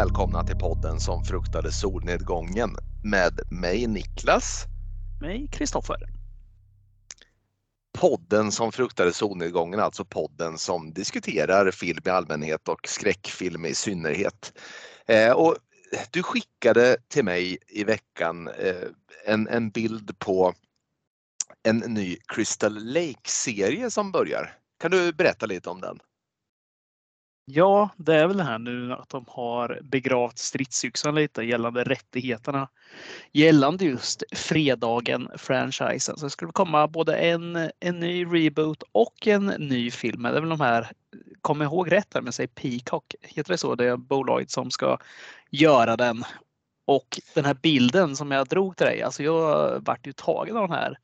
välkomna 0.00 0.44
till 0.44 0.56
podden 0.56 1.00
som 1.00 1.24
fruktade 1.24 1.72
solnedgången 1.72 2.76
med 3.02 3.40
mig 3.50 3.86
Niklas. 3.86 4.64
Mig 5.20 5.48
Kristoffer. 5.52 5.96
Podden 7.98 8.52
som 8.52 8.72
fruktade 8.72 9.12
solnedgången, 9.12 9.80
alltså 9.80 10.04
podden 10.04 10.58
som 10.58 10.92
diskuterar 10.92 11.70
film 11.70 12.02
i 12.04 12.08
allmänhet 12.08 12.68
och 12.68 12.88
skräckfilm 12.88 13.66
i 13.66 13.74
synnerhet. 13.74 14.58
Eh, 15.06 15.32
och 15.32 15.56
du 16.10 16.22
skickade 16.22 16.96
till 17.08 17.24
mig 17.24 17.58
i 17.68 17.84
veckan 17.84 18.48
eh, 18.48 18.88
en, 19.26 19.48
en 19.48 19.70
bild 19.70 20.18
på 20.18 20.54
en 21.62 21.78
ny 21.78 22.16
Crystal 22.34 22.84
Lake-serie 22.84 23.90
som 23.90 24.12
börjar. 24.12 24.56
Kan 24.78 24.90
du 24.90 25.12
berätta 25.12 25.46
lite 25.46 25.70
om 25.70 25.80
den? 25.80 26.00
Ja, 27.52 27.90
det 27.96 28.14
är 28.14 28.26
väl 28.26 28.36
det 28.36 28.44
här 28.44 28.58
nu 28.58 28.92
att 28.92 29.08
de 29.08 29.24
har 29.28 29.78
begravt 29.82 30.38
stridsyxan 30.38 31.14
lite 31.14 31.42
gällande 31.42 31.84
rättigheterna 31.84 32.68
gällande 33.32 33.84
just 33.84 34.22
Fredagen-franchisen. 34.32 36.16
Så 36.16 36.26
det 36.26 36.30
skulle 36.30 36.52
komma 36.52 36.88
både 36.88 37.16
en, 37.16 37.70
en 37.80 38.00
ny 38.00 38.24
reboot 38.24 38.82
och 38.92 39.26
en 39.26 39.46
ny 39.46 39.90
film. 39.90 40.22
Det 40.22 40.28
är 40.28 40.40
väl 40.40 40.48
de 40.48 40.60
här, 40.60 40.90
kom 41.40 41.62
ihåg 41.62 41.92
rätt 41.92 42.14
här, 42.14 42.20
men 42.20 42.32
säg 42.32 42.46
Peacock, 42.46 43.14
heter 43.20 43.52
det 43.52 43.58
så? 43.58 43.74
Det 43.74 43.84
är 43.84 43.96
bolaget 43.96 44.50
som 44.50 44.70
ska 44.70 44.98
göra 45.50 45.96
den. 45.96 46.24
Och 46.84 47.20
den 47.34 47.44
här 47.44 47.54
bilden 47.54 48.16
som 48.16 48.30
jag 48.30 48.46
drog 48.46 48.76
till 48.76 48.86
dig, 48.86 49.02
alltså 49.02 49.22
jag 49.22 49.80
vart 49.86 50.06
ju 50.06 50.12
tagen 50.12 50.56
av 50.56 50.68
den 50.68 50.78
här 50.78 50.98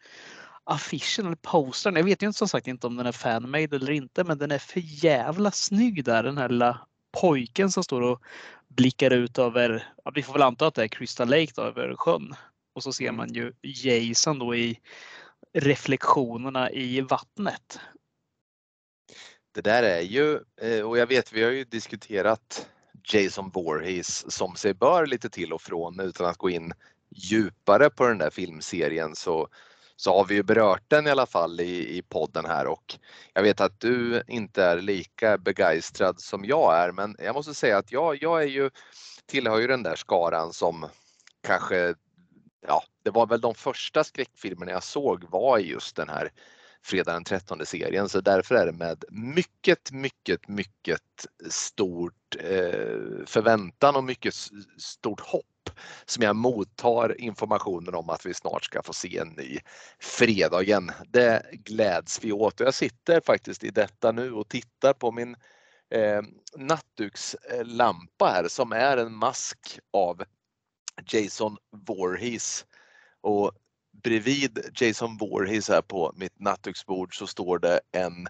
affischen 0.66 1.26
eller 1.26 1.36
postern. 1.36 1.96
Jag 1.96 2.04
vet 2.04 2.22
ju 2.22 2.26
inte 2.26 2.38
som 2.38 2.48
sagt 2.48 2.66
inte 2.66 2.86
om 2.86 2.96
den 2.96 3.06
är 3.06 3.12
fanmade 3.12 3.76
eller 3.76 3.92
inte, 3.92 4.24
men 4.24 4.38
den 4.38 4.50
är 4.50 4.58
för 4.58 4.80
jävla 4.84 5.50
snygg 5.50 6.04
där. 6.04 6.22
Den 6.22 6.38
här 6.38 6.48
lilla 6.48 6.86
pojken 7.20 7.70
som 7.70 7.84
står 7.84 8.00
och 8.00 8.22
blickar 8.68 9.10
ut 9.10 9.38
över, 9.38 9.92
ja, 10.04 10.12
vi 10.14 10.22
får 10.22 10.32
väl 10.32 10.42
anta 10.42 10.66
att 10.66 10.74
det 10.74 10.82
är 10.82 10.88
Crystal 10.88 11.28
Lake 11.28 11.52
då, 11.54 11.62
över 11.62 11.94
sjön. 11.96 12.34
Och 12.74 12.82
så 12.82 12.92
ser 12.92 13.04
mm. 13.04 13.16
man 13.16 13.32
ju 13.32 13.52
Jason 13.62 14.38
då 14.38 14.54
i 14.54 14.80
reflektionerna 15.52 16.70
i 16.70 17.00
vattnet. 17.00 17.80
Det 19.54 19.60
där 19.60 19.82
är 19.82 20.00
ju, 20.00 20.40
eh, 20.60 20.80
och 20.80 20.98
jag 20.98 21.06
vet 21.06 21.32
vi 21.32 21.42
har 21.42 21.50
ju 21.50 21.64
diskuterat 21.64 22.68
Jason 23.12 23.50
Voorhees 23.54 24.32
som 24.32 24.56
sig 24.56 24.74
bör 24.74 25.06
lite 25.06 25.30
till 25.30 25.52
och 25.52 25.62
från 25.62 26.00
utan 26.00 26.26
att 26.26 26.36
gå 26.36 26.50
in 26.50 26.72
djupare 27.10 27.90
på 27.90 28.06
den 28.06 28.18
där 28.18 28.30
filmserien 28.30 29.16
så 29.16 29.48
så 29.96 30.16
har 30.16 30.24
vi 30.24 30.34
ju 30.34 30.42
berört 30.42 30.82
den 30.88 31.06
i 31.06 31.10
alla 31.10 31.26
fall 31.26 31.60
i, 31.60 31.98
i 31.98 32.02
podden 32.02 32.44
här 32.44 32.66
och 32.66 32.98
jag 33.32 33.42
vet 33.42 33.60
att 33.60 33.80
du 33.80 34.22
inte 34.28 34.64
är 34.64 34.80
lika 34.80 35.38
begeistrad 35.38 36.20
som 36.20 36.44
jag 36.44 36.76
är 36.76 36.92
men 36.92 37.16
jag 37.18 37.34
måste 37.34 37.54
säga 37.54 37.78
att 37.78 37.92
jag, 37.92 38.22
jag 38.22 38.42
är 38.42 38.46
ju, 38.46 38.70
tillhör 39.26 39.58
ju 39.58 39.66
den 39.66 39.82
där 39.82 39.96
skaran 39.96 40.52
som 40.52 40.86
kanske, 41.46 41.94
ja 42.66 42.82
det 43.02 43.10
var 43.10 43.26
väl 43.26 43.40
de 43.40 43.54
första 43.54 44.04
skräckfilmerna 44.04 44.72
jag 44.72 44.82
såg 44.82 45.24
var 45.30 45.58
just 45.58 45.96
den 45.96 46.08
här 46.08 46.32
fredag 46.82 47.12
den 47.12 47.24
13 47.24 47.66
serien 47.66 48.08
så 48.08 48.20
därför 48.20 48.54
är 48.54 48.66
det 48.66 48.72
med 48.72 49.04
mycket, 49.10 49.92
mycket, 49.92 50.48
mycket 50.48 51.26
stort 51.50 52.36
eh, 52.38 53.24
förväntan 53.26 53.96
och 53.96 54.04
mycket 54.04 54.34
stort 54.78 55.20
hopp 55.20 55.55
som 56.04 56.22
jag 56.22 56.36
mottar 56.36 57.20
informationen 57.20 57.94
om 57.94 58.10
att 58.10 58.26
vi 58.26 58.34
snart 58.34 58.64
ska 58.64 58.82
få 58.82 58.92
se 58.92 59.18
en 59.18 59.28
ny 59.28 59.58
Fredagen. 59.98 60.92
Det 61.08 61.42
gläds 61.52 62.24
vi 62.24 62.32
åt 62.32 62.60
och 62.60 62.66
jag 62.66 62.74
sitter 62.74 63.20
faktiskt 63.20 63.64
i 63.64 63.70
detta 63.70 64.12
nu 64.12 64.32
och 64.32 64.48
tittar 64.48 64.92
på 64.92 65.12
min 65.12 65.36
eh, 65.90 66.22
nattdukslampa 66.56 68.26
här 68.26 68.48
som 68.48 68.72
är 68.72 68.96
en 68.96 69.14
mask 69.14 69.78
av 69.92 70.22
Jason 71.06 71.56
Voorhees. 71.70 72.66
Och 73.20 73.52
bredvid 74.02 74.80
Jason 74.80 75.16
Voorhees 75.16 75.68
här 75.68 75.82
på 75.82 76.12
mitt 76.16 76.40
nattduksbord 76.40 77.18
så 77.18 77.26
står 77.26 77.58
det 77.58 77.80
en 77.92 78.26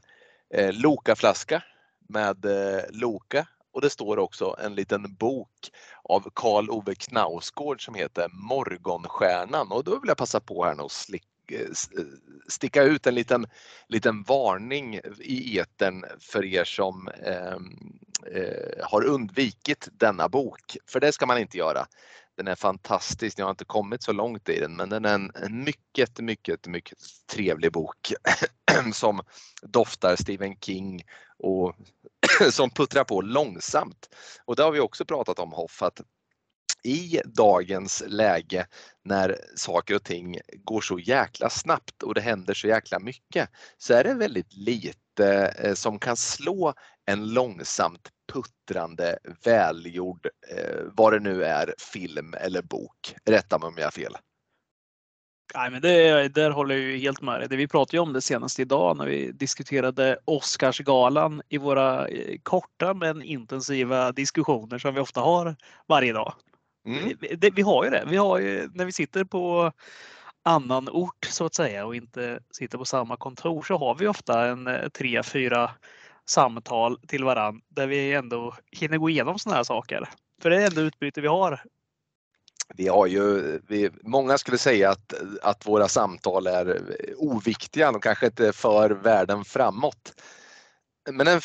eh, 0.54 0.72
Loka-flaska 0.72 1.62
med 2.08 2.44
eh, 2.44 2.82
Loka 2.90 3.46
och 3.76 3.82
det 3.82 3.90
står 3.90 4.18
också 4.18 4.56
en 4.58 4.74
liten 4.74 5.14
bok 5.14 5.70
av 6.02 6.30
Karl 6.34 6.70
Ove 6.70 6.94
Knausgård 6.94 7.84
som 7.84 7.94
heter 7.94 8.28
Morgonstjärnan 8.28 9.72
och 9.72 9.84
då 9.84 9.90
vill 10.00 10.08
jag 10.08 10.16
passa 10.16 10.40
på 10.40 10.64
här 10.64 10.80
och 10.80 10.90
eh, 11.52 11.60
eh, 11.60 11.66
sticka 12.48 12.82
ut 12.82 13.06
en 13.06 13.14
liten, 13.14 13.46
liten 13.88 14.22
varning 14.22 15.00
i 15.20 15.58
eten 15.58 16.04
för 16.20 16.44
er 16.44 16.64
som 16.64 17.08
ehm, 17.08 17.98
eh, 18.34 18.86
har 18.86 19.04
undvikit 19.04 19.88
denna 19.92 20.28
bok. 20.28 20.76
För 20.86 21.00
det 21.00 21.12
ska 21.12 21.26
man 21.26 21.38
inte 21.38 21.58
göra. 21.58 21.86
Den 22.36 22.48
är 22.48 22.54
fantastisk. 22.54 23.38
Jag 23.38 23.46
har 23.46 23.50
inte 23.50 23.64
kommit 23.64 24.02
så 24.02 24.12
långt 24.12 24.48
i 24.48 24.60
den 24.60 24.76
men 24.76 24.88
den 24.88 25.04
är 25.04 25.14
en, 25.14 25.30
en 25.34 25.64
mycket, 25.64 26.20
mycket, 26.20 26.66
mycket 26.66 26.98
trevlig 27.32 27.72
bok 27.72 28.12
som 28.92 29.20
doftar 29.62 30.16
Stephen 30.16 30.56
King 30.60 31.02
och 31.38 31.76
som 32.50 32.70
puttrar 32.70 33.04
på 33.04 33.20
långsamt. 33.20 34.08
Och 34.44 34.56
det 34.56 34.62
har 34.62 34.72
vi 34.72 34.80
också 34.80 35.04
pratat 35.04 35.38
om 35.38 35.52
Hoff 35.52 35.82
att 35.82 36.00
i 36.82 37.20
dagens 37.24 38.02
läge 38.06 38.66
när 39.04 39.36
saker 39.56 39.94
och 39.94 40.04
ting 40.04 40.38
går 40.64 40.80
så 40.80 40.98
jäkla 40.98 41.50
snabbt 41.50 42.02
och 42.02 42.14
det 42.14 42.20
händer 42.20 42.54
så 42.54 42.68
jäkla 42.68 42.98
mycket 42.98 43.50
så 43.78 43.94
är 43.94 44.04
det 44.04 44.14
väldigt 44.14 44.54
lite 44.54 45.54
eh, 45.58 45.74
som 45.74 45.98
kan 45.98 46.16
slå 46.16 46.74
en 47.04 47.28
långsamt 47.28 48.08
puttrande, 48.32 49.18
välgjord, 49.44 50.26
eh, 50.50 50.80
vad 50.92 51.12
det 51.12 51.20
nu 51.20 51.44
är, 51.44 51.74
film 51.78 52.34
eller 52.40 52.62
bok. 52.62 53.14
Rätta 53.24 53.58
mig 53.58 53.68
om 53.68 53.74
jag 53.76 53.84
har 53.86 53.90
fel. 53.90 54.16
Nej, 55.54 55.70
men 55.70 55.82
det, 55.82 56.28
där 56.28 56.50
håller 56.50 56.74
jag 56.74 56.84
ju 56.84 56.98
helt 56.98 57.22
med 57.22 57.40
dig. 57.40 57.58
Vi 57.58 57.68
pratade 57.68 57.96
ju 57.96 58.00
om 58.00 58.12
det 58.12 58.20
senast 58.20 58.58
idag 58.58 58.96
när 58.96 59.06
vi 59.06 59.32
diskuterade 59.32 60.18
Oscarsgalan 60.24 61.42
i 61.48 61.58
våra 61.58 62.08
eh, 62.08 62.38
korta 62.42 62.94
men 62.94 63.22
intensiva 63.22 64.12
diskussioner 64.12 64.78
som 64.78 64.94
vi 64.94 65.00
ofta 65.00 65.20
har 65.20 65.56
varje 65.88 66.12
dag. 66.12 66.34
Mm. 66.86 67.12
Vi, 67.20 67.34
det, 67.34 67.50
vi 67.50 67.62
har 67.62 67.84
ju 67.84 67.90
det. 67.90 68.04
Vi 68.06 68.16
har 68.16 68.38
ju, 68.38 68.70
när 68.74 68.84
vi 68.84 68.92
sitter 68.92 69.24
på 69.24 69.72
annan 70.42 70.88
ort 70.88 71.24
så 71.30 71.44
att 71.44 71.54
säga 71.54 71.86
och 71.86 71.96
inte 71.96 72.40
sitter 72.50 72.78
på 72.78 72.84
samma 72.84 73.16
kontor 73.16 73.62
så 73.62 73.78
har 73.78 73.94
vi 73.94 74.06
ofta 74.06 74.46
en 74.46 74.66
eh, 74.66 74.88
tre, 74.88 75.22
fyra 75.22 75.70
samtal 76.26 76.98
till 77.08 77.24
varann 77.24 77.60
där 77.68 77.86
vi 77.86 78.12
ändå 78.12 78.54
hinner 78.72 78.98
gå 78.98 79.10
igenom 79.10 79.38
sådana 79.38 79.56
här 79.56 79.64
saker. 79.64 80.08
För 80.42 80.50
det 80.50 80.62
är 80.62 80.66
ändå 80.66 80.80
utbyte 80.80 81.20
vi 81.20 81.28
har 81.28 81.62
vi 82.74 82.88
har 82.88 83.06
ju, 83.06 83.58
vi, 83.68 83.90
många 84.02 84.38
skulle 84.38 84.58
säga 84.58 84.90
att, 84.90 85.14
att 85.42 85.66
våra 85.66 85.88
samtal 85.88 86.46
är 86.46 86.82
oviktiga, 87.16 87.92
de 87.92 88.00
kanske 88.00 88.26
inte 88.26 88.52
för 88.52 88.90
världen 88.90 89.44
framåt. 89.44 90.22
Men 91.10 91.26
den 91.26 91.40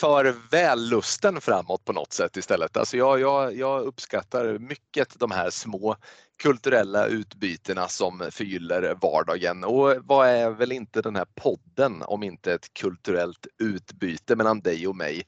för 0.00 0.36
vällusten 0.50 1.40
framåt 1.40 1.84
på 1.84 1.92
något 1.92 2.12
sätt 2.12 2.36
istället. 2.36 2.76
Alltså 2.76 2.96
jag, 2.96 3.20
jag, 3.20 3.56
jag 3.56 3.82
uppskattar 3.82 4.58
mycket 4.58 5.18
de 5.18 5.30
här 5.30 5.50
små 5.50 5.96
kulturella 6.40 7.06
utbytena 7.06 7.88
som 7.88 8.28
förgyller 8.30 8.94
vardagen. 9.00 9.64
Och 9.64 9.96
vad 10.04 10.28
är 10.28 10.50
väl 10.50 10.72
inte 10.72 11.02
den 11.02 11.16
här 11.16 11.26
podden 11.34 12.02
om 12.02 12.22
inte 12.22 12.54
ett 12.54 12.74
kulturellt 12.74 13.46
utbyte 13.58 14.36
mellan 14.36 14.60
dig 14.60 14.86
och 14.88 14.96
mig 14.96 15.22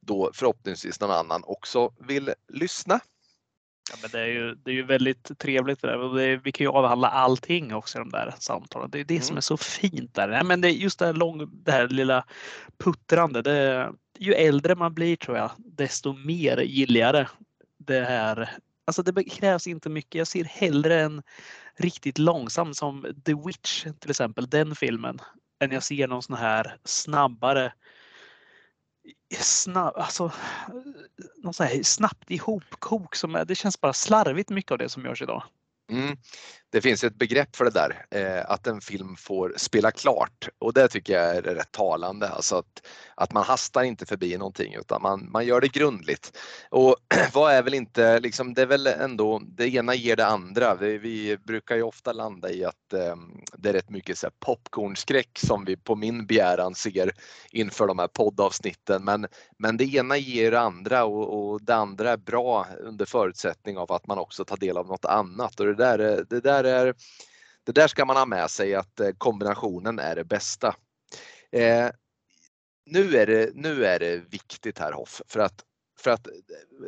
då 0.00 0.30
förhoppningsvis 0.34 1.00
någon 1.00 1.10
annan 1.10 1.42
också 1.44 1.92
vill 1.98 2.32
lyssna. 2.52 3.00
Ja, 3.90 3.96
men 4.02 4.10
det, 4.10 4.20
är 4.20 4.26
ju, 4.26 4.54
det 4.54 4.70
är 4.70 4.74
ju 4.74 4.86
väldigt 4.86 5.38
trevligt. 5.38 5.82
Det 5.82 5.88
där. 5.88 6.14
Det, 6.14 6.36
vi 6.36 6.52
kan 6.52 6.64
ju 6.64 6.70
avhandla 6.70 7.08
allting 7.08 7.74
också 7.74 7.98
i 7.98 8.00
de 8.00 8.10
där 8.10 8.34
samtalen. 8.38 8.90
Det 8.90 9.00
är 9.00 9.04
det 9.04 9.14
mm. 9.14 9.24
som 9.24 9.36
är 9.36 9.40
så 9.40 9.56
fint 9.56 10.14
där. 10.14 10.28
Nej, 10.28 10.44
men 10.44 10.60
det, 10.60 10.70
just 10.70 10.98
det 10.98 11.06
här, 11.06 11.12
lång, 11.12 11.50
det 11.64 11.72
här 11.72 11.88
lilla 11.88 12.24
puttrande. 12.84 13.42
Det, 13.42 13.92
ju 14.18 14.34
äldre 14.34 14.74
man 14.74 14.94
blir 14.94 15.16
tror 15.16 15.36
jag, 15.36 15.50
desto 15.58 16.12
mer 16.12 16.58
gillar 16.58 17.30
det 17.78 18.04
här. 18.04 18.50
Alltså 18.84 19.02
det 19.02 19.24
krävs 19.24 19.66
inte 19.66 19.90
mycket. 19.90 20.14
Jag 20.14 20.26
ser 20.26 20.44
hellre 20.44 21.00
en 21.00 21.22
riktigt 21.76 22.18
långsam 22.18 22.74
som 22.74 23.06
The 23.24 23.34
Witch 23.34 23.86
till 24.00 24.10
exempel, 24.10 24.48
den 24.48 24.76
filmen, 24.76 25.18
än 25.60 25.70
jag 25.70 25.82
ser 25.82 26.08
någon 26.08 26.22
sån 26.22 26.36
här 26.36 26.76
snabbare 26.84 27.72
snabb, 29.38 29.96
alltså, 29.96 30.32
någon 31.36 31.54
sån 31.54 31.66
här 31.66 31.82
snabbt 31.82 32.30
ihopkok 32.30 33.16
som 33.16 33.34
är, 33.34 33.44
det 33.44 33.54
känns 33.54 33.80
bara 33.80 33.92
slarvigt 33.92 34.50
mycket 34.50 34.72
av 34.72 34.78
det 34.78 34.88
som 34.88 35.04
görs 35.04 35.22
idag. 35.22 35.42
Mm. 35.90 36.16
Det 36.74 36.80
finns 36.80 37.04
ett 37.04 37.18
begrepp 37.18 37.56
för 37.56 37.64
det 37.64 37.70
där, 37.70 38.06
eh, 38.10 38.50
att 38.50 38.66
en 38.66 38.80
film 38.80 39.16
får 39.16 39.54
spela 39.56 39.90
klart 39.90 40.48
och 40.58 40.72
det 40.72 40.88
tycker 40.88 41.12
jag 41.12 41.36
är 41.36 41.42
rätt 41.42 41.72
talande. 41.72 42.28
Alltså 42.28 42.56
att, 42.56 42.86
att 43.14 43.32
man 43.32 43.44
hastar 43.44 43.82
inte 43.82 44.06
förbi 44.06 44.38
någonting 44.38 44.74
utan 44.74 45.02
man, 45.02 45.30
man 45.32 45.46
gör 45.46 45.60
det 45.60 45.72
grundligt. 45.72 46.38
Och 46.70 46.96
vad 47.32 47.52
är 47.52 47.62
väl 47.62 47.74
inte, 47.74 48.20
liksom, 48.20 48.54
det 48.54 48.62
är 48.62 48.66
väl 48.66 48.86
ändå, 48.86 49.42
det 49.46 49.74
ena 49.74 49.94
ger 49.94 50.16
det 50.16 50.26
andra. 50.26 50.74
Vi, 50.74 50.98
vi 50.98 51.36
brukar 51.36 51.76
ju 51.76 51.82
ofta 51.82 52.12
landa 52.12 52.50
i 52.50 52.64
att 52.64 52.92
eh, 52.92 53.16
det 53.58 53.68
är 53.68 53.72
rätt 53.72 53.90
mycket 53.90 54.18
så 54.18 54.28
popcornskräck 54.40 55.38
som 55.38 55.64
vi 55.64 55.76
på 55.76 55.96
min 55.96 56.26
begäran 56.26 56.74
ser 56.74 57.10
inför 57.50 57.86
de 57.86 57.98
här 57.98 58.08
poddavsnitten. 58.08 59.04
Men, 59.04 59.26
men 59.58 59.76
det 59.76 59.84
ena 59.84 60.16
ger 60.16 60.50
det 60.50 60.60
andra 60.60 61.04
och, 61.04 61.52
och 61.52 61.62
det 61.62 61.74
andra 61.74 62.10
är 62.10 62.16
bra 62.16 62.66
under 62.80 63.04
förutsättning 63.04 63.78
av 63.78 63.92
att 63.92 64.06
man 64.06 64.18
också 64.18 64.44
tar 64.44 64.56
del 64.56 64.76
av 64.76 64.86
något 64.86 65.04
annat. 65.04 65.60
Och 65.60 65.66
det, 65.66 65.74
där, 65.74 66.24
det, 66.30 66.40
där 66.40 66.63
är, 66.70 66.94
det 67.64 67.72
där 67.72 67.88
ska 67.88 68.04
man 68.04 68.16
ha 68.16 68.26
med 68.26 68.50
sig 68.50 68.74
att 68.74 69.00
eh, 69.00 69.10
kombinationen 69.18 69.98
är 69.98 70.16
det 70.16 70.24
bästa. 70.24 70.76
Eh, 71.52 71.90
nu, 72.86 73.16
är 73.16 73.26
det, 73.26 73.50
nu 73.54 73.84
är 73.84 73.98
det 73.98 74.16
viktigt 74.16 74.78
här 74.78 74.92
Hoff, 74.92 75.22
för 75.28 75.40
att, 75.40 75.64
för 75.98 76.10
att 76.10 76.26
eh, 76.26 76.32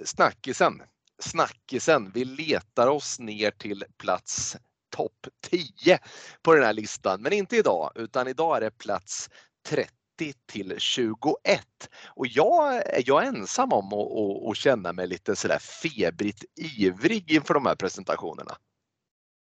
snackisen, 0.04 0.82
snackisen, 1.18 2.10
vi 2.14 2.24
letar 2.24 2.86
oss 2.86 3.18
ner 3.18 3.50
till 3.50 3.84
plats 3.98 4.56
topp 4.96 5.26
10 5.50 5.98
på 6.42 6.54
den 6.54 6.64
här 6.64 6.72
listan. 6.72 7.22
Men 7.22 7.32
inte 7.32 7.56
idag, 7.56 7.92
utan 7.94 8.28
idag 8.28 8.56
är 8.56 8.60
det 8.60 8.70
plats 8.70 9.30
30 9.68 9.90
till 10.46 10.74
21. 10.78 11.36
Och 12.04 12.26
jag, 12.26 12.82
jag 13.06 13.22
är 13.22 13.28
ensam 13.28 13.72
om 13.72 13.92
att, 13.92 14.50
att, 14.50 14.56
känna 14.56 14.92
mig 14.92 15.06
lite 15.06 15.36
sådär 15.36 15.58
febrigt 15.58 16.44
ivrig 16.78 17.32
inför 17.32 17.54
de 17.54 17.66
här 17.66 17.74
presentationerna. 17.74 18.56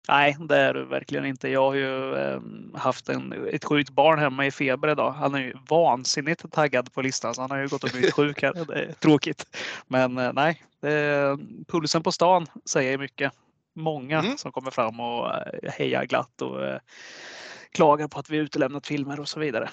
Nej, 0.09 0.37
det 0.41 0.57
är 0.57 0.75
du 0.75 0.85
verkligen 0.85 1.27
inte. 1.27 1.49
Jag 1.49 1.63
har 1.63 1.75
ju 1.75 2.15
eh, 2.15 2.41
haft 2.75 3.09
en, 3.09 3.49
ett 3.53 3.65
sjukt 3.65 3.91
barn 3.91 4.19
hemma 4.19 4.47
i 4.47 4.51
feber 4.51 4.89
idag. 4.89 5.13
Han 5.13 5.35
är 5.35 5.39
ju 5.39 5.55
vansinnigt 5.69 6.53
taggad 6.53 6.93
på 6.93 7.03
listan 7.03 7.35
så 7.35 7.41
han 7.41 7.51
har 7.51 7.59
ju 7.59 7.69
gått 7.69 7.85
och 7.85 7.91
blivit 7.91 8.15
sjuk 8.15 8.43
här. 8.43 8.53
Det 8.53 8.75
är 8.75 8.93
tråkigt. 8.93 9.57
Men 9.87 10.19
eh, 10.19 10.33
nej, 10.33 10.63
det, 10.81 11.39
pulsen 11.69 12.03
på 12.03 12.13
stan 12.13 12.47
säger 12.65 12.99
mycket 12.99 13.33
många 13.75 14.19
mm. 14.19 14.39
som 14.39 14.53
kommer 14.53 14.71
fram 14.71 15.01
och 15.01 15.35
eh, 15.35 15.73
hejar 15.73 16.05
glatt 16.05 16.43
och 16.43 16.65
eh, 16.65 16.79
klagar 17.71 18.09
på 18.09 18.19
att 18.19 18.31
vi 18.31 18.37
utelämnat 18.37 18.87
filmer 18.87 19.21
och 19.21 19.29
så 19.29 19.41
vidare. 19.41 19.71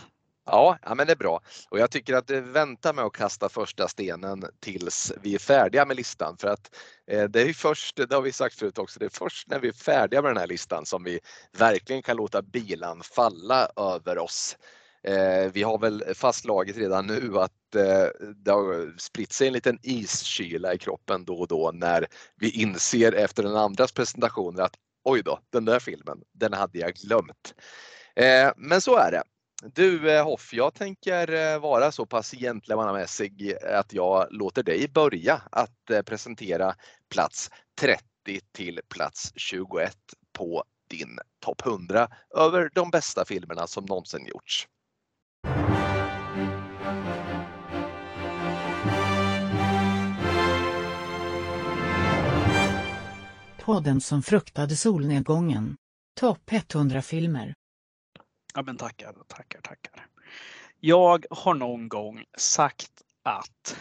Ja, 0.51 0.77
ja, 0.85 0.95
men 0.95 1.07
det 1.07 1.13
är 1.13 1.17
bra. 1.17 1.41
Och 1.69 1.79
jag 1.79 1.91
tycker 1.91 2.13
att 2.13 2.31
eh, 2.31 2.41
vänta 2.41 2.93
med 2.93 3.05
att 3.05 3.13
kasta 3.13 3.49
första 3.49 3.87
stenen 3.87 4.45
tills 4.59 5.13
vi 5.21 5.35
är 5.35 5.39
färdiga 5.39 5.85
med 5.85 5.97
listan. 5.97 6.37
För 6.37 6.47
att 6.47 6.75
eh, 7.07 7.23
det 7.23 7.41
är 7.41 7.53
först, 7.53 7.95
det 7.95 8.13
har 8.15 8.21
vi 8.21 8.31
sagt 8.31 8.59
förut 8.59 8.77
också, 8.77 8.99
det 8.99 9.05
är 9.05 9.09
först 9.09 9.47
när 9.47 9.59
vi 9.59 9.67
är 9.67 9.73
färdiga 9.73 10.21
med 10.21 10.29
den 10.29 10.37
här 10.37 10.47
listan 10.47 10.85
som 10.85 11.03
vi 11.03 11.19
verkligen 11.57 12.01
kan 12.01 12.17
låta 12.17 12.41
bilan 12.41 13.01
falla 13.03 13.69
över 13.75 14.17
oss. 14.17 14.57
Eh, 15.03 15.51
vi 15.53 15.63
har 15.63 15.77
väl 15.79 16.03
fastslagit 16.15 16.77
redan 16.77 17.07
nu 17.07 17.39
att 17.39 17.75
eh, 17.75 18.07
det 18.35 18.51
har 18.51 18.99
spritt 18.99 19.33
sig 19.33 19.47
en 19.47 19.53
liten 19.53 19.79
iskyla 19.81 20.73
i 20.73 20.77
kroppen 20.77 21.25
då 21.25 21.39
och 21.39 21.47
då 21.47 21.71
när 21.73 22.07
vi 22.35 22.49
inser 22.49 23.11
efter 23.11 23.43
den 23.43 23.55
andras 23.55 23.91
presentationer 23.91 24.63
att 24.63 24.75
oj 25.03 25.21
då, 25.23 25.39
den 25.49 25.65
där 25.65 25.79
filmen, 25.79 26.21
den 26.33 26.53
hade 26.53 26.79
jag 26.79 26.93
glömt. 26.93 27.53
Eh, 28.15 28.51
men 28.57 28.81
så 28.81 28.95
är 28.95 29.11
det. 29.11 29.23
Du 29.63 30.11
eh, 30.11 30.23
Hoff, 30.23 30.53
jag 30.53 30.73
tänker 30.73 31.33
eh, 31.33 31.59
vara 31.59 31.91
så 31.91 32.05
pass 32.05 32.31
gentlemannamässig 32.31 33.51
eh, 33.51 33.79
att 33.79 33.93
jag 33.93 34.27
låter 34.31 34.63
dig 34.63 34.87
börja 34.87 35.41
att 35.51 36.05
presentera 36.05 36.75
plats 37.09 37.49
30 37.81 38.03
till 38.51 38.79
plats 38.89 39.33
21 39.35 39.97
på 40.33 40.63
din 40.89 41.19
topp 41.39 41.61
100 41.65 42.07
över 42.35 42.69
de 42.73 42.89
bästa 42.91 43.25
filmerna 43.25 43.67
som 43.67 43.85
någonsin 43.85 44.25
gjorts. 44.25 44.67
Podden 53.57 54.01
som 54.01 54.23
fruktade 54.23 54.75
solnedgången. 54.75 55.75
Topp 56.19 56.51
100 56.73 57.01
filmer. 57.01 57.53
Ja 58.53 58.61
men 58.61 58.77
tackar, 58.77 59.15
tackar, 59.27 59.61
tackar. 59.61 60.05
Jag 60.79 61.25
har 61.29 61.53
någon 61.53 61.89
gång 61.89 62.23
sagt 62.37 62.91
att 63.23 63.77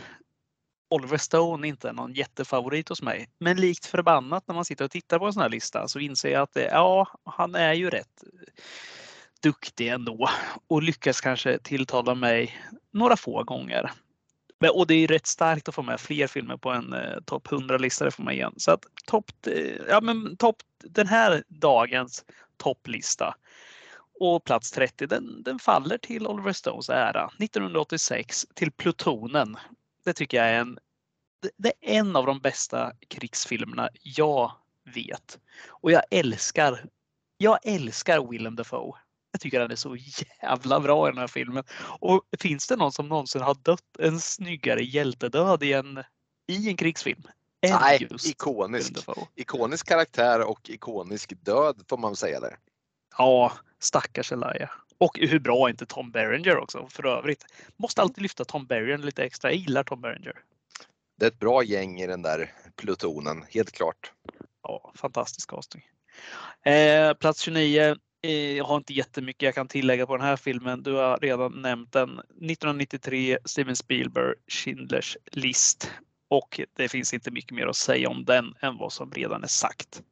Oliver 0.91 1.17
Stone 1.17 1.69
inte 1.69 1.89
är 1.89 1.93
någon 1.93 2.13
jättefavorit 2.13 2.89
hos 2.89 3.03
mig. 3.03 3.29
Men 3.39 3.61
likt 3.61 3.87
förbannat 3.87 4.45
när 4.47 4.55
man 4.55 4.65
sitter 4.65 4.85
och 4.85 4.91
tittar 4.91 5.19
på 5.19 5.27
en 5.27 5.33
sån 5.33 5.43
här 5.43 5.49
lista 5.49 5.89
så 5.89 5.99
inser 5.99 6.31
jag 6.31 6.43
att 6.43 6.55
det, 6.55 6.65
ja, 6.65 7.09
han 7.25 7.55
är 7.55 7.73
ju 7.73 7.91
rätt 7.91 8.25
duktig 9.43 9.89
ändå 9.89 10.29
och 10.69 10.83
lyckas 10.83 11.21
kanske 11.21 11.59
tilltala 11.59 12.15
mig 12.15 12.59
några 12.93 13.17
få 13.17 13.45
gånger. 13.45 13.93
Och 14.73 14.87
det 14.87 14.95
är 14.95 15.09
rätt 15.09 15.27
starkt 15.27 15.69
att 15.69 15.75
få 15.75 15.83
med 15.83 16.01
fler 16.01 16.27
filmer 16.27 16.57
på 16.57 16.71
en 16.71 16.93
eh, 16.93 17.21
topp 17.27 17.49
100-lista, 17.49 18.05
det 18.05 18.11
får 18.11 18.23
man 18.23 18.35
igen. 18.35 18.55
Så 18.57 18.71
att 18.71 18.81
topp, 19.07 19.31
eh, 19.47 19.77
ja 19.89 20.01
men 20.01 20.37
topp, 20.37 20.57
den 20.85 21.07
här 21.07 21.43
dagens 21.49 22.25
topplista 22.57 23.35
och 24.21 24.45
plats 24.45 24.71
30, 24.71 25.07
den, 25.07 25.43
den 25.43 25.59
faller 25.59 25.99
till 25.99 26.27
Oliver 26.27 26.53
Stones 26.53 26.89
ära. 26.89 27.31
1986 27.39 28.47
till 28.55 28.73
Plutonen. 28.73 29.57
Det 30.05 30.13
tycker 30.13 30.37
jag 30.37 30.47
är 30.47 30.61
en, 30.61 30.79
det 31.57 31.69
är 31.69 31.99
en 31.99 32.17
av 32.17 32.27
de 32.27 32.41
bästa 32.41 32.93
krigsfilmerna 33.09 33.89
jag 34.03 34.53
vet. 34.95 35.39
Och 35.69 35.93
jag 35.93 36.03
älskar, 36.11 36.87
jag 37.37 37.59
älskar 37.63 38.31
Willem 38.31 38.57
Dafoe. 38.57 38.99
Jag 39.33 39.41
tycker 39.41 39.61
han 39.61 39.71
är 39.71 39.77
så 39.77 39.97
jävla 40.43 40.81
bra 40.81 41.09
i 41.09 41.11
den 41.11 41.19
här 41.19 41.27
filmen. 41.27 41.65
Och 42.01 42.23
finns 42.39 42.67
det 42.67 42.77
någon 42.77 42.93
som 42.93 43.09
någonsin 43.09 43.43
har 43.43 43.57
dött 43.63 43.97
en 43.99 44.21
snyggare 44.21 44.85
hjältedöd 44.85 45.63
i 45.63 45.73
en, 45.73 46.05
i 46.47 46.69
en 46.69 46.77
krigsfilm? 46.77 47.23
Nej, 47.63 48.09
ikonisk. 48.25 48.99
Ikonisk 49.35 49.89
karaktär 49.89 50.49
och 50.49 50.71
ikonisk 50.71 51.33
död 51.45 51.83
får 51.89 51.99
man 51.99 52.17
säga 52.17 52.41
där. 52.41 52.59
Ja, 53.19 53.53
stackars 53.79 54.33
Elijah. 54.33 54.71
Och 54.99 55.19
hur 55.19 55.39
bra 55.39 55.67
är 55.67 55.71
inte 55.71 55.87
Tom 55.87 56.11
Berenger 56.11 56.57
också 56.57 56.87
för 56.91 57.07
övrigt. 57.07 57.45
Måste 57.77 58.03
alltid 58.03 58.23
lyfta 58.23 58.45
Tom 58.45 58.67
Berenger 58.67 58.99
lite 58.99 59.25
extra. 59.25 59.51
Jag 59.51 59.59
gillar 59.59 59.83
Tom 59.83 60.01
Berenger. 60.01 60.33
Det 61.19 61.27
är 61.27 61.31
ett 61.31 61.39
bra 61.39 61.63
gäng 61.63 62.01
i 62.01 62.07
den 62.07 62.23
där 62.23 62.53
plutonen, 62.77 63.45
helt 63.51 63.73
klart. 63.73 64.13
Ja, 64.63 64.93
fantastisk 64.95 65.51
casting. 65.51 65.83
Eh, 66.65 67.15
plats 67.15 67.41
29 67.41 67.97
jag 68.21 68.65
har 68.65 68.77
inte 68.77 68.93
jättemycket 68.93 69.43
jag 69.43 69.55
kan 69.55 69.69
tillägga 69.69 70.07
på 70.07 70.17
den 70.17 70.27
här 70.27 70.37
filmen. 70.37 70.83
Du 70.83 70.93
har 70.93 71.19
redan 71.19 71.63
nämnt 71.63 71.93
den. 71.93 72.11
1993, 72.11 73.39
Steven 73.45 73.77
Spielberg, 73.77 74.35
Schindlers 74.49 75.17
list. 75.33 75.93
Och 76.29 76.61
det 76.77 76.89
finns 76.89 77.15
inte 77.15 77.31
mycket 77.31 77.51
mer 77.53 77.67
att 77.67 77.77
säga 77.77 78.09
om 78.09 78.25
den 78.25 78.55
än 78.61 78.77
vad 78.77 78.93
som 78.93 79.13
redan 79.13 79.43
är 79.43 79.49
sagt. 79.49 80.03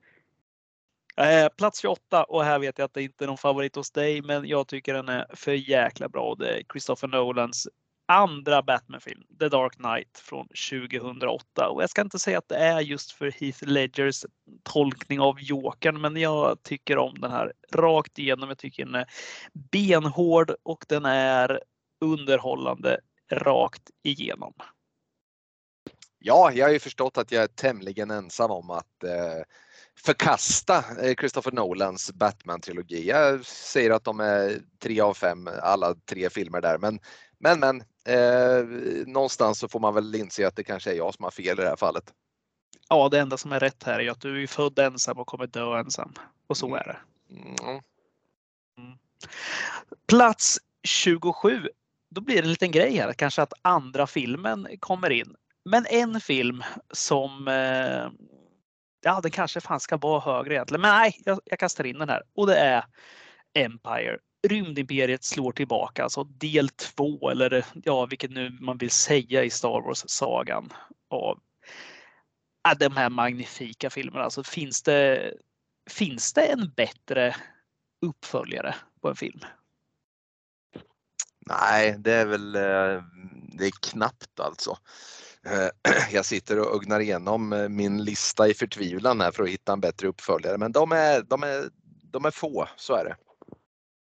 Eh, 1.17 1.49
plats 1.49 1.81
28 1.81 2.25
och 2.25 2.45
här 2.45 2.59
vet 2.59 2.79
jag 2.79 2.85
att 2.85 2.95
det 2.95 3.03
inte 3.03 3.25
är 3.25 3.27
någon 3.27 3.39
favorit 3.39 3.77
hos 3.77 3.91
dig, 3.91 4.23
men 4.23 4.49
jag 4.49 4.69
tycker 4.69 4.95
den 4.95 5.09
är 5.09 5.27
för 5.35 5.53
jäkla 5.53 6.09
bra. 6.09 6.35
Det 6.35 6.59
är 6.59 6.63
Christopher 6.73 7.09
Nolans 7.09 7.69
andra 8.09 8.63
Batman-film, 8.63 9.23
The 9.39 9.49
Dark 9.49 9.73
Knight 9.73 10.19
från 10.19 10.49
2008. 10.71 11.69
Och 11.69 11.83
jag 11.83 11.91
ska 11.91 12.01
inte 12.01 12.19
säga 12.19 12.39
att 12.39 12.49
det 12.49 12.57
är 12.57 12.81
just 12.81 13.13
för 13.13 13.31
Heath 13.31 13.65
Ledgers 13.65 14.25
tolkning 14.63 15.21
av 15.21 15.41
Jokern, 15.41 16.01
men 16.01 16.17
jag 16.17 16.63
tycker 16.63 16.99
om 16.99 17.21
den 17.21 17.31
här 17.31 17.53
rakt 17.73 18.19
igenom. 18.19 18.49
Jag 18.49 18.59
tycker 18.59 18.85
den 18.85 18.95
är 18.95 19.07
benhård 19.53 20.53
och 20.63 20.85
den 20.89 21.05
är 21.05 21.61
underhållande 22.01 23.01
rakt 23.33 23.91
igenom. 24.03 24.53
Ja, 26.19 26.53
jag 26.53 26.67
har 26.67 26.73
ju 26.73 26.79
förstått 26.79 27.19
att 27.19 27.33
jag 27.33 27.43
är 27.43 27.49
tämligen 27.49 28.11
ensam 28.11 28.51
om 28.51 28.71
att 28.71 29.05
eh, 29.05 29.43
förkasta 30.05 30.85
eh, 31.03 31.15
Christopher 31.15 31.53
Nolans 31.53 32.13
Batman-trilogi. 32.13 33.09
Jag 33.09 33.45
säger 33.47 33.91
att 33.91 34.05
de 34.05 34.21
är 34.21 34.59
tre 34.83 35.01
av 35.01 35.15
fem, 35.15 35.49
alla 35.63 35.95
tre 35.95 36.31
filmer 36.31 36.61
där, 36.61 36.79
men 36.79 36.99
men 37.39 37.61
men, 37.61 37.81
eh, 38.05 38.65
någonstans 39.07 39.59
så 39.59 39.69
får 39.69 39.81
man 39.81 39.95
väl 39.95 40.15
inse 40.15 40.47
att 40.47 40.57
det 40.57 40.65
kanske 40.65 40.91
är 40.91 40.95
jag 40.95 41.15
som 41.15 41.25
har 41.25 41.31
fel 41.31 41.61
i 41.61 41.63
det 41.63 41.69
här 41.69 41.77
fallet. 41.77 42.13
Ja, 42.89 43.09
det 43.09 43.21
enda 43.21 43.37
som 43.37 43.53
är 43.53 43.61
rätt 43.61 43.83
här 43.83 44.01
är 44.01 44.11
att 44.11 44.21
du 44.21 44.43
är 44.43 44.47
född 44.47 44.79
ensam 44.79 45.19
och 45.19 45.27
kommer 45.27 45.47
dö 45.47 45.79
ensam. 45.79 46.13
Och 46.47 46.57
så 46.57 46.75
är 46.75 46.85
det. 46.85 46.99
Mm. 47.35 47.81
Mm. 48.79 48.99
Plats 50.07 50.59
27. 50.83 51.69
Då 52.11 52.21
blir 52.21 52.37
det 52.37 52.43
en 52.43 52.51
liten 52.51 52.71
grej 52.71 52.97
här, 52.97 53.13
kanske 53.13 53.43
att 53.43 53.53
andra 53.63 54.07
filmen 54.07 54.69
kommer 54.81 55.11
in. 55.11 55.37
Men 55.65 55.87
en 55.87 56.21
film 56.21 56.63
som 56.91 57.49
eh, 57.49 58.11
Ja, 59.07 59.21
den 59.21 59.31
kanske 59.31 59.61
fan 59.61 59.81
ska 59.81 59.97
vara 59.97 60.21
högre 60.21 60.55
egentligen. 60.55 60.81
Men 60.81 60.91
nej, 60.91 61.21
jag, 61.25 61.41
jag 61.45 61.59
kastar 61.59 61.87
in 61.87 61.99
den 61.99 62.09
här 62.09 62.23
och 62.35 62.47
det 62.47 62.57
är 62.57 62.85
Empire 63.55 64.19
Rymdimperiet 64.49 65.25
slår 65.25 65.53
tillbaka, 65.53 66.03
alltså 66.03 66.25
del 66.25 66.69
två 66.69 67.31
eller 67.31 67.67
ja, 67.75 68.07
vilket 68.07 68.31
nu 68.31 68.59
man 68.61 68.79
vill 68.79 68.91
säga 68.91 69.45
i 69.45 69.51
Star 69.51 69.81
Wars-sagan 69.81 70.73
av 71.11 71.41
Ja, 72.63 72.75
de 72.75 72.97
här 72.97 73.11
magnifika 73.11 73.91
filmerna. 73.91 74.25
Alltså 74.25 74.43
finns 74.43 74.83
det, 74.83 75.33
finns 75.91 76.33
det 76.33 76.47
en 76.47 76.73
bättre 76.77 77.37
uppföljare 78.07 78.75
på 79.01 79.09
en 79.09 79.17
film? 79.17 79.41
Nej, 81.49 81.97
det 81.99 82.13
är 82.13 82.27
väl 82.27 82.55
eh, 82.55 83.03
det 83.59 83.67
är 83.67 83.91
knappt 83.91 84.41
alltså. 84.41 84.79
Eh, 85.47 85.69
jag 86.13 86.25
sitter 86.25 86.61
och 86.61 86.75
ögnar 86.75 87.01
igenom 87.01 87.53
eh, 87.53 87.69
min 87.69 88.05
lista 88.05 88.49
i 88.49 88.55
förtvivlan 88.55 89.21
här 89.21 89.31
för 89.31 89.43
att 89.43 89.49
hitta 89.49 89.73
en 89.73 89.81
bättre 89.81 90.09
uppföljare, 90.09 90.59
men 90.59 90.73
de 90.73 90.93
är, 90.93 91.23
de 91.23 91.43
är, 91.43 91.65
de 92.03 92.25
är 92.25 92.31
få, 92.31 92.69
så 92.77 92.95
är 92.95 93.05
det. 93.05 93.17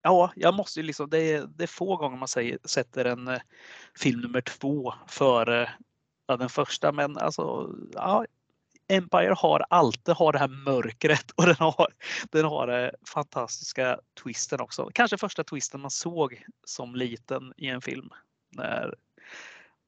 ja, 0.04 0.32
jag 0.36 0.54
måste 0.54 0.80
ju 0.80 0.86
liksom, 0.86 1.10
det 1.10 1.34
är, 1.34 1.48
det 1.48 1.64
är 1.64 1.68
få 1.68 1.96
gånger 1.96 2.18
man 2.18 2.28
säger, 2.28 2.60
sätter 2.66 3.06
en 3.06 3.28
eh, 3.28 3.40
film 3.98 4.22
nummer 4.22 4.42
två 4.42 4.94
före 5.08 5.70
ja, 6.28 6.38
den 6.38 6.50
första. 6.50 6.92
Men 6.92 7.18
alltså, 7.18 7.76
ja, 7.94 8.26
Empire 8.88 9.34
har 9.38 9.66
alltid 9.70 10.16
har 10.16 10.34
det 10.34 10.40
här 10.40 10.48
mörkret 10.48 11.32
och 11.36 11.46
den 11.46 11.56
har 11.60 11.88
den 12.32 12.46
har 12.46 12.68
det 12.68 12.92
fantastiska 13.14 14.00
twisten 14.24 14.62
också. 14.62 14.90
Kanske 14.94 15.18
första 15.18 15.44
twisten 15.44 15.82
man 15.82 15.92
såg 15.92 16.46
som 16.64 16.96
liten 16.96 17.54
i 17.58 17.68
en 17.68 17.82
film. 17.82 18.10
När, 18.52 18.96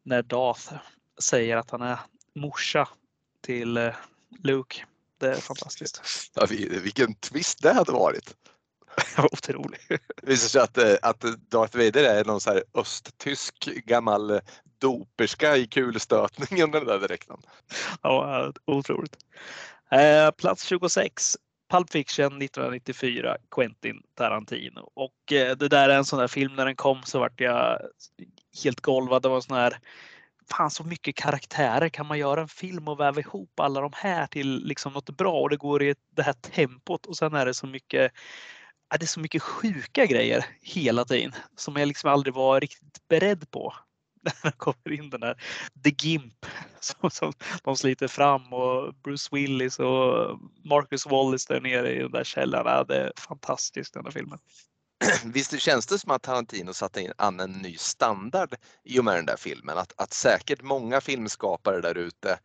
när 0.04 0.22
Darth 0.22 0.74
säger 1.20 1.58
att 1.58 1.72
han 1.72 1.82
är 1.82 2.00
morsa 2.36 2.88
till 3.42 3.78
eh, 3.78 3.94
Luke. 4.44 4.86
Det 5.20 5.28
är 5.28 5.36
fantastiskt. 5.36 6.02
Ja, 6.34 6.46
vilken 6.84 7.16
twist 7.16 7.62
det 7.62 7.74
hade 7.74 7.92
varit. 7.92 8.36
Otrolig. 9.18 9.80
Det 9.90 10.00
visar 10.22 10.50
sig 10.50 10.62
att, 10.62 10.78
eh, 10.78 10.96
att 11.02 11.22
Darth 11.50 11.78
Vader 11.78 12.04
är 12.04 12.26
någon 12.26 12.42
så 12.42 12.50
här 12.50 12.64
östtysk 12.74 13.66
gammal 13.66 14.42
doperska 14.80 15.58
i 15.58 15.68
kulstötningen 15.68 16.72
den 16.72 16.86
där 16.86 17.00
dräkten. 17.00 17.38
Ja, 18.02 18.54
otroligt. 18.66 19.18
Eh, 19.92 20.32
plats 20.32 20.64
26. 20.64 21.38
Pulp 21.70 21.90
Fiction 21.90 22.42
1994, 22.42 23.38
Quentin 23.52 24.02
Tarantino. 24.16 24.92
Och 24.94 25.34
eh, 25.34 25.58
det 25.58 25.68
där 25.68 25.90
är 25.90 25.98
en 25.98 26.06
sån 26.06 26.20
där 26.20 26.28
film, 26.28 26.56
när 26.56 26.66
den 26.66 26.76
kom 26.76 27.04
så 27.04 27.20
vart 27.20 27.42
jag 27.42 27.80
helt 28.64 28.82
golvad. 28.82 29.22
Det 29.22 29.30
var 29.30 29.42
sån 29.42 29.58
här 29.58 29.80
fan 30.52 30.72
så 30.72 30.84
mycket 30.84 31.16
karaktärer. 31.16 31.90
Kan 31.90 32.06
man 32.06 32.20
göra 32.20 32.42
en 32.42 32.48
film 32.48 32.88
och 32.88 33.00
väva 33.00 33.20
ihop 33.20 33.60
alla 33.60 33.82
de 33.82 33.92
här 33.96 34.28
till 34.28 34.66
liksom 34.66 34.94
något 34.94 35.10
bra 35.10 35.42
och 35.42 35.50
det 35.50 35.58
går 35.58 35.84
i 35.84 35.96
det 36.16 36.24
här 36.24 36.34
tempot 36.34 37.06
och 37.06 37.18
sen 37.18 37.34
är 37.34 37.46
det 37.46 37.54
så 37.54 37.68
mycket 37.68 38.12
det 38.90 39.04
är 39.04 39.08
så 39.08 39.20
mycket 39.20 39.42
sjuka 39.42 40.06
grejer 40.06 40.46
hela 40.62 41.06
tiden 41.06 41.32
som 41.56 41.76
jag 41.76 41.88
liksom 41.88 42.10
aldrig 42.10 42.34
var 42.34 42.60
riktigt 42.60 43.08
beredd 43.08 43.52
på. 43.52 43.74
När 44.22 44.52
det 44.52 44.58
kommer 44.58 44.92
in 44.92 45.10
den 45.10 45.20
där 45.20 45.36
The 45.84 46.08
Gimp 46.08 46.46
som, 46.80 47.10
som 47.12 47.34
de 47.64 47.76
sliter 47.76 48.08
fram 48.08 48.54
och 48.54 48.94
Bruce 48.94 49.30
Willis 49.32 49.80
och 49.80 50.40
Marcus 50.66 51.06
Wallace 51.06 51.54
där 51.54 51.62
nere 51.62 51.96
i 51.96 52.00
den 52.00 52.12
där 52.12 52.24
källaren. 52.24 52.86
Det 52.88 52.98
är 52.98 53.12
fantastiskt 53.18 53.94
den 53.94 54.06
här 54.06 54.12
filmen. 54.12 54.40
Visst 55.26 55.62
känns 55.62 55.86
det 55.86 56.00
som 56.00 56.12
att 56.12 56.22
Tarantino 56.22 56.74
satte 56.74 57.14
an 57.18 57.40
en 57.40 57.52
ny 57.52 57.78
standard 57.78 58.56
i 58.84 59.00
och 59.00 59.06
med 59.06 59.16
den 59.16 59.26
där 59.26 59.38
filmen? 59.38 59.78
Att, 59.78 59.94
att 59.98 60.14
säkert 60.14 60.62
många 60.62 61.02
filmskapare 61.02 61.82
där 61.82 61.98
ute, 61.98 62.40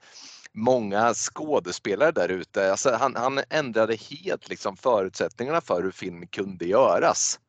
många 0.52 1.14
skådespelare 1.14 2.12
där 2.12 2.28
ute, 2.28 2.70
alltså 2.70 2.90
han, 2.90 3.16
han 3.16 3.40
ändrade 3.50 3.96
helt 3.96 4.48
liksom 4.48 4.76
förutsättningarna 4.76 5.60
för 5.60 5.82
hur 5.82 5.90
film 5.90 6.26
kunde 6.26 6.64
göras. 6.64 7.40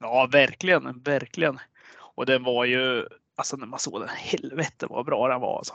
Ja, 0.00 0.28
verkligen, 0.32 1.02
verkligen. 1.02 1.58
Och 1.98 2.26
den 2.26 2.44
var 2.44 2.64
ju, 2.64 3.06
alltså 3.36 3.56
när 3.56 3.66
man 3.66 3.78
såg 3.78 4.00
den, 4.00 4.08
helvete 4.08 4.86
vad 4.90 5.06
bra 5.06 5.28
den 5.28 5.40
var. 5.40 5.58
Alltså. 5.58 5.74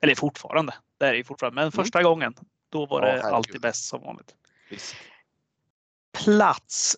Eller 0.00 0.14
fortfarande, 0.14 0.74
det 0.98 1.06
är 1.06 1.14
ju 1.14 1.24
fortfarande, 1.24 1.54
men 1.54 1.62
mm. 1.62 1.72
första 1.72 1.98
mm. 1.98 2.10
gången, 2.10 2.34
då 2.68 2.86
var 2.86 3.00
det 3.00 3.16
ja, 3.16 3.34
alltid 3.34 3.60
bäst 3.60 3.84
som 3.84 4.00
vanligt. 4.00 4.34
Visst. 4.70 4.96
Plats 6.24 6.96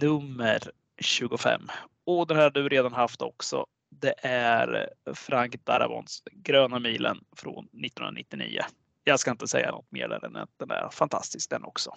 nummer 0.00 0.60
25. 1.00 1.68
Och 2.04 2.26
den 2.26 2.36
här 2.36 2.50
du 2.50 2.68
redan 2.68 2.92
haft 2.92 3.22
också. 3.22 3.66
Det 3.90 4.14
är 4.22 4.90
Frank 5.14 5.64
Darabons 5.64 6.22
Gröna 6.32 6.78
milen 6.78 7.24
från 7.36 7.64
1999. 7.64 8.62
Jag 9.04 9.20
ska 9.20 9.30
inte 9.30 9.48
säga 9.48 9.70
något 9.70 9.92
mer 9.92 10.24
än 10.24 10.36
att 10.36 10.50
den 10.56 10.70
är 10.70 10.88
fantastisk 10.90 11.50
den 11.50 11.64
också. 11.64 11.94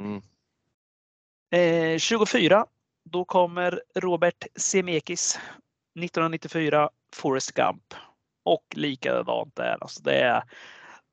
Mm. 0.00 0.22
Eh, 1.50 1.98
24. 1.98 2.66
Då 3.04 3.24
kommer 3.24 3.82
Robert 3.94 4.46
Zemeckis 4.56 5.34
1994 5.34 6.90
Forrest 7.12 7.52
Gump. 7.52 7.94
Och 8.42 8.64
likadant 8.70 9.56
där. 9.56 9.78
Alltså 9.80 10.02
det, 10.02 10.20
är, 10.20 10.42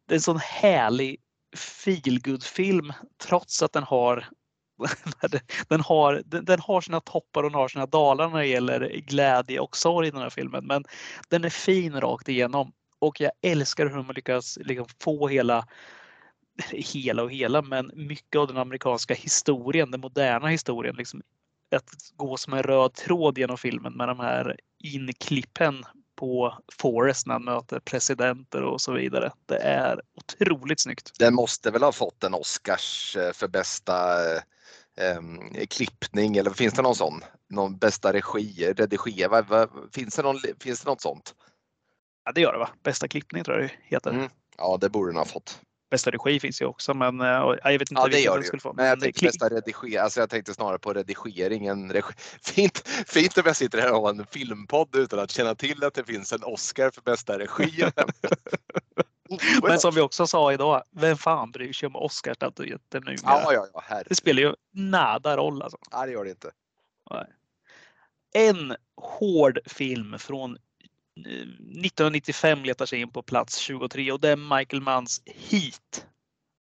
det 0.05 0.13
är 0.13 0.17
en 0.17 0.21
sån 0.21 0.39
härlig 0.39 1.21
feelgood 1.55 2.43
film 2.43 2.93
trots 3.17 3.63
att 3.63 3.73
den 3.73 3.83
har 3.83 4.25
den, 5.67 5.81
har, 5.81 6.23
den, 6.25 6.59
har 6.59 6.81
sina 6.81 7.01
toppar 7.01 7.43
och 7.43 7.49
den 7.51 7.59
har 7.59 7.67
sina 7.67 7.85
dalar 7.85 8.29
när 8.29 8.39
det 8.39 8.47
gäller 8.47 8.89
glädje 8.89 9.59
och 9.59 9.77
sorg 9.77 10.07
i 10.07 10.11
den 10.11 10.21
här 10.21 10.29
filmen. 10.29 10.65
Men 10.65 10.83
den 11.29 11.43
är 11.43 11.49
fin 11.49 12.01
rakt 12.01 12.29
igenom 12.29 12.71
och 12.99 13.21
jag 13.21 13.31
älskar 13.41 13.85
hur 13.85 14.03
man 14.03 14.15
lyckas 14.15 14.57
liksom 14.61 14.87
få 14.99 15.27
hela 15.27 15.67
hela 16.71 17.23
och 17.23 17.31
hela, 17.31 17.61
men 17.61 17.91
mycket 17.95 18.39
av 18.39 18.47
den 18.47 18.57
amerikanska 18.57 19.13
historien, 19.13 19.91
den 19.91 20.01
moderna 20.01 20.47
historien, 20.47 20.95
liksom 20.95 21.21
att 21.75 21.89
gå 22.15 22.37
som 22.37 22.53
en 22.53 22.63
röd 22.63 22.93
tråd 22.93 23.37
genom 23.37 23.57
filmen 23.57 23.93
med 23.93 24.07
de 24.07 24.19
här 24.19 24.57
inklippen 24.83 25.83
på 26.15 26.57
Forrest 26.73 27.27
när 27.27 27.33
han 27.33 27.43
möter 27.43 27.79
presidenter 27.79 28.61
och 28.61 28.81
så 28.81 28.91
vidare. 28.91 29.31
Det 29.45 29.57
är 29.57 30.01
otroligt 30.15 30.79
snyggt. 30.79 31.11
Den 31.19 31.33
måste 31.33 31.71
väl 31.71 31.83
ha 31.83 31.91
fått 31.91 32.23
en 32.23 32.33
Oscars 32.33 33.17
eh, 33.17 33.33
för 33.33 33.47
bästa 33.47 33.95
eh, 34.35 34.41
eh, 35.01 35.65
klippning 35.69 36.37
eller 36.37 36.51
finns 36.51 36.73
det 36.73 36.81
någon 36.81 36.95
sån? 36.95 37.21
Någon 37.49 37.77
bästa 37.77 38.13
regi, 38.13 38.73
redigera, 38.73 39.67
finns 39.91 40.15
det, 40.15 40.21
någon, 40.21 40.39
finns 40.59 40.81
det 40.81 40.89
något 40.89 41.01
sånt? 41.01 41.35
Ja 42.25 42.31
det 42.31 42.41
gör 42.41 42.53
det 42.53 42.59
va? 42.59 42.69
Bästa 42.83 43.07
klippning 43.07 43.43
tror 43.43 43.57
jag 43.57 43.69
det 43.69 43.73
heter. 43.83 44.11
Mm. 44.11 44.29
Ja 44.57 44.77
det 44.81 44.89
borde 44.89 45.09
den 45.09 45.17
ha 45.17 45.25
fått. 45.25 45.61
Bästa 45.91 46.11
regi 46.11 46.39
finns 46.39 46.61
ju 46.61 46.65
också 46.65 46.93
men 46.93 47.21
eh, 47.21 47.27
jag 47.63 47.79
vet 47.79 47.91
inte 47.91 48.01
ja, 48.01 48.07
det 48.07 48.19
gör 48.19 48.37
det 48.37 48.43
skulle 48.43 48.61
få. 48.61 48.73
Men 48.73 48.85
jag 48.85 48.99
tänkte 48.99 49.25
bästa 49.25 49.49
redigering, 49.49 49.97
alltså 49.97 50.19
jag 50.19 50.29
tänkte 50.29 50.53
snarare 50.53 50.79
på 50.79 50.93
redigeringen. 50.93 51.91
Regi. 51.91 52.13
Fint, 52.43 52.87
fint 52.87 53.37
om 53.37 53.43
jag 53.45 53.55
sitter 53.55 53.81
här 53.81 53.93
och 53.93 54.01
har 54.01 54.09
en 54.09 54.25
filmpodd 54.25 54.95
utan 54.95 55.19
att 55.19 55.31
känna 55.31 55.55
till 55.55 55.83
att 55.83 55.93
det 55.93 56.03
finns 56.03 56.33
en 56.33 56.43
Oscar 56.43 56.91
för 56.91 57.01
bästa 57.01 57.39
regi. 57.39 57.83
Men 59.63 59.79
som 59.79 59.95
vi 59.95 60.01
också 60.01 60.27
sa 60.27 60.53
idag, 60.53 60.83
vem 60.91 61.17
fan 61.17 61.51
bryr 61.51 61.73
sig 61.73 61.87
om 61.87 61.95
Oscarsstatyetter 61.95 63.01
nu? 63.01 63.15
Ja, 63.23 63.53
ja, 63.53 63.67
ja, 63.89 64.03
det 64.07 64.15
spelar 64.15 64.41
ju 64.41 64.53
nada 64.71 65.37
roll 65.37 65.61
alltså. 65.61 65.77
Nej, 65.93 66.07
det 66.07 66.13
gör 66.13 66.23
det 66.23 66.29
inte. 66.29 66.51
En 68.33 68.75
hård 68.95 69.59
film 69.65 70.19
från 70.19 70.57
1995 71.15 72.59
eh, 72.59 72.65
letar 72.65 72.85
sig 72.85 73.01
in 73.01 73.11
på 73.11 73.21
plats 73.21 73.57
23 73.57 74.11
och 74.11 74.19
det 74.19 74.29
är 74.29 74.57
Michael 74.57 74.81
Manns 74.81 75.21
Heat. 75.25 76.07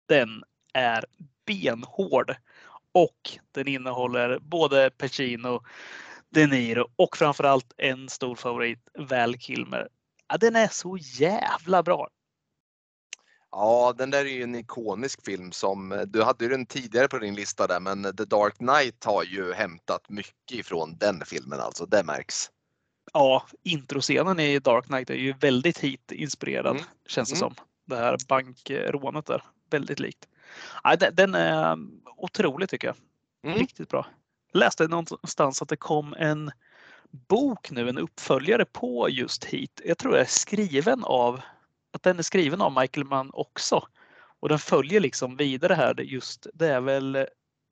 Den 0.08 0.44
är 0.72 1.04
benhård 1.46 2.34
och 2.92 3.38
den 3.52 3.68
innehåller 3.68 4.38
både 4.38 4.90
Pacino, 4.90 5.62
De 6.30 6.46
Niro 6.46 6.90
och 6.96 7.16
framförallt 7.16 7.72
en 7.76 8.08
stor 8.08 8.34
favorit, 8.34 8.88
Val 8.98 9.38
Kilmer. 9.38 9.88
Ja, 10.28 10.36
den 10.36 10.56
är 10.56 10.68
så 10.68 10.96
jävla 10.96 11.82
bra. 11.82 12.08
Ja, 13.50 13.94
den 13.98 14.10
där 14.10 14.24
är 14.24 14.28
ju 14.28 14.42
en 14.42 14.54
ikonisk 14.54 15.24
film 15.24 15.52
som 15.52 16.04
du 16.06 16.22
hade 16.22 16.44
ju 16.44 16.50
den 16.50 16.66
tidigare 16.66 17.08
på 17.08 17.18
din 17.18 17.34
lista 17.34 17.66
där, 17.66 17.80
men 17.80 18.16
The 18.16 18.24
Dark 18.24 18.56
Knight 18.56 19.04
har 19.04 19.24
ju 19.24 19.52
hämtat 19.52 20.08
mycket 20.08 20.58
ifrån 20.58 20.96
den 20.98 21.22
filmen 21.26 21.60
alltså. 21.60 21.86
Det 21.86 22.02
märks. 22.04 22.50
Ja, 23.12 23.46
introscenen 23.62 24.40
i 24.40 24.58
Dark 24.58 24.86
Knight 24.86 25.10
är 25.10 25.14
ju 25.14 25.32
väldigt 25.32 25.78
hit 25.78 26.12
inspirerad 26.12 26.76
mm. 26.76 26.82
känns 27.06 27.28
det 27.28 27.36
mm. 27.36 27.54
som. 27.54 27.64
Det 27.86 27.96
här 27.96 28.16
bankrånet 28.28 29.26
där, 29.26 29.42
väldigt 29.70 30.00
likt. 30.00 30.28
Ja, 30.84 30.96
den 30.96 31.34
är 31.34 31.76
otrolig 32.16 32.68
tycker 32.68 32.86
jag. 32.86 32.96
Mm. 33.46 33.58
Riktigt 33.58 33.88
bra. 33.88 34.06
Jag 34.52 34.60
läste 34.60 34.88
någonstans 34.88 35.62
att 35.62 35.68
det 35.68 35.76
kom 35.76 36.14
en 36.18 36.50
bok 37.28 37.70
nu, 37.70 37.88
en 37.88 37.98
uppföljare 37.98 38.64
på 38.64 39.08
just 39.10 39.44
Heat. 39.44 39.80
Jag 39.84 39.98
tror 39.98 40.12
det 40.12 40.20
är 40.20 40.24
skriven 40.24 41.04
av 41.04 41.40
att 41.98 42.02
den 42.02 42.18
är 42.18 42.22
skriven 42.22 42.60
av 42.60 42.72
Michael 42.80 43.06
Mann 43.06 43.30
också. 43.32 43.82
Och 44.40 44.48
den 44.48 44.58
följer 44.58 45.00
liksom 45.00 45.36
vidare 45.36 45.74
här. 45.74 46.00
Just, 46.00 46.46
det 46.54 46.66
är 46.66 46.80
väl 46.80 47.12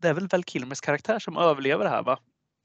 det 0.03 0.09
är 0.09 0.15
väl 0.15 0.29
Val 0.29 0.45
Kilmers 0.45 0.81
karaktär 0.81 1.19
som 1.19 1.37
överlever 1.37 1.87
här 1.87 2.03
va? 2.03 2.19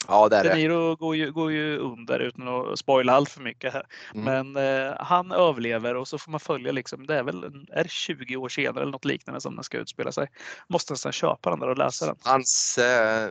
Ja, 0.07 0.29
det 0.29 0.37
är 0.37 0.43
det. 0.43 0.55
Niro 0.55 0.95
går 0.95 1.15
ju, 1.15 1.31
går 1.31 1.51
ju 1.51 1.77
under 1.77 2.19
utan 2.19 2.47
att 2.47 2.79
spoila 2.79 3.13
allt 3.13 3.29
för 3.29 3.41
mycket. 3.41 3.73
Här. 3.73 3.85
Mm. 4.13 4.53
Men 4.53 4.87
eh, 4.87 4.95
han 4.99 5.31
överlever 5.31 5.95
och 5.95 6.07
så 6.07 6.17
får 6.17 6.31
man 6.31 6.39
följa 6.39 6.71
liksom, 6.71 7.07
det 7.07 7.15
är 7.15 7.23
väl 7.23 7.65
är 7.71 7.83
20 7.83 8.37
år 8.37 8.49
senare 8.49 8.81
eller 8.81 8.91
något 8.91 9.05
liknande 9.05 9.41
som 9.41 9.55
den 9.55 9.63
ska 9.63 9.77
utspela 9.77 10.11
sig. 10.11 10.27
Måste 10.67 10.93
nästan 10.93 11.11
köpa 11.11 11.49
den 11.49 11.59
där 11.59 11.69
och 11.69 11.77
läsa 11.77 12.05
den. 12.05 12.15
Hans 12.23 12.77
eh, 12.77 13.29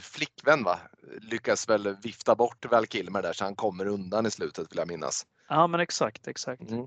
flickvän 0.00 0.64
va? 0.64 0.78
lyckas 1.20 1.68
väl 1.68 1.96
vifta 2.02 2.34
bort 2.34 2.66
Val 2.70 2.86
Kilmer 2.86 3.22
där 3.22 3.32
så 3.32 3.44
han 3.44 3.56
kommer 3.56 3.86
undan 3.86 4.26
i 4.26 4.30
slutet 4.30 4.72
vill 4.72 4.78
jag 4.78 4.88
minnas. 4.88 5.26
Ja 5.48 5.66
men 5.66 5.80
exakt, 5.80 6.28
exakt. 6.28 6.70
Mm. 6.70 6.86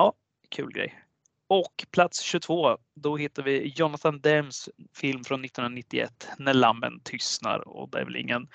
Ja, 0.00 0.12
kul 0.48 0.72
grej. 0.72 1.00
Och 1.48 1.86
plats 1.90 2.20
22, 2.20 2.78
då 2.94 3.16
hittar 3.16 3.42
vi 3.42 3.72
Jonathan 3.76 4.20
Dems 4.20 4.68
film 4.94 5.24
från 5.24 5.44
1991, 5.44 6.28
När 6.38 6.54
lammen 6.54 7.00
tystnar. 7.04 7.68
Och 7.68 7.88
det 7.88 8.00
är 8.00 8.04
väl 8.04 8.16
ingen 8.16 8.48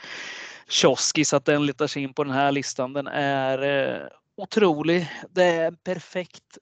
kioskis 0.67 1.33
att 1.33 1.45
den 1.45 1.65
letar 1.65 1.87
sig 1.87 2.03
in 2.03 2.13
på 2.13 2.23
den 2.23 2.33
här 2.33 2.51
listan. 2.51 2.93
Den 2.93 3.07
är 3.07 3.61
eh, 3.61 4.07
otrolig. 4.37 5.07
Det 5.29 5.43
är 5.43 5.67
en 5.67 5.77
perfekt, 5.77 6.57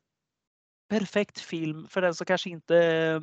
perfekt 0.89 1.39
film 1.39 1.87
för 1.89 2.01
den 2.01 2.15
som 2.15 2.25
kanske 2.25 2.49
inte 2.49 2.77
eh, 2.77 3.21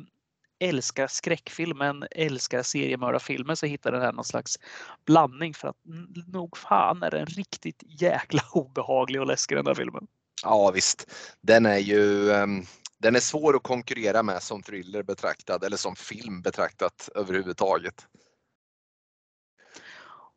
älskar 0.69 1.07
skräckfilm 1.07 1.77
men 1.77 2.03
älskar 2.11 2.63
seriemördarfilmer 2.63 3.55
så 3.55 3.65
hittar 3.65 3.91
den 3.91 4.01
här 4.01 4.11
någon 4.11 4.25
slags 4.25 4.59
blandning 5.05 5.53
för 5.53 5.67
att 5.67 5.77
nog 6.27 6.57
fan 6.57 7.03
är 7.03 7.11
den 7.11 7.25
riktigt 7.25 7.83
jäkla 7.87 8.41
obehaglig 8.51 9.21
och 9.21 9.27
läskig 9.27 9.57
den 9.57 9.65
där 9.65 9.75
filmen. 9.75 10.07
Ja 10.43 10.71
visst, 10.71 11.11
den 11.41 11.65
är 11.65 11.77
ju 11.77 12.29
um, 12.29 12.65
den 13.01 13.15
är 13.15 13.19
svår 13.19 13.55
att 13.55 13.63
konkurrera 13.63 14.23
med 14.23 14.43
som 14.43 14.63
thriller 14.63 15.03
betraktad 15.03 15.63
eller 15.63 15.77
som 15.77 15.95
film 15.95 16.41
betraktat 16.41 17.09
överhuvudtaget. 17.15 18.07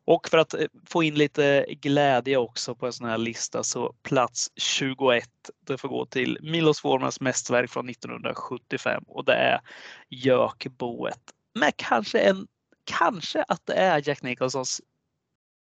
Och 0.07 0.29
för 0.29 0.37
att 0.37 0.53
eh, 0.53 0.65
få 0.85 1.03
in 1.03 1.15
lite 1.15 1.65
glädje 1.69 2.37
också 2.37 2.75
på 2.75 2.85
en 2.85 2.93
sån 2.93 3.09
här 3.09 3.17
lista 3.17 3.63
så 3.63 3.93
plats 4.03 4.51
21, 4.55 5.29
det 5.67 5.77
får 5.77 5.89
gå 5.89 6.05
till 6.05 6.37
Milos 6.41 6.81
Formans 6.81 7.21
mästerverk 7.21 7.69
från 7.69 7.89
1975 7.89 9.03
och 9.07 9.25
det 9.25 9.33
är 9.33 9.61
Jökboet. 10.09 11.21
Med 11.59 11.73
kanske 11.75 12.19
en, 12.19 12.47
kanske 12.83 13.43
att 13.43 13.65
det 13.65 13.73
är 13.73 14.07
Jack 14.07 14.21
Nicholsons 14.21 14.81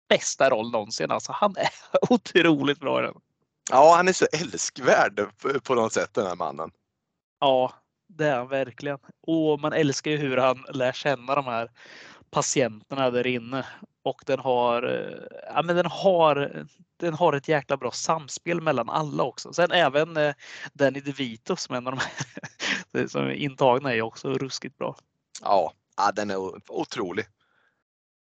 bästa 0.08 0.50
roll 0.50 0.70
någonsin. 0.70 1.10
Alltså 1.10 1.32
han 1.32 1.56
är 1.56 1.70
otroligt 2.10 2.80
bra 2.80 3.00
i 3.00 3.02
den. 3.02 3.14
Ja, 3.70 3.94
han 3.96 4.08
är 4.08 4.12
så 4.12 4.26
älskvärd 4.32 5.26
på 5.62 5.74
något 5.74 5.92
sätt 5.92 6.14
den 6.14 6.26
här 6.26 6.36
mannen. 6.36 6.70
Ja, 7.40 7.72
det 8.08 8.26
är 8.26 8.36
han 8.36 8.48
verkligen. 8.48 8.98
Och 9.26 9.60
man 9.60 9.72
älskar 9.72 10.10
ju 10.10 10.16
hur 10.16 10.36
han 10.36 10.64
lär 10.72 10.92
känna 10.92 11.34
de 11.34 11.44
här 11.44 11.70
patienterna 12.30 13.10
där 13.10 13.26
inne 13.26 13.66
och 14.02 14.22
den 14.26 14.38
har, 14.38 14.82
eh, 14.82 15.40
ja, 15.54 15.62
men 15.62 15.76
den 15.76 15.86
har, 15.86 16.66
den 16.96 17.14
har 17.14 17.32
ett 17.32 17.48
jäkla 17.48 17.76
bra 17.76 17.90
samspel 17.90 18.60
mellan 18.60 18.90
alla 18.90 19.22
också. 19.22 19.52
Sen 19.52 19.70
även 19.72 20.16
eh, 20.16 20.34
Danny 20.72 21.00
DeVito 21.00 21.56
som 21.56 21.74
en 21.74 21.86
av 21.86 21.92
de 21.96 22.00
här 22.00 23.06
som 23.08 23.22
är 23.22 23.30
intagna 23.30 23.94
är 23.94 24.02
också 24.02 24.32
ruskigt 24.32 24.78
bra. 24.78 24.96
Ja, 25.42 25.72
ja, 25.96 26.12
den 26.12 26.30
är 26.30 26.70
otrolig. 26.72 27.26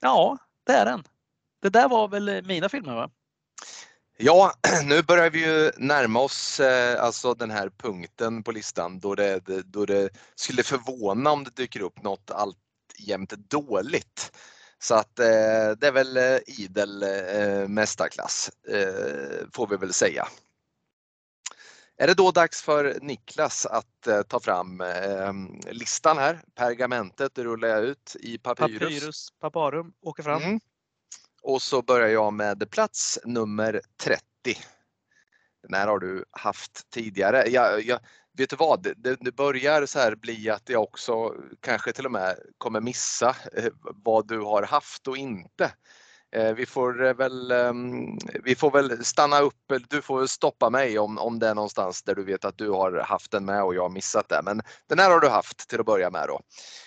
Ja, 0.01 0.37
det 0.63 0.73
är 0.73 0.85
den. 0.85 1.03
Det 1.61 1.69
där 1.69 1.89
var 1.89 2.07
väl 2.07 2.45
mina 2.45 2.69
filmer 2.69 2.95
va? 2.95 3.09
Ja, 4.17 4.53
nu 4.85 5.01
börjar 5.01 5.29
vi 5.29 5.45
ju 5.45 5.71
närma 5.77 6.19
oss 6.19 6.59
eh, 6.59 7.03
alltså 7.03 7.33
den 7.33 7.51
här 7.51 7.69
punkten 7.69 8.43
på 8.43 8.51
listan 8.51 8.99
då 8.99 9.15
det, 9.15 9.39
då 9.65 9.85
det 9.85 10.09
skulle 10.35 10.63
förvåna 10.63 11.31
om 11.31 11.43
det 11.43 11.55
dyker 11.55 11.81
upp 11.81 12.03
något 12.03 12.31
alltjämt 12.31 13.29
dåligt. 13.29 14.31
Så 14.79 14.95
att 14.95 15.19
eh, 15.19 15.25
det 15.77 15.87
är 15.87 15.91
väl 15.91 16.17
eh, 16.17 16.37
idel 16.47 17.03
eh, 17.03 17.67
mästarklass 17.67 18.51
eh, 18.69 19.47
får 19.53 19.67
vi 19.67 19.77
väl 19.77 19.93
säga. 19.93 20.27
Är 21.97 22.07
det 22.07 22.13
då 22.13 22.31
dags 22.31 22.61
för 22.61 22.97
Niklas 23.01 23.65
att 23.65 24.07
eh, 24.07 24.21
ta 24.21 24.39
fram 24.39 24.83
listan 25.65 26.17
här? 26.17 26.41
Pergamentet 26.55 27.37
rullar 27.37 27.67
jag 27.67 27.83
ut 27.83 28.15
i 28.19 28.37
Papyrus. 28.37 28.79
Papyrus, 28.79 29.27
Paparum, 29.39 29.93
åker 30.01 30.23
fram. 30.23 30.43
Mm. 30.43 30.59
Och 31.43 31.61
så 31.61 31.81
börjar 31.81 32.07
jag 32.07 32.33
med 32.33 32.71
plats 32.71 33.19
nummer 33.25 33.81
30. 34.03 34.21
Den 35.63 35.73
här 35.73 35.87
har 35.87 35.99
du 35.99 36.25
haft 36.31 36.89
tidigare. 36.89 37.49
Jag, 37.49 37.85
jag, 37.85 37.99
vet 38.37 38.49
du 38.49 38.55
vad, 38.55 38.83
det, 38.83 39.15
det, 39.19 39.31
börjar 39.31 39.85
så 39.85 39.99
här 39.99 40.15
bli 40.15 40.49
att 40.49 40.69
jag 40.69 40.83
också 40.83 41.33
kanske 41.59 41.91
till 41.91 42.05
och 42.05 42.11
med 42.11 42.39
kommer 42.57 42.81
missa 42.81 43.35
eh, 43.53 43.71
vad 43.79 44.27
du 44.27 44.39
har 44.39 44.63
haft 44.63 45.07
och 45.07 45.17
inte. 45.17 45.71
Eh, 46.35 46.53
vi 46.53 46.65
får 46.65 47.05
eh, 47.05 47.13
väl, 47.13 47.51
ehm, 47.51 48.17
vi 48.43 48.55
får 48.55 48.71
väl 48.71 49.05
stanna 49.05 49.39
upp, 49.39 49.55
du 49.89 50.01
får 50.01 50.19
väl 50.19 50.27
stoppa 50.27 50.69
mig 50.69 50.99
om, 50.99 51.17
om 51.17 51.39
det 51.39 51.47
är 51.47 51.55
någonstans 51.55 52.03
där 52.03 52.15
du 52.15 52.23
vet 52.23 52.45
att 52.45 52.57
du 52.57 52.69
har 52.69 52.97
haft 52.97 53.31
den 53.31 53.45
med 53.45 53.63
och 53.63 53.75
jag 53.75 53.81
har 53.81 53.89
missat 53.89 54.29
det. 54.29 54.41
Men 54.43 54.61
den 54.89 54.99
här 54.99 55.09
har 55.11 55.19
du 55.19 55.27
haft 55.27 55.69
till 55.69 55.79
att 55.79 55.85
börja 55.85 56.09
med 56.09 56.27
då. 56.27 56.41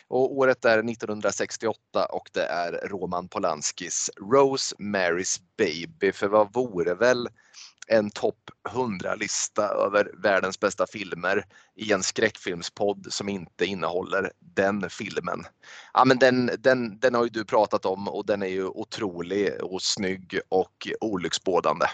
Och 0.08 0.36
året 0.36 0.64
är 0.64 0.78
1968 0.78 2.06
och 2.10 2.30
det 2.32 2.44
är 2.44 2.72
Roman 2.88 3.28
Polanskis 3.28 4.10
Rose 4.30 4.76
Marys 4.78 5.38
Baby. 5.58 6.12
För 6.12 6.28
vad 6.28 6.52
vore 6.52 6.94
väl 6.94 7.28
en 7.86 8.10
topp 8.10 8.50
100-lista 8.68 9.68
över 9.68 10.10
världens 10.22 10.60
bästa 10.60 10.86
filmer 10.86 11.44
i 11.74 11.92
en 11.92 12.02
skräckfilmspodd 12.02 13.06
som 13.12 13.28
inte 13.28 13.64
innehåller 13.66 14.32
den 14.38 14.90
filmen. 14.90 15.46
Ja, 15.94 16.04
men 16.04 16.18
den, 16.18 16.50
den, 16.58 16.98
den 16.98 17.14
har 17.14 17.24
ju 17.24 17.30
du 17.30 17.44
pratat 17.44 17.86
om 17.86 18.08
och 18.08 18.26
den 18.26 18.42
är 18.42 18.46
ju 18.46 18.66
otrolig 18.66 19.62
och 19.62 19.82
snygg 19.82 20.40
och 20.48 20.88
olycksbådande. 21.00 21.86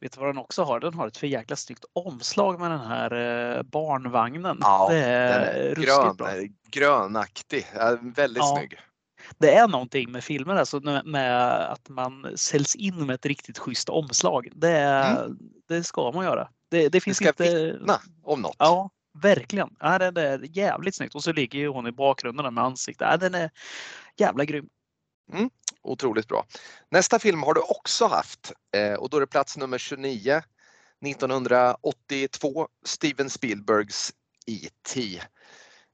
Vet 0.00 0.12
du 0.12 0.20
vad 0.20 0.28
den 0.28 0.38
också 0.38 0.62
har? 0.62 0.80
Den 0.80 0.94
har 0.94 1.06
ett 1.06 1.16
för 1.16 1.26
jäkla 1.26 1.56
snyggt 1.56 1.84
omslag 1.92 2.60
med 2.60 2.70
den 2.70 2.80
här 2.80 3.12
eh, 3.56 3.62
barnvagnen. 3.62 4.58
Ja, 4.60 4.88
det 4.90 4.98
är, 4.98 5.70
är 5.70 5.74
grön, 5.74 6.16
bra. 6.16 6.28
grönaktig, 6.70 7.66
väldigt 8.00 8.42
ja. 8.42 8.56
snygg 8.56 8.78
det 9.38 9.54
är 9.54 9.68
någonting 9.68 10.12
med 10.12 10.24
filmer 10.24 10.56
alltså 10.56 10.80
med 11.04 11.60
att 11.72 11.88
man 11.88 12.32
säljs 12.36 12.74
in 12.74 13.06
med 13.06 13.14
ett 13.14 13.26
riktigt 13.26 13.58
schysst 13.58 13.88
omslag. 13.88 14.48
Det, 14.54 14.78
mm. 14.78 15.38
det 15.68 15.84
ska 15.84 16.12
man 16.12 16.24
göra. 16.24 16.48
Det, 16.68 16.88
det 16.88 17.00
finns 17.00 17.18
det 17.18 17.24
ska 17.24 17.44
inte... 17.44 17.72
vittna 17.72 18.00
om 18.22 18.42
något. 18.42 18.56
Ja, 18.58 18.90
verkligen. 19.22 19.68
Ja, 19.80 19.98
det, 19.98 20.22
är 20.22 20.58
jävligt 20.58 20.94
snyggt. 20.94 21.14
Och 21.14 21.24
så 21.24 21.32
ligger 21.32 21.58
ju 21.58 21.68
hon 21.68 21.86
i 21.86 21.92
bakgrunden 21.92 22.54
med 22.54 22.64
ansiktet. 22.64 23.08
Ja, 23.10 23.16
den 23.16 23.34
är 23.34 23.50
jävla 24.16 24.44
grym. 24.44 24.68
Mm. 25.32 25.50
Otroligt 25.82 26.28
bra. 26.28 26.46
Nästa 26.90 27.18
film 27.18 27.42
har 27.42 27.54
du 27.54 27.60
också 27.60 28.06
haft 28.06 28.52
eh, 28.76 28.94
och 28.94 29.10
då 29.10 29.16
är 29.16 29.20
det 29.20 29.26
plats 29.26 29.56
nummer 29.56 29.78
29. 29.78 30.42
1982, 31.06 32.68
Steven 32.84 33.30
Spielbergs 33.30 34.12
E.T. 34.46 35.20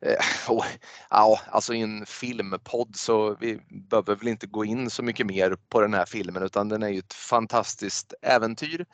Eh, 0.07 0.51
och, 0.53 0.65
ja, 1.11 1.41
alltså 1.51 1.75
i 1.75 1.81
en 1.81 2.07
filmpodd 2.07 2.97
så 2.97 3.37
vi 3.41 3.61
behöver 3.91 4.15
väl 4.15 4.29
inte 4.29 4.47
gå 4.47 4.65
in 4.65 4.91
så 4.91 5.03
mycket 5.03 5.27
mer 5.27 5.57
på 5.69 5.81
den 5.81 5.95
här 5.95 6.07
filmen 6.07 6.43
utan 6.43 6.69
den 6.69 6.83
är 6.83 6.89
ju 6.89 6.99
ett 6.99 7.15
fantastiskt 7.15 8.15
äventyr 8.23 8.87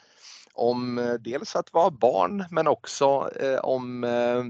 om 0.52 0.98
eh, 0.98 1.14
dels 1.14 1.56
att 1.56 1.72
vara 1.72 1.90
barn 1.90 2.44
men 2.50 2.66
också 2.66 3.30
eh, 3.40 3.58
om 3.58 4.04
eh, 4.04 4.44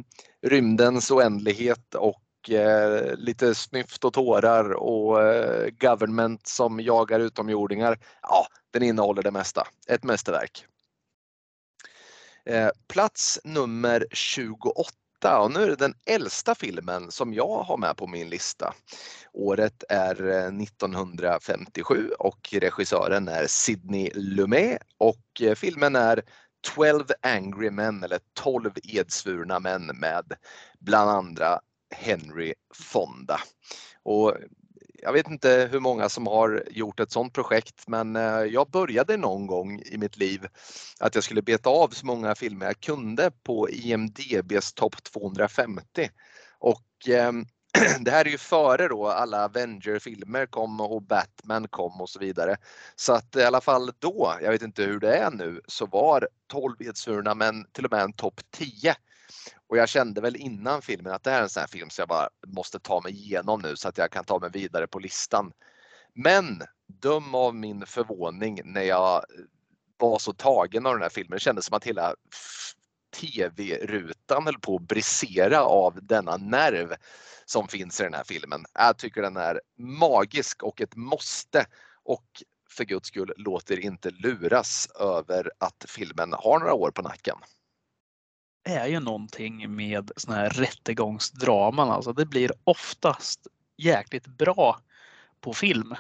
rymdens 0.48 1.10
oändlighet 1.10 1.94
och 1.94 2.50
eh, 2.50 3.14
lite 3.16 3.54
snyft 3.54 4.04
och 4.04 4.12
tårar 4.12 4.72
och 4.72 5.22
eh, 5.22 5.70
government 5.80 6.46
som 6.46 6.80
jagar 6.80 7.20
utomjordingar. 7.20 7.98
Ja, 8.22 8.46
den 8.70 8.82
innehåller 8.82 9.22
det 9.22 9.30
mesta. 9.30 9.66
Ett 9.88 10.04
mästerverk. 10.04 10.64
Eh, 12.44 12.70
plats 12.88 13.40
nummer 13.44 14.06
28 14.10 14.90
och 15.24 15.50
nu 15.50 15.62
är 15.62 15.66
det 15.66 15.76
den 15.76 15.94
äldsta 16.06 16.54
filmen 16.54 17.10
som 17.10 17.34
jag 17.34 17.62
har 17.62 17.76
med 17.76 17.96
på 17.96 18.06
min 18.06 18.28
lista. 18.28 18.74
Året 19.32 19.84
är 19.88 20.28
eh, 20.28 20.62
1957 20.62 22.10
och 22.18 22.48
regissören 22.52 23.28
är 23.28 23.46
Sidney 23.46 24.10
Lumet 24.14 24.78
och 24.98 25.42
eh, 25.42 25.54
filmen 25.54 25.96
är 25.96 26.22
12 26.74 27.04
Angry 27.22 27.70
Men 27.70 28.02
eller 28.02 28.20
12 28.34 28.70
edsvurna 28.82 29.60
män 29.60 29.86
med 29.86 30.32
bland 30.78 31.10
andra 31.10 31.60
Henry 31.94 32.54
Fonda. 32.74 33.40
Och 34.02 34.34
jag 35.02 35.12
vet 35.12 35.28
inte 35.28 35.68
hur 35.72 35.80
många 35.80 36.08
som 36.08 36.26
har 36.26 36.64
gjort 36.70 37.00
ett 37.00 37.10
sådant 37.10 37.32
projekt 37.32 37.88
men 37.88 38.16
eh, 38.16 38.22
jag 38.42 38.70
började 38.70 39.16
någon 39.16 39.46
gång 39.46 39.82
i 39.86 39.98
mitt 39.98 40.16
liv 40.16 40.46
att 41.00 41.14
jag 41.14 41.24
skulle 41.24 41.42
beta 41.42 41.70
av 41.70 41.88
så 41.88 42.06
många 42.06 42.34
filmer 42.34 42.66
jag 42.66 42.80
kunde 42.80 43.30
på 43.42 43.70
IMDBs 43.70 44.72
topp 44.72 45.02
250. 45.02 46.10
Och 46.58 47.08
eh, 47.08 47.32
det 48.00 48.10
här 48.10 48.24
är 48.24 48.30
ju 48.30 48.38
före 48.38 48.88
då 48.88 49.06
alla 49.08 49.44
Avenger-filmer 49.44 50.46
kom 50.46 50.80
och 50.80 51.02
Batman 51.02 51.68
kom 51.68 52.00
och 52.00 52.08
så 52.08 52.18
vidare. 52.18 52.56
Så 52.96 53.12
att 53.12 53.36
i 53.36 53.42
alla 53.42 53.60
fall 53.60 53.90
då, 53.98 54.34
jag 54.42 54.50
vet 54.50 54.62
inte 54.62 54.82
hur 54.82 55.00
det 55.00 55.16
är 55.16 55.30
nu, 55.30 55.60
så 55.66 55.86
var 55.86 56.28
12 56.46 56.74
edsvurna 56.80 57.34
men 57.34 57.64
till 57.72 57.84
och 57.84 57.92
med 57.92 58.02
en 58.02 58.12
topp 58.12 58.40
10 58.50 58.96
och 59.68 59.76
jag 59.76 59.88
kände 59.88 60.20
väl 60.20 60.36
innan 60.36 60.82
filmen 60.82 61.12
att 61.12 61.22
det 61.22 61.30
här 61.30 61.38
är 61.38 61.42
en 61.42 61.48
sån 61.48 61.60
här 61.60 61.66
film 61.66 61.90
som 61.90 62.02
jag 62.02 62.08
bara 62.08 62.28
måste 62.46 62.78
ta 62.78 63.00
mig 63.00 63.12
igenom 63.12 63.60
nu 63.60 63.76
så 63.76 63.88
att 63.88 63.98
jag 63.98 64.10
kan 64.10 64.24
ta 64.24 64.38
mig 64.38 64.50
vidare 64.50 64.86
på 64.86 64.98
listan. 64.98 65.52
Men 66.14 66.62
döm 66.86 67.34
av 67.34 67.54
min 67.54 67.86
förvåning 67.86 68.60
när 68.64 68.82
jag 68.82 69.16
eh, 69.16 69.44
var 69.96 70.18
så 70.18 70.32
tagen 70.32 70.86
av 70.86 70.92
den 70.92 71.02
här 71.02 71.08
filmen. 71.08 71.36
Det 71.36 71.40
kändes 71.40 71.66
som 71.66 71.76
att 71.76 71.84
hela 71.84 72.14
tv-rutan 73.20 74.44
höll 74.44 74.60
på 74.60 74.76
att 74.76 74.88
brisera 74.88 75.62
av 75.62 75.98
denna 76.02 76.36
nerv 76.36 76.94
som 77.44 77.68
finns 77.68 78.00
i 78.00 78.04
den 78.04 78.14
här 78.14 78.24
filmen. 78.24 78.64
Jag 78.74 78.98
tycker 78.98 79.22
den 79.22 79.36
är 79.36 79.60
magisk 79.78 80.62
och 80.62 80.80
ett 80.80 80.96
måste. 80.96 81.66
Och 82.04 82.24
för 82.70 82.84
guds 82.84 83.08
skull 83.08 83.32
låt 83.36 83.70
er 83.70 83.76
inte 83.76 84.10
luras 84.10 84.88
över 85.00 85.52
att 85.58 85.84
filmen 85.88 86.32
har 86.32 86.58
några 86.58 86.74
år 86.74 86.90
på 86.90 87.02
nacken 87.02 87.36
är 88.68 88.86
ju 88.86 89.00
någonting 89.00 89.76
med 89.76 90.10
såna 90.16 90.36
här 90.36 90.50
rättegångsdraman. 90.50 91.90
Alltså 91.90 92.12
det 92.12 92.26
blir 92.26 92.52
oftast 92.64 93.46
jäkligt 93.76 94.26
bra 94.26 94.80
på 95.40 95.54
film. 95.54 95.94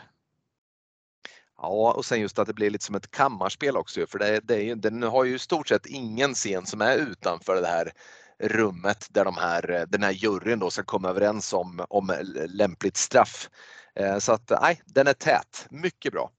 Ja, 1.56 1.92
och 1.92 2.04
sen 2.04 2.20
just 2.20 2.38
att 2.38 2.46
det 2.46 2.54
blir 2.54 2.70
lite 2.70 2.84
som 2.84 2.94
ett 2.94 3.10
kammarspel 3.10 3.76
också 3.76 4.06
för 4.06 4.18
det, 4.18 4.40
det 4.40 4.54
är 4.54 4.62
ju, 4.62 4.74
den 4.74 5.02
har 5.02 5.24
ju 5.24 5.34
i 5.34 5.38
stort 5.38 5.68
sett 5.68 5.86
ingen 5.86 6.34
scen 6.34 6.66
som 6.66 6.80
är 6.80 6.96
utanför 6.96 7.60
det 7.60 7.68
här 7.68 7.92
rummet 8.38 9.06
där 9.10 9.24
de 9.24 9.36
här, 9.36 9.86
den 9.88 10.02
här 10.02 10.10
juryn 10.10 10.58
då 10.58 10.70
ska 10.70 10.82
komma 10.82 11.08
överens 11.08 11.52
om, 11.52 11.84
om 11.88 12.12
lämpligt 12.48 12.96
straff. 12.96 13.50
Eh, 13.94 14.18
så 14.18 14.32
att 14.32 14.50
nej, 14.62 14.82
den 14.86 15.06
är 15.06 15.12
tät. 15.12 15.66
Mycket 15.70 16.12
bra. 16.12 16.30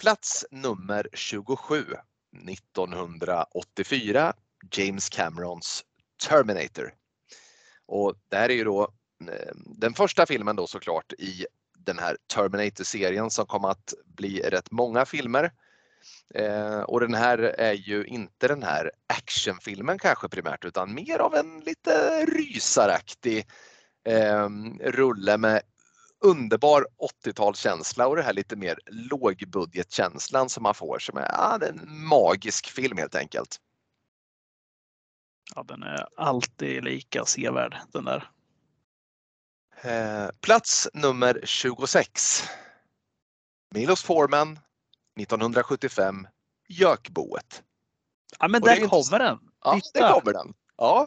Plats 0.00 0.46
nummer 0.50 1.08
27 1.12 1.84
1984 2.48 4.32
James 4.72 5.08
Camerons 5.08 5.84
Terminator. 6.28 6.94
Och 7.86 8.14
det 8.28 8.36
här 8.36 8.48
är 8.48 8.54
ju 8.54 8.64
då 8.64 8.82
eh, 9.28 9.52
den 9.54 9.94
första 9.94 10.26
filmen 10.26 10.56
då 10.56 10.66
såklart 10.66 11.12
i 11.12 11.46
den 11.78 11.98
här 11.98 12.16
Terminator-serien 12.34 13.30
som 13.30 13.46
kom 13.46 13.64
att 13.64 13.94
bli 14.04 14.40
rätt 14.40 14.70
många 14.70 15.04
filmer. 15.04 15.52
Eh, 16.34 16.80
och 16.80 17.00
den 17.00 17.14
här 17.14 17.38
är 17.38 17.72
ju 17.72 18.04
inte 18.04 18.48
den 18.48 18.62
här 18.62 18.90
actionfilmen 19.06 19.98
kanske 19.98 20.28
primärt 20.28 20.64
utan 20.64 20.94
mer 20.94 21.18
av 21.18 21.34
en 21.34 21.60
lite 21.60 22.24
rysaraktig 22.24 23.46
eh, 24.04 24.48
rulle 24.80 25.38
med 25.38 25.62
underbar 26.24 26.86
80-talskänsla 27.24 28.04
och 28.04 28.16
det 28.16 28.22
här 28.22 28.32
lite 28.32 28.56
mer 28.56 28.78
lågbudgetkänslan 28.86 30.48
som 30.48 30.62
man 30.62 30.74
får 30.74 30.98
som 30.98 31.18
är 31.18 31.28
ja, 31.32 31.58
en 31.62 32.08
magisk 32.08 32.70
film 32.70 32.98
helt 32.98 33.14
enkelt. 33.14 33.60
Ja, 35.54 35.62
den 35.62 35.82
är 35.82 36.08
alltid 36.16 36.84
lika 36.84 37.24
sevärd 37.24 37.76
den 37.92 38.04
där. 38.04 38.30
Eh, 39.82 40.28
plats 40.40 40.88
nummer 40.94 41.40
26. 41.44 42.44
Milos 43.74 44.02
Forman 44.02 44.58
1975 45.20 46.26
Jökboet. 46.68 47.62
Ja 48.38 48.48
men 48.48 48.62
där 48.62 48.88
kommer 48.88 49.18
den! 49.18 49.38
Ja, 49.64 49.80
där 49.94 50.12
kommer 50.12 50.32
den. 50.32 50.54
Ja. 50.76 51.06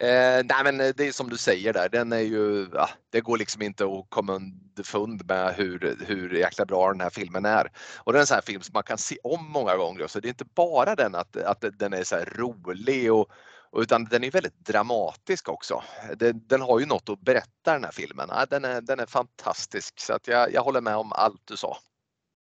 Eh, 0.00 0.44
nej 0.44 0.64
men 0.64 0.80
eh, 0.80 0.92
det 0.96 1.08
är 1.08 1.12
som 1.12 1.30
du 1.30 1.36
säger 1.36 1.72
där, 1.72 1.88
den 1.88 2.12
är 2.12 2.20
ju, 2.20 2.68
ja, 2.72 2.88
det 3.10 3.20
går 3.20 3.38
liksom 3.38 3.62
inte 3.62 3.84
att 3.84 4.06
komma 4.08 4.32
underfund 4.32 5.26
med 5.28 5.54
hur, 5.54 5.96
hur 6.06 6.34
jäkla 6.34 6.64
bra 6.64 6.92
den 6.92 7.00
här 7.00 7.10
filmen 7.10 7.44
är. 7.44 7.72
Och 7.96 8.12
det 8.12 8.18
är 8.18 8.20
en 8.20 8.26
sån 8.26 8.34
här 8.34 8.42
film 8.42 8.62
som 8.62 8.72
man 8.72 8.82
kan 8.82 8.98
se 8.98 9.16
om 9.22 9.50
många 9.50 9.76
gånger. 9.76 10.06
Så 10.06 10.20
det 10.20 10.28
är 10.28 10.30
inte 10.30 10.44
bara 10.44 10.94
den 10.94 11.14
att, 11.14 11.36
att 11.36 11.64
den 11.78 11.92
är 11.92 12.04
så 12.04 12.16
rolig 12.16 13.12
och, 13.12 13.30
utan 13.76 14.04
den 14.04 14.24
är 14.24 14.30
väldigt 14.30 14.58
dramatisk 14.58 15.48
också. 15.48 15.82
Den, 16.16 16.46
den, 16.46 16.60
har 16.60 16.80
ju 16.80 16.86
något 16.86 17.08
att 17.08 17.20
berätta 17.20 17.72
den 17.72 17.84
här 17.84 17.92
filmen. 17.92 18.28
Ja, 18.32 18.46
den, 18.50 18.64
är, 18.64 18.80
den 18.80 19.00
är 19.00 19.06
fantastisk 19.06 20.00
så 20.00 20.12
att 20.12 20.28
jag, 20.28 20.52
jag 20.52 20.62
håller 20.62 20.80
med 20.80 20.96
om 20.96 21.12
allt 21.12 21.42
du 21.44 21.56
sa. 21.56 21.76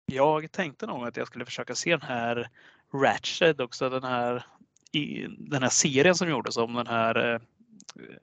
Jag 0.05 0.51
tänkte 0.51 0.85
nog 0.85 1.07
att 1.07 1.17
jag 1.17 1.27
skulle 1.27 1.45
försöka 1.45 1.75
se 1.75 1.91
den 1.91 2.07
här 2.07 2.49
Ratched 2.93 3.61
också, 3.61 3.89
den 3.89 4.03
här 4.03 4.45
i 4.91 5.27
den 5.37 5.63
här 5.63 5.69
serien 5.69 6.15
som 6.15 6.29
gjordes 6.29 6.57
om 6.57 6.73
den 6.73 6.87
här 6.87 7.33
eh, 7.33 7.41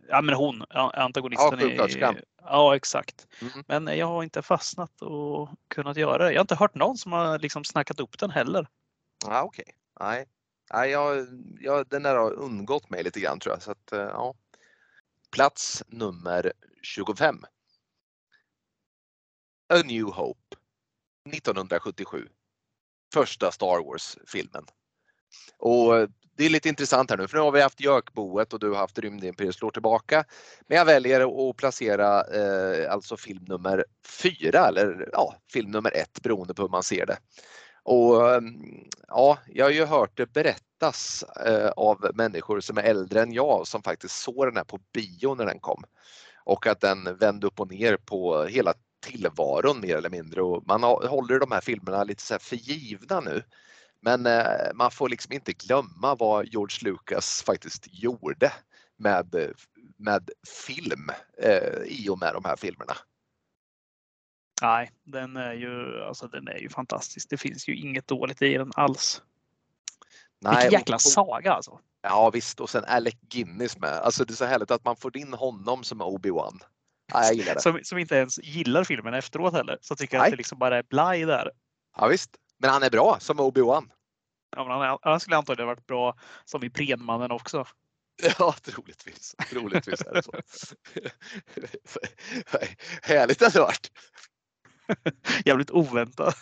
Ja 0.09 0.23
men 0.23 0.35
hon, 0.35 0.65
antagonisten. 0.71 1.59
Ja, 1.61 2.13
i, 2.13 2.21
ja 2.43 2.77
exakt. 2.77 3.27
Mm. 3.41 3.65
Men 3.69 3.99
jag 3.99 4.07
har 4.07 4.23
inte 4.23 4.43
fastnat 4.43 5.03
och 5.03 5.49
kunnat 5.69 5.97
göra 5.97 6.25
det. 6.25 6.33
Jag 6.33 6.39
har 6.39 6.45
inte 6.45 6.55
hört 6.55 6.75
någon 6.75 6.97
som 6.97 7.13
har 7.13 7.39
liksom 7.39 7.65
snackat 7.65 8.01
upp 8.01 8.19
den 8.19 8.31
heller. 8.31 8.69
Ja, 9.25 9.43
Okej, 9.43 9.63
okay. 9.63 9.75
nej. 10.01 10.27
nej 10.73 10.91
jag, 10.91 11.27
jag, 11.61 11.89
den 11.89 12.03
där 12.03 12.17
har 12.17 12.33
undgått 12.33 12.91
mig 12.91 13.03
lite 13.03 13.21
grann 13.21 13.39
tror 13.39 13.55
jag. 13.55 13.63
Så 13.63 13.71
att, 13.71 13.93
eh, 13.93 13.99
ja. 14.01 14.35
Plats 15.31 15.85
nummer 15.87 16.53
25. 16.83 17.45
A 19.69 19.83
New 19.85 20.05
Hope 20.05 20.57
1977. 21.31 22.29
Första 23.13 23.53
Star 23.53 23.85
Wars-filmen. 23.85 24.65
Och 25.59 26.09
det 26.37 26.47
är 26.47 26.51
lite 26.51 26.69
intressant 26.69 27.11
här 27.11 27.17
nu 27.17 27.29
för 27.29 27.37
nu 27.37 27.43
har 27.43 27.53
vi 27.53 27.61
haft 27.61 27.81
Jökboet 27.81 28.53
och 28.53 28.61
du 28.61 28.71
har 28.71 28.77
haft 28.77 28.99
Rymdimperiet 28.99 29.55
slår 29.55 29.71
tillbaka. 29.71 30.25
Men 30.67 30.79
jag 30.79 30.85
väljer 30.85 31.51
att 31.51 31.57
placera 31.57 32.25
eh, 32.25 32.93
alltså 32.93 33.17
film 33.17 33.45
nummer 33.49 33.85
fyra 34.23 34.69
eller 34.69 35.09
ja, 35.13 35.35
film 35.53 35.71
nummer 35.71 35.97
ett 35.97 36.23
beroende 36.23 36.55
på 36.55 36.63
hur 36.63 36.69
man 36.69 36.83
ser 36.83 37.07
det. 37.07 37.19
Och 37.83 38.35
ehm, 38.35 38.45
ja, 39.09 39.39
jag 39.47 39.65
har 39.65 39.71
ju 39.71 39.85
hört 39.85 40.17
det 40.17 40.33
berättas 40.33 41.25
eh, 41.47 41.69
av 41.69 42.11
människor 42.15 42.61
som 42.61 42.79
är 42.79 42.83
äldre 42.83 43.23
än 43.23 43.33
jag 43.33 43.67
som 43.67 43.83
faktiskt 43.83 44.17
såg 44.23 44.47
den 44.47 44.57
här 44.57 44.65
på 44.65 44.79
bio 44.93 45.35
när 45.35 45.47
den 45.47 45.61
kom. 45.61 45.85
Och 46.45 46.67
att 46.67 46.81
den 46.81 47.17
vände 47.17 47.47
upp 47.47 47.61
och 47.61 47.71
ner 47.71 47.97
på 47.97 48.45
hela 48.45 48.75
tillvaron 49.07 49.81
mer 49.81 49.97
eller 49.97 50.11
mindre 50.11 50.43
och 50.43 50.67
man 50.67 50.83
håller 50.83 51.39
de 51.41 51.53
här 51.53 51.61
filmerna 51.61 52.05
lite 52.05 52.23
så 52.23 52.35
här 52.35 52.39
förgivna 52.39 53.21
nu. 53.21 53.43
Men 54.07 54.27
eh, 54.27 54.75
man 54.75 54.91
får 54.91 55.09
liksom 55.09 55.33
inte 55.33 55.53
glömma 55.53 56.15
vad 56.15 56.47
George 56.47 56.91
Lucas 56.91 57.43
faktiskt 57.43 57.87
gjorde 57.91 58.53
med, 58.97 59.55
med 59.97 60.31
film 60.67 61.11
eh, 61.43 61.83
i 61.85 62.09
och 62.09 62.19
med 62.19 62.35
de 62.35 62.45
här 62.45 62.57
filmerna. 62.57 62.97
Nej, 64.63 64.91
den 65.05 65.37
är 65.37 65.53
ju, 65.53 66.03
alltså, 66.05 66.29
den 66.29 66.49
är 66.49 66.59
ju 66.59 66.69
fantastisk. 66.69 67.31
Det 67.31 67.37
finns 67.37 67.69
ju 67.69 67.77
inget 67.77 68.07
dåligt 68.07 68.43
i 68.43 68.57
den 68.57 68.73
alls. 68.75 69.23
Nej, 70.41 70.55
Vilken 70.57 70.79
jäkla 70.79 70.97
och, 70.97 71.03
saga 71.03 71.53
alltså. 71.53 71.81
Ja 72.03 72.31
visst 72.31 72.61
och 72.61 72.71
sen 72.71 72.85
Alec 72.85 73.15
Guinness 73.21 73.79
med. 73.79 73.93
Alltså 73.93 74.25
det 74.25 74.33
är 74.33 74.37
så 74.37 74.45
härligt 74.45 74.71
att 74.71 74.85
man 74.85 74.97
får 74.97 75.17
in 75.17 75.33
honom 75.33 75.85
som 75.85 76.03
Obi-Wan. 76.03 76.61
Ja. 77.13 77.61
Som, 77.61 77.81
som 77.83 77.99
inte 77.99 78.17
ens 78.17 78.39
gillar 78.39 78.85
filmen 78.85 79.15
efteråt 79.15 79.53
heller. 79.53 79.79
Så 79.81 79.97
tycker 79.97 80.17
jag 80.17 80.25
att 80.25 80.31
det 80.31 80.37
liksom 80.37 80.59
bara 80.59 80.79
är 80.79 80.83
blaj 80.83 81.25
där. 81.25 81.51
Ja 81.97 82.07
visst. 82.07 82.31
Men 82.59 82.71
han 82.71 82.83
är 82.83 82.91
bra 82.91 83.17
som 83.21 83.41
Obi-Wan. 83.41 83.91
Ja, 84.57 84.65
men 84.65 84.89
han, 84.89 84.99
han 85.03 85.21
skulle 85.21 85.37
antagligen 85.37 85.67
varit 85.67 85.87
bra 85.87 86.19
som 86.45 86.65
i 86.65 86.71
Predmannen 86.71 87.31
också. 87.31 87.67
Ja, 88.39 88.55
troligtvis. 88.63 89.35
Troligtvis 89.51 90.01
är 90.01 90.15
det 90.15 90.23
så. 90.23 90.33
Härligt 93.03 93.41
hade 93.41 93.53
det 93.53 93.61
varit. 93.61 93.91
Jävligt 95.45 95.71
oväntat. 95.71 96.37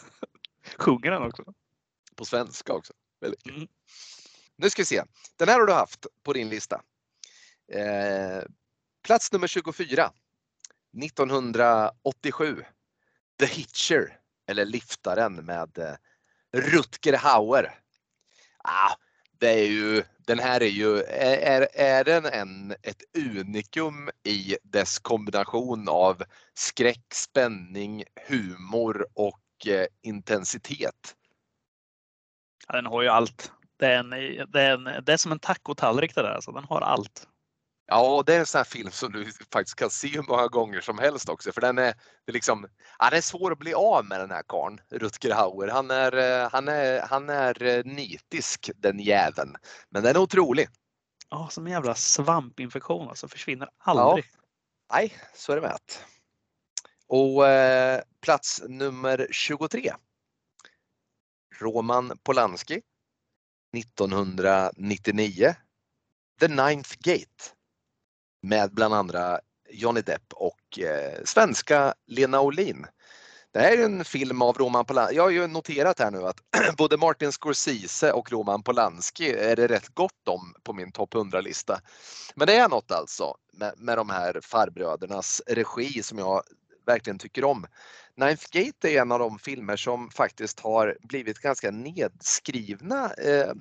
Sjunger 0.79 1.11
han 1.13 1.23
också? 1.23 1.45
På 2.17 2.25
svenska 2.25 2.73
också. 2.73 2.93
Mm. 3.49 3.69
Nu 4.57 4.71
ska 4.71 4.83
vi 4.83 4.87
se. 4.87 5.03
Den 5.37 5.49
här 5.49 5.59
har 5.59 5.67
du 5.67 5.73
haft 5.73 6.07
på 6.23 6.33
din 6.33 6.49
lista. 6.49 6.83
Eh, 7.73 8.43
plats 9.05 9.33
nummer 9.33 9.47
24. 9.47 10.11
1987. 11.03 12.65
The 13.39 13.47
Hitcher 13.47 14.19
eller 14.47 14.65
Liftaren 14.65 15.35
med 15.35 15.79
eh, 15.79 15.95
Rutger 16.53 17.17
Hauer 17.17 17.84
Ah, 18.65 18.95
det 19.39 19.51
är 19.51 19.67
ju, 19.67 20.03
den 20.27 20.39
här 20.39 20.63
är 20.63 20.69
ju, 20.69 20.99
är, 21.03 21.69
är 21.75 22.05
den 22.05 22.27
en, 22.27 22.71
ett 22.83 23.03
unikum 23.37 24.11
i 24.23 24.57
dess 24.63 24.99
kombination 24.99 25.89
av 25.89 26.23
skräck, 26.55 27.05
spänning, 27.15 28.05
humor 28.29 29.07
och 29.15 29.67
eh, 29.67 29.87
intensitet? 30.03 31.17
Ja, 32.69 32.75
den 32.75 32.87
har 32.87 33.03
ju 33.03 33.09
allt. 33.09 33.53
Det 33.77 33.87
är, 33.87 35.01
det 35.01 35.13
är 35.13 35.17
som 35.17 35.33
en 35.33 35.39
tacotallrik 35.39 36.15
det 36.15 36.23
där, 36.23 36.35
alltså. 36.35 36.53
den 36.53 36.65
har 36.65 36.81
allt. 36.81 37.29
Ja, 37.87 38.23
det 38.27 38.35
är 38.35 38.41
en 38.41 38.47
sån 38.47 38.59
här 38.59 38.65
film 38.65 38.91
som 38.91 39.13
du 39.13 39.33
faktiskt 39.53 39.77
kan 39.77 39.91
se 39.91 40.09
hur 40.09 40.23
många 40.23 40.49
gånger 40.49 40.81
som 40.81 40.99
helst 40.99 41.29
också 41.29 41.53
för 41.53 41.61
den 41.61 41.79
är, 41.79 41.95
det 42.25 42.31
är 42.31 42.33
liksom, 42.33 42.67
ja, 42.99 43.11
det 43.11 43.17
är 43.17 43.21
svår 43.21 43.53
att 43.53 43.59
bli 43.59 43.75
av 43.75 44.05
med 44.05 44.21
den 44.21 44.31
här 44.31 44.43
karln, 44.49 44.81
Rutger 44.91 45.35
Hauer. 45.35 45.69
Han 45.69 45.91
är, 45.91 46.17
eh, 46.17 46.49
han 46.53 46.69
är, 46.69 47.01
han 47.01 47.29
är 47.29 47.63
eh, 47.63 47.85
nitisk 47.85 48.71
den 48.77 48.99
jäveln. 48.99 49.57
Men 49.91 50.03
den 50.03 50.17
är 50.17 50.21
otrolig. 50.21 50.69
Ja, 51.29 51.49
som 51.51 51.67
en 51.67 51.73
jävla 51.73 51.95
svampinfektion 51.95 53.09
alltså, 53.09 53.29
försvinner 53.29 53.69
aldrig. 53.79 54.25
Ja. 54.33 54.39
Nej, 54.93 55.17
så 55.35 55.53
är 55.53 55.57
det 55.57 55.63
med. 55.63 55.79
Och 57.07 57.49
eh, 57.49 58.01
plats 58.21 58.63
nummer 58.69 59.29
23. 59.31 59.93
Roman 61.61 62.19
Polanski 62.23 62.83
1999. 63.77 65.55
The 66.41 66.49
Ninth 66.49 66.97
Gate 66.99 67.55
med 68.45 68.71
bland 68.75 68.95
andra 68.95 69.41
Johnny 69.71 70.01
Depp 70.01 70.33
och 70.33 70.79
eh, 70.79 71.25
svenska 71.25 71.95
Lena 72.07 72.41
Olin. 72.41 72.87
Det 73.53 73.61
här 73.61 73.79
är 73.79 73.85
en 73.85 74.05
film 74.05 74.43
av 74.43 74.59
Roman 74.59 74.85
Polanski. 74.85 75.17
Jag 75.17 75.23
har 75.23 75.31
ju 75.31 75.47
noterat 75.47 75.99
här 75.99 76.11
nu 76.11 76.27
att 76.27 76.37
både 76.77 76.97
Martin 76.97 77.33
Scorsese 77.33 78.13
och 78.13 78.33
Roman 78.33 78.63
Polanski 78.63 79.33
är 79.33 79.57
det 79.57 79.67
rätt 79.67 79.95
gott 79.95 80.29
om 80.29 80.55
på 80.63 80.73
min 80.73 80.93
topp 80.93 81.15
100-lista. 81.15 81.81
Men 82.35 82.47
det 82.47 82.57
är 82.57 82.69
något 82.69 82.93
alltså 82.93 83.35
med, 83.53 83.73
med 83.77 83.99
de 83.99 84.11
här 84.11 84.41
farbrödernas 84.43 85.43
regi 85.47 86.03
som 86.03 86.19
jag 86.19 86.43
verkligen 86.87 87.19
tycker 87.19 87.45
om. 87.45 87.67
Ninth 88.17 88.47
Gate 88.51 88.91
är 88.91 89.01
en 89.01 89.13
av 89.13 89.19
de 89.19 89.39
filmer 89.39 89.77
som 89.77 90.11
faktiskt 90.11 90.61
har 90.61 90.99
blivit 91.03 91.39
ganska 91.39 91.71
nedskrivna. 91.71 93.13
Eh, 93.13 93.53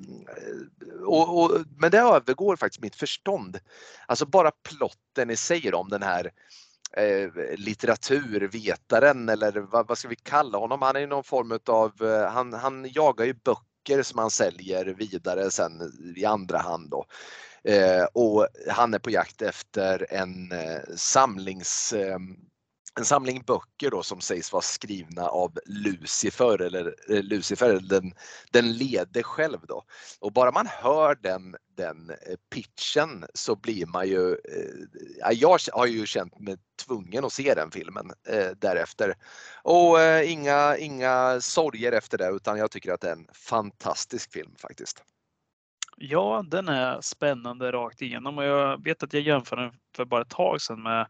och, 1.05 1.43
och, 1.43 1.51
men 1.77 1.91
det 1.91 1.99
övergår 1.99 2.55
faktiskt 2.55 2.81
mitt 2.81 2.95
förstånd. 2.95 3.59
Alltså 4.07 4.25
bara 4.25 4.51
plotten 4.51 5.29
i 5.29 5.35
sig 5.35 5.73
om 5.73 5.89
den 5.89 6.03
här 6.03 6.31
eh, 6.97 7.29
litteraturvetaren 7.57 9.29
eller 9.29 9.51
vad, 9.51 9.87
vad, 9.87 9.97
ska 9.97 10.07
vi 10.07 10.15
kalla 10.15 10.57
honom? 10.57 10.81
Han 10.81 10.95
är 10.95 11.07
någon 11.07 11.23
form 11.23 11.59
av, 11.65 11.91
eh, 12.01 12.31
han, 12.31 12.53
han 12.53 12.87
jagar 12.89 13.25
ju 13.25 13.33
böcker 13.33 14.03
som 14.03 14.19
han 14.19 14.31
säljer 14.31 14.85
vidare 14.85 15.51
sen 15.51 15.91
i 16.15 16.25
andra 16.25 16.57
hand. 16.57 16.89
Då. 16.89 17.05
Eh, 17.63 18.03
och 18.13 18.47
han 18.69 18.93
är 18.93 18.99
på 18.99 19.09
jakt 19.09 19.41
efter 19.41 20.07
en 20.09 20.51
eh, 20.51 20.81
samlings 20.95 21.93
eh, 21.93 22.17
en 22.99 23.05
samling 23.05 23.43
böcker 23.47 23.91
då 23.91 24.03
som 24.03 24.21
sägs 24.21 24.53
vara 24.53 24.61
skrivna 24.61 25.27
av 25.27 25.59
Lucifer 25.65 26.61
eller 26.61 26.95
eh, 27.09 27.23
Lucifer, 27.23 27.79
den, 27.79 28.13
den 28.51 28.73
lede 28.73 29.23
själv 29.23 29.59
då. 29.67 29.83
Och 30.19 30.33
bara 30.33 30.51
man 30.51 30.67
hör 30.67 31.15
den, 31.15 31.55
den 31.77 32.09
eh, 32.09 32.35
pitchen 32.53 33.25
så 33.33 33.55
blir 33.55 33.85
man 33.85 34.07
ju, 34.07 34.31
eh, 34.31 35.31
jag 35.31 35.59
har 35.71 35.85
ju 35.85 36.05
känt 36.05 36.39
mig 36.39 36.57
tvungen 36.85 37.25
att 37.25 37.33
se 37.33 37.53
den 37.53 37.71
filmen 37.71 38.11
eh, 38.27 38.49
därefter. 38.57 39.15
Och 39.63 40.01
eh, 40.01 40.31
inga, 40.31 40.77
inga 40.77 41.41
sorger 41.41 41.91
efter 41.91 42.17
det 42.17 42.29
utan 42.29 42.57
jag 42.57 42.71
tycker 42.71 42.91
att 42.91 43.01
det 43.01 43.07
är 43.07 43.15
en 43.15 43.27
fantastisk 43.33 44.33
film 44.33 44.55
faktiskt. 44.57 45.03
Ja, 45.97 46.43
den 46.47 46.67
är 46.67 47.01
spännande 47.01 47.71
rakt 47.71 48.01
igenom 48.01 48.37
och 48.37 48.43
jag 48.43 48.83
vet 48.83 49.03
att 49.03 49.13
jag 49.13 49.23
jämför 49.23 49.55
den 49.55 49.71
för 49.95 50.05
bara 50.05 50.21
ett 50.21 50.29
tag 50.29 50.61
sedan 50.61 50.83
med 50.83 51.07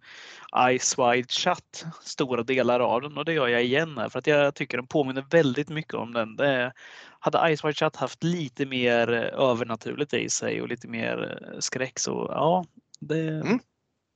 Ice 0.79 0.97
Wide 0.97 1.27
Shut, 1.29 1.85
stora 2.01 2.43
delar 2.43 2.79
av 2.79 3.01
den 3.01 3.17
och 3.17 3.25
det 3.25 3.33
gör 3.33 3.47
jag 3.47 3.63
igen 3.63 3.97
här 3.97 4.09
för 4.09 4.19
att 4.19 4.27
jag 4.27 4.55
tycker 4.55 4.77
den 4.77 4.87
påminner 4.87 5.25
väldigt 5.31 5.69
mycket 5.69 5.93
om 5.93 6.13
den. 6.13 6.35
Det 6.35 6.73
hade 7.19 7.55
Ice 7.57 7.63
Wide 7.63 7.73
Shut 7.73 7.95
haft 7.95 8.23
lite 8.23 8.65
mer 8.65 9.13
eh, 9.13 9.49
övernaturligt 9.49 10.13
i 10.13 10.29
sig 10.29 10.61
och 10.61 10.67
lite 10.67 10.87
mer 10.87 11.39
eh, 11.53 11.59
skräck 11.59 11.99
så 11.99 12.27
ja, 12.29 12.65
det, 12.99 13.27
mm. 13.27 13.59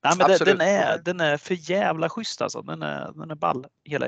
Nej, 0.08 0.28
men 0.28 0.38
det, 0.38 0.46
den, 0.46 0.62
är, 0.62 0.98
den 0.98 1.20
är 1.20 1.38
för 1.38 1.72
jävla 1.72 2.10
schysst 2.10 2.42
alltså. 2.42 2.62
Den 2.62 2.82
är, 2.82 3.12
den 3.16 3.32
är 3.32 3.36
ball 3.36 3.66
hela 3.84 4.08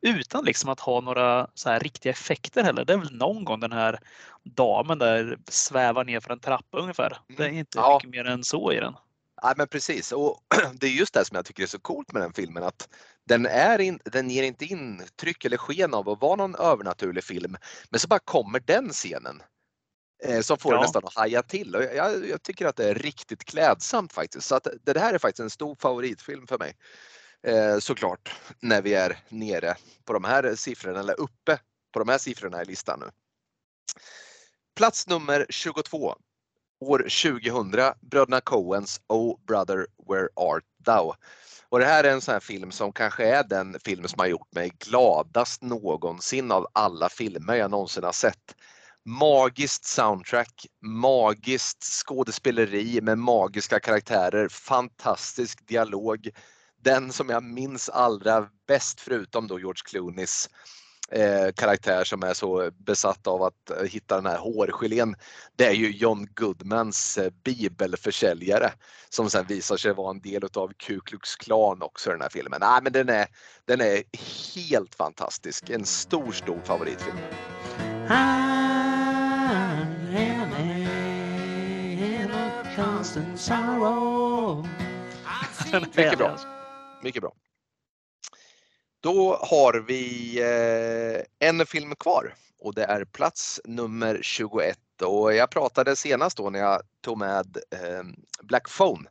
Utan 0.00 0.44
liksom 0.44 0.70
att 0.70 0.80
ha 0.80 1.00
några 1.00 1.46
så 1.54 1.70
här 1.70 1.80
riktiga 1.80 2.12
effekter 2.12 2.64
heller. 2.64 2.84
Det 2.84 2.92
är 2.92 2.96
väl 2.96 3.16
någon 3.16 3.44
gång 3.44 3.60
den 3.60 3.72
här 3.72 4.00
damen 4.44 4.98
där 4.98 5.38
svävar 5.48 6.04
ner 6.04 6.20
för 6.20 6.32
en 6.32 6.40
trappa 6.40 6.78
ungefär. 6.78 7.18
Det 7.28 7.42
är 7.42 7.48
mm. 7.48 7.58
inte 7.58 7.78
ja. 7.78 7.94
mycket 7.94 8.10
mer 8.10 8.24
än 8.24 8.44
så 8.44 8.72
i 8.72 8.76
den. 8.80 8.94
Ja, 9.42 9.54
men 9.56 9.68
precis 9.68 10.12
och 10.12 10.38
det 10.72 10.86
är 10.86 10.90
just 10.90 11.14
det 11.14 11.24
som 11.24 11.36
jag 11.36 11.44
tycker 11.44 11.62
är 11.62 11.66
så 11.66 11.78
coolt 11.78 12.12
med 12.12 12.22
den 12.22 12.32
filmen 12.32 12.62
att 12.62 12.88
den, 13.28 13.46
är 13.46 13.78
in, 13.78 13.98
den 14.04 14.30
ger 14.30 14.42
inte 14.42 14.64
intryck 14.64 15.44
eller 15.44 15.56
sken 15.56 15.94
av 15.94 16.08
att 16.08 16.20
vara 16.20 16.36
någon 16.36 16.54
övernaturlig 16.54 17.24
film. 17.24 17.56
Men 17.90 18.00
så 18.00 18.08
bara 18.08 18.20
kommer 18.20 18.60
den 18.60 18.88
scenen 18.88 19.42
som 20.42 20.58
får 20.58 20.74
ja. 20.74 20.80
nästan 20.80 21.04
att 21.04 21.14
haja 21.14 21.42
till. 21.42 21.76
Och 21.76 21.82
jag, 21.82 22.28
jag, 22.28 22.42
tycker 22.42 22.66
att 22.66 22.76
det 22.76 22.88
är 22.88 22.94
riktigt 22.94 23.44
klädsamt 23.44 24.12
faktiskt. 24.12 24.46
Så 24.46 24.54
att 24.54 24.66
det 24.82 24.98
här 24.98 25.14
är 25.14 25.18
faktiskt 25.18 25.40
en 25.40 25.50
stor 25.50 25.74
favoritfilm 25.74 26.46
för 26.46 26.58
mig. 26.58 26.76
Eh, 27.42 27.78
såklart, 27.78 28.34
när 28.60 28.82
vi 28.82 28.94
är 28.94 29.18
nere 29.28 29.76
på 30.04 30.12
de 30.12 30.24
här 30.24 30.54
siffrorna, 30.54 31.00
eller 31.00 31.20
uppe 31.20 31.58
på 31.92 31.98
de 31.98 32.08
här 32.08 32.18
siffrorna 32.18 32.62
i 32.62 32.64
listan 32.64 33.00
nu. 33.00 33.10
Plats 34.76 35.06
nummer 35.06 35.46
22. 35.48 36.16
År 36.80 36.98
2000, 36.98 37.94
bröderna 38.00 38.40
Coens 38.40 39.00
Oh 39.08 39.38
Brother 39.46 39.86
Where 40.08 40.28
Art 40.36 40.64
Thou? 40.84 41.12
Och 41.68 41.78
det 41.78 41.84
här 41.84 42.04
är 42.04 42.12
en 42.12 42.20
sån 42.20 42.32
här 42.32 42.40
film 42.40 42.70
som 42.70 42.92
kanske 42.92 43.24
är 43.24 43.44
den 43.44 43.76
film 43.84 44.08
som 44.08 44.18
har 44.18 44.26
gjort 44.26 44.52
mig 44.52 44.72
gladast 44.78 45.62
någonsin 45.62 46.52
av 46.52 46.66
alla 46.72 47.08
filmer 47.08 47.54
jag 47.54 47.70
någonsin 47.70 48.04
har 48.04 48.12
sett 48.12 48.54
magiskt 49.04 49.84
soundtrack, 49.84 50.66
magiskt 50.82 51.82
skådespeleri 51.82 53.00
med 53.00 53.18
magiska 53.18 53.80
karaktärer, 53.80 54.48
fantastisk 54.48 55.68
dialog. 55.68 56.30
Den 56.82 57.12
som 57.12 57.28
jag 57.28 57.42
minns 57.42 57.88
allra 57.88 58.48
bäst 58.68 59.00
förutom 59.00 59.46
då 59.46 59.58
George 59.58 59.82
Clooneys 59.84 60.48
eh, 61.10 61.52
karaktär 61.56 62.04
som 62.04 62.22
är 62.22 62.34
så 62.34 62.70
besatt 62.78 63.26
av 63.26 63.42
att 63.42 63.70
eh, 63.70 63.84
hitta 63.84 64.16
den 64.16 64.26
här 64.26 64.38
hårgelén. 64.38 65.16
Det 65.56 65.66
är 65.66 65.72
ju 65.72 65.90
John 65.90 66.26
Goodmans 66.34 67.18
eh, 67.18 67.30
bibelförsäljare 67.44 68.72
som 69.08 69.30
sen 69.30 69.46
visar 69.46 69.76
sig 69.76 69.94
vara 69.94 70.10
en 70.10 70.20
del 70.20 70.44
av 70.54 70.72
Ku 70.76 71.00
Klux 71.00 71.36
Klan 71.36 71.82
också 71.82 72.10
i 72.10 72.12
den 72.12 72.22
här 72.22 72.28
filmen. 72.28 72.60
Nej, 72.60 72.80
men 72.82 72.92
den 72.92 73.08
är, 73.08 73.26
den 73.64 73.80
är 73.80 74.02
helt 74.56 74.94
fantastisk. 74.94 75.70
En 75.70 75.84
stor, 75.84 76.32
stor 76.32 76.60
favoritfilm. 76.64 77.18
Ah 78.08 78.59
constant 82.76 83.40
sorrow. 83.40 84.66
Mycket 85.72 86.18
bra. 86.18 86.38
Mycket 87.02 87.22
bra. 87.22 87.32
Då 89.02 89.36
har 89.40 89.84
vi 89.88 90.36
eh, 90.40 91.48
en 91.48 91.66
film 91.66 91.94
kvar 91.94 92.34
och 92.60 92.74
det 92.74 92.84
är 92.84 93.04
plats 93.04 93.60
nummer 93.64 94.18
21 94.22 94.78
och 95.02 95.34
jag 95.34 95.50
pratade 95.50 95.96
senast 95.96 96.36
då 96.36 96.50
när 96.50 96.58
jag 96.58 96.82
tog 97.00 97.18
med 97.18 97.56
eh, 97.56 98.02
Black 98.42 98.76
Phone 98.76 99.08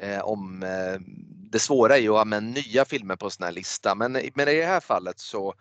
eh, 0.00 0.20
om 0.20 0.62
eh, 0.62 1.00
det 1.50 1.58
svåra 1.58 1.98
i 1.98 2.08
att 2.08 2.14
ha 2.14 2.24
med 2.24 2.42
nya 2.42 2.84
filmer 2.84 3.16
på 3.16 3.30
sån 3.30 3.44
här 3.44 3.52
lista 3.52 3.94
men, 3.94 4.12
men 4.12 4.48
i 4.48 4.54
det 4.54 4.66
här 4.66 4.80
fallet 4.80 5.18
så 5.18 5.54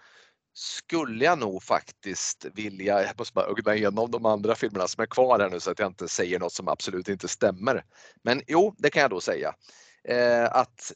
skulle 0.54 1.26
jag 1.26 1.40
nog 1.40 1.64
faktiskt 1.64 2.46
vilja, 2.54 3.04
jag 3.04 3.20
måste 3.20 3.34
bara 3.34 3.46
ögna 3.46 3.76
igenom 3.76 4.12
de 4.12 4.26
andra 4.26 4.56
filmerna 4.56 4.88
som 4.88 5.02
är 5.02 5.06
kvar 5.06 5.40
här 5.40 5.50
nu 5.50 5.60
så 5.60 5.72
att 5.72 5.80
jag 5.80 5.88
inte 5.88 6.08
säger 6.08 6.40
något 6.40 6.54
som 6.54 6.68
absolut 6.68 7.10
inte 7.10 7.28
stämmer. 7.28 7.84
Men 8.24 8.42
jo, 8.48 8.76
det 8.78 8.90
kan 8.90 9.02
jag 9.02 9.12
då 9.12 9.22
säga. 9.22 9.56
Eh, 10.04 10.44
att 10.44 10.92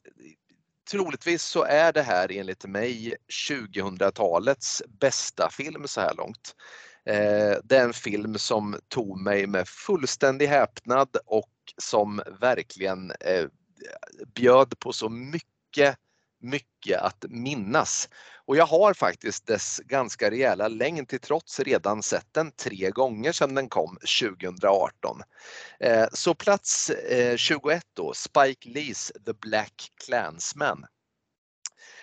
troligtvis 0.92 1.44
så 1.44 1.64
är 1.64 1.94
det 1.94 2.02
här 2.02 2.32
enligt 2.32 2.66
mig 2.66 3.16
2000-talets 3.50 4.84
bästa 4.88 5.50
film 5.50 5.88
så 5.88 6.02
här 6.02 6.14
långt. 6.16 6.56
Eh, 7.06 7.58
det 7.64 7.78
är 7.78 7.84
en 7.84 7.94
film 7.94 8.38
som 8.38 8.80
tog 8.88 9.22
mig 9.22 9.48
med 9.48 9.68
fullständig 9.68 10.48
häpnad 10.48 11.18
och 11.26 11.52
som 11.78 12.22
verkligen 12.40 13.12
eh, 13.12 13.46
bjöd 14.34 14.80
på 14.80 14.94
så 14.94 15.10
mycket 15.10 15.98
mycket 16.40 17.02
att 17.02 17.26
minnas. 17.30 18.10
Och 18.46 18.58
jag 18.58 18.66
har 18.66 18.94
faktiskt 18.94 19.48
dess 19.48 19.82
ganska 19.86 20.32
rejäla 20.32 20.68
längd 20.68 21.08
till 21.08 21.20
trots 21.20 21.60
redan 21.60 22.04
sett 22.04 22.34
den 22.34 22.52
tre 22.52 22.90
gånger 22.90 23.32
sedan 23.32 23.56
den 23.56 23.70
kom 23.70 23.98
2018. 24.20 25.22
Eh, 25.80 26.08
så 26.14 26.34
plats 26.34 26.90
eh, 26.90 27.38
21 27.38 27.84
då, 27.94 28.14
Spike 28.14 28.70
Lees 28.70 29.12
The 29.26 29.34
Black 29.34 29.92
Klansman. 30.06 30.86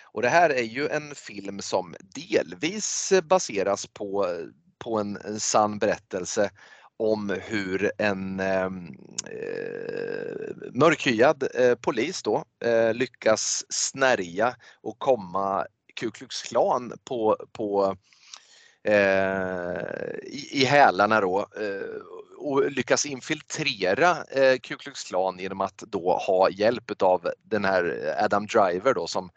Och 0.01 0.21
det 0.21 0.29
här 0.29 0.49
är 0.49 0.63
ju 0.63 0.87
en 0.87 1.15
film 1.15 1.61
som 1.61 1.95
delvis 2.01 3.13
baseras 3.23 3.87
på, 3.87 4.37
på 4.77 4.99
en 4.99 5.39
sann 5.39 5.79
berättelse 5.79 6.51
om 6.97 7.37
hur 7.43 7.91
en 7.97 8.39
ehm, 8.39 8.87
eh, 9.31 10.55
mörkhyad 10.73 11.43
eh, 11.55 11.75
polis 11.75 12.23
då 12.23 12.43
eh, 12.65 12.93
lyckas 12.93 13.65
snärja 13.69 14.55
och 14.81 14.99
komma 14.99 15.65
Ku 15.95 16.11
Klux 16.11 16.41
Klan 16.41 16.93
på, 17.03 17.37
på 17.51 17.95
eh, 18.83 19.75
i, 20.23 20.49
i 20.51 20.65
hälarna 20.65 21.21
då 21.21 21.39
eh, 21.39 22.01
och 22.37 22.71
lyckas 22.71 23.05
infiltrera 23.05 24.23
eh, 24.23 24.57
Ku 24.57 24.75
Klux 24.77 25.03
Klan 25.03 25.39
genom 25.39 25.61
att 25.61 25.77
då 25.77 26.17
ha 26.17 26.49
hjälp 26.49 27.01
av 27.01 27.29
den 27.43 27.65
här 27.65 28.15
Adam 28.19 28.45
Driver 28.45 28.93
då 28.93 29.07
som 29.07 29.29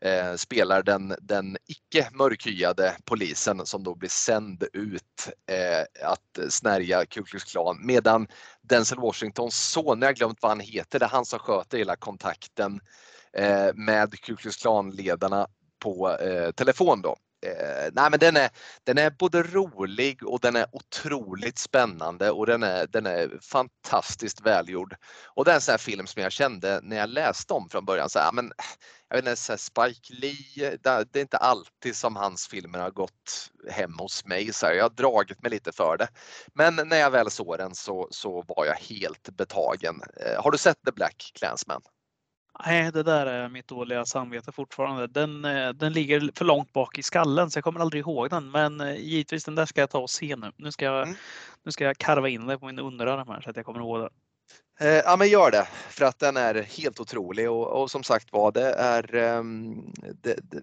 eh, 0.00 0.34
spelar 0.34 0.82
den, 0.82 1.14
den 1.20 1.56
icke 1.66 2.08
mörkhyade 2.12 2.96
polisen 3.04 3.66
som 3.66 3.84
då 3.84 3.94
blir 3.94 4.08
sänd 4.08 4.64
ut 4.72 5.28
eh, 5.50 6.08
att 6.10 6.52
snärja 6.52 7.06
Ku 7.06 7.22
Klux 7.22 7.44
Klan 7.44 7.86
medan 7.86 8.28
Denzel 8.62 8.98
Washingtons 8.98 9.70
son, 9.70 10.00
jag 10.00 10.08
har 10.08 10.12
glömt 10.12 10.42
vad 10.42 10.50
han 10.50 10.60
heter, 10.60 10.98
det 10.98 11.04
är 11.04 11.08
han 11.10 11.24
som 11.24 11.38
sköter 11.38 11.78
hela 11.78 11.96
kontakten 11.96 12.80
eh, 13.32 13.74
med 13.74 14.20
Ku 14.20 14.36
Klux 14.36 14.56
Klan-ledarna 14.56 15.46
på 15.78 16.10
eh, 16.10 16.50
telefon 16.50 17.02
då. 17.02 17.16
Eh, 17.46 17.90
nej 17.92 18.10
men 18.10 18.18
den 18.18 18.36
är, 18.36 18.50
den 18.84 18.98
är 18.98 19.10
både 19.10 19.42
rolig 19.42 20.22
och 20.22 20.40
den 20.40 20.56
är 20.56 20.66
otroligt 20.72 21.58
spännande 21.58 22.30
och 22.30 22.46
den 22.46 22.62
är, 22.62 22.86
den 22.86 23.06
är 23.06 23.38
fantastiskt 23.42 24.40
välgjord. 24.40 24.96
Och 25.34 25.44
det 25.44 25.50
är 25.50 25.54
en 25.54 25.60
sån 25.60 25.72
här 25.72 25.78
film 25.78 26.06
som 26.06 26.22
jag 26.22 26.32
kände 26.32 26.80
när 26.82 26.96
jag 26.96 27.08
läste 27.08 27.54
om 27.54 27.68
från 27.68 27.84
början, 27.84 28.10
så 28.10 28.18
här, 28.18 28.28
ah, 28.28 28.32
men, 28.32 28.52
jag 29.08 29.16
vet 29.16 29.24
inte, 29.24 29.36
så 29.36 29.52
här, 29.52 29.56
Spike 29.56 30.14
Lee, 30.14 30.76
det, 30.82 31.04
det, 31.12 31.18
är 31.18 31.22
inte 31.22 31.36
alltid 31.36 31.96
som 31.96 32.16
hans 32.16 32.48
filmer 32.48 32.78
har 32.78 32.90
gått 32.90 33.50
hem 33.70 33.98
hos 33.98 34.24
mig. 34.24 34.52
Så 34.52 34.66
här, 34.66 34.74
jag 34.74 34.84
har 34.84 34.90
dragit 34.90 35.42
mig 35.42 35.50
lite 35.50 35.72
för 35.72 35.96
det. 35.96 36.08
Men 36.54 36.88
när 36.88 36.96
jag 36.96 37.10
väl 37.10 37.30
såg 37.30 37.58
den 37.58 37.74
så, 37.74 38.08
så 38.10 38.42
var 38.42 38.66
jag 38.66 38.74
helt 38.74 39.30
betagen. 39.36 40.02
Eh, 40.20 40.42
har 40.42 40.50
du 40.50 40.58
sett 40.58 40.82
The 40.86 40.92
Black 40.92 41.32
Clansman? 41.34 41.82
Nej, 42.64 42.92
det 42.92 43.02
där 43.02 43.26
är 43.26 43.48
mitt 43.48 43.68
dåliga 43.68 44.04
samvete 44.04 44.52
fortfarande. 44.52 45.06
Den, 45.06 45.44
eh, 45.44 45.68
den 45.68 45.92
ligger 45.92 46.30
för 46.34 46.44
långt 46.44 46.72
bak 46.72 46.98
i 46.98 47.02
skallen 47.02 47.50
så 47.50 47.56
jag 47.56 47.64
kommer 47.64 47.80
aldrig 47.80 48.00
ihåg 48.00 48.30
den. 48.30 48.50
Men 48.50 48.80
eh, 48.80 48.96
givetvis 48.96 49.44
den 49.44 49.54
där 49.54 49.66
ska 49.66 49.80
jag 49.80 49.90
ta 49.90 49.98
och 49.98 50.10
se 50.10 50.36
nu. 50.36 50.52
Nu 50.56 50.72
ska 50.72 50.84
jag, 50.84 51.02
mm. 51.02 51.16
nu 51.64 51.72
ska 51.72 51.84
jag 51.84 51.98
karva 51.98 52.28
in 52.28 52.46
det 52.46 52.58
på 52.58 52.66
min 52.66 52.78
underarm 52.78 53.28
här 53.28 53.40
så 53.40 53.50
att 53.50 53.56
jag 53.56 53.66
kommer 53.66 53.80
ihåg 53.80 54.00
den. 54.00 54.10
Eh, 54.80 54.88
ja 54.88 55.16
men 55.16 55.28
gör 55.28 55.50
det 55.50 55.68
för 55.90 56.04
att 56.04 56.18
den 56.18 56.36
är 56.36 56.54
helt 56.54 57.00
otrolig 57.00 57.50
och, 57.50 57.82
och 57.82 57.90
som 57.90 58.02
sagt 58.02 58.32
var 58.32 58.52
det 58.52 58.72
är 58.72 59.14
um, 59.14 59.92
det, 60.22 60.34
det, 60.42 60.60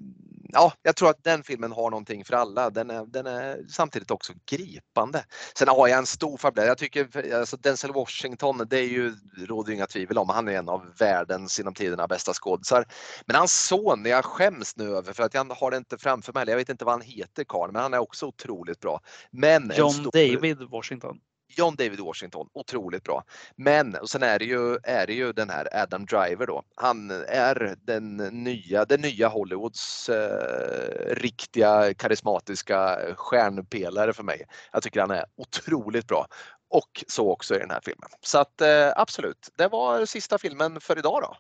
ja, 0.53 0.73
jag 0.81 0.95
tror 0.95 1.09
att 1.09 1.23
den 1.23 1.43
filmen 1.43 1.71
har 1.71 1.89
någonting 1.89 2.25
för 2.25 2.33
alla. 2.33 2.69
Den 2.69 2.89
är, 2.89 3.05
den 3.05 3.25
är 3.25 3.65
samtidigt 3.69 4.11
också 4.11 4.33
gripande. 4.45 5.25
Sen 5.57 5.67
har 5.67 5.87
jag 5.87 5.97
en 5.97 6.05
stor 6.05 6.37
favorit. 6.37 6.67
Jag 6.67 6.77
tycker 6.77 7.33
alltså 7.33 7.57
Denzel 7.57 7.93
Washington, 7.93 8.67
det 8.69 8.79
är 8.79 8.87
ju, 8.87 9.15
råder 9.37 9.73
inga 9.73 9.87
tvivel 9.87 10.17
om, 10.17 10.29
han 10.29 10.47
är 10.47 10.51
en 10.51 10.69
av 10.69 10.93
världens 10.99 11.59
genom 11.59 11.73
tiderna 11.73 12.07
bästa 12.07 12.33
skådisar. 12.33 12.85
Men 13.25 13.35
hans 13.35 13.65
son, 13.65 14.05
jag 14.05 14.25
skäms 14.25 14.75
nu 14.75 14.95
över 14.95 15.13
för 15.13 15.23
att 15.23 15.33
jag 15.33 15.53
har 15.53 15.71
det 15.71 15.77
inte 15.77 15.97
framför 15.97 16.33
mig. 16.33 16.45
Jag 16.47 16.57
vet 16.57 16.69
inte 16.69 16.85
vad 16.85 16.93
han 16.93 17.01
heter 17.01 17.43
karln, 17.43 17.73
men 17.73 17.81
han 17.81 17.93
är 17.93 17.99
också 17.99 18.25
otroligt 18.25 18.79
bra. 18.79 18.99
Men 19.31 19.71
John 19.77 19.91
stor... 19.91 20.33
David 20.33 20.57
Washington. 20.69 21.19
John 21.47 21.75
David 21.75 21.99
Washington, 21.99 22.47
otroligt 22.53 23.03
bra. 23.03 23.23
Men 23.55 23.95
och 23.95 24.09
sen 24.09 24.23
är 24.23 24.39
det 24.39 24.45
ju, 24.45 24.77
är 24.83 25.07
det 25.07 25.13
ju 25.13 25.33
den 25.33 25.49
här 25.49 25.67
Adam 25.83 26.05
Driver 26.05 26.47
då. 26.47 26.63
Han 26.75 27.11
är 27.27 27.75
den 27.77 28.17
nya, 28.17 28.85
den 28.85 29.01
nya 29.01 29.27
Hollywoods 29.27 30.09
eh, 30.09 31.15
riktiga 31.15 31.93
karismatiska 31.93 32.99
stjärnpelare 33.15 34.13
för 34.13 34.23
mig. 34.23 34.45
Jag 34.71 34.83
tycker 34.83 35.01
han 35.01 35.11
är 35.11 35.25
otroligt 35.37 36.07
bra. 36.07 36.27
Och 36.69 37.03
så 37.07 37.31
också 37.31 37.55
i 37.55 37.59
den 37.59 37.71
här 37.71 37.81
filmen. 37.83 38.09
Så 38.21 38.37
att 38.39 38.61
eh, 38.61 38.91
absolut, 38.95 39.49
det 39.57 39.67
var 39.67 40.05
sista 40.05 40.37
filmen 40.37 40.79
för 40.79 40.97
idag 40.97 41.21
då. 41.21 41.35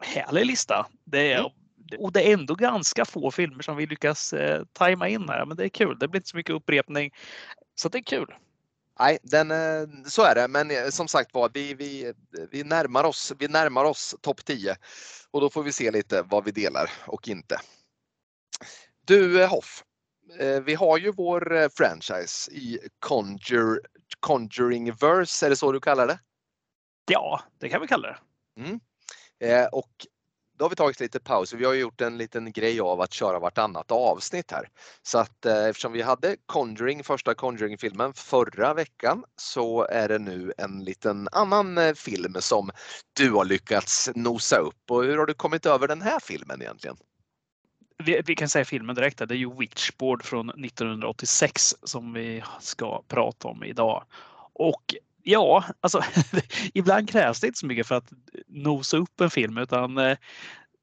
Härlig 0.00 0.46
lista. 0.46 0.86
Det 1.04 1.32
är, 1.32 1.38
mm. 1.38 1.50
Och 1.98 2.12
det 2.12 2.28
är 2.28 2.32
ändå 2.32 2.54
ganska 2.54 3.04
få 3.04 3.30
filmer 3.30 3.62
som 3.62 3.76
vi 3.76 3.86
lyckas 3.86 4.32
eh, 4.32 4.64
tajma 4.72 5.08
in 5.08 5.28
här. 5.28 5.46
Men 5.46 5.56
det 5.56 5.64
är 5.64 5.68
kul. 5.68 5.98
Det 5.98 6.08
blir 6.08 6.18
inte 6.18 6.28
så 6.28 6.36
mycket 6.36 6.54
upprepning. 6.54 7.10
Så 7.74 7.88
det 7.88 7.98
är 7.98 8.02
kul. 8.02 8.34
Nej, 8.98 9.18
den, 9.22 9.50
eh, 9.50 9.88
så 10.06 10.22
är 10.22 10.34
det. 10.34 10.48
Men 10.48 10.70
eh, 10.70 10.88
som 10.88 11.08
sagt 11.08 11.34
var, 11.34 11.50
vi, 11.54 11.74
vi, 11.74 12.12
vi 12.50 12.64
närmar 12.64 13.04
oss, 13.04 13.32
vi 13.38 13.48
närmar 13.48 13.84
oss 13.84 14.16
topp 14.20 14.44
10 14.44 14.76
och 15.30 15.40
då 15.40 15.50
får 15.50 15.62
vi 15.62 15.72
se 15.72 15.90
lite 15.90 16.22
vad 16.22 16.44
vi 16.44 16.50
delar 16.50 16.90
och 17.06 17.28
inte. 17.28 17.60
Du 19.04 19.42
eh, 19.42 19.50
Hoff, 19.50 19.84
vi 20.64 20.74
har 20.74 20.98
ju 20.98 21.12
vår 21.12 21.68
franchise 21.76 22.50
i 22.50 22.78
Conjure, 22.98 23.80
Conjuring 24.20 24.92
Verse, 24.92 25.46
är 25.46 25.50
det 25.50 25.56
så 25.56 25.72
du 25.72 25.80
kallar 25.80 26.06
det? 26.06 26.18
Ja, 27.10 27.40
det 27.58 27.68
kan 27.68 27.80
vi 27.80 27.86
kalla 27.86 28.08
det. 28.08 28.18
Mm. 28.60 28.80
Och 29.72 30.06
då 30.58 30.64
har 30.64 30.70
vi 30.70 30.76
tagit 30.76 31.00
lite 31.00 31.20
paus. 31.20 31.52
Vi 31.52 31.64
har 31.64 31.74
gjort 31.74 32.00
en 32.00 32.18
liten 32.18 32.52
grej 32.52 32.80
av 32.80 33.00
att 33.00 33.12
köra 33.12 33.38
vartannat 33.38 33.90
avsnitt 33.90 34.50
här. 34.50 34.68
Så 35.02 35.18
att 35.18 35.46
eh, 35.46 35.64
eftersom 35.64 35.92
vi 35.92 36.02
hade 36.02 36.36
Conjuring, 36.46 37.04
första 37.04 37.34
Conjuring-filmen 37.34 38.12
förra 38.14 38.74
veckan 38.74 39.24
så 39.36 39.86
är 39.90 40.08
det 40.08 40.18
nu 40.18 40.52
en 40.58 40.84
liten 40.84 41.28
annan 41.32 41.78
eh, 41.78 41.94
film 41.94 42.34
som 42.40 42.70
du 43.12 43.30
har 43.30 43.44
lyckats 43.44 44.10
nosa 44.14 44.56
upp. 44.56 44.90
Och 44.90 45.04
hur 45.04 45.18
har 45.18 45.26
du 45.26 45.34
kommit 45.34 45.66
över 45.66 45.88
den 45.88 46.02
här 46.02 46.20
filmen 46.20 46.62
egentligen? 46.62 46.96
Vi, 48.04 48.22
vi 48.26 48.34
kan 48.34 48.48
säga 48.48 48.64
filmen 48.64 48.96
direkt. 48.96 49.18
Det 49.18 49.34
är 49.34 49.38
ju 49.38 49.54
Witchboard 49.58 50.24
från 50.24 50.50
1986 50.50 51.74
som 51.82 52.12
vi 52.12 52.42
ska 52.60 53.02
prata 53.08 53.48
om 53.48 53.64
idag. 53.64 54.04
Och 54.52 54.94
Ja, 55.28 55.64
alltså 55.80 56.00
ibland 56.74 57.10
krävs 57.10 57.40
det 57.40 57.46
inte 57.46 57.58
så 57.58 57.66
mycket 57.66 57.86
för 57.86 57.94
att 57.94 58.12
nosa 58.46 58.96
upp 58.96 59.20
en 59.20 59.30
film 59.30 59.58
utan 59.58 59.98
eh, 59.98 60.18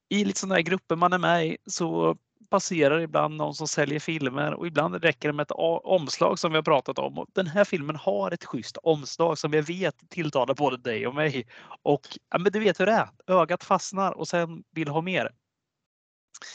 i 0.10 0.26
lite 0.26 0.40
sådana 0.40 0.56
här 0.56 0.62
grupper 0.62 0.96
man 0.96 1.14
är 1.14 1.18
med 1.18 1.48
i 1.48 1.58
så 1.66 2.18
passerar 2.50 3.00
ibland 3.00 3.36
någon 3.36 3.56
som 3.56 3.68
säljer 3.68 4.00
filmer 4.00 4.54
och 4.54 4.68
ibland 4.68 5.04
räcker 5.04 5.30
det 5.30 5.34
med 5.34 5.44
ett 5.44 5.52
omslag 5.84 6.40
som 6.40 6.52
vi 6.52 6.58
har 6.58 6.64
pratat 6.64 7.00
om. 7.00 7.18
Och 7.18 7.28
den 7.34 7.48
här 7.48 7.64
filmen 7.64 7.96
har 7.96 8.32
ett 8.32 8.46
schysst 8.46 8.78
omslag 8.84 9.38
som 9.38 9.54
jag 9.54 9.64
vet 9.64 9.96
tilltalar 10.10 10.54
både 10.54 10.78
dig 10.78 11.08
och 11.08 11.16
mig. 11.16 11.48
Och 11.84 12.02
ja, 12.30 12.38
men 12.38 12.52
du 12.52 12.60
vet 12.60 12.80
hur 12.80 12.86
det 12.86 12.92
är. 12.92 13.10
Ögat 13.28 13.64
fastnar 13.64 14.12
och 14.12 14.28
sen 14.28 14.64
vill 14.72 14.88
ha 14.88 15.02
mer. 15.02 15.30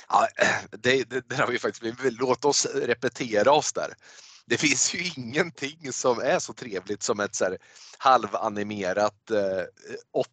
Ja, 0.09 0.29
det, 0.70 1.11
det, 1.11 1.29
det 1.29 1.37
har 1.37 1.46
vi 1.46 1.59
faktiskt. 1.59 1.96
Låt 2.20 2.44
oss 2.44 2.66
repetera 2.74 3.53
oss 3.53 3.72
där 3.72 3.94
det 4.48 4.58
finns 4.58 4.94
ju 4.94 5.11
ingenting 5.16 5.92
som 5.92 6.18
är 6.20 6.38
så 6.38 6.52
trevligt 6.52 7.02
som 7.02 7.20
ett 7.20 7.34
så 7.34 7.44
här 7.44 7.58
halvanimerat 7.98 9.30
eh, 9.30 9.64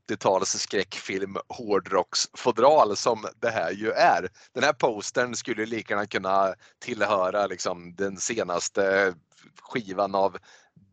80-tals 0.09 0.49
skräckfilm 0.49 1.37
hårdrocksfodral 1.49 2.95
som 2.95 3.25
det 3.41 3.49
här 3.49 3.71
ju 3.71 3.91
är. 3.91 4.29
Den 4.53 4.63
här 4.63 4.73
postern 4.73 5.35
skulle 5.35 5.65
lika 5.65 5.93
gärna 5.93 6.05
kunna 6.05 6.53
tillhöra 6.79 7.47
liksom 7.47 7.95
den 7.95 8.17
senaste 8.17 9.13
skivan 9.61 10.15
av 10.15 10.37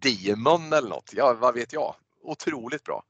Demon 0.02 0.72
eller 0.72 0.88
något. 0.88 1.10
Ja, 1.12 1.32
vad 1.32 1.54
vet 1.54 1.72
jag. 1.72 1.94
Otroligt 2.22 2.84
bra. 2.84 3.02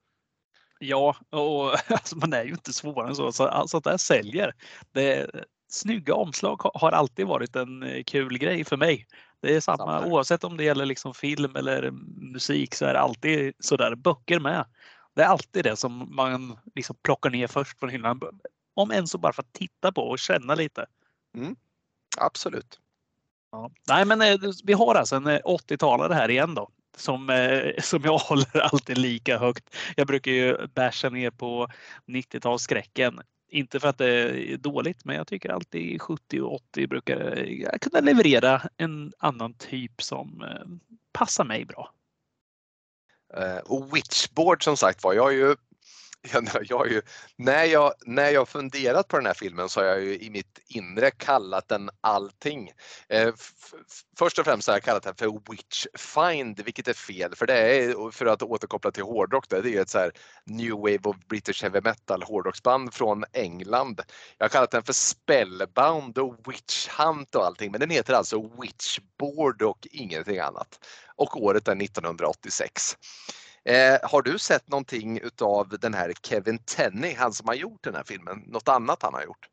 Ja, 0.79 1.17
och 1.31 1.91
alltså, 1.93 2.17
man 2.17 2.33
är 2.33 2.45
ju 2.45 2.51
inte 2.51 2.73
svårare 2.73 3.09
än 3.09 3.17
så. 3.17 3.33
Så, 3.33 3.47
alltså, 3.47 3.81
det 3.81 3.99
säljer. 3.99 4.55
Det, 4.93 5.21
eh, 5.21 5.43
snygga 5.69 6.15
omslag 6.15 6.61
har 6.75 6.93
alltid 6.93 7.27
varit 7.27 7.57
en 7.57 7.83
eh, 7.83 8.03
kul 8.05 8.39
grej 8.39 8.65
för 8.65 8.77
mig. 8.77 9.07
Det 9.43 9.57
är 9.57 9.61
samma, 9.61 9.77
samma. 9.77 10.07
oavsett 10.07 10.45
om 10.45 10.57
det 10.57 10.65
gäller 10.65 10.87
liksom 10.87 11.15
film 11.15 11.57
eller 11.57 11.91
musik 12.33 12.75
så 12.75 12.85
är 12.85 12.93
det 12.93 13.01
alltid 13.01 13.55
sådär 13.59 13.95
böcker 13.95 14.41
med. 14.41 14.67
Det 15.15 15.23
är 15.23 15.27
alltid 15.27 15.65
det 15.65 15.77
som 15.77 16.17
man 16.17 16.59
liksom 16.75 16.97
plockar 17.03 17.31
ner 17.31 17.47
först 17.47 17.79
från 17.79 17.91
hyllan. 17.91 18.21
Om 18.75 18.91
än 18.91 19.07
så 19.07 19.19
bara 19.19 19.33
för 19.33 19.43
att 19.43 19.53
titta 19.53 19.93
på 19.93 20.03
och 20.03 20.19
känna 20.19 20.55
lite. 20.55 20.87
Mm. 21.37 21.57
Absolut. 22.19 22.81
Ja. 23.53 23.71
Nej 23.89 24.05
men 24.05 24.23
eh, 24.23 24.39
vi 24.65 24.73
har 24.73 24.95
alltså 24.95 25.17
en 25.17 25.29
80-talare 25.29 26.15
här 26.15 26.31
igen 26.31 26.55
då. 26.55 26.69
Som, 26.97 27.29
som 27.83 28.03
jag 28.05 28.19
håller 28.19 28.61
alltid 28.61 28.99
lika 28.99 29.39
högt. 29.39 29.77
Jag 29.97 30.07
brukar 30.07 30.31
ju 30.31 30.67
basha 30.67 31.09
ner 31.09 31.31
på 31.31 31.69
90-talsskräcken. 32.07 33.23
Inte 33.53 33.81
för 33.81 33.89
att 33.89 33.99
det 33.99 34.09
är 34.53 34.57
dåligt, 34.57 35.05
men 35.05 35.17
jag 35.17 35.27
tycker 35.27 35.49
alltid 35.49 36.03
70 36.03 36.41
och 36.41 36.55
80 36.55 36.87
brukar 36.87 37.39
eh, 37.39 37.79
kunna 37.81 38.01
leverera 38.01 38.63
en 38.77 39.13
annan 39.19 39.55
typ 39.55 40.03
som 40.03 40.43
eh, 40.43 40.67
passar 41.13 41.45
mig 41.45 41.65
bra. 41.65 41.93
Eh, 43.37 43.59
och 43.59 43.97
Witchboard 43.97 44.65
som 44.65 44.77
sagt 44.77 45.05
var, 45.05 45.13
jag 45.13 45.23
har 45.23 45.31
ju 45.31 45.57
jag, 46.33 46.67
jag 46.69 46.91
ju, 46.91 47.03
när, 47.37 47.65
jag, 47.65 47.93
när 48.07 48.31
jag 48.31 48.49
funderat 48.49 49.09
på 49.09 49.17
den 49.17 49.27
här 49.27 49.35
filmen 49.35 49.69
så 49.69 49.81
har 49.81 49.87
jag 49.87 50.03
ju 50.03 50.19
i 50.19 50.31
mitt 50.31 50.59
inre 50.69 51.11
kallat 51.11 51.69
den 51.69 51.91
allting. 52.01 52.73
Eh, 53.09 53.35
först 54.19 54.39
och 54.39 54.45
främst 54.45 54.69
har 54.69 54.75
jag 54.75 54.83
kallat 54.83 55.03
den 55.03 55.15
för 55.15 55.51
Witchfind, 55.51 56.61
vilket 56.61 56.89
är 56.89 56.93
fel 56.93 57.35
för 57.35 57.47
det 57.47 57.55
är, 57.55 58.11
för 58.11 58.27
att 58.27 58.43
återkoppla 58.43 58.91
till 58.91 59.03
hårdrock, 59.03 59.49
det 59.49 59.57
är 59.57 59.63
ju 59.63 59.81
ett 59.81 59.91
så 59.91 59.99
här 59.99 60.13
new 60.45 60.73
wave 60.73 61.01
of 61.05 61.17
British 61.29 61.63
heavy 61.63 61.81
metal 61.81 62.23
hårdrocksband 62.23 62.95
från 62.95 63.25
England. 63.33 64.01
Jag 64.39 64.45
har 64.45 64.49
kallat 64.49 64.71
den 64.71 64.83
för 64.83 64.93
Spellbound 64.93 66.19
och 66.19 66.37
Witch 66.49 66.89
Hunt 66.89 67.35
och 67.35 67.47
allting, 67.47 67.71
men 67.71 67.81
den 67.81 67.91
heter 67.91 68.15
alltså 68.15 68.51
Witchboard 68.61 69.63
och 69.63 69.87
ingenting 69.91 70.39
annat. 70.39 70.81
Och 71.17 71.43
året 71.43 71.69
är 71.69 71.83
1986. 71.83 72.97
Eh, 73.65 74.11
har 74.11 74.23
du 74.23 74.39
sett 74.39 74.69
någonting 74.69 75.19
utav 75.19 75.69
den 75.69 75.95
här 75.95 76.13
Kevin 76.23 76.59
Tenney, 76.59 77.15
han 77.15 77.33
som 77.33 77.49
har 77.49 77.55
gjort 77.55 77.85
den 77.85 77.95
här 77.95 78.05
filmen? 78.05 78.39
Något 78.47 78.69
annat 78.69 79.03
han 79.03 79.15
har 79.15 79.23
gjort? 79.23 79.49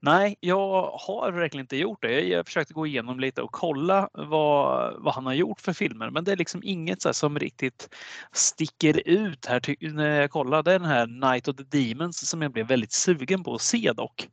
Nej, 0.00 0.36
jag 0.40 0.90
har 0.90 1.32
verkligen 1.32 1.64
inte 1.64 1.76
gjort 1.76 2.02
det. 2.02 2.20
Jag 2.20 2.46
försökte 2.46 2.74
gå 2.74 2.86
igenom 2.86 3.20
lite 3.20 3.42
och 3.42 3.52
kolla 3.52 4.08
vad, 4.12 4.94
vad 5.02 5.14
han 5.14 5.26
har 5.26 5.32
gjort 5.32 5.60
för 5.60 5.72
filmer, 5.72 6.10
men 6.10 6.24
det 6.24 6.32
är 6.32 6.36
liksom 6.36 6.60
inget 6.64 7.02
så 7.02 7.12
som 7.12 7.38
riktigt 7.38 7.94
sticker 8.32 9.08
ut 9.08 9.46
här 9.46 9.92
när 9.94 10.20
jag 10.20 10.30
kollade 10.30 10.72
den 10.72 10.84
här 10.84 11.06
Night 11.06 11.48
of 11.48 11.56
the 11.56 11.62
Demons 11.62 12.28
som 12.28 12.42
jag 12.42 12.52
blev 12.52 12.66
väldigt 12.66 12.92
sugen 12.92 13.44
på 13.44 13.54
att 13.54 13.62
se 13.62 13.92
dock. 13.92 14.28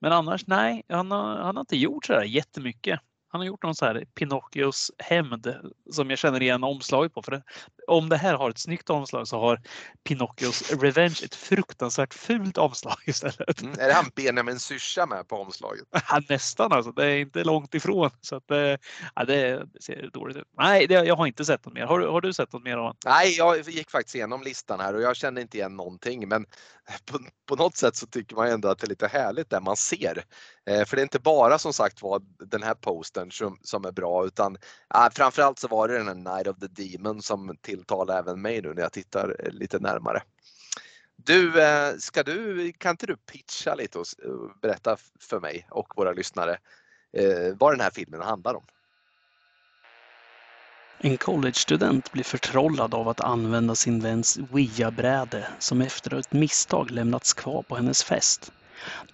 Men 0.00 0.12
annars 0.12 0.46
nej, 0.46 0.82
han 0.88 1.10
har, 1.10 1.36
han 1.36 1.56
har 1.56 1.60
inte 1.60 1.76
gjort 1.76 2.04
så 2.04 2.12
där 2.12 2.22
jättemycket. 2.22 3.00
Han 3.28 3.40
har 3.40 3.46
gjort 3.46 3.62
någon 3.62 3.74
så 3.74 3.84
här 3.84 4.04
Pinocchios 4.14 4.90
hämnd 4.98 5.54
som 5.90 6.10
jag 6.10 6.18
känner 6.18 6.42
igen 6.42 6.64
omslaget 6.64 7.14
på. 7.14 7.22
För 7.22 7.30
det, 7.30 7.42
om 7.88 8.08
det 8.08 8.16
här 8.16 8.34
har 8.34 8.50
ett 8.50 8.58
snyggt 8.58 8.90
omslag 8.90 9.28
så 9.28 9.40
har 9.40 9.60
Pinocchios 10.04 10.72
Revenge 10.72 11.20
ett 11.24 11.34
fruktansvärt 11.34 12.14
fult 12.14 12.58
omslag 12.58 12.96
istället. 13.06 13.62
Mm, 13.62 13.72
är 13.78 13.86
det 13.86 13.92
han 13.92 14.10
Benjamin 14.16 14.58
Syrsa 14.58 15.06
med 15.06 15.28
på 15.28 15.36
omslaget? 15.36 15.84
Ja, 16.10 16.20
nästan 16.28 16.72
alltså. 16.72 16.92
Det 16.92 17.06
är 17.06 17.18
inte 17.18 17.44
långt 17.44 17.74
ifrån. 17.74 18.10
Så 18.20 18.36
att, 18.36 18.50
eh, 18.50 18.76
ja, 19.14 19.24
det, 19.26 19.66
ser 19.80 20.10
dåligt 20.12 20.36
ut. 20.36 20.48
Nej, 20.58 20.86
det, 20.86 20.94
jag 20.94 21.16
har 21.16 21.26
inte 21.26 21.44
sett 21.44 21.64
något 21.64 21.74
mer. 21.74 21.86
Har, 21.86 22.00
har 22.00 22.20
du 22.20 22.32
sett 22.32 22.52
något 22.52 22.64
mer? 22.64 22.76
Av 22.76 22.96
Nej, 23.04 23.36
jag 23.36 23.68
gick 23.68 23.90
faktiskt 23.90 24.14
igenom 24.14 24.42
listan 24.42 24.80
här 24.80 24.94
och 24.94 25.02
jag 25.02 25.16
kände 25.16 25.40
inte 25.40 25.56
igen 25.56 25.76
någonting. 25.76 26.28
Men 26.28 26.46
på, 27.04 27.18
på 27.48 27.56
något 27.56 27.76
sätt 27.76 27.96
så 27.96 28.06
tycker 28.06 28.36
man 28.36 28.48
ändå 28.48 28.68
att 28.68 28.78
det 28.78 28.86
är 28.86 28.88
lite 28.88 29.06
härligt 29.06 29.50
det 29.50 29.60
man 29.60 29.76
ser. 29.76 30.24
Eh, 30.66 30.84
för 30.84 30.96
det 30.96 31.00
är 31.00 31.04
inte 31.04 31.18
bara 31.18 31.58
som 31.58 31.72
sagt 31.72 32.02
var 32.02 32.22
den 32.50 32.62
här 32.62 32.74
postern 32.74 33.30
som, 33.32 33.58
som 33.62 33.84
är 33.84 33.92
bra 33.92 34.26
utan 34.26 34.56
eh, 34.94 35.08
framförallt 35.12 35.58
så 35.58 35.68
var 35.68 35.88
det 35.88 35.98
den 35.98 36.08
här 36.08 36.36
Night 36.36 36.46
of 36.46 36.58
the 36.58 36.66
Demon 36.66 37.22
som 37.22 37.56
tilltala 37.78 38.18
även 38.18 38.42
mig 38.42 38.62
nu 38.62 38.74
när 38.74 38.82
jag 38.82 38.92
tittar 38.92 39.36
eh, 39.38 39.50
lite 39.50 39.78
närmare. 39.78 40.22
Du, 41.16 41.62
eh, 41.62 41.96
ska 41.98 42.22
du, 42.22 42.72
kan 42.72 42.90
inte 42.90 43.06
du 43.06 43.16
pitcha 43.16 43.74
lite 43.74 43.98
och 43.98 44.06
eh, 44.24 44.60
berätta 44.62 44.96
för 45.20 45.40
mig 45.40 45.66
och 45.70 45.92
våra 45.96 46.12
lyssnare 46.12 46.58
vad 47.58 47.72
den 47.72 47.80
här 47.80 47.90
filmen 47.90 48.20
handlar 48.20 48.54
om? 48.54 48.64
En 51.00 51.16
collegestudent 51.16 52.12
blir 52.12 52.24
förtrollad 52.24 52.94
av 52.94 53.08
att 53.08 53.20
använda 53.20 53.74
sin 53.74 54.00
väns 54.00 54.38
Ouija-bräde 54.52 55.46
som 55.58 55.80
efter 55.80 56.14
ett 56.14 56.32
misstag 56.32 56.90
lämnats 56.90 57.34
kvar 57.34 57.62
på 57.62 57.76
hennes 57.76 58.04
fest. 58.04 58.52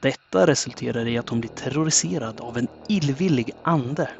Detta 0.00 0.46
resulterar 0.46 1.06
i 1.06 1.18
att 1.18 1.28
hon 1.28 1.40
blir 1.40 1.50
terroriserad 1.50 2.40
av 2.40 2.58
en 2.58 2.68
illvillig 2.88 3.50
ande. 3.62 4.10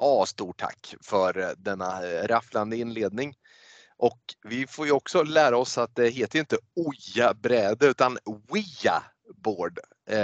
Ja, 0.00 0.26
stort 0.26 0.56
tack 0.56 0.94
för 1.02 1.38
eh, 1.38 1.48
denna 1.58 2.06
eh, 2.06 2.26
rafflande 2.26 2.76
inledning. 2.76 3.34
Och 3.98 4.20
vi 4.42 4.66
får 4.66 4.86
ju 4.86 4.92
också 4.92 5.22
lära 5.22 5.56
oss 5.56 5.78
att 5.78 5.94
det 5.94 6.08
heter 6.08 6.38
inte 6.38 6.56
Oja-bräde 6.74 7.86
utan 7.86 8.18
Ouija-board. 8.24 9.78
Eh, 10.08 10.18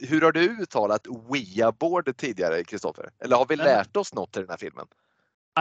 hur 0.00 0.20
har 0.20 0.32
du 0.32 0.62
uttalat 0.62 1.06
Ouija-board 1.06 2.16
tidigare, 2.16 2.64
Kristoffer? 2.64 3.10
Eller 3.18 3.36
har 3.36 3.46
vi 3.46 3.56
lärt 3.56 3.96
oss 3.96 4.14
något 4.14 4.36
i 4.36 4.40
den 4.40 4.48
här 4.48 4.56
filmen? 4.56 4.86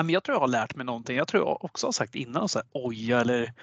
Jag 0.08 0.24
tror 0.24 0.36
jag 0.36 0.40
har 0.40 0.48
lärt 0.48 0.76
mig 0.76 0.86
någonting. 0.86 1.18
Jag 1.18 1.28
tror 1.28 1.44
jag 1.44 1.66
också 1.66 1.88
har 1.88 1.92
sagt 1.92 2.16
innan 2.16 2.50
så 2.50 2.60
här, 2.60 2.68
oja 2.72 3.22
eller 3.22 3.54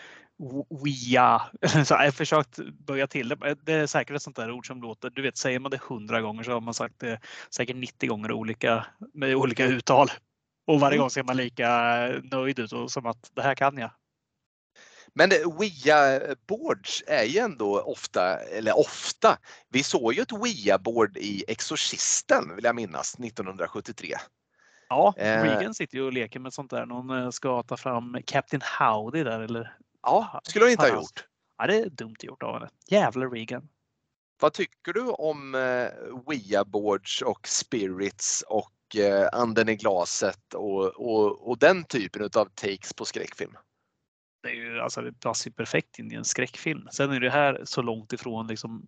Ouija. 0.43 1.43
Så 1.85 1.95
jag 1.95 1.99
har 1.99 2.11
försökt 2.11 2.59
böja 2.87 3.07
till 3.07 3.29
det. 3.29 3.57
Det 3.63 3.73
är 3.73 3.87
säkert 3.87 4.17
ett 4.17 4.23
sånt 4.23 4.37
där 4.37 4.51
ord 4.51 4.67
som 4.67 4.83
låter, 4.83 5.11
du 5.11 5.23
vet 5.23 5.37
säger 5.37 5.59
man 5.59 5.71
det 5.71 5.81
hundra 5.83 6.21
gånger 6.21 6.43
så 6.43 6.53
har 6.53 6.61
man 6.61 6.75
sagt 6.75 6.99
det 6.99 7.21
säkert 7.51 7.77
90 7.77 8.09
gånger 8.09 8.33
olika, 8.33 8.87
med 9.15 9.35
olika 9.35 9.65
uttal. 9.65 10.09
Och 10.67 10.81
varje 10.81 10.95
mm. 10.95 11.03
gång 11.03 11.11
ser 11.11 11.23
man 11.23 11.37
lika 11.37 11.69
nöjd 12.23 12.59
ut 12.59 12.73
och 12.73 12.91
som 12.91 13.07
att 13.07 13.31
det 13.35 13.43
här 13.43 13.55
kan 13.55 13.79
jag. 13.79 13.91
Men 15.15 15.31
Wia 15.31 16.21
boards 16.49 17.03
är 17.07 17.25
ju 17.25 17.39
ändå 17.39 17.81
ofta, 17.81 18.39
eller 18.39 18.79
ofta, 18.79 19.39
vi 19.69 19.83
såg 19.83 20.15
ju 20.15 20.23
ett 20.23 20.33
Wia 20.33 20.79
board 20.79 21.17
i 21.17 21.45
Exorcisten 21.49 22.57
vill 22.57 22.65
jag 22.65 22.77
minnas 22.77 23.15
1973. 23.15 24.15
Ja, 24.89 25.15
eh. 25.17 25.43
Regan 25.43 25.75
sitter 25.75 25.99
ju 25.99 26.05
och 26.05 26.13
leker 26.13 26.41
med 26.41 26.53
sånt 26.53 26.71
där. 26.71 26.87
Någon 26.87 27.11
eh, 27.11 27.31
ska 27.31 27.63
ta 27.63 27.77
fram 27.77 28.17
Captain 28.27 28.63
Howdy 28.79 29.23
där 29.23 29.41
eller? 29.41 29.77
Ja, 30.03 30.41
skulle 30.45 30.65
hon 30.65 30.73
inte 30.73 30.83
ha 30.83 30.95
gjort. 30.95 31.27
Ja, 31.59 31.67
det 31.67 31.77
är 31.77 31.91
dumt 31.91 32.17
gjort 32.23 32.43
av 32.43 32.55
henne. 32.55 32.71
Jävla 32.87 33.27
Regan. 33.27 33.69
Vad 34.41 34.53
tycker 34.53 34.93
du 34.93 35.01
om 35.01 35.55
eh, 35.55 35.89
Wia 36.29 36.65
boards 36.65 37.23
och 37.23 37.49
spirits 37.49 38.45
och 38.49 38.97
eh, 38.97 39.29
anden 39.33 39.69
i 39.69 39.77
glaset 39.77 40.55
och, 40.55 40.87
och, 40.87 41.49
och 41.49 41.59
den 41.59 41.85
typen 41.85 42.23
av 42.23 42.45
takes 42.45 42.93
på 42.93 43.05
skräckfilm? 43.05 43.57
Det 44.43 44.49
är 44.49 44.55
ju 44.55 44.81
alltså 44.81 45.01
det 45.01 45.13
passar 45.13 45.51
ju 45.51 45.55
perfekt 45.55 45.99
in 45.99 46.13
i 46.13 46.15
en 46.15 46.25
skräckfilm. 46.25 46.89
Sen 46.93 47.13
är 47.13 47.21
det 47.21 47.31
här 47.31 47.61
så 47.65 47.83
långt 47.83 48.13
ifrån 48.13 48.47
liksom 48.47 48.87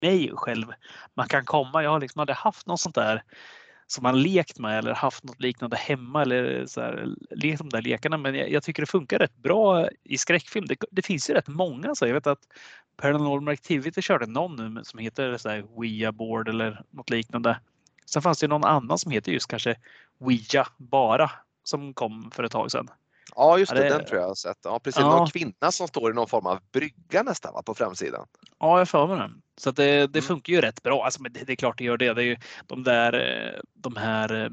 mig 0.00 0.30
själv 0.34 0.66
man 1.14 1.28
kan 1.28 1.44
komma. 1.44 1.82
Jag 1.82 1.90
har 1.90 2.00
liksom 2.00 2.20
aldrig 2.20 2.36
haft 2.36 2.66
något 2.66 2.80
sånt 2.80 2.94
där 2.94 3.24
som 3.90 4.02
man 4.02 4.22
lekt 4.22 4.58
med 4.58 4.78
eller 4.78 4.94
haft 4.94 5.24
något 5.24 5.40
liknande 5.40 5.76
hemma 5.76 6.22
eller 6.22 6.66
så 6.66 6.80
här, 6.80 7.14
lekt 7.30 7.58
de 7.58 7.68
där 7.68 7.82
lekarna. 7.82 8.16
Men 8.16 8.34
jag, 8.34 8.50
jag, 8.50 8.62
tycker 8.62 8.82
det 8.82 8.86
funkar 8.86 9.18
rätt 9.18 9.36
bra 9.36 9.88
i 10.04 10.18
skräckfilm. 10.18 10.66
Det, 10.66 10.76
det 10.90 11.02
finns 11.02 11.30
ju 11.30 11.34
rätt 11.34 11.48
många. 11.48 11.94
Så 11.94 12.06
jag 12.06 12.14
vet 12.14 12.26
att 12.26 12.38
Paranormal 12.96 13.52
Activity 13.52 14.02
körde 14.02 14.26
någon 14.26 14.74
nu 14.74 14.84
som 14.84 14.98
heter 14.98 15.36
så 15.36 15.48
här 15.48 15.64
Ouija 15.78 16.12
board 16.12 16.48
eller 16.48 16.82
något 16.90 17.10
liknande. 17.10 17.60
Sen 18.06 18.22
fanns 18.22 18.38
det 18.38 18.48
någon 18.48 18.64
annan 18.64 18.98
som 18.98 19.12
heter 19.12 19.32
just 19.32 19.48
kanske 19.48 19.76
Ouija 20.18 20.66
bara 20.76 21.30
som 21.64 21.94
kom 21.94 22.30
för 22.30 22.44
ett 22.44 22.52
tag 22.52 22.70
sedan. 22.70 22.88
Ja 23.36 23.58
just 23.58 23.74
det, 23.74 23.82
det... 23.82 23.88
den 23.88 24.04
tror 24.04 24.20
jag 24.20 24.28
har 24.28 24.34
sett. 24.34 24.58
Ja, 24.64 24.78
precis. 24.78 25.00
Ja. 25.00 25.16
Någon 25.16 25.30
kvinna 25.30 25.70
som 25.70 25.88
står 25.88 26.10
i 26.10 26.14
någon 26.14 26.28
form 26.28 26.46
av 26.46 26.58
brygga 26.72 27.22
nästan 27.22 27.54
va, 27.54 27.62
på 27.62 27.74
framsidan. 27.74 28.26
Ja, 28.58 28.78
jag 28.78 28.88
får 28.88 29.06
mig 29.06 29.16
den. 29.16 29.42
Så 29.60 29.70
det, 29.70 29.84
det 29.84 30.18
mm. 30.18 30.22
funkar 30.22 30.52
ju 30.52 30.60
rätt 30.60 30.82
bra. 30.82 31.04
Alltså, 31.04 31.22
men 31.22 31.32
det, 31.32 31.44
det, 31.44 31.52
är 31.52 31.56
klart 31.56 31.78
det 31.78 31.84
gör 31.84 31.96
det. 31.96 32.14
Det 32.14 32.22
är 32.22 32.26
ju 32.26 32.36
de 32.66 32.84
där 32.84 33.12
eh, 33.12 33.60
de 33.74 33.96
här 33.96 34.44
eh, 34.44 34.50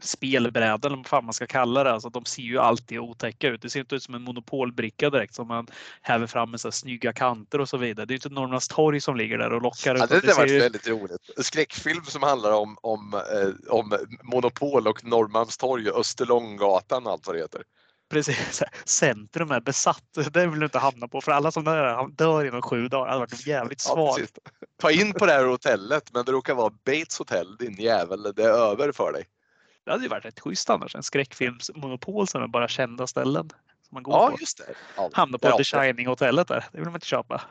spelbrädan 0.00 0.92
eller 0.92 0.96
vad 0.96 1.06
fan 1.06 1.24
man 1.24 1.34
ska 1.34 1.46
kalla 1.46 1.84
det. 1.84 1.92
Alltså, 1.92 2.08
de 2.08 2.24
ser 2.24 2.42
ju 2.42 2.58
alltid 2.58 2.98
otäcka 2.98 3.48
ut. 3.48 3.62
Det 3.62 3.70
ser 3.70 3.80
inte 3.80 3.94
ut 3.94 4.02
som 4.02 4.14
en 4.14 4.22
monopolbricka 4.22 5.10
direkt 5.10 5.34
som 5.34 5.48
man 5.48 5.66
häver 6.02 6.26
fram 6.26 6.50
med 6.50 6.60
så 6.60 6.72
snygga 6.72 7.12
kanter 7.12 7.60
och 7.60 7.68
så 7.68 7.76
vidare. 7.76 8.06
Det 8.06 8.12
är 8.12 8.16
inte 8.16 8.28
Norrmalmstorg 8.28 9.00
som 9.00 9.16
ligger 9.16 9.38
där 9.38 9.52
och 9.52 9.62
lockar. 9.62 9.94
Ja, 9.94 10.06
det 10.06 10.14
hade 10.14 10.34
varit 10.34 10.50
ju... 10.50 10.58
väldigt 10.58 10.88
roligt. 10.88 11.30
Skräckfilm 11.38 12.04
som 12.04 12.22
handlar 12.22 12.52
om, 12.52 12.76
om, 12.80 13.14
eh, 13.14 13.72
om 13.74 13.98
Monopol 14.22 14.88
och 14.88 15.04
Norrmalmstorg 15.04 15.90
och 15.90 16.00
Österlånggatan 16.00 17.06
och 17.06 17.12
allt 17.12 17.26
vad 17.26 17.36
det 17.36 17.40
heter 17.40 17.62
precis. 18.08 18.62
Centrum 18.84 19.50
är 19.50 19.60
besatt. 19.60 20.04
Det 20.32 20.46
vill 20.46 20.58
du 20.58 20.64
inte 20.64 20.78
hamna 20.78 21.08
på 21.08 21.20
för 21.20 21.32
alla 21.32 21.50
som 21.50 21.64
dör, 21.64 22.08
dör 22.08 22.44
inom 22.44 22.62
sju 22.62 22.88
dagar. 22.88 23.04
Det 23.06 23.10
hade 23.10 23.20
varit 23.20 23.46
jävligt 23.46 23.80
svagt. 23.80 24.38
Ja, 24.44 24.50
Ta 24.80 24.90
in 24.90 25.12
på 25.12 25.26
det 25.26 25.32
här 25.32 25.44
hotellet 25.44 26.10
men 26.14 26.24
det 26.24 26.32
råkar 26.32 26.54
vara 26.54 26.70
Bates 26.70 27.18
hotell 27.18 27.56
din 27.56 27.74
jävel. 27.74 28.22
Det 28.22 28.44
är 28.44 28.48
över 28.48 28.92
för 28.92 29.12
dig. 29.12 29.24
Det 29.84 29.90
hade 29.90 30.02
ju 30.02 30.08
varit 30.08 30.24
rätt 30.24 30.40
schysst 30.40 30.70
annars. 30.70 30.94
En 30.94 31.02
skräckfilmsmonopol 31.02 32.28
som 32.28 32.42
är 32.42 32.46
bara 32.46 32.68
kända 32.68 33.06
ställen. 33.06 33.50
Som 33.88 33.94
man 33.94 34.02
går 34.02 34.14
ja, 34.14 34.30
på. 34.30 34.36
just 34.40 34.58
det. 34.58 34.74
Ja, 34.96 35.10
Hamna 35.12 35.38
på 35.38 35.56
The 35.56 35.64
Shining 35.64 36.06
hotellet 36.06 36.48
där. 36.48 36.64
Det 36.72 36.78
vill 36.78 36.84
man 36.84 36.94
inte 36.94 37.06
köpa. 37.06 37.42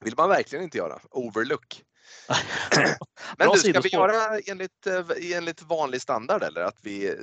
vill 0.00 0.14
man 0.16 0.28
verkligen 0.28 0.64
inte 0.64 0.78
göra. 0.78 0.98
Overlook. 1.10 1.82
Men 3.38 3.48
du, 3.52 3.58
ska 3.58 3.80
vi 3.80 3.88
göra 3.88 4.38
enligt, 4.46 4.86
eh, 4.86 5.36
enligt 5.36 5.62
vanlig 5.62 6.02
standard 6.02 6.42
eller 6.42 6.60
att 6.60 6.78
vi 6.82 7.08
eh, 7.08 7.14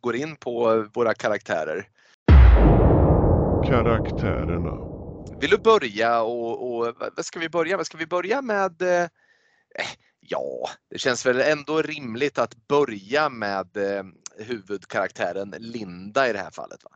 går 0.00 0.16
in 0.16 0.36
på 0.36 0.86
våra 0.94 1.14
karaktärer? 1.14 1.88
Karaktärerna. 3.68 4.94
Vill 5.40 5.50
du 5.50 5.58
börja 5.58 6.22
och, 6.22 6.76
och 6.76 6.94
vad 7.16 7.24
ska 7.24 7.38
vi 7.40 7.48
börja 7.48 7.76
med? 7.76 7.86
Ska 7.86 7.98
vi 7.98 8.06
börja 8.06 8.42
med 8.42 8.82
eh, 8.82 9.08
Ja, 10.20 10.68
det 10.90 10.98
känns 10.98 11.26
väl 11.26 11.40
ändå 11.40 11.82
rimligt 11.82 12.38
att 12.38 12.68
börja 12.68 13.28
med 13.28 13.76
eh, 13.76 14.04
huvudkaraktären 14.38 15.54
Linda 15.58 16.28
i 16.30 16.32
det 16.32 16.38
här 16.38 16.50
fallet. 16.50 16.84
Va? 16.84 16.90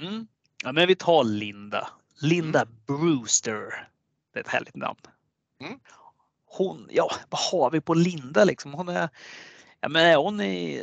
Mm. 0.00 0.26
Ja, 0.64 0.72
men 0.72 0.86
vi 0.86 0.96
tar 0.96 1.24
Linda. 1.24 1.88
Linda 2.20 2.62
mm. 2.62 2.74
Brewster. 2.86 3.88
Det 4.32 4.38
är 4.38 4.44
ett 4.44 4.48
härligt 4.48 4.76
namn. 4.76 5.00
Mm 5.60 5.80
hon, 6.50 6.88
ja 6.90 7.10
vad 7.28 7.40
har 7.40 7.70
vi 7.70 7.80
på 7.80 7.94
Linda 7.94 8.44
liksom? 8.44 8.74
Hon 8.74 8.88
är, 8.88 9.08
ja, 9.80 9.88
men 9.88 10.16
hon 10.16 10.40
i 10.40 10.82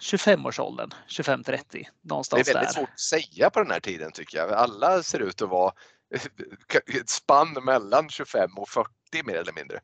25-årsåldern, 0.00 0.90
25-30 1.08 1.86
någonstans 2.02 2.46
där. 2.46 2.54
Det 2.54 2.58
är 2.58 2.60
väldigt 2.60 2.74
där. 2.74 2.80
svårt 2.80 2.90
att 2.92 3.00
säga 3.00 3.50
på 3.50 3.62
den 3.62 3.70
här 3.70 3.80
tiden 3.80 4.12
tycker 4.12 4.38
jag. 4.38 4.52
Alla 4.52 5.02
ser 5.02 5.20
ut 5.20 5.42
att 5.42 5.48
vara 5.48 5.72
ett 7.00 7.10
spann 7.10 7.64
mellan 7.64 8.08
25 8.08 8.50
och 8.56 8.68
40 8.68 8.90
mer 9.24 9.34
eller 9.34 9.52
mindre. 9.52 9.80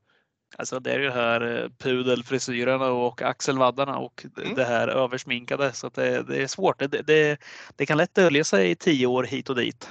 Alltså 0.56 0.80
det 0.80 0.92
är 0.92 0.98
ju 0.98 1.10
här 1.10 1.62
eh, 1.62 1.68
pudelfrisyrerna 1.78 2.86
och 2.86 3.22
axelvaddarna 3.22 3.98
och 3.98 4.26
mm. 4.36 4.54
det 4.54 4.64
här 4.64 4.88
översminkade 4.88 5.72
så 5.72 5.88
det, 5.88 6.22
det 6.22 6.42
är 6.42 6.46
svårt. 6.46 6.78
Det, 6.78 6.86
det, 6.86 7.40
det, 7.76 7.86
kan 7.86 7.96
lätt 7.96 8.14
dölja 8.14 8.44
sig 8.44 8.70
i 8.70 8.76
tio 8.76 9.06
år 9.06 9.24
hit 9.24 9.50
och 9.50 9.56
dit. 9.56 9.90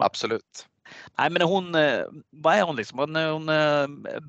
Absolut. 0.00 0.66
Nej, 1.18 1.30
men 1.30 1.42
hon, 1.42 1.74
eh, 1.74 2.04
vad 2.30 2.54
är 2.54 2.62
hon 2.62 2.76
liksom? 2.76 2.98
Hon, 2.98 3.16
hon 3.16 3.46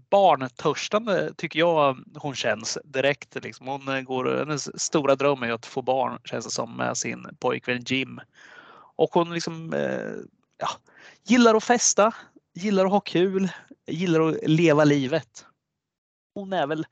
barntörstande 0.09 1.33
tycker 1.37 1.59
jag 1.59 1.97
hon 2.15 2.35
känns 2.35 2.77
direkt. 2.83 3.43
Liksom. 3.43 3.67
Hon 3.67 3.87
eh, 3.87 4.01
går, 4.01 4.37
hennes 4.37 4.81
stora 4.81 5.15
dröm 5.15 5.43
är 5.43 5.51
att 5.51 5.65
få 5.65 5.81
barn 5.81 6.19
känns 6.23 6.45
det 6.45 6.51
som 6.51 6.77
med 6.77 6.97
sin 6.97 7.27
pojkvän 7.39 7.83
Jim. 7.85 8.21
Och 8.95 9.09
hon 9.13 9.33
liksom, 9.33 9.73
eh, 9.73 10.13
ja, 10.57 10.69
gillar 11.23 11.55
att 11.55 11.63
festa, 11.63 12.15
gillar 12.53 12.85
att 12.85 12.91
ha 12.91 12.99
kul, 12.99 13.49
gillar 13.87 14.29
att 14.29 14.37
leva 14.43 14.83
livet. 14.83 15.45
Hon 16.33 16.53
är 16.53 16.67
väl, 16.67 16.85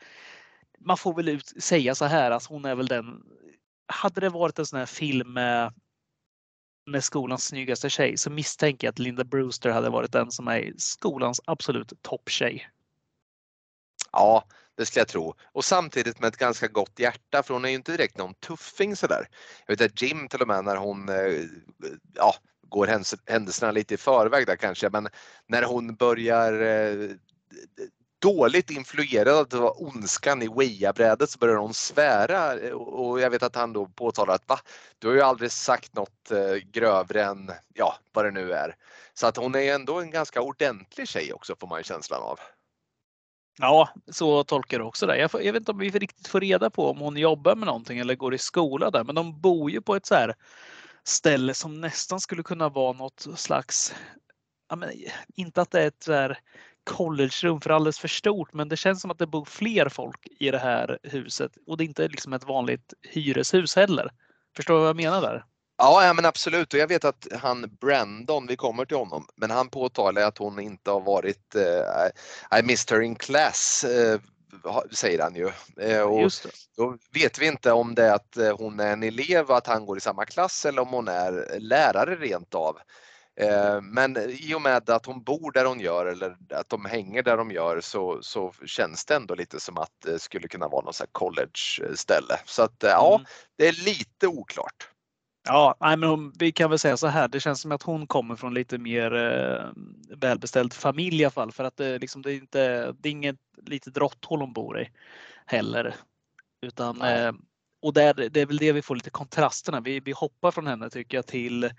man 0.79 0.97
får 0.97 1.13
väl 1.13 1.29
ut, 1.29 1.53
säga 1.63 1.95
så 1.95 2.05
här, 2.05 2.31
alltså 2.31 2.53
hon 2.53 2.65
är 2.65 2.75
väl 2.75 2.87
den 2.87 3.23
hade 3.87 4.21
det 4.21 4.29
varit 4.29 4.59
en 4.59 4.65
sån 4.65 4.79
här 4.79 4.85
film 4.85 5.33
med 5.33 5.73
med 6.87 7.03
skolans 7.03 7.45
snyggaste 7.45 7.89
tjej 7.89 8.17
så 8.17 8.29
misstänker 8.29 8.87
jag 8.87 8.91
att 8.91 8.99
Linda 8.99 9.23
Brewster 9.23 9.69
hade 9.69 9.89
varit 9.89 10.11
den 10.11 10.31
som 10.31 10.47
är 10.47 10.73
skolans 10.77 11.41
absolut 11.45 11.93
topptjej. 12.01 12.69
Ja, 14.11 14.43
det 14.77 14.85
skulle 14.85 15.01
jag 15.01 15.07
tro. 15.07 15.33
Och 15.51 15.65
samtidigt 15.65 16.19
med 16.19 16.27
ett 16.27 16.37
ganska 16.37 16.67
gott 16.67 16.99
hjärta 16.99 17.43
för 17.43 17.53
hon 17.53 17.65
är 17.65 17.69
ju 17.69 17.75
inte 17.75 17.91
direkt 17.91 18.17
någon 18.17 18.33
tuffing 18.33 18.95
sådär. 18.95 19.27
Jag 19.65 19.77
vet 19.77 19.91
att 19.91 20.01
Jim 20.01 20.27
till 20.27 20.41
och 20.41 20.47
med 20.47 20.63
när 20.63 20.75
hon 20.75 21.09
eh, 21.09 21.43
ja, 22.15 22.35
går 22.61 22.87
händelserna 23.27 23.71
lite 23.71 23.93
i 23.93 23.97
förväg 23.97 24.47
där 24.47 24.55
kanske, 24.55 24.89
men 24.89 25.07
när 25.47 25.63
hon 25.63 25.95
börjar 25.95 26.61
eh, 26.61 27.09
dåligt 28.19 28.69
influerad 28.69 29.53
av 29.53 29.81
ondskan 29.81 30.41
i 30.41 30.47
Weia-brädet 30.47 31.29
så 31.29 31.39
börjar 31.39 31.55
hon 31.55 31.73
svära 31.73 32.59
eh, 32.59 32.71
och 32.71 33.19
jag 33.19 33.29
vet 33.29 33.43
att 33.43 33.55
han 33.55 33.73
då 33.73 33.85
påtalar 33.85 34.33
att 34.33 34.49
va, 34.49 34.59
du 34.99 35.07
har 35.07 35.15
ju 35.15 35.21
aldrig 35.21 35.51
sagt 35.51 35.95
något 35.95 36.31
eh, 36.31 36.53
grövre 36.71 37.23
än 37.23 37.51
ja, 37.73 37.95
vad 38.13 38.25
det 38.25 38.31
nu 38.31 38.53
är. 38.53 38.75
Så 39.13 39.27
att 39.27 39.37
hon 39.37 39.55
är 39.55 39.73
ändå 39.73 40.01
en 40.01 40.11
ganska 40.11 40.41
ordentlig 40.41 41.07
tjej 41.07 41.33
också 41.33 41.55
får 41.59 41.67
man 41.67 41.79
ju 41.79 41.83
känslan 41.83 42.21
av. 42.21 42.39
Ja, 43.59 43.89
så 44.11 44.43
tolkar 44.43 44.77
jag 44.77 44.87
också 44.87 45.05
det. 45.05 45.17
Jag, 45.17 45.29
jag, 45.33 45.53
vet 45.53 45.61
inte 45.61 45.71
om 45.71 45.77
vi 45.77 45.89
riktigt 45.89 46.27
får 46.27 46.39
reda 46.41 46.69
på 46.69 46.89
om 46.89 46.97
hon 46.97 47.17
jobbar 47.17 47.55
med 47.55 47.65
någonting 47.65 47.99
eller 47.99 48.15
går 48.15 48.33
i 48.33 48.37
skola 48.37 48.91
där, 48.91 49.03
men 49.03 49.15
de 49.15 49.41
bor 49.41 49.71
ju 49.71 49.81
på 49.81 49.95
ett 49.95 50.05
så 50.05 50.15
här 50.15 50.35
ställe 51.03 51.53
som 51.53 51.81
nästan 51.81 52.19
skulle 52.19 52.43
kunna 52.43 52.69
vara 52.69 52.93
något 52.93 53.27
slags 53.35 53.93
Ja, 54.69 54.75
men, 54.75 54.91
inte 55.35 55.61
att 55.61 55.71
det 55.71 55.81
är 55.81 55.87
ett 55.87 56.03
så 56.03 56.13
här 56.13 56.39
collegerum 56.87 57.61
för 57.61 57.69
alldeles 57.69 57.99
för 57.99 58.07
stort 58.07 58.53
men 58.53 58.69
det 58.69 58.77
känns 58.77 59.01
som 59.01 59.11
att 59.11 59.19
det 59.19 59.27
bor 59.27 59.45
fler 59.45 59.89
folk 59.89 60.27
i 60.39 60.51
det 60.51 60.57
här 60.57 60.99
huset 61.03 61.51
och 61.67 61.77
det 61.77 61.83
är 61.83 61.85
inte 61.85 62.07
liksom 62.07 62.33
ett 62.33 62.43
vanligt 62.43 62.93
hyreshus 63.03 63.75
heller. 63.75 64.11
Förstår 64.55 64.73
du 64.73 64.79
vad 64.79 64.89
jag 64.89 64.95
menar 64.95 65.21
där? 65.21 65.43
Ja, 65.77 66.05
ja 66.05 66.13
men 66.13 66.25
absolut 66.25 66.73
och 66.73 66.79
jag 66.79 66.87
vet 66.87 67.05
att 67.05 67.27
han 67.41 67.77
Brandon, 67.81 68.47
vi 68.47 68.55
kommer 68.55 68.85
till 68.85 68.97
honom, 68.97 69.27
men 69.35 69.51
han 69.51 69.69
påtalar 69.69 70.21
att 70.21 70.37
hon 70.37 70.59
inte 70.59 70.91
har 70.91 71.01
varit 71.01 71.55
uh, 71.55 72.59
I 72.59 72.63
missed 72.63 72.97
her 72.97 73.03
in 73.03 73.15
class 73.15 73.85
uh, 73.89 74.19
säger 74.91 75.19
han 75.23 75.35
ju. 75.35 75.51
Uh, 75.91 76.01
och 76.01 76.31
Då 76.77 76.97
vet 77.13 77.39
vi 77.39 77.47
inte 77.47 77.71
om 77.71 77.95
det 77.95 78.05
är 78.05 78.13
att 78.13 78.59
hon 78.59 78.79
är 78.79 78.93
en 78.93 79.03
elev 79.03 79.49
och 79.49 79.57
att 79.57 79.67
han 79.67 79.85
går 79.85 79.97
i 79.97 80.01
samma 80.01 80.25
klass 80.25 80.65
eller 80.65 80.81
om 80.81 80.89
hon 80.89 81.07
är 81.07 81.59
lärare 81.59 82.15
rent 82.15 82.55
av. 82.55 82.77
Men 83.81 84.17
i 84.17 84.53
och 84.55 84.61
med 84.61 84.89
att 84.89 85.05
hon 85.05 85.23
bor 85.23 85.51
där 85.51 85.65
hon 85.65 85.79
gör 85.79 86.05
eller 86.05 86.37
att 86.49 86.69
de 86.69 86.85
hänger 86.85 87.23
där 87.23 87.37
de 87.37 87.51
gör 87.51 87.81
så, 87.81 88.19
så 88.21 88.53
känns 88.65 89.05
det 89.05 89.15
ändå 89.15 89.35
lite 89.35 89.59
som 89.59 89.77
att 89.77 89.91
det 90.05 90.19
skulle 90.19 90.47
kunna 90.47 90.67
vara 90.67 90.85
något 90.85 91.01
college-ställe. 91.11 92.39
Så 92.45 92.63
att 92.63 92.75
ja, 92.79 93.15
mm. 93.15 93.25
det 93.57 93.67
är 93.67 93.85
lite 93.85 94.27
oklart. 94.27 94.89
Ja, 95.47 95.75
nej, 95.79 95.97
men 95.97 96.31
vi 96.39 96.51
kan 96.51 96.69
väl 96.69 96.79
säga 96.79 96.97
så 96.97 97.07
här. 97.07 97.27
Det 97.27 97.39
känns 97.39 97.61
som 97.61 97.71
att 97.71 97.83
hon 97.83 98.07
kommer 98.07 98.35
från 98.35 98.53
lite 98.53 98.77
mer 98.77 99.15
eh, 99.15 99.65
välbeställd 100.17 100.73
familj 100.73 101.21
i 101.21 101.25
alla 101.25 101.31
fall. 101.31 101.51
För 101.51 101.63
att 101.63 101.77
det, 101.77 101.99
liksom, 101.99 102.21
det, 102.21 102.31
är 102.31 102.35
inte, 102.35 102.91
det 102.91 103.09
är 103.09 103.11
inget 103.11 103.39
litet 103.65 103.97
råtthål 103.97 104.41
hon 104.41 104.53
bor 104.53 104.81
i 104.81 104.89
heller. 105.45 105.95
Utan, 106.61 107.01
eh, 107.01 107.31
och 107.81 107.93
där, 107.93 108.13
det 108.13 108.41
är 108.41 108.45
väl 108.45 108.57
det 108.57 108.71
vi 108.71 108.81
får 108.81 108.95
lite 108.95 109.09
kontrasterna. 109.09 109.81
Vi, 109.81 109.99
vi 109.99 110.11
hoppar 110.11 110.51
från 110.51 110.67
henne 110.67 110.89
tycker 110.89 111.17
jag 111.17 111.27
till 111.27 111.69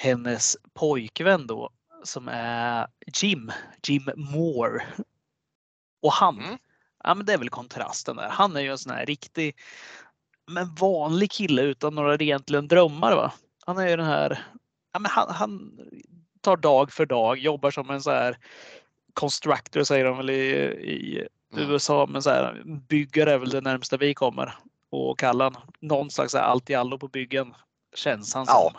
hennes 0.00 0.56
pojkvän 0.74 1.46
då 1.46 1.70
som 2.04 2.28
är 2.32 2.86
Jim, 3.22 3.52
Jim 3.86 4.10
Moore. 4.16 4.82
Och 6.02 6.12
han, 6.12 6.38
mm. 6.38 6.58
ja 7.04 7.14
men 7.14 7.26
det 7.26 7.32
är 7.32 7.38
väl 7.38 7.50
kontrasten 7.50 8.16
där. 8.16 8.28
Han 8.28 8.56
är 8.56 8.60
ju 8.60 8.70
en 8.70 8.78
sån 8.78 8.92
här 8.92 9.06
riktig 9.06 9.56
men 10.46 10.74
vanlig 10.74 11.30
kille 11.30 11.62
utan 11.62 11.94
några 11.94 12.14
egentligen 12.14 12.68
drömmar. 12.68 13.16
Va? 13.16 13.32
Han 13.66 13.78
är 13.78 13.88
ju 13.88 13.96
den 13.96 14.06
här, 14.06 14.44
ja, 14.92 14.98
men 14.98 15.10
han, 15.10 15.30
han 15.30 15.78
tar 16.40 16.56
dag 16.56 16.92
för 16.92 17.06
dag, 17.06 17.38
jobbar 17.38 17.70
som 17.70 17.90
en 17.90 18.02
så 18.02 18.10
här 18.10 18.38
constructor 19.12 19.82
säger 19.82 20.04
de 20.04 20.16
väl 20.16 20.30
i, 20.30 20.50
i 20.80 21.26
mm. 21.52 21.70
USA, 21.70 22.06
men 22.06 22.22
så 22.22 22.30
här, 22.30 22.62
byggare 22.64 23.32
är 23.32 23.38
väl 23.38 23.50
det 23.50 23.60
närmsta 23.60 23.96
vi 23.96 24.14
kommer 24.14 24.54
och 24.90 25.18
kalla 25.18 25.44
han. 25.44 25.56
Någon 25.80 26.10
slags 26.10 26.34
allt 26.34 26.70
i 26.70 26.74
allo 26.74 26.98
på 26.98 27.08
byggen 27.08 27.54
känns 27.94 28.34
han 28.34 28.46
som. 28.46 28.72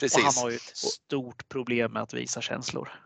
Precis. 0.00 0.18
Och 0.18 0.24
han 0.24 0.42
har 0.42 0.50
ju 0.50 0.56
ett 0.56 0.76
stort 0.76 1.48
problem 1.48 1.92
med 1.92 2.02
att 2.02 2.14
visa 2.14 2.40
känslor. 2.40 3.02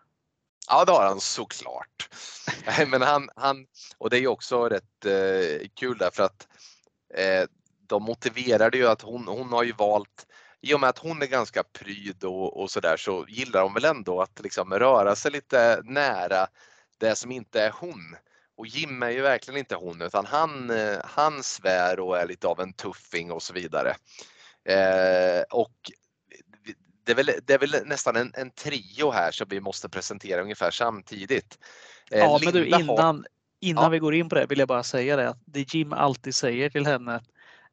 Ja, 0.68 0.84
det 0.84 0.93
har 0.93 1.07
han 1.07 1.20
såklart. 1.20 2.09
men 2.86 3.03
han, 3.03 3.30
han, 3.36 3.66
och 3.99 4.11
det 4.11 4.16
är 4.16 4.20
ju 4.20 4.26
också 4.26 4.68
rätt 4.68 5.05
eh, 5.05 5.68
kul 5.74 5.99
därför 5.99 6.22
att 6.22 6.47
Eh, 7.14 7.47
de 7.86 8.03
motiverade 8.03 8.78
ju 8.78 8.88
att 8.88 9.03
hon, 9.03 9.28
hon 9.28 9.53
har 9.53 9.62
ju 9.62 9.72
valt 9.72 10.26
i 10.61 10.74
och 10.74 10.80
med 10.80 10.91
att 10.91 10.99
hon 10.99 11.22
är 11.22 11.26
ganska 11.26 11.62
pryd 11.62 12.24
och, 12.24 12.61
och 12.62 12.70
sådär 12.70 12.97
så 12.97 13.26
gillar 13.28 13.62
hon 13.62 13.74
väl 13.74 13.84
ändå 13.84 14.22
att 14.22 14.41
liksom 14.41 14.74
röra 14.74 15.16
sig 15.16 15.30
lite 15.30 15.80
nära 15.84 16.47
det 16.99 17.16
som 17.16 17.32
inte 17.32 17.62
är 17.62 17.70
hon. 17.70 18.16
Och 18.57 18.66
Jim 18.66 19.03
är 19.03 19.11
ju 19.11 19.20
verkligen 19.20 19.59
inte 19.59 19.74
hon 19.74 20.03
utan 20.03 20.26
han, 20.26 20.70
eh, 20.70 20.99
han 21.05 21.43
svär 21.43 22.01
och 22.01 22.18
är 22.18 22.26
lite 22.26 22.47
av 22.47 22.61
en 22.61 22.72
tuffing 22.72 23.32
och 23.32 23.43
så 23.43 23.53
vidare. 23.53 23.97
Eh, 24.64 25.43
och 25.51 25.74
det 27.14 27.20
är, 27.20 27.24
väl, 27.24 27.40
det 27.46 27.54
är 27.54 27.58
väl 27.58 27.76
nästan 27.84 28.16
en, 28.16 28.32
en 28.34 28.50
trio 28.50 29.11
här 29.11 29.30
som 29.30 29.46
vi 29.50 29.61
måste 29.61 29.88
presentera 29.88 30.42
ungefär 30.42 30.70
samtidigt. 30.70 31.58
Eh, 32.11 32.18
ja, 32.18 32.38
Linda 32.38 32.58
men 32.58 32.62
du 32.62 32.68
innan, 32.68 33.16
har... 33.16 33.24
Innan 33.61 33.84
ja. 33.84 33.88
vi 33.88 33.98
går 33.98 34.14
in 34.14 34.28
på 34.28 34.34
det 34.34 34.46
vill 34.46 34.58
jag 34.58 34.68
bara 34.68 34.82
säga 34.82 35.16
det 35.16 35.28
att 35.28 35.42
det 35.44 35.74
Jim 35.74 35.92
alltid 35.92 36.34
säger 36.34 36.70
till 36.70 36.86
henne 36.86 37.20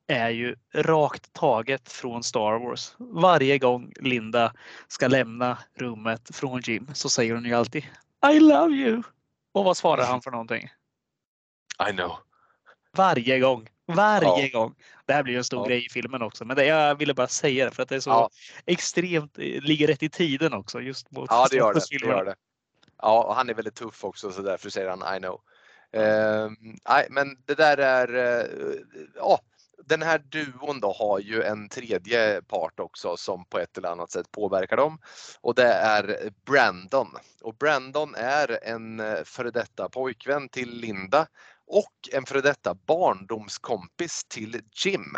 är 0.07 0.29
ju 0.29 0.55
rakt 0.73 1.33
taget 1.33 1.91
från 1.91 2.23
Star 2.23 2.59
Wars. 2.59 2.95
Varje 2.97 3.57
gång 3.57 3.93
Linda 3.99 4.53
ska 4.87 5.07
lämna 5.07 5.57
rummet 5.75 6.29
från 6.33 6.61
Jim 6.61 6.87
så 6.93 7.09
säger 7.09 7.33
hon 7.33 7.45
ju 7.45 7.53
alltid 7.53 7.83
I 8.33 8.39
love 8.39 8.75
you. 8.75 9.03
Och 9.51 9.63
vad 9.63 9.77
svarar 9.77 10.05
han 10.05 10.21
för 10.21 10.31
någonting? 10.31 10.69
I 11.89 11.91
know. 11.91 12.11
Varje 12.97 13.39
gång. 13.39 13.69
Varje 13.87 14.47
ja. 14.47 14.59
gång. 14.59 14.75
Det 15.05 15.13
här 15.13 15.23
blir 15.23 15.33
ju 15.33 15.37
en 15.37 15.43
stor 15.43 15.59
ja. 15.59 15.67
grej 15.67 15.85
i 15.85 15.89
filmen 15.89 16.21
också. 16.21 16.45
Men 16.45 16.55
det, 16.55 16.65
jag 16.65 16.95
ville 16.95 17.13
bara 17.13 17.27
säga 17.27 17.65
det 17.65 17.71
för 17.71 17.83
att 17.83 17.89
det 17.89 17.95
är 17.95 17.99
så 17.99 18.09
ja. 18.09 18.29
extremt, 18.65 19.37
ligger 19.37 19.87
rätt 19.87 20.03
i 20.03 20.09
tiden 20.09 20.53
också. 20.53 20.81
Just 20.81 21.11
mot 21.11 21.27
ja, 21.29 21.47
det 21.51 21.57
gör 21.57 21.73
det, 21.73 21.81
det 21.89 22.07
gör 22.07 22.25
det. 22.25 22.35
Ja, 23.01 23.23
och 23.23 23.35
han 23.35 23.49
är 23.49 23.53
väldigt 23.53 23.75
tuff 23.75 24.03
också 24.03 24.31
så 24.31 24.41
därför 24.41 24.69
säger 24.69 24.89
han 24.89 25.15
I 25.15 25.19
know. 25.19 25.41
Eh, 25.91 26.49
nej, 26.89 27.07
men 27.09 27.37
det 27.45 27.55
där 27.55 27.77
är, 27.77 28.39
eh, 28.39 28.45
ja, 29.15 29.39
den 29.85 30.01
här 30.01 30.19
duon 30.19 30.79
då 30.79 30.91
har 30.91 31.19
ju 31.19 31.43
en 31.43 31.69
tredje 31.69 32.41
part 32.41 32.79
också 32.79 33.17
som 33.17 33.45
på 33.45 33.59
ett 33.59 33.77
eller 33.77 33.89
annat 33.89 34.11
sätt 34.11 34.31
påverkar 34.31 34.77
dem 34.77 34.99
och 35.41 35.55
det 35.55 35.73
är 35.73 36.31
Brandon. 36.45 37.07
Och 37.41 37.55
Brandon 37.55 38.15
är 38.15 38.59
en 38.63 38.99
eh, 38.99 39.23
före 39.23 39.51
detta 39.51 39.89
pojkvän 39.89 40.49
till 40.49 40.69
Linda 40.69 41.27
och 41.67 42.09
en 42.11 42.25
före 42.25 42.41
detta 42.41 42.73
barndomskompis 42.73 44.25
till 44.27 44.61
Jim. 44.85 45.17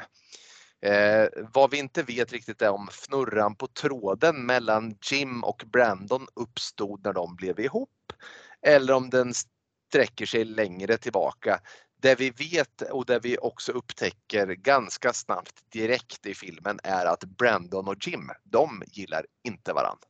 Eh, 0.82 1.28
vad 1.54 1.72
vi 1.72 1.78
inte 1.78 2.04
vet 2.04 2.32
riktigt 2.32 2.62
är 2.62 2.70
om 2.70 2.88
fnurran 2.92 3.56
på 3.56 3.68
tråden 3.68 4.46
mellan 4.46 4.96
Jim 5.12 5.44
och 5.44 5.64
Brandon 5.66 6.28
uppstod 6.34 7.04
när 7.04 7.14
de 7.14 7.36
blev 7.36 7.60
ihop 7.60 7.90
eller 8.62 8.94
om 8.94 9.10
den 9.10 9.34
sträcker 9.90 10.26
sig 10.26 10.46
längre 10.46 10.98
tillbaka. 10.98 11.60
Det 12.02 12.16
vi 12.20 12.30
vet 12.30 12.82
och 12.82 13.06
det 13.06 13.20
vi 13.20 13.38
också 13.38 13.72
upptäcker 13.72 14.48
ganska 14.48 15.14
snabbt 15.14 15.72
direkt 15.72 16.26
i 16.26 16.36
filmen 16.36 16.80
är 16.84 17.06
att 17.06 17.24
Brandon 17.24 17.88
och 17.88 18.08
Jim, 18.08 18.30
de 18.44 18.84
gillar 18.88 19.26
inte 19.44 19.74
varandra. 19.74 20.09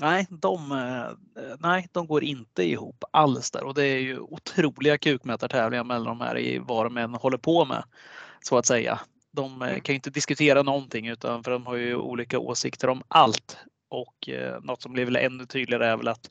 Nej, 0.00 0.26
de, 0.30 0.72
eh, 0.72 1.42
nej, 1.58 1.88
de 1.92 2.06
går 2.06 2.24
inte 2.24 2.62
ihop 2.62 3.04
alls 3.10 3.50
där 3.50 3.64
och 3.64 3.74
det 3.74 3.86
är 3.86 3.98
ju 3.98 4.18
otroliga 4.18 4.98
kukmätartävlingar 4.98 5.84
mellan 5.84 6.18
de 6.18 6.20
här 6.20 6.38
i 6.38 6.58
vad 6.58 6.86
de 6.86 6.96
än 6.96 7.14
håller 7.14 7.38
på 7.38 7.64
med. 7.64 7.84
Så 8.40 8.58
att 8.58 8.66
säga. 8.66 9.00
De 9.30 9.62
eh, 9.62 9.68
mm. 9.68 9.80
kan 9.80 9.92
ju 9.92 9.96
inte 9.96 10.10
diskutera 10.10 10.62
någonting 10.62 11.08
utan 11.08 11.44
för 11.44 11.50
de 11.50 11.66
har 11.66 11.76
ju 11.76 11.96
olika 11.96 12.38
åsikter 12.38 12.88
om 12.88 13.02
allt. 13.08 13.56
Och 13.88 14.28
eh, 14.28 14.60
något 14.62 14.82
som 14.82 14.92
blir 14.92 15.04
väl 15.04 15.16
ännu 15.16 15.46
tydligare 15.46 15.86
är 15.86 15.96
väl 15.96 16.08
att 16.08 16.30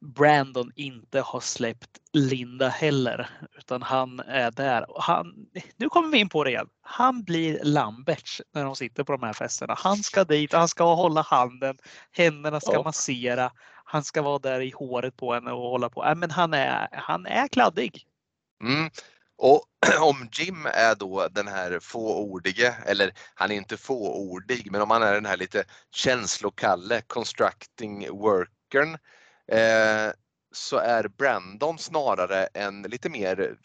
Brandon 0.00 0.72
inte 0.74 1.20
har 1.20 1.40
släppt 1.40 1.98
Linda 2.12 2.68
heller, 2.68 3.30
utan 3.58 3.82
han 3.82 4.20
är 4.20 4.50
där. 4.50 4.86
Han, 4.96 5.34
nu 5.76 5.88
kommer 5.88 6.08
vi 6.08 6.18
in 6.18 6.28
på 6.28 6.44
det 6.44 6.50
igen. 6.50 6.68
Han 6.80 7.24
blir 7.24 7.60
Lamberts 7.64 8.42
när 8.54 8.64
de 8.64 8.76
sitter 8.76 9.04
på 9.04 9.12
de 9.12 9.22
här 9.22 9.32
festerna. 9.32 9.74
Han 9.78 9.96
ska 9.96 10.24
dit, 10.24 10.52
han 10.52 10.68
ska 10.68 10.94
hålla 10.94 11.22
handen, 11.22 11.78
händerna 12.12 12.60
ska 12.60 12.72
ja. 12.72 12.82
massera, 12.82 13.52
han 13.84 14.04
ska 14.04 14.22
vara 14.22 14.38
där 14.38 14.60
i 14.60 14.70
håret 14.70 15.16
på 15.16 15.34
henne 15.34 15.52
och 15.52 15.70
hålla 15.70 15.90
på. 15.90 16.04
Äh, 16.04 16.14
men 16.14 16.30
han 16.30 16.54
är, 16.54 16.88
han 16.92 17.26
är 17.26 17.48
kladdig. 17.48 18.04
Mm. 18.62 18.90
Och 19.38 19.62
om 20.00 20.28
Jim 20.32 20.66
är 20.66 20.94
då 20.94 21.28
den 21.30 21.48
här 21.48 21.80
fåordige, 21.80 22.74
eller 22.86 23.12
han 23.34 23.50
är 23.50 23.54
inte 23.54 23.76
fåordig, 23.76 24.72
men 24.72 24.82
om 24.82 24.90
han 24.90 25.02
är 25.02 25.14
den 25.14 25.26
här 25.26 25.36
lite 25.36 25.64
känslokalle, 25.90 27.00
constructing 27.06 28.08
workern 28.10 28.98
eh, 29.48 30.12
så 30.52 30.76
är 30.76 31.08
Brandon 31.08 31.78
snarare 31.78 32.48
en 32.54 32.82
lite 32.82 33.08
mer, 33.08 33.56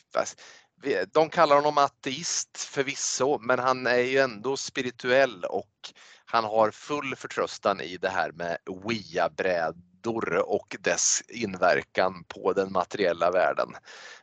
de 1.14 1.30
kallar 1.30 1.56
honom 1.56 1.78
ateist 1.78 2.58
förvisso, 2.58 3.40
men 3.40 3.60
han 3.60 3.88
är 3.88 3.98
ju 3.98 4.18
ändå 4.18 4.58
spirituell 4.58 5.46
och 5.46 5.94
han 6.26 6.44
har 6.44 6.72
full 6.72 7.16
förtröstan 7.16 7.82
i 7.82 7.98
det 7.98 8.10
här 8.10 8.32
med 8.32 8.58
Ouija-brädor 8.66 10.36
och 10.36 10.76
dess 10.80 11.22
inverkan 11.28 12.24
på 12.28 12.54
den 12.54 12.72
materiella 12.72 13.32
världen. 13.32 13.70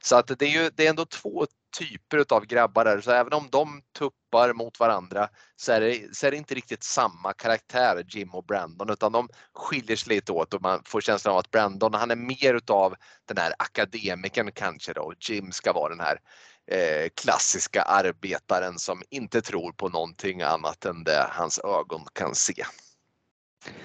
Så 0.01 0.17
att 0.17 0.39
det 0.39 0.43
är 0.43 0.63
ju 0.63 0.71
det 0.75 0.87
är 0.87 0.91
ändå 0.91 1.05
två 1.05 1.47
typer 1.79 2.25
av 2.35 2.47
grabbar 2.47 2.85
där, 2.85 3.01
så 3.01 3.11
även 3.11 3.33
om 3.33 3.49
de 3.51 3.83
tuppar 3.99 4.53
mot 4.53 4.81
varandra 4.81 5.29
så 5.57 5.73
är, 5.73 5.81
det, 5.81 6.17
så 6.17 6.27
är 6.27 6.31
det 6.31 6.37
inte 6.37 6.55
riktigt 6.55 6.83
samma 6.83 7.33
karaktär, 7.33 8.05
Jim 8.09 8.35
och 8.35 8.45
Brandon, 8.45 8.91
utan 8.91 9.13
de 9.13 9.29
skiljer 9.55 9.97
sig 9.97 10.15
lite 10.15 10.33
åt 10.33 10.55
och 10.55 10.63
man 10.63 10.83
får 10.85 11.01
känslan 11.01 11.33
av 11.33 11.39
att 11.39 11.51
Brandon, 11.51 11.95
han 11.95 12.11
är 12.11 12.17
mer 12.17 12.55
utav 12.55 12.95
den 13.29 13.37
här 13.37 13.53
akademikern 13.59 14.53
kanske 14.53 14.93
då, 14.93 15.13
Jim 15.21 15.53
ska 15.53 15.73
vara 15.73 15.89
den 15.89 16.01
här 16.01 16.21
eh, 16.71 17.09
klassiska 17.15 17.83
arbetaren 17.83 18.79
som 18.79 19.03
inte 19.11 19.43
tror 19.43 19.73
på 19.73 19.89
någonting 19.89 20.43
annat 20.43 20.85
än 20.85 21.05
det 21.05 21.27
hans 21.31 21.59
ögon 21.59 22.07
kan 22.13 22.35
se. 22.35 22.65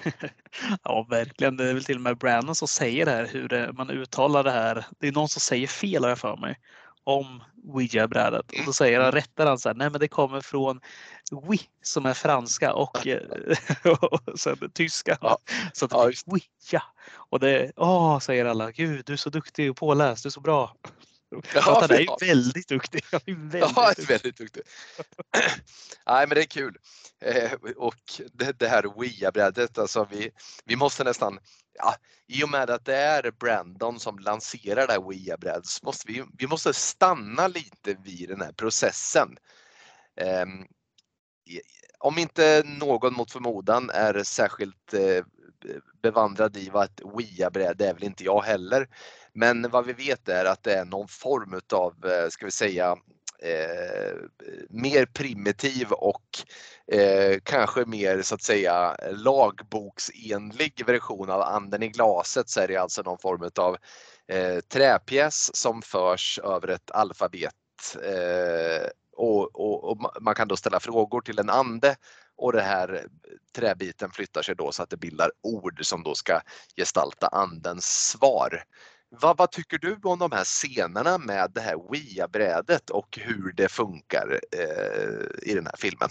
ja, 0.82 1.06
verkligen. 1.10 1.56
Det 1.56 1.70
är 1.70 1.74
väl 1.74 1.84
till 1.84 1.96
och 1.96 2.02
med 2.02 2.18
Brandon 2.18 2.54
som 2.54 2.68
säger 2.68 3.04
det 3.04 3.10
här 3.10 3.26
hur 3.26 3.72
man 3.72 3.90
uttalar 3.90 4.44
det 4.44 4.50
här. 4.50 4.86
Det 4.98 5.08
är 5.08 5.12
någon 5.12 5.28
som 5.28 5.40
säger 5.40 5.66
fel 5.66 6.02
har 6.02 6.08
jag 6.08 6.18
för 6.18 6.36
mig 6.36 6.58
om 7.06 7.42
Ouija-brädet. 7.64 8.50
Och 8.58 8.64
då 8.66 8.72
säger 8.72 9.00
han, 9.00 9.12
rättar 9.12 9.46
han 9.46 9.58
så 9.58 9.68
här, 9.68 9.76
nej 9.76 9.90
men 9.90 10.00
det 10.00 10.08
kommer 10.08 10.40
från 10.40 10.80
Oui 11.32 11.60
som 11.82 12.06
är 12.06 12.14
franska 12.14 12.72
och, 12.72 13.06
och 14.00 14.38
sen 14.38 14.70
tyska. 14.74 15.18
Ja. 15.20 15.38
Så 15.72 15.84
att 15.84 15.92
Ouija. 15.92 16.82
Och 17.12 17.40
det, 17.40 17.72
åh, 17.76 18.18
säger 18.18 18.44
alla, 18.44 18.70
gud 18.70 19.02
du 19.06 19.12
är 19.12 19.16
så 19.16 19.30
duktig 19.30 19.70
och 19.70 19.76
påläst, 19.76 20.22
du 20.22 20.28
är 20.28 20.30
så 20.30 20.40
bra. 20.40 20.76
Ja, 21.30 21.40
han 21.80 21.90
är 21.90 22.26
väldigt 22.26 22.68
duktig. 22.68 23.04
Han 23.12 23.20
är 23.26 23.34
väldigt 23.34 23.72
ja, 23.76 23.88
duktig. 23.88 24.08
väldigt 24.08 24.36
duktig. 24.36 24.62
Nej, 26.06 26.26
men 26.26 26.34
det 26.34 26.40
är 26.40 26.46
kul. 26.46 26.76
Eh, 27.20 27.52
och 27.76 28.20
det, 28.32 28.58
det 28.58 28.68
här 28.68 29.00
Wia-brädet, 29.00 29.78
alltså 29.78 30.08
vi, 30.10 30.30
vi 30.64 30.76
måste 30.76 31.04
nästan, 31.04 31.38
ja, 31.72 31.94
i 32.26 32.44
och 32.44 32.50
med 32.50 32.70
att 32.70 32.84
det 32.84 32.96
är 32.96 33.30
Brandon 33.30 34.00
som 34.00 34.18
lanserar 34.18 34.86
det 34.86 34.92
här 34.92 35.10
Wia-brädet 35.10 35.66
så 35.66 35.86
måste 35.86 36.12
vi, 36.12 36.24
vi 36.38 36.46
måste 36.46 36.72
stanna 36.72 37.48
lite 37.48 37.96
vid 38.04 38.28
den 38.28 38.40
här 38.40 38.52
processen. 38.52 39.36
Eh, 40.20 40.46
om 41.98 42.18
inte 42.18 42.62
någon 42.66 43.14
mot 43.14 43.32
förmodan 43.32 43.90
är 43.90 44.22
särskilt 44.22 44.94
eh, 44.94 45.24
bevandrad 46.02 46.56
i 46.56 46.70
vad 46.70 46.84
ett 46.84 47.00
Wia-bräde 47.18 47.88
är 47.88 47.94
väl 47.94 48.04
inte 48.04 48.24
jag 48.24 48.42
heller. 48.42 48.88
Men 49.36 49.70
vad 49.70 49.86
vi 49.86 49.92
vet 49.92 50.28
är 50.28 50.44
att 50.44 50.62
det 50.62 50.74
är 50.74 50.84
någon 50.84 51.08
form 51.08 51.54
utav, 51.54 52.06
eh, 52.06 52.28
ska 52.28 52.44
vi 52.44 52.50
säga, 52.50 52.96
eh, 53.42 54.16
mer 54.70 55.06
primitiv 55.06 55.92
och 55.92 56.24
eh, 56.92 57.38
kanske 57.42 57.84
mer 57.84 58.22
så 58.22 58.34
att 58.34 58.42
säga 58.42 58.96
lagboksenlig 59.10 60.82
version 60.86 61.30
av 61.30 61.40
anden 61.40 61.82
i 61.82 61.88
glaset 61.88 62.48
så 62.48 62.60
är 62.60 62.68
det 62.68 62.76
alltså 62.76 63.02
någon 63.02 63.18
form 63.18 63.42
utav 63.42 63.76
eh, 64.28 64.60
träpjäs 64.60 65.56
som 65.56 65.82
förs 65.82 66.40
över 66.44 66.68
ett 66.68 66.90
alfabet 66.90 67.54
eh, 68.02 68.88
och, 69.16 69.56
och, 69.56 69.84
och, 69.84 69.98
man 70.20 70.34
kan 70.34 70.48
då 70.48 70.56
ställa 70.56 70.80
frågor 70.80 71.20
till 71.20 71.38
en 71.38 71.50
ande 71.50 71.96
och 72.36 72.52
den 72.52 72.64
här 72.64 73.06
träbiten 73.56 74.10
flyttar 74.10 74.42
sig 74.42 74.54
då 74.56 74.72
så 74.72 74.82
att 74.82 74.90
det 74.90 74.96
bildar 74.96 75.30
ord 75.42 75.86
som 75.86 76.02
då 76.02 76.14
ska 76.14 76.40
gestalta 76.76 77.26
andens 77.26 77.86
svar. 77.86 78.64
Vad, 79.08 79.36
vad 79.36 79.50
tycker 79.50 79.78
du 79.78 79.98
om 80.02 80.18
de 80.18 80.32
här 80.32 80.44
scenerna 80.44 81.18
med 81.18 81.50
det 81.54 81.60
här 81.60 81.76
Wia-brädet 81.90 82.90
och 82.90 83.18
hur 83.22 83.52
det 83.52 83.68
funkar 83.68 84.40
eh, 84.52 85.50
i 85.50 85.54
den 85.54 85.66
här 85.66 85.76
filmen? 85.78 86.08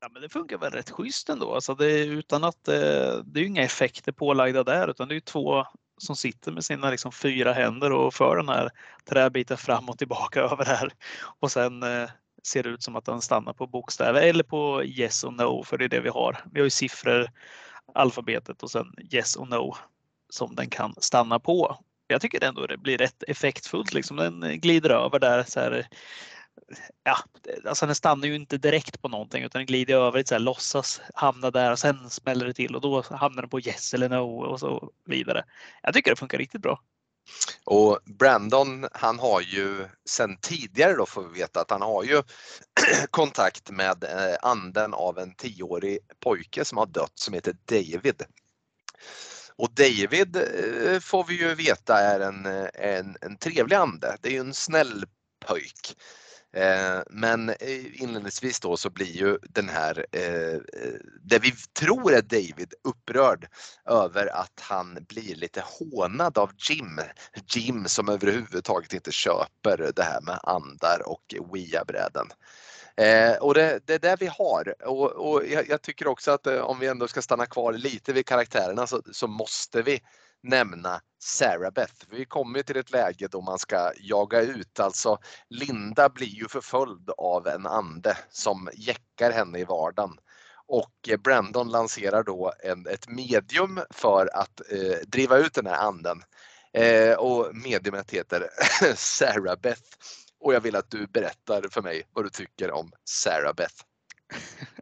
Ja, 0.00 0.08
men 0.12 0.22
det 0.22 0.28
funkar 0.28 0.58
väl 0.58 0.70
rätt 0.70 0.90
schysst 0.90 1.28
ändå. 1.28 1.54
Alltså 1.54 1.74
det 1.74 1.86
är 1.86 2.06
utan 2.06 2.44
att 2.44 2.68
eh, 2.68 3.18
det 3.24 3.40
är 3.40 3.44
inga 3.44 3.62
effekter 3.62 4.12
pålagda 4.12 4.64
där 4.64 4.88
utan 4.88 5.08
det 5.08 5.16
är 5.16 5.20
två 5.20 5.64
som 5.98 6.16
sitter 6.16 6.52
med 6.52 6.64
sina 6.64 6.90
liksom 6.90 7.12
fyra 7.12 7.52
händer 7.52 7.92
och 7.92 8.14
för 8.14 8.36
den 8.36 8.48
här 8.48 8.70
träbiten 9.04 9.56
fram 9.56 9.88
och 9.88 9.98
tillbaka 9.98 10.40
över 10.52 10.64
här. 10.64 10.92
Och 11.40 11.52
sen 11.52 11.82
eh, 11.82 12.10
ser 12.42 12.62
det 12.62 12.68
ut 12.68 12.82
som 12.82 12.96
att 12.96 13.04
den 13.04 13.20
stannar 13.20 13.52
på 13.52 13.66
bokstäver 13.66 14.22
eller 14.22 14.44
på 14.44 14.84
yes 14.84 15.24
och 15.24 15.32
no 15.34 15.64
för 15.64 15.78
det 15.78 15.84
är 15.84 15.88
det 15.88 16.00
vi 16.00 16.08
har. 16.08 16.44
Vi 16.52 16.60
har 16.60 16.64
ju 16.64 16.70
siffror, 16.70 17.30
alfabetet 17.94 18.62
och 18.62 18.70
sen 18.70 18.94
yes 19.12 19.36
och 19.36 19.48
no 19.48 19.76
som 20.32 20.54
den 20.54 20.70
kan 20.70 20.94
stanna 20.98 21.38
på. 21.38 21.78
Jag 22.06 22.20
tycker 22.20 22.44
ändå 22.44 22.66
det 22.66 22.76
blir 22.76 22.98
rätt 22.98 23.22
effektfullt. 23.28 23.94
Liksom. 23.94 24.16
Den 24.16 24.42
eh, 24.42 24.52
glider 24.52 24.90
över 24.90 25.18
där. 25.18 25.44
Så 25.48 25.60
här, 25.60 25.88
ja, 27.04 27.18
alltså 27.66 27.86
den 27.86 27.94
stannar 27.94 28.28
ju 28.28 28.34
inte 28.34 28.58
direkt 28.58 29.02
på 29.02 29.08
någonting 29.08 29.44
utan 29.44 29.58
den 29.58 29.66
glider 29.66 29.94
över, 29.94 30.24
så 30.26 30.34
här, 30.34 30.40
låtsas 30.40 31.00
hamna 31.14 31.50
där 31.50 31.72
och 31.72 31.78
sen 31.78 32.10
smäller 32.10 32.46
det 32.46 32.54
till 32.54 32.76
och 32.76 32.80
då 32.80 33.02
hamnar 33.10 33.42
den 33.42 33.50
på 33.50 33.60
yes 33.60 33.94
eller 33.94 34.08
no 34.08 34.44
och 34.44 34.60
så 34.60 34.92
vidare. 35.06 35.44
Jag 35.82 35.94
tycker 35.94 36.10
det 36.10 36.16
funkar 36.16 36.38
riktigt 36.38 36.62
bra. 36.62 36.80
Och 37.64 37.98
Brandon 38.04 38.86
han 38.92 39.18
har 39.18 39.40
ju 39.40 39.86
sen 40.08 40.36
tidigare 40.40 40.96
då 40.96 41.06
får 41.06 41.22
vi 41.22 41.40
veta 41.40 41.60
att 41.60 41.70
han 41.70 41.82
har 41.82 42.04
ju 42.04 42.22
kontakt 43.10 43.70
med 43.70 44.04
eh, 44.04 44.36
anden 44.42 44.94
av 44.94 45.18
en 45.18 45.34
tioårig 45.34 45.98
pojke 46.20 46.64
som 46.64 46.78
har 46.78 46.86
dött 46.86 47.12
som 47.14 47.34
heter 47.34 47.56
David. 47.66 48.22
Och 49.56 49.68
David 49.74 50.36
eh, 50.36 51.00
får 51.00 51.24
vi 51.24 51.38
ju 51.38 51.54
veta 51.54 51.98
är 51.98 52.20
en, 52.20 52.46
eh, 52.46 52.68
en, 52.74 53.16
en 53.20 53.36
trevlig 53.36 53.76
ande. 53.76 54.16
Det 54.20 54.28
är 54.28 54.32
ju 54.32 54.40
en 54.40 54.54
snäll 54.54 55.04
pojk. 55.46 55.96
Eh, 56.56 57.00
men 57.10 57.54
inledningsvis 57.94 58.60
då 58.60 58.76
så 58.76 58.90
blir 58.90 59.16
ju 59.16 59.38
den 59.42 59.68
här, 59.68 60.06
det 61.22 61.38
vi 61.38 61.52
tror 61.78 62.12
är 62.12 62.22
David, 62.22 62.74
upprörd 62.84 63.46
över 63.88 64.26
att 64.26 64.60
han 64.60 64.98
blir 65.08 65.34
lite 65.34 65.64
hånad 65.66 66.38
av 66.38 66.50
Jim. 66.70 67.00
Jim 67.54 67.88
som 67.88 68.08
överhuvudtaget 68.08 68.92
inte 68.92 69.12
köper 69.12 69.92
det 69.96 70.02
här 70.02 70.20
med 70.20 70.40
andar 70.42 71.02
och 71.08 71.34
Wia-bräden. 71.52 72.26
Eh, 72.96 73.34
och 73.34 73.54
det, 73.54 73.80
det 73.86 73.94
är 73.94 73.98
det 73.98 74.16
vi 74.20 74.26
har 74.26 74.74
och, 74.84 75.10
och 75.10 75.46
jag, 75.46 75.68
jag, 75.68 75.82
tycker 75.82 76.06
också 76.06 76.30
att 76.30 76.46
eh, 76.46 76.60
om 76.60 76.78
vi 76.78 76.86
ändå 76.86 77.08
ska 77.08 77.22
stanna 77.22 77.46
kvar 77.46 77.72
lite 77.72 78.12
vid 78.12 78.26
karaktärerna 78.26 78.86
så, 78.86 79.02
så 79.12 79.26
måste 79.26 79.82
vi 79.82 80.00
nämna 80.42 81.00
Sarah 81.18 81.70
Beth. 81.70 81.94
Vi 82.10 82.24
kommer 82.24 82.62
till 82.62 82.76
ett 82.76 82.90
läge 82.90 83.28
då 83.28 83.40
man 83.40 83.58
ska 83.58 83.92
jaga 84.00 84.40
ut, 84.40 84.80
alltså 84.80 85.18
Linda 85.48 86.08
blir 86.08 86.26
ju 86.26 86.48
förföljd 86.48 87.10
av 87.18 87.46
en 87.46 87.66
ande 87.66 88.16
som 88.30 88.68
jäckar 88.74 89.32
henne 89.32 89.58
i 89.58 89.64
vardagen. 89.64 90.18
Och 90.66 91.08
eh, 91.08 91.16
Brandon 91.16 91.68
lanserar 91.68 92.22
då 92.22 92.52
en, 92.64 92.86
ett 92.86 93.08
medium 93.08 93.80
för 93.90 94.36
att 94.36 94.60
eh, 94.70 95.06
driva 95.06 95.36
ut 95.38 95.54
den 95.54 95.66
här 95.66 95.86
anden. 95.86 96.22
Eh, 96.72 97.14
och 97.14 97.56
mediumet 97.56 98.10
heter 98.10 98.48
Sarah 98.94 99.56
Beth 99.56 99.82
och 100.42 100.54
jag 100.54 100.60
vill 100.60 100.76
att 100.76 100.90
du 100.90 101.06
berättar 101.06 101.62
för 101.70 101.82
mig 101.82 102.02
vad 102.12 102.24
du 102.24 102.30
tycker 102.30 102.70
om 102.70 102.92
Sarah 103.04 103.54
Beth. 103.54 103.74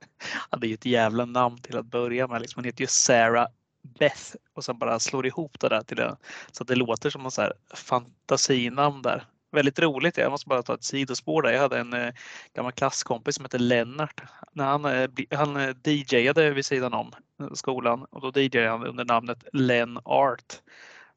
Ja, 0.51 0.59
det 0.59 0.67
är 0.67 0.69
ju 0.69 0.75
ett 0.75 0.87
jävla 0.87 1.25
namn 1.25 1.59
till 1.59 1.77
att 1.77 1.87
börja 1.87 2.27
med. 2.27 2.41
Liksom. 2.41 2.61
Hon 2.61 2.65
heter 2.65 2.81
ju 2.81 2.87
Sarah 2.87 3.49
Beth 3.83 4.35
och 4.55 4.65
sen 4.65 4.79
bara 4.79 4.99
slår 4.99 5.27
ihop 5.27 5.61
det 5.61 5.69
där 5.69 5.83
till 5.83 5.97
det 5.97 6.17
så 6.53 6.63
att 6.63 6.69
det 6.69 6.75
låter 6.75 7.11
som 7.11 7.25
en 7.25 7.31
så 7.31 7.43
här 7.43 7.53
fantasinamn 7.75 9.03
där. 9.03 9.27
Väldigt 9.53 9.79
roligt. 9.79 10.17
Jag 10.17 10.31
måste 10.31 10.49
bara 10.49 10.63
ta 10.63 10.75
ett 10.75 10.85
sidospår 10.85 11.43
där. 11.43 11.53
Jag 11.53 11.61
hade 11.61 11.79
en 11.79 11.93
eh, 11.93 12.15
gammal 12.55 12.73
klasskompis 12.73 13.35
som 13.35 13.45
hette 13.45 13.59
Lennart. 13.59 14.23
När 14.53 14.65
han, 14.65 14.85
eh, 14.85 15.11
han 15.31 15.57
eh, 15.57 15.77
DJade 15.85 16.51
vid 16.51 16.67
sidan 16.67 16.95
om 16.95 17.13
skolan 17.55 18.07
och 18.11 18.33
då 18.33 18.41
DJade 18.41 18.69
han 18.69 18.87
under 18.87 19.05
namnet 19.05 19.45
Len 19.53 19.99
Art. 20.05 20.61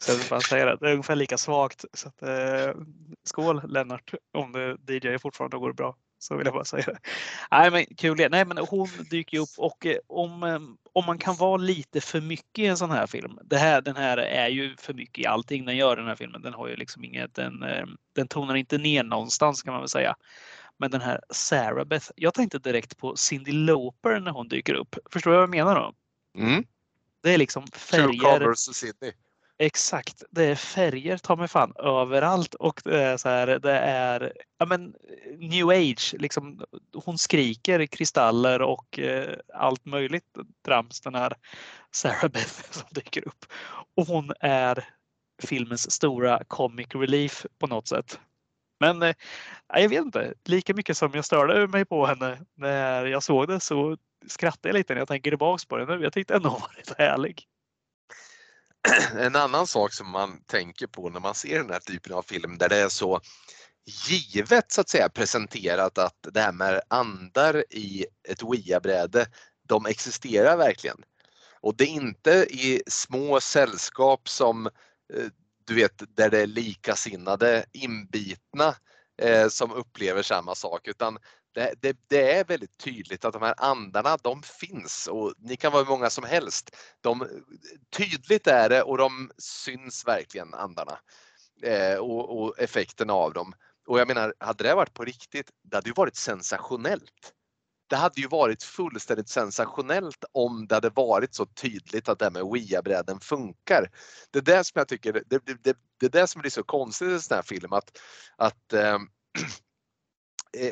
Jag 0.07 0.15
vill 0.15 0.29
bara 0.29 0.41
säga 0.41 0.65
det. 0.65 0.77
Det 0.81 0.87
är 0.87 0.91
ungefär 0.91 1.15
lika 1.15 1.37
svagt. 1.37 1.85
Så 1.93 2.07
att, 2.07 2.21
eh, 2.21 2.75
skål 3.23 3.61
Lennart 3.67 4.13
om 4.33 4.51
du 4.51 4.95
DJ 4.95 5.17
fortfarande 5.17 5.57
går 5.57 5.73
bra. 5.73 5.95
Så 6.19 6.35
vill 6.35 6.45
jag 6.45 6.53
bara 6.53 6.65
säga 6.65 6.83
det. 6.85 6.99
Nej 7.51 7.71
men 7.71 7.85
kul. 7.85 8.27
Nej 8.31 8.45
men 8.45 8.57
hon 8.57 8.87
dyker 9.09 9.39
upp 9.39 9.49
och 9.57 9.85
eh, 9.85 9.97
om, 10.07 10.43
eh, 10.43 10.59
om 10.93 11.05
man 11.05 11.17
kan 11.17 11.35
vara 11.35 11.57
lite 11.57 12.01
för 12.01 12.21
mycket 12.21 12.59
i 12.59 12.65
en 12.65 12.77
sån 12.77 12.91
här 12.91 13.07
film. 13.07 13.39
Det 13.43 13.57
här, 13.57 13.81
den 13.81 13.95
här 13.95 14.17
är 14.17 14.47
ju 14.47 14.75
för 14.77 14.93
mycket 14.93 15.23
i 15.23 15.27
allting 15.27 15.65
den 15.65 15.77
gör 15.77 15.95
den 15.95 16.07
här 16.07 16.15
filmen. 16.15 16.41
Den 16.41 16.53
har 16.53 16.67
ju 16.67 16.75
liksom 16.75 17.03
inget, 17.03 17.35
den, 17.35 17.63
eh, 17.63 17.85
den 18.15 18.27
tonar 18.27 18.55
inte 18.55 18.77
ner 18.77 19.03
någonstans 19.03 19.63
kan 19.63 19.73
man 19.73 19.81
väl 19.81 19.89
säga. 19.89 20.15
Men 20.77 20.91
den 20.91 21.01
här 21.01 21.21
Sarah 21.29 21.85
Beth. 21.85 22.11
Jag 22.15 22.33
tänkte 22.33 22.59
direkt 22.59 22.97
på 22.97 23.15
Cindy 23.15 23.51
Lauper 23.51 24.19
när 24.19 24.31
hon 24.31 24.47
dyker 24.47 24.73
upp. 24.73 24.95
Förstår 25.11 25.31
du 25.31 25.37
vad 25.37 25.43
jag 25.43 25.49
menar 25.49 25.75
då? 25.75 25.93
Mm. 26.41 26.63
Det 27.23 27.33
är 27.33 27.37
liksom 27.37 27.67
färger. 27.67 28.07
True 28.07 28.19
Colors 28.19 28.57
Sydney. 28.57 29.11
Exakt, 29.65 30.23
det 30.31 30.43
är 30.43 30.55
färger 30.55 31.17
ta 31.17 31.35
mig 31.35 31.47
fan 31.47 31.73
överallt 31.79 32.53
och 32.53 32.81
det 32.83 33.03
är 33.03 33.17
så 33.17 33.29
här, 33.29 33.47
det 33.47 33.77
är 33.79 34.33
ja 34.59 34.65
men 34.65 34.95
new 35.37 35.69
age 35.69 36.15
liksom. 36.19 36.63
Hon 36.93 37.17
skriker 37.17 37.85
kristaller 37.85 38.61
och 38.61 38.99
eh, 38.99 39.35
allt 39.53 39.85
möjligt 39.85 40.23
trams 40.65 41.01
den 41.01 41.15
här 41.15 41.33
Sarah 41.91 42.29
Beth 42.31 42.63
som 42.71 42.87
dyker 42.91 43.27
upp 43.27 43.45
och 43.95 44.07
hon 44.07 44.31
är 44.39 44.89
filmens 45.43 45.91
stora 45.91 46.43
comic 46.47 46.87
relief 46.95 47.45
på 47.59 47.67
något 47.67 47.87
sätt. 47.87 48.19
Men 48.79 49.01
eh, 49.03 49.15
jag 49.73 49.89
vet 49.89 50.01
inte, 50.01 50.33
lika 50.45 50.73
mycket 50.73 50.97
som 50.97 51.11
jag 51.13 51.25
störde 51.25 51.67
mig 51.67 51.85
på 51.85 52.05
henne 52.05 52.37
när 52.57 53.05
jag 53.05 53.23
såg 53.23 53.47
det 53.47 53.59
så 53.59 53.97
skrattade 54.27 54.69
jag 54.69 54.73
lite 54.73 54.93
när 54.93 55.01
jag 55.01 55.07
tänker 55.07 55.31
tillbaks 55.31 55.65
på 55.65 55.77
det 55.77 55.85
nu. 55.85 56.03
Jag 56.03 56.13
tyckte 56.13 56.35
ändå 56.35 56.49
hon 56.49 56.61
var 56.61 56.73
lite 56.77 56.95
härlig. 56.97 57.47
en 59.17 59.35
annan 59.35 59.67
sak 59.67 59.93
som 59.93 60.09
man 60.09 60.43
tänker 60.43 60.87
på 60.87 61.09
när 61.09 61.19
man 61.19 61.35
ser 61.35 61.59
den 61.59 61.69
här 61.69 61.79
typen 61.79 62.13
av 62.13 62.21
film 62.21 62.57
där 62.57 62.69
det 62.69 62.77
är 62.77 62.89
så 62.89 63.21
givet 64.07 64.71
så 64.71 64.81
att 64.81 64.89
säga 64.89 65.09
presenterat 65.09 65.97
att 65.97 66.27
det 66.33 66.41
här 66.41 66.51
med 66.51 66.81
andar 66.87 67.63
i 67.69 68.05
ett 68.27 68.43
Wia-bräde, 68.43 69.25
de 69.67 69.85
existerar 69.85 70.57
verkligen. 70.57 71.03
Och 71.61 71.75
det 71.77 71.83
är 71.83 71.87
inte 71.87 72.31
i 72.49 72.81
små 72.87 73.39
sällskap 73.39 74.29
som 74.29 74.65
eh, 74.65 75.25
du 75.65 75.75
vet 75.75 76.03
där 76.15 76.29
det 76.29 76.39
är 76.39 76.47
likasinnade 76.47 77.65
inbitna 77.71 78.75
eh, 79.21 79.47
som 79.47 79.71
upplever 79.71 80.21
samma 80.21 80.55
sak 80.55 80.87
utan 80.87 81.17
det, 81.53 81.73
det, 81.81 81.97
det, 82.07 82.31
är 82.31 82.43
väldigt 82.43 82.77
tydligt 82.77 83.25
att 83.25 83.33
de 83.33 83.41
här 83.41 83.55
andarna 83.57 84.17
de 84.17 84.41
finns 84.43 85.07
och 85.07 85.33
ni 85.37 85.55
kan 85.55 85.71
vara 85.71 85.83
hur 85.83 85.89
många 85.89 86.09
som 86.09 86.23
helst. 86.23 86.75
De, 87.01 87.27
tydligt 87.97 88.47
är 88.47 88.69
det 88.69 88.83
och 88.83 88.97
de 88.97 89.31
syns 89.37 90.07
verkligen 90.07 90.53
andarna 90.53 90.99
eh, 91.63 91.97
och, 91.97 92.41
och 92.41 92.59
effekterna 92.59 93.13
av 93.13 93.33
dem. 93.33 93.53
Och 93.87 93.99
jag 93.99 94.07
menar, 94.07 94.33
hade 94.39 94.63
det 94.63 94.75
varit 94.75 94.93
på 94.93 95.03
riktigt, 95.03 95.51
det 95.63 95.77
hade 95.77 95.89
ju 95.89 95.93
varit 95.93 96.15
sensationellt. 96.15 97.33
det 97.89 97.95
hade 97.95 98.21
ju 98.21 98.27
varit 98.27 98.63
fullständigt 98.63 99.29
sensationellt 99.29 100.25
om 100.31 100.67
det 100.67 100.75
hade 100.75 100.89
varit 100.89 101.35
så 101.35 101.45
tydligt 101.45 102.09
att 102.09 102.19
det 102.19 102.25
här 102.25 102.31
med 102.31 102.45
Wia-bräden 102.53 103.19
funkar. 103.19 103.91
Det 104.31 104.39
är 104.39 104.43
det 104.43 104.63
som 104.63 104.79
jag 104.79 104.87
tycker, 104.87 105.13
det, 105.13 105.23
det, 105.29 105.63
det, 105.63 105.77
det 105.99 106.05
är 106.05 106.09
det 106.21 106.27
som 106.27 106.41
blir 106.41 106.51
så 106.51 106.63
konstigt 106.63 107.09
i 107.09 107.13
en 107.13 107.21
sån 107.21 107.35
här 107.35 107.43
film 107.43 107.73
att, 107.73 107.97
att 108.35 108.73
eh, 108.73 108.99
Eh, 110.57 110.71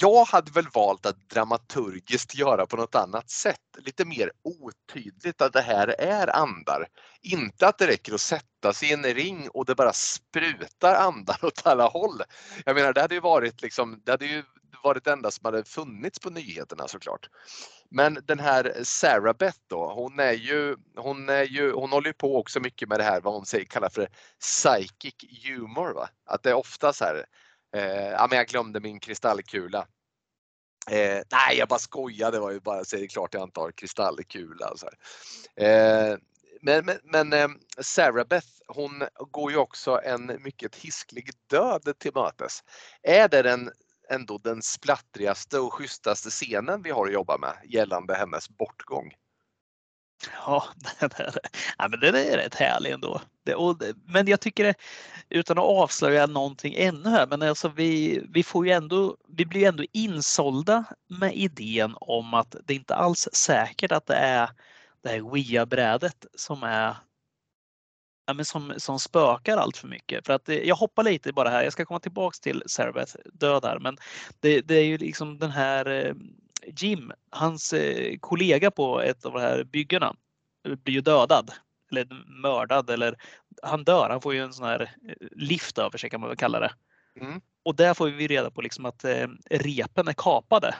jag 0.00 0.24
hade 0.24 0.50
väl 0.50 0.68
valt 0.74 1.06
att 1.06 1.30
dramaturgiskt 1.30 2.34
göra 2.34 2.66
på 2.66 2.76
något 2.76 2.94
annat 2.94 3.30
sätt. 3.30 3.60
Lite 3.78 4.04
mer 4.04 4.32
otydligt 4.42 5.42
att 5.42 5.52
det 5.52 5.60
här 5.60 5.88
är 5.98 6.36
andar. 6.36 6.86
Inte 7.22 7.66
att 7.66 7.78
det 7.78 7.86
räcker 7.86 8.14
att 8.14 8.20
sätta 8.20 8.72
sig 8.72 8.88
i 8.88 8.92
en 8.92 9.04
ring 9.04 9.48
och 9.48 9.64
det 9.64 9.74
bara 9.74 9.92
sprutar 9.92 10.94
andar 10.94 11.44
åt 11.44 11.66
alla 11.66 11.88
håll. 11.88 12.22
Jag 12.64 12.74
menar 12.74 12.92
det 12.92 13.00
hade 13.00 13.14
ju 13.14 13.20
varit 13.20 13.62
liksom, 13.62 14.02
det 14.04 14.10
hade 14.10 14.26
ju 14.26 14.42
varit 14.82 15.04
det 15.04 15.12
enda 15.12 15.30
som 15.30 15.44
hade 15.44 15.64
funnits 15.64 16.18
på 16.18 16.30
nyheterna 16.30 16.88
såklart. 16.88 17.28
Men 17.90 18.18
den 18.24 18.38
här 18.38 18.74
Sarah 18.82 19.36
Beth 19.36 19.58
då, 19.66 19.92
hon 19.94 20.18
är 20.18 20.32
ju, 20.32 20.76
hon 20.96 21.28
är 21.28 21.44
ju, 21.44 21.72
hon 21.72 21.90
håller 21.90 22.08
ju 22.08 22.12
på 22.12 22.36
också 22.38 22.60
mycket 22.60 22.88
med 22.88 23.00
det 23.00 23.04
här 23.04 23.20
vad 23.20 23.34
hon 23.34 23.46
säger, 23.46 23.64
kallar 23.64 23.88
för 23.88 24.08
psychic 24.40 25.14
humor. 25.44 25.92
Va? 25.94 26.08
Att 26.26 26.42
det 26.42 26.50
är 26.50 26.54
ofta 26.54 26.92
så 26.92 27.04
här, 27.04 27.24
eh, 27.76 28.10
ja 28.10 28.26
men 28.30 28.38
jag 28.38 28.46
glömde 28.46 28.80
min 28.80 29.00
kristallkula. 29.00 29.86
Eh, 30.90 31.22
nej, 31.32 31.58
jag 31.58 31.68
bara 31.68 31.78
skojade, 31.78 32.36
Det 32.36 32.40
var 32.40 32.50
ju 32.50 32.60
bara 32.60 32.80
att 32.80 32.88
säga 32.88 33.08
klart 33.08 33.34
jag 33.34 33.42
inte 33.42 33.60
har 33.60 33.72
kristallkula. 33.72 34.72
Så 34.76 34.86
eh, 35.64 36.16
men 36.62 36.84
men, 36.84 36.98
men 37.04 37.32
eh, 37.32 37.48
Sarah 37.80 38.26
Beth, 38.26 38.48
hon 38.68 39.02
går 39.30 39.50
ju 39.50 39.56
också 39.56 40.00
en 40.04 40.42
mycket 40.42 40.76
hisklig 40.76 41.30
död 41.46 41.92
till 41.98 42.12
mötes. 42.14 42.60
Är 43.02 43.28
det 43.28 43.42
den 43.42 43.70
ändå 44.10 44.38
den 44.38 44.62
splattrigaste 44.62 45.58
och 45.58 45.72
schysstaste 45.72 46.30
scenen 46.30 46.82
vi 46.82 46.90
har 46.90 47.06
att 47.06 47.12
jobba 47.12 47.38
med 47.38 47.56
gällande 47.64 48.14
hennes 48.14 48.48
bortgång. 48.48 49.14
Ja, 50.46 50.64
den 51.00 51.10
är, 51.16 51.34
ja 51.78 51.88
men 51.88 52.00
den 52.00 52.14
är 52.14 52.36
rätt 52.36 52.54
härlig 52.54 52.90
ändå. 52.90 53.20
Det, 53.44 53.54
och, 53.54 53.82
men 54.06 54.26
jag 54.26 54.40
tycker, 54.40 54.64
det, 54.64 54.74
utan 55.28 55.58
att 55.58 55.64
avslöja 55.64 56.26
någonting 56.26 56.74
ännu 56.76 57.08
här, 57.08 57.26
men 57.26 57.42
alltså 57.42 57.68
vi, 57.68 58.22
vi 58.28 58.42
får 58.42 58.66
ju 58.66 58.72
ändå, 58.72 59.16
vi 59.28 59.46
blir 59.46 59.68
ändå 59.68 59.84
insålda 59.92 60.84
med 61.08 61.34
idén 61.34 61.94
om 62.00 62.34
att 62.34 62.56
det 62.64 62.74
inte 62.74 62.94
alls 62.94 63.26
är 63.26 63.36
säkert 63.36 63.92
att 63.92 64.06
det 64.06 64.14
är 64.14 64.50
det 65.02 65.08
här 65.08 65.32
WIA-brädet 65.32 66.26
som 66.34 66.62
är 66.62 66.96
ja, 68.26 68.34
men 68.34 68.44
som, 68.44 68.72
som 68.76 68.98
spökar 68.98 69.56
allt 69.56 69.76
för 69.76 69.88
mycket. 69.88 70.26
För 70.26 70.32
att 70.32 70.44
det, 70.44 70.64
jag 70.64 70.76
hoppar 70.76 71.02
lite 71.02 71.32
bara 71.32 71.50
här. 71.50 71.62
Jag 71.64 71.72
ska 71.72 71.84
komma 71.84 72.00
tillbaks 72.00 72.40
till 72.40 72.62
Sarabeth 72.66 73.16
död 73.32 73.64
här, 73.64 73.78
men 73.78 73.96
det, 74.40 74.60
det, 74.60 74.74
är 74.74 74.84
ju 74.84 74.98
liksom 74.98 75.38
den 75.38 75.50
här 75.50 75.86
eh, 75.86 76.14
Jim, 76.66 77.12
hans 77.30 77.72
eh, 77.72 78.16
kollega 78.20 78.70
på 78.70 79.00
ett 79.00 79.24
av 79.24 79.32
de 79.32 79.40
här 79.40 79.64
byggena 79.64 80.16
blir 80.62 80.94
ju 80.94 81.00
dödad 81.00 81.50
eller 81.90 82.06
mördad 82.42 82.90
eller 82.90 83.16
han 83.62 83.84
dör. 83.84 84.10
Han 84.10 84.20
får 84.20 84.34
ju 84.34 84.40
en 84.40 84.52
sån 84.52 84.66
här 84.66 84.80
eh, 84.80 85.26
lift 85.30 85.78
över 85.78 85.98
sig 85.98 86.10
kan 86.10 86.20
man 86.20 86.28
väl 86.28 86.36
kalla 86.36 86.60
det. 86.60 86.72
Mm. 87.20 87.40
Och 87.62 87.76
där 87.76 87.94
får 87.94 88.06
vi 88.06 88.26
reda 88.26 88.50
på 88.50 88.62
liksom 88.62 88.86
att 88.86 89.04
repen 89.50 90.08
är 90.08 90.12
kapade 90.12 90.74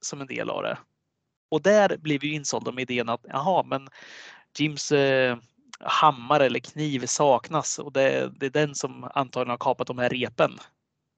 som 0.00 0.20
en 0.20 0.26
del 0.26 0.50
av 0.50 0.62
det. 0.62 0.78
Och 1.50 1.62
där 1.62 1.96
blir 1.96 2.18
vi 2.18 2.32
insålda 2.32 2.72
med 2.72 2.90
idén 2.90 3.08
att 3.08 3.24
jaha, 3.28 3.62
men 3.62 3.88
Jims 4.58 4.92
hammare 5.80 6.46
eller 6.46 6.60
kniv 6.60 7.06
saknas 7.06 7.78
och 7.78 7.92
det, 7.92 8.32
det, 8.36 8.46
är 8.46 8.50
den 8.50 8.74
som 8.74 9.10
antagligen 9.14 9.50
har 9.50 9.58
kapat 9.58 9.86
de 9.86 9.98
här 9.98 10.08
repen. 10.08 10.58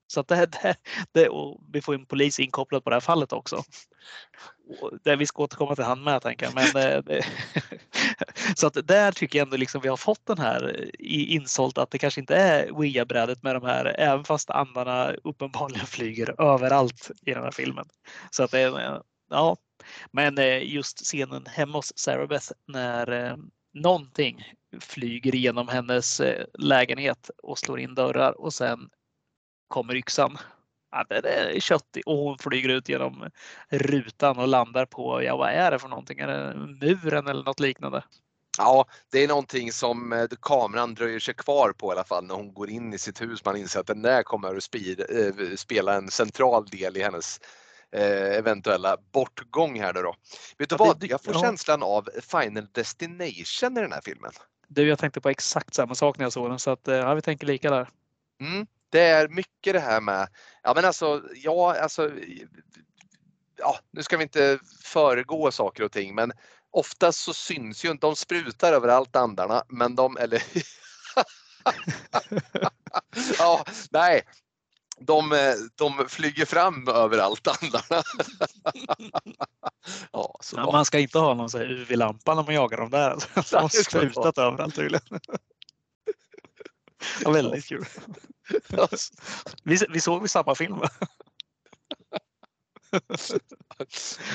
Så 0.07 0.21
att 0.21 0.29
det, 0.29 0.47
det, 0.63 0.77
det 1.13 1.29
och 1.29 1.61
vi 1.73 1.83
får 1.83 1.95
en 1.95 2.07
polis 2.07 2.41
inkopplad 2.41 2.85
på 2.85 2.91
det 2.91 2.97
här 2.97 3.01
fallet 3.01 3.33
också. 3.33 3.63
Det, 5.05 5.17
vi 5.17 5.27
ska 5.27 5.43
återkomma 5.43 5.75
till 5.75 5.85
han 5.85 6.05
med 6.05 6.23
tänker 6.23 6.47
jag. 6.47 6.55
Men, 6.55 7.07
eh, 7.07 7.25
så 8.57 8.67
att 8.67 8.87
där 8.87 9.13
tycker 9.13 9.39
jag 9.39 9.47
ändå 9.47 9.57
liksom 9.57 9.81
vi 9.81 9.89
har 9.89 9.97
fått 9.97 10.27
den 10.27 10.39
här 10.39 10.81
eh, 10.81 11.35
insålt 11.35 11.79
att 11.79 11.91
det 11.91 11.99
kanske 11.99 12.21
inte 12.21 12.37
är 12.37 12.73
Wia-brädet 12.81 13.43
med 13.43 13.55
de 13.55 13.65
här, 13.65 13.95
även 13.99 14.25
fast 14.25 14.51
andarna 14.51 15.13
uppenbarligen 15.25 15.87
flyger 15.87 16.41
överallt 16.41 17.11
i 17.27 17.35
den 17.35 17.43
här 17.43 17.51
filmen. 17.51 17.87
Så 18.31 18.43
att 18.43 18.51
det, 18.51 18.63
eh, 18.63 19.01
ja, 19.31 19.57
men 20.11 20.37
just 20.63 21.05
scenen 21.05 21.47
hemma 21.47 21.79
hos 21.79 21.93
Sarah 21.97 22.29
Beth 22.29 22.53
när 22.69 23.37
någonting 23.75 24.53
flyger 24.81 25.35
igenom 25.35 25.69
hennes 25.69 26.23
lägenhet 26.59 27.31
och 27.43 27.59
slår 27.59 27.81
in 27.81 27.95
dörrar 27.95 28.41
och 28.41 28.55
sen 28.55 28.91
kommer 29.69 29.97
yxan. 29.97 30.39
Ja, 30.91 31.05
den 31.09 31.25
är 31.25 31.61
köttig 31.61 32.03
och 32.07 32.17
hon 32.17 32.39
flyger 32.39 32.69
ut 32.69 32.89
genom 32.89 33.31
rutan 33.69 34.39
och 34.39 34.49
landar 34.49 34.87
på, 34.87 35.23
ja 35.23 35.37
vad 35.37 35.51
är 35.51 35.71
det 35.71 35.79
för 35.79 35.89
någonting? 35.89 36.19
Är 36.19 36.27
det 36.27 36.55
muren 36.57 37.27
eller 37.27 37.45
något 37.45 37.61
liknande? 37.61 38.03
Ja, 38.59 38.87
det 39.12 39.25
är 39.25 39.29
någonting 39.29 39.73
som 39.73 40.12
eh, 40.12 40.27
kameran 40.43 40.95
dröjer 40.95 41.19
sig 41.19 41.35
kvar 41.35 41.73
på 41.73 41.89
i 41.89 41.93
alla 41.93 42.05
fall 42.05 42.25
när 42.25 42.35
hon 42.35 42.55
går 42.55 42.71
in 42.71 42.95
i 42.95 42.99
sitt 42.99 43.23
hus. 43.23 43.45
Man 43.45 43.57
inser 43.57 43.81
att 43.81 43.87
den 43.87 44.03
där 44.03 44.23
kommer 44.23 44.57
att 44.57 44.75
eh, 44.75 45.57
spela 45.57 45.95
en 45.95 46.11
central 46.11 46.67
del 46.67 46.97
i 46.97 47.03
hennes 47.03 47.41
eh, 47.93 48.39
eventuella 48.39 48.97
bortgång 49.12 49.81
här 49.81 49.93
då. 49.93 50.15
Vet 50.59 50.69
du 50.69 50.77
ja, 50.79 50.85
vad? 50.85 51.05
Jag 51.05 51.23
får 51.23 51.35
ja. 51.35 51.41
känslan 51.41 51.83
av 51.83 52.09
Final 52.23 52.67
Destination 52.73 53.79
i 53.79 53.81
den 53.81 53.93
här 53.93 54.01
filmen. 54.05 54.33
Du, 54.69 54.89
jag 54.89 54.99
tänkte 54.99 55.21
på 55.21 55.29
exakt 55.29 55.75
samma 55.75 55.95
sak 55.95 56.19
när 56.19 56.25
jag 56.25 56.33
såg 56.33 56.51
den 56.51 56.59
så 56.59 56.71
att 56.71 56.87
ja, 56.87 57.15
vi 57.15 57.23
tänker 57.23 57.47
lika 57.47 57.71
där. 57.71 57.89
Mm, 58.41 58.67
det 58.95 59.01
är 59.01 59.28
mycket 59.28 59.74
det 59.74 59.80
här 59.80 60.01
med, 60.01 60.28
ja 60.62 60.74
men 60.74 60.84
alltså, 60.84 61.22
ja 61.34 61.80
alltså, 61.80 62.11
ja 63.57 63.78
nu 63.90 64.03
ska 64.03 64.16
vi 64.16 64.22
inte 64.22 64.59
föregå 64.82 65.51
saker 65.51 65.82
och 65.82 65.92
ting 65.92 66.14
men 66.14 66.32
oftast 66.70 67.18
så 67.18 67.34
syns 67.34 67.84
ju 67.84 67.90
inte, 67.90 68.07
de 68.07 68.16
sprutar 68.16 68.72
överallt 68.72 69.16
andarna 69.16 69.64
men 69.68 69.95
de, 69.95 70.16
eller 70.16 70.42
ja, 73.38 73.64
nej, 73.90 74.22
de, 74.99 75.30
de 75.74 76.09
flyger 76.09 76.45
fram 76.45 76.88
överallt 76.88 77.47
andarna. 77.47 77.84
ja, 80.12 80.38
ja, 80.53 80.72
man 80.72 80.84
ska 80.84 80.99
inte 80.99 81.18
ha 81.18 81.34
någon 81.34 81.61
UV-lampa 81.61 82.34
när 82.34 82.42
man 82.42 82.55
jagar 82.55 82.78
dem 82.78 82.90
där. 82.90 83.16
De 83.51 83.57
har 83.57 83.68
sprutat 83.68 84.38
överallt 84.38 84.74
tydligen. 84.74 85.20
Ja, 87.24 87.30
väldigt 87.30 87.66
kul. 87.66 87.84
Vi, 89.64 89.78
vi 89.88 90.01
såg 90.01 90.22
vi 90.22 90.28
samma 90.28 90.55
film. 90.55 90.80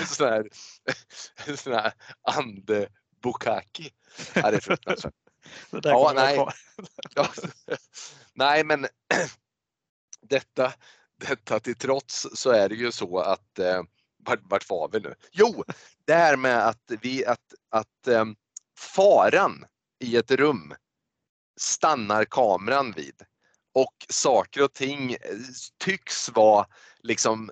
sån 0.05 0.27
här, 0.27 0.49
sån 1.55 1.73
här 1.73 1.93
ande 2.21 2.89
Bukaki. 3.21 3.89
Ja, 4.33 4.51
det 4.51 4.57
är 4.57 4.61
fruktansvärt. 4.61 5.13
Ja, 5.71 6.13
nej. 6.15 6.47
nej, 8.33 8.63
men 8.63 8.87
detta, 10.21 10.73
detta 11.19 11.59
till 11.59 11.75
trots 11.75 12.27
så 12.33 12.51
är 12.51 12.69
det 12.69 12.75
ju 12.75 12.91
så 12.91 13.19
att 13.19 13.59
eh, 13.59 13.83
vart, 14.17 14.39
vart 14.43 14.69
var 14.69 14.89
vi 14.89 14.99
nu? 14.99 15.15
Jo, 15.31 15.63
det 16.05 16.13
här 16.13 16.37
med 16.37 16.67
att, 16.67 16.91
vi, 17.01 17.25
att, 17.25 17.53
att 17.69 18.07
eh, 18.07 18.25
faran 18.77 19.65
i 19.99 20.17
ett 20.17 20.31
rum 20.31 20.75
stannar 21.59 22.25
kameran 22.25 22.91
vid 22.91 23.25
och 23.81 24.05
saker 24.09 24.63
och 24.63 24.73
ting 24.73 25.11
eh, 25.11 25.17
tycks 25.77 26.29
vara 26.29 26.65
liksom 27.03 27.51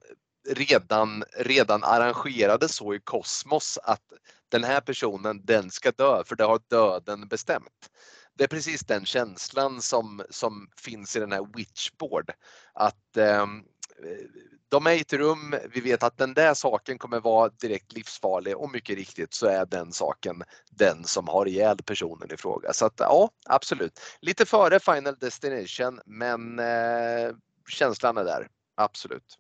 redan, 0.49 1.23
redan 1.38 1.84
arrangerade 1.84 2.67
så 2.67 2.93
i 2.93 2.99
kosmos 2.99 3.80
att 3.84 4.13
den 4.49 4.63
här 4.63 4.82
personen 4.82 5.45
den 5.45 5.71
ska 5.71 5.91
dö 5.91 6.23
för 6.25 6.36
det 6.36 6.43
har 6.43 6.61
döden 6.69 7.28
bestämt 7.28 7.89
det 8.38 8.43
är 8.43 8.47
precis 8.47 8.82
den 8.82 9.05
känslan 9.05 9.82
som, 9.82 10.23
som 10.30 10.69
finns 10.78 11.15
i 11.15 11.19
den 11.19 11.32
här 11.32 11.47
Witchboard. 11.55 12.32
Att 12.73 13.17
ehm, 13.17 13.63
eh, 14.03 14.25
de 14.70 14.88
är 14.88 14.91
i 14.91 15.01
ett 15.01 15.13
rum, 15.13 15.55
vi 15.74 15.82
vet 15.82 16.03
att 16.03 16.18
den 16.18 16.34
där 16.34 16.53
saken 16.53 16.97
kommer 16.97 17.20
vara 17.20 17.49
direkt 17.49 17.93
livsfarlig 17.93 18.57
och 18.57 18.72
mycket 18.72 18.95
riktigt 18.95 19.34
så 19.34 19.47
är 19.47 19.65
den 19.65 19.91
saken 19.91 20.43
den 20.70 21.03
som 21.03 21.28
har 21.28 21.47
ihjäl 21.47 21.78
personen 21.78 22.32
i 22.32 22.38
fråga. 22.38 22.74
Så 22.74 22.86
att 22.86 22.93
ja, 22.97 23.30
absolut. 23.45 23.99
Lite 24.22 24.45
före 24.45 24.80
Final 24.80 25.15
Destination 25.20 26.01
men 26.05 26.59
eh, 26.59 27.36
känslan 27.70 28.18
är 28.18 28.24
där, 28.24 28.47
absolut. 28.76 29.38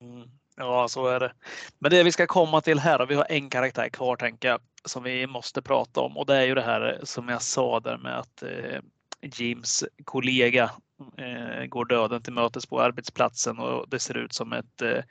Mm. 0.00 0.28
Ja, 0.56 0.88
så 0.88 1.06
är 1.06 1.20
det. 1.20 1.32
Men 1.78 1.90
det 1.90 2.02
vi 2.02 2.12
ska 2.12 2.26
komma 2.26 2.60
till 2.60 2.78
här, 2.78 3.00
och 3.00 3.10
vi 3.10 3.14
har 3.14 3.26
en 3.28 3.50
karaktär 3.50 3.88
kvar 3.88 4.16
tänker 4.16 4.48
jag, 4.48 4.60
som 4.84 5.02
vi 5.02 5.26
måste 5.26 5.62
prata 5.62 6.00
om 6.00 6.16
och 6.16 6.26
det 6.26 6.36
är 6.36 6.44
ju 6.44 6.54
det 6.54 6.62
här 6.62 7.00
som 7.02 7.28
jag 7.28 7.42
sa 7.42 7.80
där 7.80 7.98
med 7.98 8.18
att 8.18 8.42
eh, 8.42 8.80
Jims 9.22 9.84
kollega 10.04 10.70
eh, 11.18 11.66
går 11.66 11.84
döden 11.84 12.22
till 12.22 12.32
mötes 12.32 12.66
på 12.66 12.80
arbetsplatsen 12.80 13.58
och 13.58 13.88
det 13.88 13.98
ser 13.98 14.16
ut 14.16 14.32
som 14.32 14.52
ett 14.52 14.82
eh, 14.82 15.04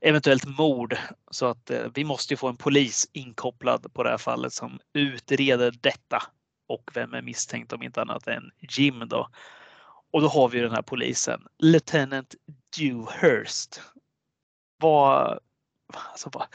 eventuellt 0.00 0.58
mord. 0.58 0.96
Så 1.30 1.46
att 1.46 1.70
eh, 1.70 1.86
vi 1.94 2.04
måste 2.04 2.32
ju 2.32 2.36
få 2.36 2.48
en 2.48 2.56
polis 2.56 3.08
inkopplad 3.12 3.92
på 3.92 4.02
det 4.02 4.10
här 4.10 4.18
fallet 4.18 4.52
som 4.52 4.78
utreder 4.92 5.74
detta. 5.80 6.22
Och 6.68 6.90
vem 6.94 7.14
är 7.14 7.22
misstänkt 7.22 7.72
om 7.72 7.82
inte 7.82 8.02
annat 8.02 8.26
än 8.26 8.50
Jim 8.58 9.08
då. 9.08 9.28
Och 10.12 10.20
då 10.20 10.28
har 10.28 10.48
vi 10.48 10.60
den 10.60 10.70
här 10.70 10.82
polisen, 10.82 11.46
Lieutenant 11.58 12.34
Dewhurst 12.78 13.80
vad, 14.84 15.38
alltså, 15.94 16.30
vad, 16.32 16.46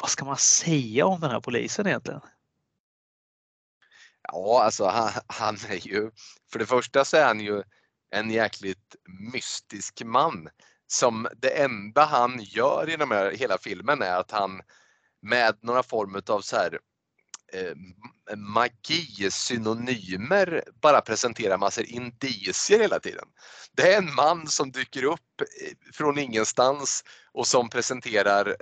vad 0.00 0.10
ska 0.10 0.24
man 0.24 0.36
säga 0.36 1.06
om 1.06 1.20
den 1.20 1.30
här 1.30 1.40
polisen 1.40 1.86
egentligen? 1.86 2.20
Ja, 4.32 4.62
alltså 4.62 4.86
han, 4.86 5.10
han 5.26 5.56
är 5.68 5.86
ju, 5.86 6.10
för 6.52 6.58
det 6.58 6.66
första 6.66 7.04
så 7.04 7.16
är 7.16 7.24
han 7.24 7.40
ju 7.40 7.62
en 8.10 8.30
jäkligt 8.30 8.96
mystisk 9.32 10.02
man 10.04 10.48
som 10.86 11.28
det 11.36 11.62
enda 11.62 12.04
han 12.04 12.40
gör 12.40 12.90
i 12.90 12.96
de 12.96 13.10
här, 13.10 13.32
hela 13.32 13.58
filmen 13.58 14.02
är 14.02 14.16
att 14.16 14.30
han 14.30 14.60
med 15.22 15.58
några 15.60 15.82
form 15.82 16.22
av 16.26 16.40
så 16.40 16.56
här 16.56 16.78
eh, 17.52 17.74
magi-synonymer 18.36 20.64
bara 20.82 21.00
presenterar 21.00 21.58
massor 21.58 21.84
indicier 21.84 22.80
hela 22.80 23.00
tiden. 23.00 23.28
Det 23.72 23.92
är 23.92 23.98
en 23.98 24.14
man 24.14 24.46
som 24.46 24.70
dyker 24.70 25.04
upp 25.04 25.40
eh, 25.40 25.46
från 25.92 26.18
ingenstans 26.18 27.04
och 27.32 27.46
som 27.46 27.68
presenterar 27.68 28.48
eh, 28.48 28.54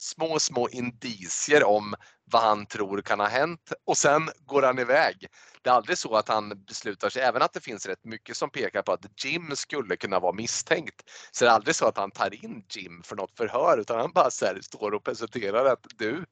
små, 0.00 0.38
små 0.38 0.68
indicier 0.68 1.64
om 1.64 1.94
vad 2.24 2.42
han 2.42 2.66
tror 2.66 3.02
kan 3.02 3.20
ha 3.20 3.26
hänt 3.26 3.72
och 3.86 3.96
sen 3.96 4.30
går 4.46 4.62
han 4.62 4.78
iväg. 4.78 5.26
Det 5.62 5.70
är 5.70 5.74
aldrig 5.74 5.98
så 5.98 6.16
att 6.16 6.28
han 6.28 6.64
beslutar 6.66 7.08
sig, 7.10 7.22
även 7.22 7.42
att 7.42 7.52
det 7.52 7.60
finns 7.60 7.86
rätt 7.86 8.04
mycket 8.04 8.36
som 8.36 8.50
pekar 8.50 8.82
på 8.82 8.92
att 8.92 9.24
Jim 9.24 9.56
skulle 9.56 9.96
kunna 9.96 10.20
vara 10.20 10.32
misstänkt, 10.32 11.10
så 11.32 11.44
det 11.44 11.50
är 11.50 11.54
aldrig 11.54 11.74
så 11.74 11.86
att 11.86 11.96
han 11.96 12.10
tar 12.10 12.44
in 12.44 12.64
Jim 12.70 13.02
för 13.02 13.16
något 13.16 13.36
förhör 13.36 13.78
utan 13.78 13.98
han 13.98 14.12
bara 14.12 14.30
så 14.30 14.46
här, 14.46 14.60
står 14.62 14.94
och 14.94 15.04
presenterar 15.04 15.64
att 15.64 15.86
du, 15.98 16.24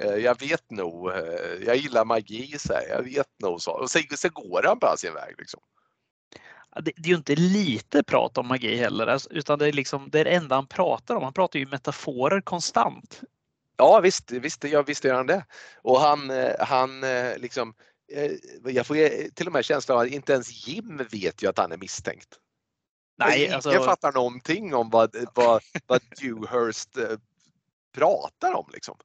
eh, 0.00 0.14
jag 0.14 0.40
vet 0.40 0.70
nog, 0.70 1.10
eh, 1.10 1.54
jag 1.66 1.76
gillar 1.76 2.04
magi, 2.04 2.58
så 2.58 2.72
här, 2.72 2.88
jag 2.88 3.02
vet 3.02 3.28
nog 3.42 3.62
så. 3.62 3.72
Och 3.72 3.90
sen, 3.90 4.02
sen 4.16 4.30
går 4.34 4.62
han 4.62 4.78
bara 4.78 4.96
sin 4.96 5.14
väg. 5.14 5.34
Liksom. 5.38 5.60
Det, 6.76 6.92
det 6.96 7.06
är 7.06 7.10
ju 7.10 7.16
inte 7.16 7.34
lite 7.34 8.02
prat 8.02 8.38
om 8.38 8.48
magi 8.48 8.76
heller, 8.76 9.06
alltså, 9.06 9.30
utan 9.30 9.58
det 9.58 9.68
är, 9.68 9.72
liksom, 9.72 10.10
det 10.10 10.20
är 10.20 10.24
det 10.24 10.30
enda 10.30 10.54
han 10.54 10.66
pratar 10.66 11.14
om. 11.14 11.22
Han 11.22 11.32
pratar 11.32 11.58
ju 11.58 11.66
metaforer 11.66 12.40
konstant. 12.40 13.20
Ja 13.76 14.00
visst, 14.00 14.30
visst, 14.30 14.64
ja, 14.64 14.82
visst 14.82 15.04
gör 15.04 15.14
han 15.14 15.26
det. 15.26 15.44
Och 15.82 16.00
han, 16.00 16.30
eh, 16.30 16.52
han 16.58 17.00
liksom, 17.36 17.74
jag 18.64 18.86
får 18.86 19.30
till 19.30 19.46
och 19.46 19.52
med 19.52 19.64
känslan 19.64 19.98
av 19.98 20.02
att 20.04 20.10
inte 20.10 20.32
ens 20.32 20.68
Jim 20.68 21.06
vet 21.10 21.42
ju 21.42 21.48
att 21.48 21.58
han 21.58 21.72
är 21.72 21.76
misstänkt. 21.76 22.38
Nej, 23.18 23.44
Ingen 23.44 23.54
alltså... 23.54 23.82
fattar 23.82 24.12
någonting 24.12 24.74
om 24.74 24.90
vad, 24.90 25.16
vad, 25.34 25.62
vad 25.86 26.00
Dewhurst 26.20 26.98
pratar 27.94 28.54
om. 28.54 28.70
Liksom 28.72 28.96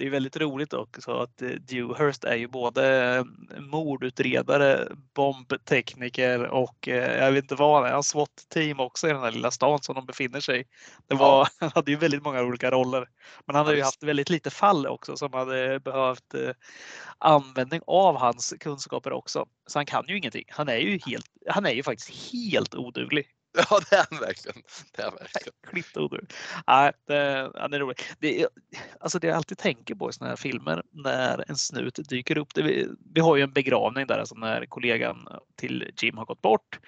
det 0.00 0.06
är 0.06 0.10
väldigt 0.10 0.36
roligt 0.36 0.72
också 0.72 1.12
att 1.12 1.42
eh, 1.42 1.48
Dewhurst 1.48 2.24
är 2.24 2.34
ju 2.34 2.48
både 2.48 3.16
eh, 3.16 3.24
mordutredare, 3.60 4.88
bombtekniker 5.14 6.46
och 6.46 6.88
eh, 6.88 7.24
jag 7.24 7.32
vet 7.32 7.44
inte 7.44 7.54
vad 7.54 7.76
han 7.76 7.90
är, 7.90 7.92
han 7.92 8.02
SWAT-team 8.02 8.80
också 8.80 9.08
i 9.08 9.12
den 9.12 9.20
här 9.20 9.32
lilla 9.32 9.50
stan 9.50 9.82
som 9.82 9.94
de 9.94 10.06
befinner 10.06 10.40
sig 10.40 10.60
i. 10.60 10.64
Det 11.06 11.14
var. 11.14 11.48
Han 11.60 11.70
hade 11.74 11.90
ju 11.90 11.96
väldigt 11.96 12.22
många 12.22 12.42
olika 12.42 12.70
roller. 12.70 13.08
Men 13.44 13.56
han 13.56 13.66
hade 13.66 13.76
ju 13.76 13.82
haft 13.82 14.02
väldigt 14.02 14.30
lite 14.30 14.50
fall 14.50 14.86
också 14.86 15.16
som 15.16 15.32
hade 15.32 15.80
behövt 15.80 16.34
användning 17.18 17.80
av 17.86 18.16
hans 18.16 18.54
kunskaper 18.60 19.12
också. 19.12 19.46
Så 19.66 19.78
han 19.78 19.86
kan 19.86 20.04
ju 20.08 20.18
ingenting. 20.18 20.44
Han 20.48 20.68
är 20.68 20.76
ju 20.76 20.98
helt, 21.06 21.26
han 21.48 21.66
är 21.66 21.72
ju 21.72 21.82
faktiskt 21.82 22.32
helt 22.32 22.74
oduglig. 22.74 23.26
Ja, 23.70 23.80
det 23.90 23.96
är 23.96 24.06
han 24.10 24.20
verkligen. 24.20 24.62
Det 24.96 25.02
är 25.02 25.10
verkligen. 25.10 25.54
Klittodur. 25.70 26.26
Nej, 26.66 26.92
det, 27.06 27.50
ja, 27.54 27.68
det 27.68 27.76
är 27.76 27.80
roligt. 27.80 28.16
Det, 28.18 28.46
alltså 29.00 29.18
det 29.18 29.26
jag 29.26 29.36
alltid 29.36 29.58
tänker 29.58 29.94
på 29.94 30.10
i 30.10 30.12
sådana 30.12 30.28
här 30.28 30.36
filmer 30.36 30.82
när 30.90 31.44
en 31.50 31.56
snut 31.56 31.98
dyker 32.08 32.38
upp. 32.38 32.54
Det, 32.54 32.62
vi, 32.62 32.88
vi 33.14 33.20
har 33.20 33.36
ju 33.36 33.42
en 33.42 33.52
begravning 33.52 34.06
där, 34.06 34.18
alltså 34.18 34.34
när 34.34 34.66
kollegan 34.66 35.28
till 35.56 35.90
Jim 35.96 36.16
har 36.16 36.24
gått 36.24 36.42
bort. 36.42 36.78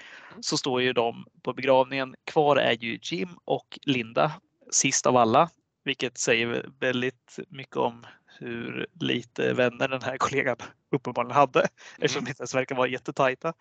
Så 0.40 0.56
står 0.56 0.82
ju 0.82 0.92
de 0.92 1.24
på 1.42 1.52
begravningen. 1.52 2.14
Kvar 2.24 2.56
är 2.56 2.72
ju 2.72 2.98
Jim 3.02 3.28
och 3.44 3.78
Linda 3.82 4.32
sist 4.70 5.06
av 5.06 5.16
alla, 5.16 5.50
vilket 5.84 6.18
säger 6.18 6.66
väldigt 6.80 7.38
mycket 7.48 7.76
om 7.76 8.06
hur 8.38 8.86
lite 9.00 9.52
vänner 9.52 9.88
den 9.88 10.02
här 10.02 10.16
kollegan 10.18 10.56
uppenbarligen 10.90 11.36
hade 11.36 11.60
mm. 11.60 11.70
eftersom 11.98 12.24
de 12.24 12.30
inte 12.30 12.40
ens 12.40 12.54
verkar 12.54 12.76
vara 12.76 12.88
jättetajta. 12.88 13.52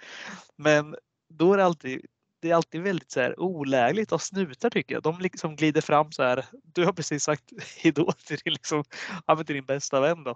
Men 0.56 0.96
då 1.30 1.54
är 1.54 1.58
det 1.58 1.66
alltid 1.66 2.06
det 2.42 2.52
är 2.52 2.56
alltid 2.56 2.82
väldigt 2.82 3.12
så 3.12 3.20
här 3.20 3.40
olägligt 3.40 4.12
av 4.12 4.18
snutar 4.18 4.70
tycker 4.70 4.96
jag. 4.96 5.04
De 5.04 5.20
liksom 5.20 5.56
glider 5.56 5.82
fram 5.82 6.12
så 6.12 6.24
här. 6.24 6.46
Du 6.64 6.86
har 6.86 6.94
precis 6.94 7.24
sagt 7.24 7.44
hejdå 7.84 8.12
till 8.12 8.38
din, 8.44 8.54
liksom, 8.54 8.84
till 9.46 9.56
din 9.56 9.66
bästa 9.66 10.00
vän 10.00 10.24
då. 10.24 10.32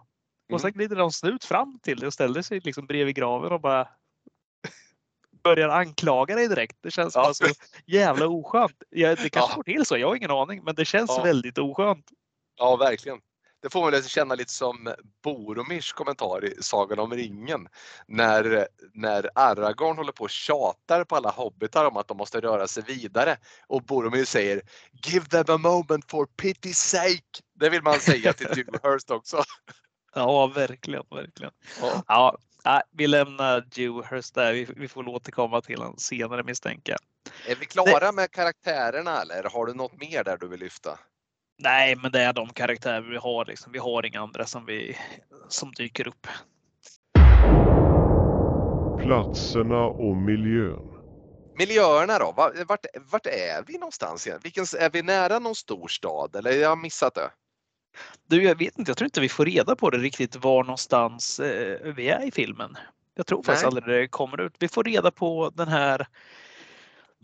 Och 0.54 0.62
sen 0.62 0.68
mm. 0.68 0.78
glider 0.78 0.96
någon 0.96 1.12
snut 1.12 1.46
fram 1.46 1.80
till 1.80 2.00
dig 2.00 2.08
och 2.08 2.14
ställer 2.14 2.42
sig 2.42 2.60
liksom 2.60 2.88
bredvid 2.88 3.16
graven 3.16 3.52
och 3.52 3.62
bara 3.62 3.88
börjar 5.44 5.70
anklaga 5.70 6.36
dig 6.36 6.48
direkt. 6.48 6.78
Det 6.82 6.92
känns 6.92 7.16
ja. 7.16 7.34
så 7.34 7.46
jävla 7.86 8.28
oskönt. 8.28 8.84
Ja, 8.90 9.10
det 9.10 9.30
kanske 9.30 9.52
ja. 9.52 9.56
går 9.56 9.64
till 9.64 9.86
så, 9.86 9.98
jag 9.98 10.08
har 10.08 10.16
ingen 10.16 10.32
aning, 10.32 10.64
men 10.64 10.76
det 10.76 10.86
känns 10.86 11.12
ja. 11.18 11.24
väldigt 11.24 11.58
oskönt. 11.58 12.12
Ja, 12.58 12.76
verkligen. 12.76 13.20
Det 13.66 13.70
får 13.70 13.92
man 13.92 14.04
känna 14.04 14.36
lite 14.36 14.54
som 14.54 14.94
Boromirs 15.24 15.94
kommentar 15.94 16.46
i 16.46 16.56
Sagan 16.62 17.00
om 17.00 17.14
ringen. 17.14 17.68
När, 18.08 18.68
när 18.94 19.30
Aragorn 19.36 19.98
håller 19.98 20.12
på 20.12 20.24
och 20.24 20.30
tjatar 20.30 21.04
på 21.04 21.16
alla 21.16 21.30
hobbitar 21.30 21.86
om 21.86 21.98
att 21.98 22.08
de 22.08 22.18
måste 22.18 22.42
röra 22.42 22.68
sig 22.68 22.84
vidare 22.84 23.38
och 23.68 23.84
Boromir 23.84 24.26
säger 24.26 24.62
Give 25.06 25.26
them 25.26 25.46
a 25.48 25.58
moment 25.58 26.12
for 26.12 26.26
pity's 26.26 26.74
sake. 26.74 27.42
Det 27.60 27.70
vill 27.70 27.82
man 27.82 28.00
säga 28.00 28.34
till 28.34 28.48
Dewhurst 28.48 29.12
också. 29.12 29.44
Ja, 30.16 30.48
verkligen, 30.48 31.04
verkligen. 31.10 31.52
Ja. 31.82 32.04
ja. 32.08 32.38
Nej, 32.66 32.82
vi 32.92 33.08
lämnar 33.08 33.62
Dewhurst 33.62 34.36
där. 34.36 34.54
Vi, 34.54 34.68
vi 34.76 34.88
får 34.88 35.08
återkomma 35.08 35.62
till 35.62 35.78
honom 35.78 35.98
senare 35.98 36.44
misstänker 36.44 36.92
jag. 36.92 37.52
Är 37.52 37.56
vi 37.56 37.66
klara 37.66 38.12
med 38.12 38.32
karaktärerna 38.32 39.22
eller 39.22 39.50
har 39.50 39.66
du 39.66 39.74
något 39.74 40.02
mer 40.02 40.24
där 40.24 40.38
du 40.38 40.48
vill 40.48 40.60
lyfta? 40.60 41.00
Nej, 41.58 41.96
men 41.96 42.12
det 42.12 42.22
är 42.22 42.34
de 42.34 42.50
karaktärer 42.50 43.02
vi 43.02 43.18
har. 43.18 43.46
Liksom. 43.46 43.72
Vi 43.72 43.80
har 43.80 44.06
inga 44.06 44.22
andra 44.22 44.46
som, 44.46 44.66
vi, 44.66 44.98
som 45.50 45.72
dyker 45.72 46.08
upp. 46.08 46.28
Platserna 49.02 49.86
och 49.86 50.18
miljön. 50.18 50.92
Miljöerna 51.58 52.20
då? 52.20 52.34
Vart, 52.68 52.86
vart 53.12 53.26
är 53.26 53.64
vi 53.68 53.78
någonstans? 53.78 54.28
Igen? 54.28 54.40
Vilken, 54.44 54.66
är 54.80 54.90
vi 54.90 55.02
nära 55.02 55.40
någon 55.40 55.56
stor 55.56 55.88
stad 55.88 56.36
eller 56.36 56.52
jag 56.52 56.70
har 56.70 56.76
missat 56.76 57.16
det? 57.16 57.30
Du, 58.28 58.44
jag 58.44 58.58
vet 58.58 58.80
inte. 58.80 58.90
Jag 58.90 58.98
tror 58.98 59.06
inte 59.06 59.22
vi 59.22 59.30
får 59.30 59.46
reda 59.46 59.76
på 59.76 59.90
det 59.90 59.98
riktigt 59.98 60.36
var 60.36 60.64
någonstans 60.64 61.40
eh, 61.40 61.94
vi 61.94 62.10
är 62.10 62.28
i 62.28 62.32
filmen. 62.32 62.78
Jag 63.16 63.26
tror 63.26 63.44
faktiskt 63.44 63.66
aldrig 63.66 63.86
det 63.88 64.08
kommer 64.08 64.42
ut. 64.42 64.56
Vi 64.60 64.68
får 64.68 64.84
reda 64.84 65.12
på 65.12 65.52
den 65.56 65.68
här 65.68 66.08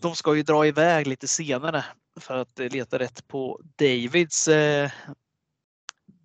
de 0.01 0.15
ska 0.15 0.35
ju 0.35 0.43
dra 0.43 0.67
iväg 0.67 1.07
lite 1.07 1.27
senare 1.27 1.85
för 2.19 2.37
att 2.37 2.59
leta 2.59 2.99
rätt 2.99 3.27
på 3.27 3.61
Davids 3.75 4.47
eh, 4.47 4.91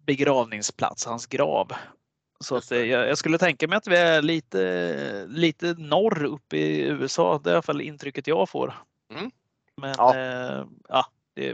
begravningsplats, 0.07 1.07
hans 1.07 1.27
grav. 1.27 1.73
Så 2.41 2.57
att, 2.57 2.73
eh, 2.73 2.79
jag, 2.79 3.19
skulle 3.19 3.39
tänka 3.39 3.69
mig 3.69 3.77
att 3.77 3.87
vi 3.87 3.97
är 3.97 4.23
lite, 4.23 5.27
lite 5.29 5.75
norr 5.79 6.25
uppe 6.25 6.57
i 6.57 6.81
USA. 6.81 7.41
Det 7.45 7.51
är 7.51 7.53
i 7.53 7.55
alla 7.55 7.63
fall 7.63 7.81
intrycket 7.81 8.27
jag 8.27 8.49
får. 8.49 8.75
Mm. 9.15 9.31
Men 9.77 9.95
ja. 9.99 10.17
Eh, 10.17 10.65
ja, 10.89 11.07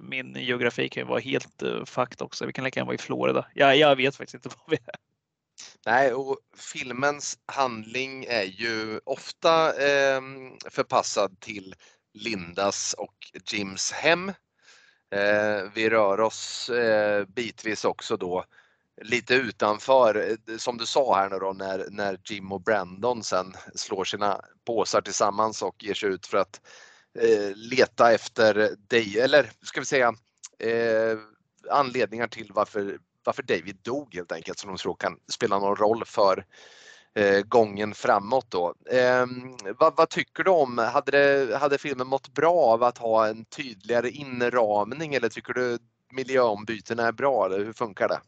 min 0.03 0.35
geografi 0.35 0.89
kan 0.89 1.01
ju 1.01 1.07
vara 1.07 1.20
helt 1.20 1.62
uh, 1.62 1.85
fakt 1.85 2.20
också. 2.20 2.47
Vi 2.47 2.53
kan 2.53 2.64
lika 2.64 2.80
gärna 2.80 2.87
vara 2.87 2.95
i 2.95 2.99
Florida. 2.99 3.47
Ja, 3.55 3.74
jag 3.74 3.97
vet 3.97 4.16
faktiskt 4.16 4.35
inte 4.35 4.49
var 4.66 4.70
vi 4.70 4.76
är. 4.76 4.97
Nej, 5.87 6.14
och 6.14 6.39
filmens 6.57 7.39
handling 7.47 8.24
är 8.24 8.43
ju 8.43 9.01
ofta 9.05 9.68
eh, 9.68 10.20
förpassad 10.70 11.41
till 11.41 11.74
Lindas 12.15 12.95
och 12.99 13.15
Jims 13.51 13.93
hem. 13.93 14.29
Eh, 15.11 15.63
vi 15.75 15.91
rör 15.91 16.21
oss 16.21 16.71
eh, 16.71 17.25
bitvis 17.27 17.85
också 17.85 18.17
då 18.17 18.45
lite 19.01 19.35
utanför, 19.35 20.31
eh, 20.31 20.57
som 20.57 20.79
du 20.79 20.87
sa 20.87 21.17
här 21.17 21.31
nu 21.31 21.39
då, 21.39 21.53
när, 21.53 21.87
när 21.91 22.19
Jim 22.25 22.53
och 22.53 22.61
Brandon 22.61 23.23
sen 23.23 23.53
slår 23.75 24.05
sina 24.05 24.41
påsar 24.65 25.01
tillsammans 25.01 25.63
och 25.63 25.85
ger 25.85 25.95
sig 25.95 26.09
ut 26.09 26.27
för 26.27 26.39
att 26.39 26.61
eh, 27.19 27.55
leta 27.55 28.13
efter 28.13 28.77
dig, 28.89 29.21
eller 29.21 29.51
ska 29.63 29.81
vi 29.81 29.87
säga 29.87 30.15
eh, 30.59 31.19
anledningar 31.71 32.29
till 32.29 32.51
varför, 32.55 32.99
varför 33.25 33.43
David 33.43 33.79
dog 33.83 34.15
helt 34.15 34.33
enkelt 34.33 34.59
som 34.59 34.71
de 34.71 34.77
tror 34.77 34.97
kan 34.97 35.19
spela 35.33 35.59
någon 35.59 35.77
roll 35.77 36.05
för 36.05 36.47
Eh, 37.15 37.43
gången 37.43 37.95
framåt 37.95 38.51
då. 38.51 38.75
Eh, 38.91 39.27
vad, 39.79 39.97
vad, 39.97 40.09
tycker 40.09 40.45
du 40.45 40.51
om, 40.51 40.79
hade, 40.79 41.11
det, 41.11 41.57
hade 41.59 41.79
filmen 41.79 42.07
mått 42.07 42.35
bra 42.35 42.55
av 42.55 42.83
att 42.83 42.99
ha 42.99 43.29
en 43.29 43.45
tydligare 43.45 44.11
inramning 44.11 45.15
eller 45.15 45.29
tycker 45.29 45.53
du 45.53 45.79
miljöombytena 46.13 47.07
är 47.07 47.13
bra 47.13 47.47
eller 47.47 47.65
hur 47.65 47.73
funkar 47.73 48.09
det? 48.09 48.21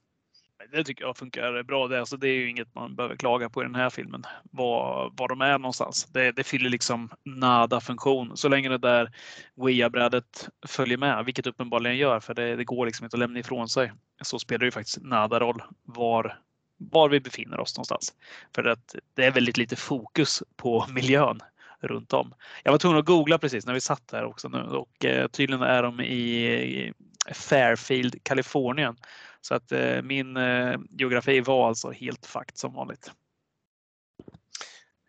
Det 0.72 0.84
tycker 0.84 1.04
jag 1.04 1.16
funkar 1.16 1.62
bra. 1.62 1.88
Det, 1.88 2.00
alltså, 2.00 2.16
det 2.16 2.28
är 2.28 2.34
ju 2.34 2.50
inget 2.50 2.74
man 2.74 2.96
behöver 2.96 3.16
klaga 3.16 3.50
på 3.50 3.62
i 3.62 3.64
den 3.64 3.74
här 3.74 3.90
filmen. 3.90 4.22
Var, 4.50 5.12
var 5.16 5.28
de 5.28 5.40
är 5.40 5.58
någonstans. 5.58 6.04
Det, 6.04 6.32
det 6.32 6.44
fyller 6.44 6.70
liksom 6.70 7.10
nada 7.24 7.80
funktion. 7.80 8.36
Så 8.36 8.48
länge 8.48 8.68
det 8.68 8.78
där 8.78 9.12
WIA-brädet 9.54 10.48
följer 10.66 10.98
med, 10.98 11.24
vilket 11.24 11.46
uppenbarligen 11.46 11.96
gör, 11.96 12.20
för 12.20 12.34
det, 12.34 12.56
det 12.56 12.64
går 12.64 12.86
liksom 12.86 13.04
inte 13.04 13.14
att 13.16 13.20
lämna 13.20 13.38
ifrån 13.38 13.68
sig. 13.68 13.92
Så 14.22 14.38
spelar 14.38 14.58
det 14.58 14.64
ju 14.64 14.70
faktiskt 14.70 15.02
nada 15.02 15.40
roll 15.40 15.62
var 15.82 16.38
var 16.76 17.08
vi 17.08 17.20
befinner 17.20 17.60
oss 17.60 17.76
någonstans. 17.76 18.14
För 18.54 18.64
att 18.64 18.96
det 19.14 19.24
är 19.24 19.30
väldigt 19.30 19.56
lite 19.56 19.76
fokus 19.76 20.42
på 20.56 20.86
miljön 20.94 21.40
runt 21.80 22.12
om. 22.12 22.34
Jag 22.62 22.72
var 22.72 22.78
tvungen 22.78 22.98
att 22.98 23.04
googla 23.04 23.38
precis 23.38 23.66
när 23.66 23.74
vi 23.74 23.80
satt 23.80 24.12
här 24.12 24.24
också 24.24 24.48
nu 24.48 24.62
och 24.62 25.04
eh, 25.04 25.28
tydligen 25.28 25.62
är 25.62 25.82
de 25.82 26.00
i 26.00 26.92
Fairfield, 27.32 28.16
Kalifornien. 28.22 28.96
Så 29.40 29.54
att 29.54 29.72
eh, 29.72 30.02
min 30.02 30.36
eh, 30.36 30.78
geografi 30.90 31.40
var 31.40 31.68
alltså 31.68 31.90
helt 31.90 32.26
fakt 32.26 32.58
som 32.58 32.74
vanligt. 32.74 33.10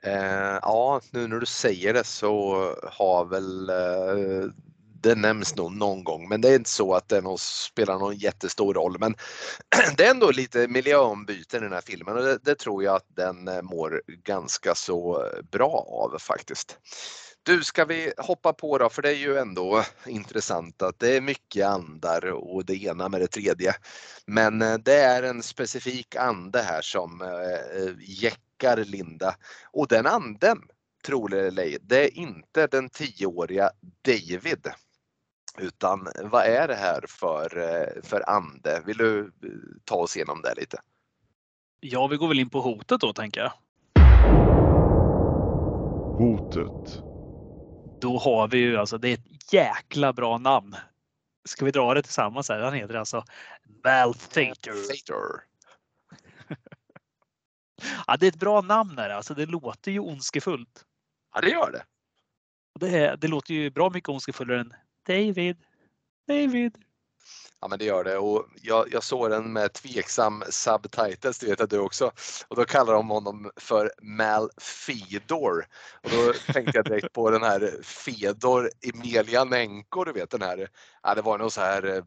Eh, 0.04 0.60
ja, 0.62 1.02
nu 1.12 1.28
när 1.28 1.40
du 1.40 1.46
säger 1.46 1.94
det 1.94 2.04
så 2.04 2.56
har 2.84 3.26
väl 3.26 3.70
eh, 3.70 4.50
det 5.06 5.16
nämns 5.16 5.56
nog 5.56 5.72
någon 5.72 6.04
gång, 6.04 6.30
men 6.30 6.42
det 6.42 6.50
är 6.50 6.56
inte 6.56 6.70
så 6.70 6.94
att 6.94 7.10
det 7.10 7.24
spelar 7.40 8.00
någon 8.00 8.16
jättestor 8.16 8.74
roll. 8.74 8.98
Men 9.00 9.16
det 9.98 10.06
är 10.06 10.12
ändå 10.12 10.32
lite 10.32 10.68
miljöombyten 10.68 11.60
i 11.60 11.64
den 11.64 11.74
här 11.74 11.82
filmen 11.82 12.18
och 12.18 12.24
det, 12.24 12.38
det 12.44 12.56
tror 12.56 12.84
jag 12.84 12.96
att 12.96 13.08
den 13.08 13.48
eh, 13.48 13.62
mår 13.62 14.02
ganska 14.08 14.76
så 14.76 15.30
bra 15.52 15.88
av 15.90 16.20
faktiskt. 16.20 16.78
Du, 17.44 17.64
ska 17.64 17.86
vi 17.86 18.14
hoppa 18.18 18.54
på 18.54 18.78
då? 18.78 18.90
För 18.90 19.02
det 19.02 19.10
är 19.10 19.16
ju 19.16 19.38
ändå 19.38 19.84
intressant 20.06 20.82
att 20.82 21.00
det 21.00 21.16
är 21.16 21.22
mycket 21.22 21.66
andar 21.66 22.32
och 22.32 22.66
det 22.66 22.84
ena 22.84 23.10
med 23.10 23.22
det 23.22 23.28
tredje. 23.28 23.74
Men 24.26 24.62
eh, 24.62 24.78
det 24.78 25.00
är 25.00 25.24
en 25.24 25.44
specifik 25.44 26.16
ande 26.16 26.62
här 26.62 26.82
som 26.82 27.22
eh, 27.22 27.94
jäckar 28.00 28.78
Linda 28.78 29.36
och 29.72 29.88
den 29.88 30.06
anden, 30.06 30.58
tror 31.06 31.30
det 31.30 31.48
eller 31.48 31.64
ej, 31.64 31.78
det 31.82 32.04
är 32.04 32.18
inte 32.18 32.68
den 32.68 32.90
tioåriga 32.90 33.70
David. 34.06 34.68
Utan 35.58 36.08
vad 36.24 36.46
är 36.46 36.68
det 36.68 36.76
här 36.76 37.06
för, 37.08 37.58
eh, 37.58 38.02
för 38.04 38.30
ande? 38.30 38.84
Vill 38.86 38.98
du 38.98 39.32
ta 39.84 39.96
oss 39.96 40.16
igenom 40.16 40.42
det 40.42 40.54
lite? 40.56 40.78
Ja, 41.80 42.08
vi 42.08 42.18
går 42.18 42.28
väl 42.28 42.40
in 42.40 42.50
på 42.50 42.62
hotet 42.62 43.02
då 43.02 43.14
tänker 43.14 43.42
jag. 43.42 43.52
Hotet. 46.18 47.04
Då 48.00 48.18
har 48.18 48.48
vi 48.48 48.58
ju 48.58 48.78
alltså, 48.78 48.98
det 48.98 49.10
är 49.10 49.14
ett 49.14 49.54
jäkla 49.54 50.14
bra 50.14 50.38
namn. 50.38 50.76
Ska 51.46 51.66
vi 51.66 51.72
dra 51.72 51.94
det 51.94 52.02
tillsammans 52.02 52.50
här? 52.50 52.60
Han 52.60 52.74
heter 52.74 52.96
alltså 52.96 53.24
Malthater. 53.84 54.72
Fator. 54.72 55.44
Ja, 58.08 58.18
det 58.18 58.26
är 58.26 58.30
ett 58.30 58.40
bra 58.40 58.62
namn 58.62 58.98
här. 58.98 59.10
Alltså, 59.10 59.34
det 59.34 59.46
låter 59.46 59.92
ju 59.92 60.00
ondskefullt. 60.00 60.86
Ja, 61.34 61.42
det 61.42 61.50
gör 61.50 61.72
det. 61.72 61.84
Det, 62.80 62.98
är, 62.98 63.18
det 63.18 63.28
låter 63.28 63.54
ju 63.54 63.70
bra 63.70 63.90
mycket 63.90 64.10
ondskefullare 64.10 64.60
än 64.60 64.74
David. 65.06 65.58
David. 66.28 66.78
Ja 67.62 67.68
men 67.68 67.80
det 67.80 67.86
gör 67.86 68.04
det 68.04 68.18
och 68.18 68.46
jag, 68.62 68.94
jag 68.94 69.04
såg 69.04 69.30
den 69.30 69.54
med 69.54 69.74
tveksam 69.74 70.44
subtitles, 70.50 71.40
det 71.40 71.48
vet 71.48 71.60
jag 71.60 71.70
du 71.70 71.80
också. 71.80 72.12
Och 72.48 72.56
då 72.56 72.66
kallar 72.66 72.94
de 72.94 73.10
honom 73.10 73.52
för 73.56 73.92
Mal 74.02 74.50
Fedor. 74.58 75.66
Och 76.04 76.10
då 76.10 76.34
tänkte 76.54 76.78
jag 76.78 76.86
direkt 76.86 77.14
på 77.14 77.30
den 77.30 77.44
här 77.44 77.84
Fedor 77.84 78.70
Emelianenko, 78.82 80.04
du 80.04 80.12
vet 80.12 80.30
den 80.30 80.42
här, 80.42 80.70
ja 81.04 81.16
det 81.16 81.22
var 81.22 81.38
nog 81.38 81.52
så 81.52 81.62
här 81.62 82.04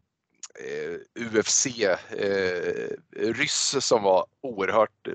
eh, 0.55 1.26
UFC 1.36 1.66
eh, 1.66 1.99
ryss 3.12 3.76
som 3.80 4.03
var 4.03 4.26
oerhört 4.42 5.09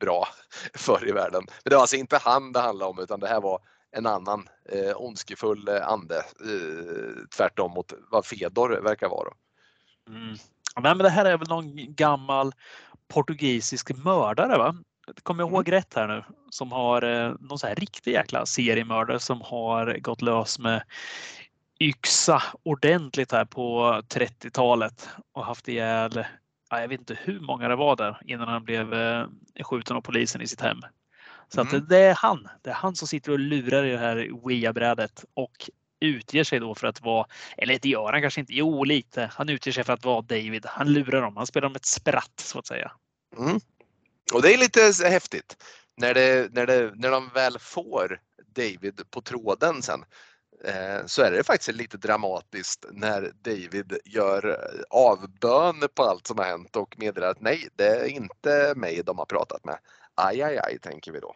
bra 0.00 0.28
förr 0.74 1.08
i 1.08 1.12
världen. 1.12 1.42
Men 1.46 1.70
det 1.70 1.74
var 1.74 1.80
alltså 1.80 1.96
inte 1.96 2.16
han 2.16 2.52
det 2.52 2.60
handlade 2.60 2.90
om 2.90 2.98
utan 2.98 3.20
det 3.20 3.28
här 3.28 3.40
var 3.40 3.60
en 3.96 4.06
annan 4.06 4.48
eh, 4.72 4.96
ondskefull 4.96 5.68
ande. 5.68 6.16
Eh, 6.16 7.26
tvärtom 7.36 7.72
mot 7.72 7.92
vad 8.10 8.26
Fedor 8.26 8.80
verkar 8.82 9.08
vara. 9.08 9.32
Mm. 10.08 10.36
Men 10.82 10.98
det 10.98 11.10
här 11.10 11.24
är 11.24 11.38
väl 11.38 11.48
någon 11.48 11.94
gammal 11.94 12.52
portugisisk 13.08 13.96
mördare 14.04 14.58
va? 14.58 14.76
Kommer 15.22 15.42
jag 15.42 15.50
ihåg 15.50 15.72
rätt 15.72 15.94
här 15.94 16.08
nu? 16.08 16.24
Som 16.50 16.72
har 16.72 17.02
eh, 17.02 17.34
någon 17.40 17.58
så 17.58 17.66
här 17.66 17.74
riktig 17.74 18.12
jäkla 18.12 18.46
seriemördare 18.46 19.20
som 19.20 19.40
har 19.40 19.98
gått 19.98 20.22
lös 20.22 20.58
med 20.58 20.82
yxa 21.80 22.42
ordentligt 22.62 23.32
här 23.32 23.44
på 23.44 24.00
30-talet 24.08 25.08
och 25.32 25.44
haft 25.44 25.68
ihjäl, 25.68 26.24
ja, 26.70 26.80
jag 26.80 26.88
vet 26.88 27.00
inte 27.00 27.18
hur 27.22 27.40
många 27.40 27.68
det 27.68 27.76
var 27.76 27.96
där 27.96 28.20
innan 28.24 28.48
han 28.48 28.64
blev 28.64 28.94
eh, 28.94 29.26
skjuten 29.62 29.96
av 29.96 30.00
polisen 30.00 30.40
i 30.40 30.46
sitt 30.46 30.60
hem. 30.60 30.80
Så 31.48 31.60
Mm. 31.60 31.76
att 31.76 31.88
det 31.88 31.98
är 31.98 32.14
han. 32.14 32.48
Det 32.62 32.70
är 32.70 32.74
han 32.74 32.96
som 32.96 33.08
sitter 33.08 33.32
och 33.32 33.38
lurar 33.38 33.84
i 33.84 33.90
det 33.90 33.98
här 33.98 34.48
Wia-brädet 34.48 35.24
och 35.34 35.70
utger 36.00 36.44
sig 36.44 36.60
då 36.60 36.74
för 36.74 36.86
att 36.86 37.00
vara, 37.00 37.26
eller 37.56 37.78
det 37.82 37.88
gör 37.88 38.12
han 38.12 38.22
kanske 38.22 38.40
inte, 38.40 38.52
jo 38.52 38.84
lite. 38.84 39.30
Han 39.34 39.48
utger 39.48 39.72
sig 39.72 39.84
för 39.84 39.92
att 39.92 40.04
vara 40.04 40.22
David. 40.22 40.66
Han 40.66 40.92
lurar 40.92 41.22
dem. 41.22 41.36
Han 41.36 41.46
spelar 41.46 41.68
dem 41.68 41.76
ett 41.76 41.86
spratt 41.86 42.40
så 42.40 42.58
att 42.58 42.66
säga. 42.66 42.92
Mm. 43.38 43.60
Och 44.34 44.42
det 44.42 44.54
är 44.54 44.58
lite 44.58 45.08
häftigt 45.08 45.56
när, 45.96 46.14
det, 46.14 46.54
när, 46.54 46.66
det, 46.66 46.92
när 46.94 47.10
de 47.10 47.28
väl 47.34 47.58
får 47.58 48.20
David 48.54 49.02
på 49.10 49.20
tråden 49.20 49.82
sen 49.82 50.04
eh, 50.64 51.06
så 51.06 51.22
är 51.22 51.30
det 51.30 51.44
faktiskt 51.44 51.72
lite 51.72 51.96
dramatiskt 51.96 52.86
när 52.92 53.32
David 53.42 53.98
gör 54.04 54.48
eh, 54.50 54.82
avbön 54.90 55.88
på 55.94 56.02
allt 56.02 56.26
som 56.26 56.38
har 56.38 56.44
hänt 56.44 56.76
och 56.76 56.94
meddelar 56.98 57.28
att 57.28 57.40
nej, 57.40 57.68
det 57.76 57.86
är 57.86 58.06
inte 58.06 58.72
mig 58.76 59.02
de 59.06 59.18
har 59.18 59.26
pratat 59.26 59.64
med. 59.64 59.78
Aj, 60.14 60.42
aj, 60.42 60.58
aj, 60.58 60.78
tänker 60.78 61.12
vi 61.12 61.20
då. 61.20 61.34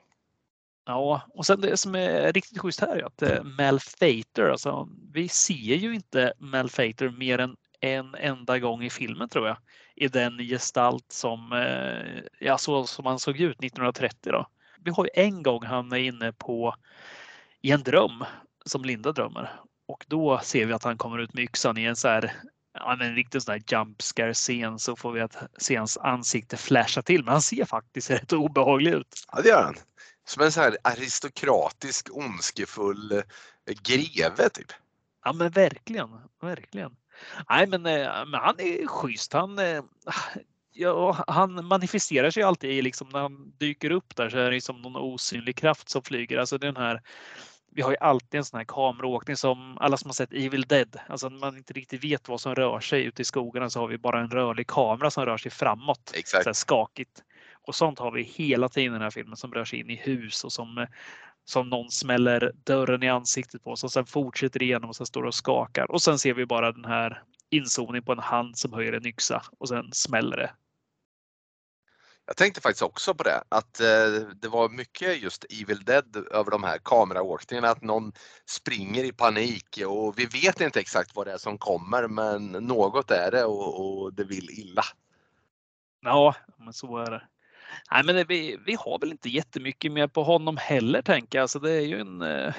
Ja, 0.87 1.23
och 1.35 1.47
sen 1.47 1.61
det 1.61 1.77
som 1.77 1.95
är 1.95 2.33
riktigt 2.33 2.59
schysst 2.59 2.81
här 2.81 2.97
är 2.97 3.07
att 3.07 3.23
eh, 3.23 3.43
Malfater, 3.43 4.49
alltså 4.51 4.89
vi 5.13 5.29
ser 5.29 5.75
ju 5.75 5.95
inte 5.95 6.33
Malfater 6.39 7.09
mer 7.09 7.39
än 7.39 7.57
en 7.81 8.15
enda 8.15 8.59
gång 8.59 8.83
i 8.83 8.91
filmen 8.91 9.29
tror 9.29 9.47
jag. 9.47 9.57
I 9.95 10.09
den 10.09 10.39
gestalt 10.39 11.13
som, 11.13 11.53
eh, 11.53 12.23
ja, 12.41 12.59
så 12.59 12.87
som 12.87 13.07
han 13.07 13.19
såg 13.19 13.41
ut 13.41 13.59
1930 13.63 14.33
då. 14.33 14.47
Vi 14.85 14.91
har 14.91 15.05
ju 15.05 15.11
en 15.15 15.43
gång 15.43 15.65
han 15.65 15.93
är 15.93 15.97
inne 15.97 16.33
på 16.33 16.75
i 17.61 17.71
en 17.71 17.83
dröm 17.83 18.25
som 18.65 18.85
Linda 18.85 19.13
drömmer 19.13 19.61
och 19.89 20.05
då 20.09 20.41
ser 20.43 20.67
vi 20.67 20.73
att 20.73 20.85
han 20.85 20.99
kommer 20.99 21.19
ut 21.19 21.35
med 21.35 21.45
yxan 21.45 21.79
i 21.79 21.85
en 21.85 21.97
så 21.97 22.09
här 22.09 22.33
Ja, 22.75 22.97
men 22.99 23.09
en 23.09 23.15
riktig 23.15 23.43
sån 23.43 23.53
här 23.53 23.63
jump 23.67 24.03
scare 24.03 24.35
scen 24.35 24.79
så 24.79 24.97
får 24.97 25.13
vi 25.13 25.21
att 25.21 25.37
se 25.59 25.77
hans 25.77 25.99
ansikte 25.99 26.57
flasha 26.57 27.03
till. 27.03 27.25
Men 27.25 27.33
han 27.33 27.43
ser 27.43 27.65
faktiskt 27.65 28.11
rätt 28.11 28.33
obehaglig 28.33 28.93
ut. 28.93 29.25
Ja, 29.33 29.43
det 29.43 29.49
gör 29.49 29.63
han. 29.63 29.77
Som 30.27 30.43
en 30.43 30.53
så 30.53 30.61
här 30.61 30.77
aristokratisk, 30.85 32.09
ondskefull 32.13 33.13
eh, 33.13 33.23
greve 33.83 34.49
typ. 34.49 34.73
Ja 35.25 35.33
men 35.33 35.51
verkligen, 35.51 36.09
verkligen. 36.41 36.97
Nej 37.49 37.67
men, 37.67 37.87
eh, 37.87 38.27
men 38.27 38.41
han 38.41 38.61
är 38.61 38.87
schysst. 38.87 39.33
Han, 39.33 39.59
eh, 39.59 39.83
ja, 40.73 41.25
han 41.27 41.65
manifesterar 41.65 42.31
sig 42.31 42.43
alltid 42.43 42.85
liksom 42.85 43.09
när 43.09 43.21
han 43.21 43.53
dyker 43.59 43.91
upp 43.91 44.17
där 44.17 44.31
så 44.31 44.39
är 44.39 44.51
det 44.51 44.61
som 44.61 44.83
någon 44.83 44.97
osynlig 44.97 45.57
kraft 45.57 45.89
som 45.89 46.03
flyger. 46.03 46.39
Alltså 46.39 46.59
den 46.59 46.77
här 46.77 47.03
vi 47.71 47.83
har 47.83 47.91
ju 47.91 47.97
alltid 47.97 48.39
en 48.39 48.45
sån 48.45 48.59
här 48.59 48.65
kameraåkning 48.65 49.37
som 49.37 49.79
alla 49.79 49.97
som 49.97 50.09
har 50.09 50.15
sett 50.15 50.33
Evil 50.33 50.63
Dead. 50.63 50.97
Alltså 51.09 51.29
när 51.29 51.39
man 51.39 51.57
inte 51.57 51.73
riktigt 51.73 52.05
vet 52.05 52.29
vad 52.29 52.41
som 52.41 52.55
rör 52.55 52.81
sig 52.81 53.05
ute 53.05 53.23
i 53.23 53.25
skogarna 53.25 53.71
så 53.71 53.81
har 53.81 53.89
vi 53.89 53.99
bara 53.99 54.21
en 54.21 54.31
rörlig 54.31 54.67
kamera 54.67 55.11
som 55.11 55.27
rör 55.27 55.37
sig 55.37 55.51
framåt. 55.51 56.13
Exakt. 56.15 56.45
Så 56.45 56.49
här 56.49 56.55
skakigt. 56.55 57.23
Och 57.67 57.75
sånt 57.75 57.99
har 57.99 58.11
vi 58.11 58.23
hela 58.23 58.69
tiden 58.69 58.93
i 58.93 58.93
den 58.93 59.03
här 59.03 59.11
filmen 59.11 59.37
som 59.37 59.53
rör 59.53 59.65
sig 59.65 59.81
in 59.81 59.91
i 59.91 59.97
hus 59.97 60.45
och 60.45 60.53
som, 60.53 60.87
som 61.45 61.69
någon 61.69 61.91
smäller 61.91 62.53
dörren 62.65 63.03
i 63.03 63.09
ansiktet 63.09 63.65
på 63.65 63.71
oss 63.71 63.85
och 63.85 63.93
sen 63.93 64.07
fortsätter 64.07 64.63
igenom 64.63 64.89
och 64.89 64.97
sen 64.97 65.07
står 65.07 65.23
det 65.23 65.29
och 65.29 65.35
skakar. 65.35 65.91
Och 65.91 66.03
sen 66.03 66.19
ser 66.19 66.35
vi 66.35 66.47
bara 66.47 66.73
den 66.73 66.85
här 66.85 67.23
inzoomning 67.51 68.03
på 68.03 68.13
en 68.13 68.19
hand 68.19 68.59
som 68.59 68.73
höjer 68.73 68.93
en 68.93 69.07
yxa 69.07 69.43
och 69.59 69.69
sen 69.69 69.93
smäller 69.93 70.37
det. 70.37 70.51
Jag 72.29 72.37
tänkte 72.37 72.61
faktiskt 72.61 72.83
också 72.83 73.15
på 73.15 73.23
det, 73.23 73.43
att 73.49 73.81
eh, 73.81 74.29
det 74.35 74.49
var 74.49 74.69
mycket 74.69 75.23
just 75.23 75.45
Evil 75.51 75.85
Dead 75.85 76.17
över 76.31 76.51
de 76.51 76.65
här 76.65 76.79
kameraåkningarna, 76.79 77.69
att 77.69 77.83
någon 77.83 78.13
springer 78.47 79.05
i 79.05 79.13
panik 79.13 79.79
och 79.87 80.19
vi 80.19 80.27
vet 80.27 80.61
inte 80.61 80.81
exakt 80.81 81.17
vad 81.17 81.27
det 81.27 81.33
är 81.33 81.39
som 81.39 81.59
kommer 81.59 82.09
men 82.09 82.47
något 82.47 83.11
är 83.11 83.31
det 83.31 83.45
och, 83.45 84.01
och 84.03 84.15
det 84.15 84.25
vill 84.25 84.51
illa. 84.51 84.83
Ja, 86.01 86.35
men 86.59 86.73
så 86.73 86.99
är 86.99 87.11
det. 87.11 87.23
Nej, 87.91 88.05
men 88.05 88.15
det, 88.15 88.25
vi, 88.25 88.59
vi 88.67 88.75
har 88.75 88.99
väl 88.99 89.11
inte 89.11 89.29
jättemycket 89.29 89.93
mer 89.93 90.07
på 90.07 90.23
honom 90.23 90.57
heller 90.57 91.03
tänker 91.03 91.39
jag. 91.39 91.43
Alltså, 91.43 91.59
det 91.59 91.73
är 91.73 91.87
ju 91.87 92.01
en... 92.01 92.23
Eh, 92.23 92.55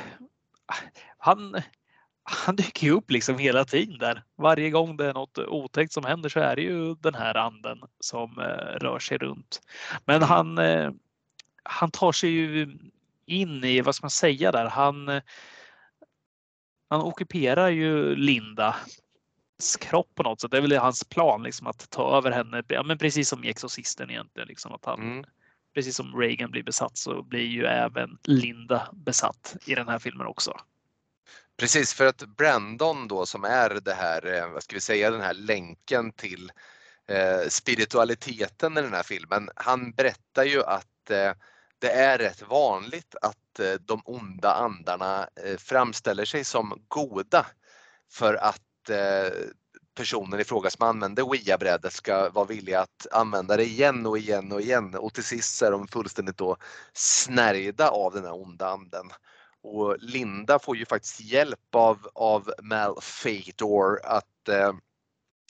han, 1.18 1.62
han 2.32 2.56
dyker 2.56 2.88
ju 2.88 2.94
upp 2.94 3.12
liksom 3.12 3.38
hela 3.38 3.66
tiden 3.66 3.98
där. 3.98 4.24
Varje 4.36 4.70
gång 4.70 4.98
det 4.98 5.06
är 5.06 5.14
något 5.14 5.38
otäckt 5.38 5.94
som 5.94 6.06
händer 6.06 6.30
så 6.30 6.40
är 6.40 6.56
det 6.56 6.62
ju 6.62 6.96
den 6.96 7.16
här 7.16 7.38
anden 7.38 7.80
som 8.00 8.40
eh, 8.40 8.80
rör 8.80 9.00
sig 9.00 9.18
runt. 9.18 9.62
Men 10.06 10.22
han, 10.22 10.58
eh, 10.58 10.92
han 11.64 11.92
tar 11.92 12.12
sig 12.12 12.30
ju 12.30 12.78
in 13.26 13.64
i, 13.64 13.82
vad 13.82 13.96
ska 13.96 14.04
man 14.04 14.10
säga 14.10 14.52
där, 14.52 14.66
han, 14.66 15.10
eh, 15.10 15.22
han 16.90 17.02
ockuperar 17.02 17.70
ju 17.70 18.16
Linda 18.16 18.76
kropp 19.80 20.16
på 20.16 20.24
något 20.24 20.42
sätt. 20.42 20.52
Det 20.52 20.58
är 20.58 20.62
väl 20.62 20.78
hans 20.78 21.04
plan 21.04 21.44
liksom 21.44 21.68
att 21.68 21.90
ta 21.90 22.18
över 22.18 22.32
henne. 22.32 22.64
Ja, 22.68 22.84
men 22.84 22.98
precis 22.98 23.30
som 23.30 23.44
i 23.44 23.50
Exorcisten 23.50 24.10
egentligen. 24.10 24.48
Liksom, 24.48 24.72
att 24.72 24.86
han, 24.86 25.00
Mm. 25.02 25.26
Precis 25.74 25.96
som 25.96 26.20
Reagan 26.20 26.52
blir 26.52 26.64
besatt 26.64 26.98
så 26.98 27.24
blir 27.24 27.46
ju 27.46 27.66
även 27.66 28.18
Linda 28.24 28.90
besatt 28.94 29.58
i 29.66 29.76
den 29.76 29.88
här 29.88 30.00
filmen 30.00 30.28
också. 30.28 30.54
Precis, 31.60 31.94
för 31.94 32.06
att 32.06 32.18
Brandon 32.38 33.08
då 33.08 33.26
som 33.26 33.44
är 33.44 33.70
det 33.70 33.94
här, 33.94 34.34
eh, 34.34 34.52
vad 34.52 34.64
ska 34.64 34.76
vi 34.76 34.82
säga, 34.82 35.12
den 35.12 35.22
här 35.22 35.34
länken 35.34 36.12
till 36.12 36.52
eh, 37.08 37.48
spiritualiteten 37.50 38.78
i 38.78 38.82
den 38.82 38.94
här 38.94 39.04
filmen. 39.04 39.50
Han 39.56 39.92
berättar 39.92 40.44
ju 40.44 40.64
att 40.64 41.10
eh, 41.10 41.32
det 41.80 41.92
är 41.92 42.18
rätt 42.18 42.42
vanligt 42.42 43.16
att 43.22 43.36
de 43.80 44.02
onda 44.06 44.54
andarna 44.54 45.30
framställer 45.58 46.26
sig 46.26 46.44
som 46.44 46.86
goda 46.88 47.46
för 48.12 48.34
att 48.34 48.62
personen 49.96 50.40
i 50.40 50.44
fråga 50.44 50.70
som 50.70 50.88
använder 50.88 51.24
Ouija-brädet 51.24 51.94
ska 51.94 52.30
vara 52.30 52.46
villig 52.46 52.74
att 52.74 53.08
använda 53.12 53.58
det 53.58 53.64
igen 53.66 54.06
och 54.06 54.18
igen 54.18 54.52
och 54.52 54.62
igen 54.62 54.96
och 54.96 55.14
till 55.14 55.24
sist 55.24 55.58
så 55.58 55.66
är 55.66 55.72
de 55.72 55.88
fullständigt 55.88 56.38
då 56.38 56.58
snärjda 56.94 57.90
av 57.90 58.14
den 58.14 58.24
här 58.24 58.42
onda 58.42 58.68
anden. 58.70 59.12
Och 59.64 59.96
Linda 60.00 60.60
får 60.60 60.78
ju 60.78 60.86
faktiskt 60.86 61.20
hjälp 61.20 61.76
av, 61.76 62.08
av 62.16 62.54
Malfator 62.62 64.00
att 64.04 64.48
eh, 64.50 64.74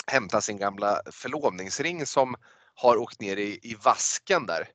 hämta 0.07 0.41
sin 0.41 0.57
gamla 0.57 1.01
förlovningsring 1.11 2.05
som 2.05 2.35
har 2.75 2.97
åkt 2.97 3.21
ner 3.21 3.37
i, 3.37 3.59
i 3.63 3.75
vasken 3.83 4.45
där. 4.45 4.67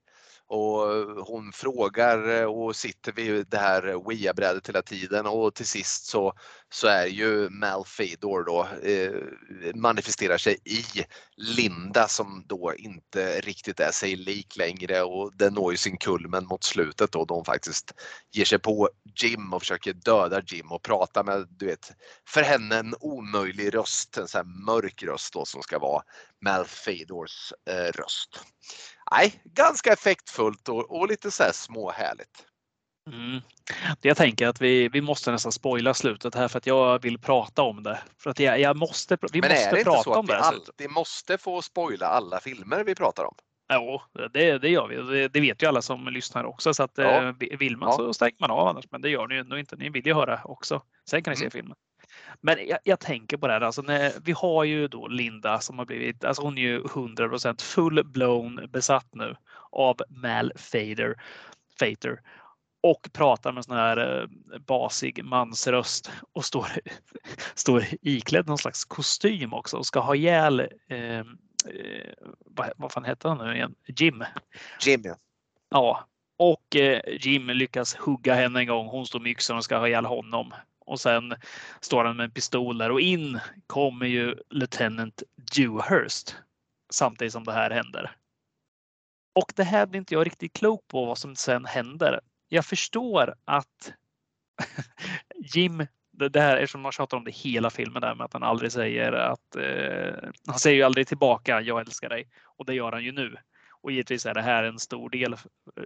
Och 0.55 1.26
hon 1.26 1.52
frågar 1.52 2.40
eh, 2.40 2.44
och 2.44 2.76
sitter 2.76 3.12
vid 3.12 3.46
det 3.48 3.59
här 3.59 4.09
Wia-brädet 4.09 4.68
hela 4.68 4.82
tiden. 4.82 5.26
Och 5.26 5.55
till 5.55 5.66
sist 5.66 6.07
så, 6.07 6.32
så 6.72 6.86
är 6.86 7.07
ju 7.07 7.50
Malfador 7.50 8.44
då 8.44 8.68
eh, 8.90 9.12
manifesterar 9.74 10.38
sig 10.38 10.57
i 10.64 10.84
Linda 11.36 12.09
som 12.09 12.44
då 12.46 12.72
inte 12.78 13.40
riktigt 13.40 13.80
är 13.80 13.90
sig 13.90 14.16
lik 14.16 14.57
längre. 14.57 15.02
Och 15.02 15.36
den 15.36 15.55
når 15.55 15.72
ju 15.72 15.76
sin 15.76 15.96
kulmen 15.96 16.46
mot 16.46 16.64
slutet 16.64 17.12
då, 17.12 17.24
då 17.24 17.34
hon 17.34 17.44
faktiskt 17.44 17.92
ger 18.32 18.44
sig 18.44 18.59
på 18.59 18.88
Jim 19.22 19.55
och 19.55 19.62
försöker 19.62 19.92
döda 19.92 20.42
Jim 20.46 20.72
och 20.72 20.82
prata 20.82 21.22
med, 21.22 21.46
du 21.50 21.66
vet, 21.66 21.92
för 22.28 22.42
henne 22.42 22.76
en 22.76 22.94
omöjlig 23.00 23.74
röst, 23.74 24.16
en 24.16 24.28
sån 24.28 24.38
här 24.38 24.64
mörk 24.66 25.02
röst 25.02 25.32
då 25.32 25.44
som 25.44 25.62
ska 25.62 25.78
vara 25.78 26.02
Malfadors 26.44 27.52
eh, 27.70 27.92
röst 27.92 28.40
nej, 29.11 29.40
ganska 29.44 29.92
effektfullt 29.92 30.68
och, 30.68 30.90
och 31.00 31.09
lite 31.09 31.30
så 31.30 31.42
här 31.42 31.52
småhärligt. 31.52 32.46
Mm. 33.11 33.40
Jag 34.00 34.16
tänker 34.16 34.48
att 34.48 34.61
vi, 34.61 34.88
vi 34.88 35.00
måste 35.00 35.30
nästan 35.32 35.52
spoila 35.52 35.94
slutet 35.94 36.34
här 36.34 36.48
för 36.48 36.59
att 36.59 36.66
jag 36.66 37.02
vill 37.02 37.18
prata 37.18 37.62
om 37.62 37.82
det. 37.82 38.02
För 38.22 38.30
att 38.30 38.38
jag, 38.38 38.61
jag 38.61 38.76
måste, 38.76 39.18
vi 39.32 39.40
Men 39.40 39.50
måste 39.50 39.64
är 39.64 39.74
det 39.76 39.84
prata 39.84 39.96
inte 39.98 40.05
så 40.05 40.14
om 40.14 40.24
att 40.24 40.30
vi 40.30 40.34
alltid 40.34 40.90
måste 40.90 41.38
få 41.38 41.62
spoila 41.62 42.07
alla 42.07 42.40
filmer 42.40 42.84
vi 42.84 42.94
pratar 42.94 43.24
om? 43.24 43.34
Jo, 43.72 44.02
det, 44.32 44.59
det 44.59 44.68
gör 44.68 44.88
vi. 44.88 45.28
Det, 45.28 45.40
vet 45.40 45.62
ju 45.62 45.66
alla 45.66 45.82
som 45.82 46.09
lyssnar 46.09 46.44
också. 46.44 46.74
Så 46.74 46.82
att, 46.82 46.92
Ja. 46.94 47.28
eh, 47.28 47.32
vill 47.59 47.76
man 47.76 47.88
Ja. 47.88 47.96
så 47.96 48.14
stänger 48.14 48.36
man 48.40 48.50
av 48.50 48.68
annars. 48.68 48.84
Men 48.90 49.00
det 49.00 49.11
gör 49.11 49.26
ni 49.26 49.34
ju 49.34 49.61
inte. 49.61 49.76
Ni 49.76 49.88
vill 49.90 50.07
ju 50.07 50.14
höra 50.14 50.40
också. 50.44 50.82
Sen 51.11 51.22
kan 51.22 51.30
ni 51.32 51.36
se 51.36 51.44
Mm. 51.44 51.50
filmen. 51.50 51.76
Men 52.41 52.66
jag, 52.68 52.78
jag 52.85 53.01
tänker 53.01 53.37
på 53.37 53.47
det 53.47 53.53
här. 53.53 53.61
Alltså 53.61 53.82
när, 53.82 54.12
vi 54.24 54.32
har 54.32 54.64
ju 54.64 54.89
då 54.89 55.09
Linda 55.09 55.61
som 55.61 55.78
har 55.78 55.87
blivit, 55.87 56.24
alltså 56.24 56.43
hon 56.43 56.59
är 56.59 56.62
ju 56.62 56.82
100% 56.82 57.62
full-blown 57.62 58.66
besatt 58.66 59.09
nu 59.12 59.37
av 59.70 59.97
Mal 60.09 60.53
Fader, 60.57 61.14
Fater 61.78 62.20
och 62.82 63.09
pratar 63.12 63.53
med 63.53 63.64
sån 63.64 63.76
här 63.76 64.22
eh, 64.22 64.28
basig 64.59 65.24
mansröst 65.24 66.11
och 66.32 66.45
står, 66.45 66.66
står 67.55 67.85
iklädd 68.03 68.47
någon 68.47 68.59
slags 68.59 68.85
kostym 68.85 69.53
också 69.53 69.76
och 69.76 69.87
ska 69.87 70.01
ha 70.01 70.14
ihjäl 70.14 70.61
eh, 70.89 71.18
eh, 71.18 71.24
vad, 72.47 72.72
vad 72.76 72.93
fan 72.93 73.05
heter 73.05 73.28
han 73.28 73.39
nu 73.39 73.55
igen? 73.55 73.74
Jim. 73.87 74.24
Jimmy. 74.80 75.09
Ja, 75.70 76.07
och 76.39 76.76
eh, 76.76 77.01
Jim 77.20 77.47
lyckas 77.47 77.95
hugga 77.95 78.35
henne 78.35 78.61
en 78.61 78.66
gång. 78.66 78.87
Hon 78.87 79.07
står 79.07 79.20
med 79.20 79.30
yxan 79.30 79.57
och 79.57 79.64
ska 79.64 79.78
ha 79.78 79.89
ihjäl 79.89 80.07
honom. 80.07 80.55
Och 80.85 81.01
sen 81.01 81.35
står 81.80 82.05
han 82.05 82.16
med 82.16 82.24
en 82.24 82.30
pistol 82.30 82.78
där 82.78 82.91
och 82.91 83.01
in 83.01 83.41
kommer 83.66 84.07
ju 84.07 84.37
Lieutenant 84.51 85.22
Dewhurst 85.57 86.37
samtidigt 86.91 87.32
som 87.32 87.45
det 87.45 87.53
här 87.53 87.70
händer. 87.70 88.16
Och 89.35 89.53
det 89.57 89.64
här 89.64 89.87
blir 89.87 89.99
inte 89.99 90.14
jag 90.14 90.26
riktigt 90.26 90.53
klok 90.53 90.89
på 90.89 91.05
vad 91.05 91.18
som 91.18 91.37
sen 91.37 91.64
händer. 91.64 92.20
Jag 92.49 92.64
förstår 92.64 93.35
att 93.45 93.93
Jim, 95.55 95.87
det 96.11 96.28
det 96.28 96.41
här 96.41 96.57
eftersom 96.57 96.80
man 96.80 96.93
tjatar 96.93 97.16
om 97.16 97.24
det 97.24 97.30
hela 97.30 97.70
filmen 97.70 98.03
där 98.03 98.14
med 98.14 98.24
att 98.24 98.32
han 98.32 98.43
aldrig 98.43 98.72
säger 98.72 99.12
att 99.12 99.57
eh, 99.57 100.28
han 100.47 100.59
säger 100.59 100.76
ju 100.76 100.82
aldrig 100.82 101.07
tillbaka 101.07 101.61
jag 101.61 101.80
älskar 101.80 102.09
dig 102.09 102.28
och 102.45 102.66
det 102.66 102.74
gör 102.74 102.93
han 102.93 103.05
ju 103.05 103.12
nu. 103.12 103.37
Och 103.70 103.93
givetvis 103.93 104.26
är 104.26 104.35
det 104.35 104.43
här 104.43 104.64
en 104.64 104.78
stor 104.78 105.11
del 105.11 105.32
eh, 105.32 105.39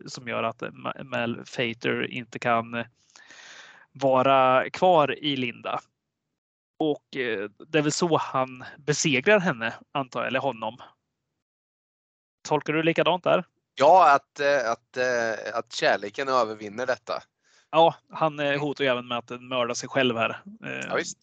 som 0.06 0.28
gör 0.28 0.42
att 0.42 0.60
Mel 0.60 1.04
Mal 1.04 1.44
Fater 1.44 2.10
inte 2.10 2.38
kan 2.38 2.74
eh, 2.74 2.86
vara 3.98 4.70
kvar 4.70 5.18
i 5.18 5.36
Linda. 5.36 5.80
Och 6.78 7.16
eh, 7.16 7.50
det 7.68 7.78
är 7.78 7.82
väl 7.82 7.92
så 7.92 8.16
han 8.16 8.64
besegrar 8.78 9.40
henne, 9.40 9.74
antar 9.92 10.20
jag, 10.20 10.26
eller 10.26 10.40
honom. 10.40 10.76
Tolkar 12.48 12.72
du 12.72 12.82
likadant 12.82 13.24
där? 13.24 13.44
Ja, 13.74 14.14
att, 14.14 14.40
eh, 14.40 14.70
att, 14.70 14.96
eh, 14.96 15.58
att 15.58 15.72
kärleken 15.72 16.28
övervinner 16.28 16.86
detta. 16.86 17.22
Ja, 17.70 17.94
han 18.10 18.38
hotar 18.38 18.84
ju 18.84 18.90
även 18.90 19.08
med 19.08 19.18
att 19.18 19.40
mörda 19.40 19.74
sig 19.74 19.88
själv 19.88 20.16
här. 20.16 20.42
Ja, 20.88 20.94
visst. 20.94 21.18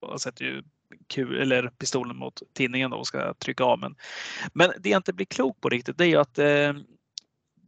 och 0.00 0.20
sätter 0.20 0.44
ju 0.44 0.62
kul, 1.06 1.42
eller 1.42 1.68
pistolen 1.68 2.16
mot 2.16 2.42
tinningen 2.52 2.90
då 2.90 2.96
och 2.96 3.06
ska 3.06 3.34
trycka 3.34 3.64
av. 3.64 3.78
Men, 3.78 3.96
men 4.52 4.72
det 4.78 4.90
jag 4.90 4.98
inte 4.98 5.12
blir 5.12 5.26
klok 5.26 5.60
på 5.60 5.68
riktigt 5.68 5.98
det 5.98 6.04
är 6.04 6.08
ju 6.08 6.16
att 6.16 6.38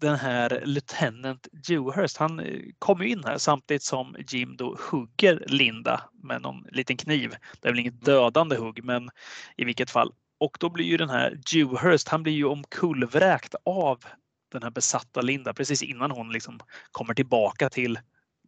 den 0.00 0.16
här 0.16 0.62
Lieutenant 0.64 1.48
Dewhurst, 1.52 2.16
han 2.16 2.40
eh, 2.40 2.60
kommer 2.78 3.04
in 3.04 3.24
här 3.24 3.38
samtidigt 3.38 3.82
som 3.82 4.16
Jim 4.28 4.56
då 4.56 4.76
hugger 4.90 5.44
Linda 5.46 6.00
med 6.22 6.42
någon 6.42 6.66
liten 6.72 6.96
kniv. 6.96 7.34
Det 7.60 7.68
är 7.68 7.72
väl 7.72 7.80
inget 7.80 8.04
dödande 8.04 8.56
hugg, 8.56 8.84
men 8.84 9.10
i 9.56 9.64
vilket 9.64 9.90
fall. 9.90 10.12
Och 10.38 10.56
då 10.60 10.70
blir 10.70 10.84
ju 10.84 10.96
den 10.96 11.10
här 11.10 11.38
Dewhurst, 11.52 12.08
han 12.08 12.22
blir 12.22 12.32
ju 12.32 12.44
omkullvräkt 12.44 13.54
av 13.64 14.04
den 14.52 14.62
här 14.62 14.70
besatta 14.70 15.20
Linda 15.20 15.54
precis 15.54 15.82
innan 15.82 16.10
hon 16.10 16.32
liksom 16.32 16.60
kommer 16.92 17.14
tillbaka 17.14 17.70
till 17.70 17.98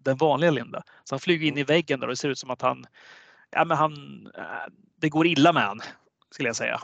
den 0.00 0.16
vanliga 0.16 0.50
Linda. 0.50 0.82
Så 1.05 1.14
han 1.14 1.20
flyger 1.20 1.48
in 1.48 1.59
i 1.59 1.64
väggen 1.64 2.00
där 2.00 2.07
och 2.07 2.12
det 2.12 2.16
ser 2.16 2.28
ut 2.28 2.38
som 2.38 2.50
att 2.50 2.62
han, 2.62 2.86
ja 3.50 3.64
men 3.64 3.76
han, 3.76 4.26
eh, 4.38 4.72
det 5.00 5.09
går 5.09 5.26
illa 5.26 5.53
med 5.53 5.62
han 5.62 5.80
skulle 6.30 6.48
jag 6.48 6.57
säga. 6.57 6.80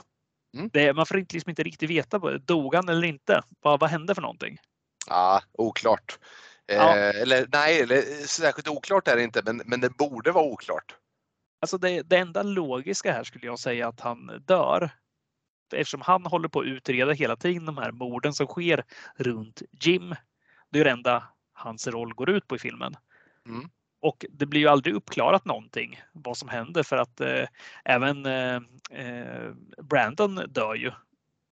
Mm. 0.55 0.70
Det, 0.72 0.92
man 0.92 1.07
får 1.07 1.18
inte, 1.18 1.34
liksom 1.34 1.51
inte 1.51 1.62
riktigt 1.62 1.90
veta, 1.90 2.18
dog 2.38 2.74
han 2.74 2.88
eller 2.88 3.09
inte? 3.09 3.42
Vad, 3.61 3.80
vad 3.80 3.90
hände 3.90 4.14
för 4.14 4.22
någonting? 4.22 4.59
Ja, 5.07 5.42
oklart. 5.53 6.18
Eh, 6.68 6.76
Ja. 6.76 6.94
Eller 6.96 7.46
nej, 7.53 7.80
eller, 7.80 8.26
särskilt 8.26 8.68
oklart 8.68 9.09
är 9.09 9.16
det 9.16 9.22
inte, 9.22 9.42
men, 9.44 9.62
men 9.64 9.80
det 9.80 9.90
borde 9.90 10.32
vara 10.32 10.44
oklart. 10.44 10.94
Alltså 11.61 11.78
det, 11.78 12.03
det 12.03 12.16
enda 12.16 12.42
logiska 12.42 13.12
här 13.12 13.24
skulle 13.24 13.46
jag 13.46 13.59
säga 13.59 13.88
att 13.88 14.01
han 14.01 14.42
dör. 14.46 14.90
Eftersom 15.72 16.01
han 16.01 16.26
håller 16.26 16.49
på 16.49 16.61
att 16.61 16.66
utreda 16.66 17.12
hela 17.12 17.36
tiden 17.36 17.66
de 17.66 17.78
här 17.78 17.92
morden 17.92 18.32
som 18.32 18.46
sker 18.46 18.84
runt 19.16 19.62
Jim. 19.80 20.14
Det 20.70 20.80
är 20.80 20.84
det 20.84 20.90
enda 20.90 21.28
hans 21.53 21.86
roll 21.86 22.14
går 22.14 22.30
ut 22.30 22.49
på 22.49 22.57
i 22.57 22.59
filmen. 22.59 22.94
Mm. 23.46 23.68
Och 24.01 24.24
det 24.30 24.46
blir 24.46 24.61
ju 24.61 24.68
aldrig 24.68 24.94
uppklarat 24.94 25.44
någonting 25.44 26.01
vad 26.12 26.36
som 26.36 26.49
händer 26.49 26.82
för 26.82 26.96
att 26.96 27.20
eh, 27.20 27.44
även 27.84 28.26
eh, 28.26 28.57
eh, 28.90 29.51
Brandon 29.82 30.34
dör 30.34 30.74
ju. 30.74 30.92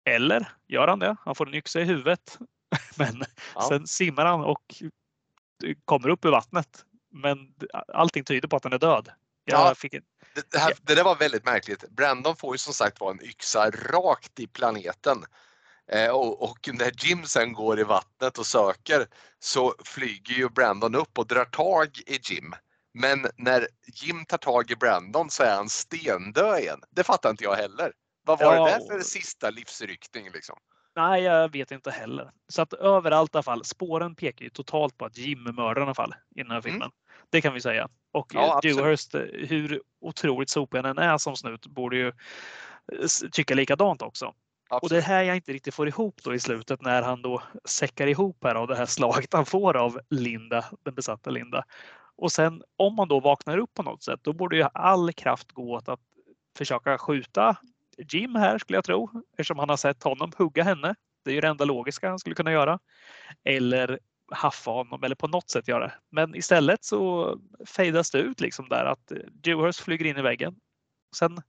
Eller 0.05 0.49
gör 0.67 0.89
han 0.89 0.99
det? 0.99 1.17
Han 1.25 1.35
får 1.35 1.49
en 1.49 1.55
yxa 1.55 1.81
i 1.81 1.85
huvudet. 1.85 2.39
Men 2.99 3.23
Ja. 3.55 3.67
sen 3.69 3.87
simmar 3.87 4.25
han 4.27 4.45
och 4.45 4.75
kommer 5.85 6.09
upp 6.09 6.25
ur 6.25 6.31
vattnet. 6.31 6.85
Men 7.11 7.39
allting 7.95 8.25
tyder 8.25 8.49
på 8.49 8.57
att 8.57 8.65
han 8.65 8.73
är 8.73 8.79
död. 8.79 9.09
Jag 9.45 9.61
Ja. 9.71 9.75
fick 9.75 9.95
en, 9.95 10.03
Det, 10.35 10.51
det, 10.51 10.59
här, 10.59 10.73
det 10.83 10.95
där 10.95 11.05
var 11.05 11.17
väldigt 11.17 11.45
märkligt. 11.45 11.91
Brandon 11.91 12.37
får 12.37 12.55
ju 12.55 12.59
som 12.59 12.73
sagt 12.73 13.01
vara 13.01 13.11
en 13.11 13.25
yxa 13.25 13.71
rakt 13.71 14.41
i 14.41 14.47
planeten. 14.47 15.25
Eh, 15.93 16.11
och, 16.11 16.43
och 16.43 16.59
när 16.73 17.07
Jim 17.07 17.25
sen 17.25 17.53
går 17.53 17.81
i 17.81 17.85
vattnet 17.85 18.39
och 18.39 18.47
söker 18.47 19.07
så 19.39 19.75
flyger 19.85 20.35
ju 20.35 20.49
Brandon 20.49 20.95
upp 20.95 21.19
och 21.19 21.27
drar 21.27 21.45
tag 21.45 21.89
i 22.07 22.19
Jim. 22.23 22.55
Men 22.95 23.27
när 23.37 23.69
Jim 24.03 24.25
tar 24.25 24.39
tag 24.39 24.71
i 24.71 24.77
Brandon 24.77 25.31
så 25.31 25.43
är 25.43 25.57
han 25.57 25.69
stendöd 25.69 26.59
igen. 26.61 26.81
Det 26.91 27.05
fattar 27.05 27.31
inte 27.31 27.45
jag 27.45 27.55
heller. 27.55 27.93
Vad 28.27 28.39
var 28.39 28.55
Ja, 28.55 28.65
det 28.65 28.71
där 28.71 28.87
för 28.87 29.01
sista 29.01 29.51
livsryckning 29.51 30.31
liksom? 30.31 30.57
Nej, 30.97 31.23
jag 31.23 31.53
vet 31.53 31.71
inte 31.71 31.91
heller. 31.91 32.31
Så 32.49 32.63
att 32.63 32.73
överallt 32.73 33.35
i 33.35 33.37
alla 33.37 33.43
fall, 33.43 33.65
spåren 33.65 34.15
pekar 34.15 34.45
ju 34.45 34.51
totalt 34.51 34.99
på 34.99 35.05
att 35.05 35.19
Jim 35.19 35.43
mördar 35.43 35.81
i 35.81 35.85
alla 35.85 35.95
fall 35.95 36.15
i 36.37 36.43
den 36.43 36.51
här 36.51 36.61
filmen. 36.61 36.91
Det 37.31 37.41
kan 37.41 37.55
vi 37.55 37.61
säga. 37.61 37.89
Och 38.13 38.35
Mm. 38.35 38.47
Ja, 38.47 38.57
absolut. 38.57 38.77
Dewhurst, 38.77 39.15
eh, 39.15 39.21
hur 39.49 39.83
otroligt 40.01 40.51
sopig 40.51 40.79
han 40.79 40.87
än 40.87 40.99
är 40.99 41.19
som 41.19 41.37
snut, 41.37 41.67
borde 41.67 41.97
ju 41.97 42.07
eh, 42.07 43.29
tycka 43.33 43.55
likadant 43.55 44.03
också. 44.03 44.35
Och 44.71 44.81
det 44.81 44.85
Absolut. 44.87 45.05
här 45.05 45.23
jag 45.23 45.37
inte 45.37 45.53
riktigt 45.53 45.75
får 45.75 45.89
ihop 45.89 46.21
då 46.25 46.35
i 46.35 46.41
slutet 46.41 46.83
när 46.83 47.03
han 47.03 47.23
då 47.23 47.43
säckar 47.65 48.07
ihop 48.07 48.45
här 48.45 48.55
av 48.55 48.69
det 48.69 48.77
här 48.77 48.87
slaget 48.87 49.33
han 49.33 49.47
får 49.47 49.77
av 49.77 50.01
Linda, 50.11 50.65
den 50.85 50.95
besatta 50.95 51.31
Linda. 51.31 51.65
Och 52.17 52.33
sen 52.33 52.63
om 52.77 52.95
man 52.95 53.09
då 53.09 53.21
vaknar 53.21 53.59
upp 53.59 53.75
på 53.75 53.83
något 53.83 54.03
sätt, 54.03 54.21
då 54.23 54.33
borde 54.33 54.57
ju 54.57 54.67
all 54.75 55.13
kraft 55.13 55.53
gå 55.53 55.73
åt 55.73 55.89
att 55.89 56.01
försöka 56.59 56.99
skjuta 56.99 57.57
Jim 57.99 58.35
här 58.35 58.59
skulle 58.59 58.77
jag 58.77 58.85
tro, 58.85 59.23
eftersom 59.33 59.59
han 59.59 59.69
har 59.69 59.77
sett 59.77 60.03
honom 60.03 60.33
hugga 60.39 60.63
henne. 60.63 60.95
Det 61.25 61.31
är 61.31 61.35
ju 61.35 61.41
det 61.41 61.49
enda 61.49 61.65
logiska 61.65 62.09
han 62.09 62.19
skulle 62.19 62.35
kunna 62.35 62.53
göra. 62.53 62.79
Eller 63.45 63.99
haffa 64.33 64.71
honom 64.71 65.05
eller 65.05 65.15
på 65.15 65.29
något 65.29 65.51
sätt 65.51 65.69
göra. 65.69 65.93
Men 66.11 66.35
istället 66.35 66.85
så 66.85 67.37
fejdas 67.67 68.11
det 68.11 68.19
ut 68.19 68.41
liksom 68.41 68.69
där 68.69 68.85
att 68.85 69.13
Dewhurst 69.33 69.81
flyger 69.81 70.05
in 70.05 70.17
i 70.17 70.23
väggen. 70.23 70.57
Sen, 71.17 71.43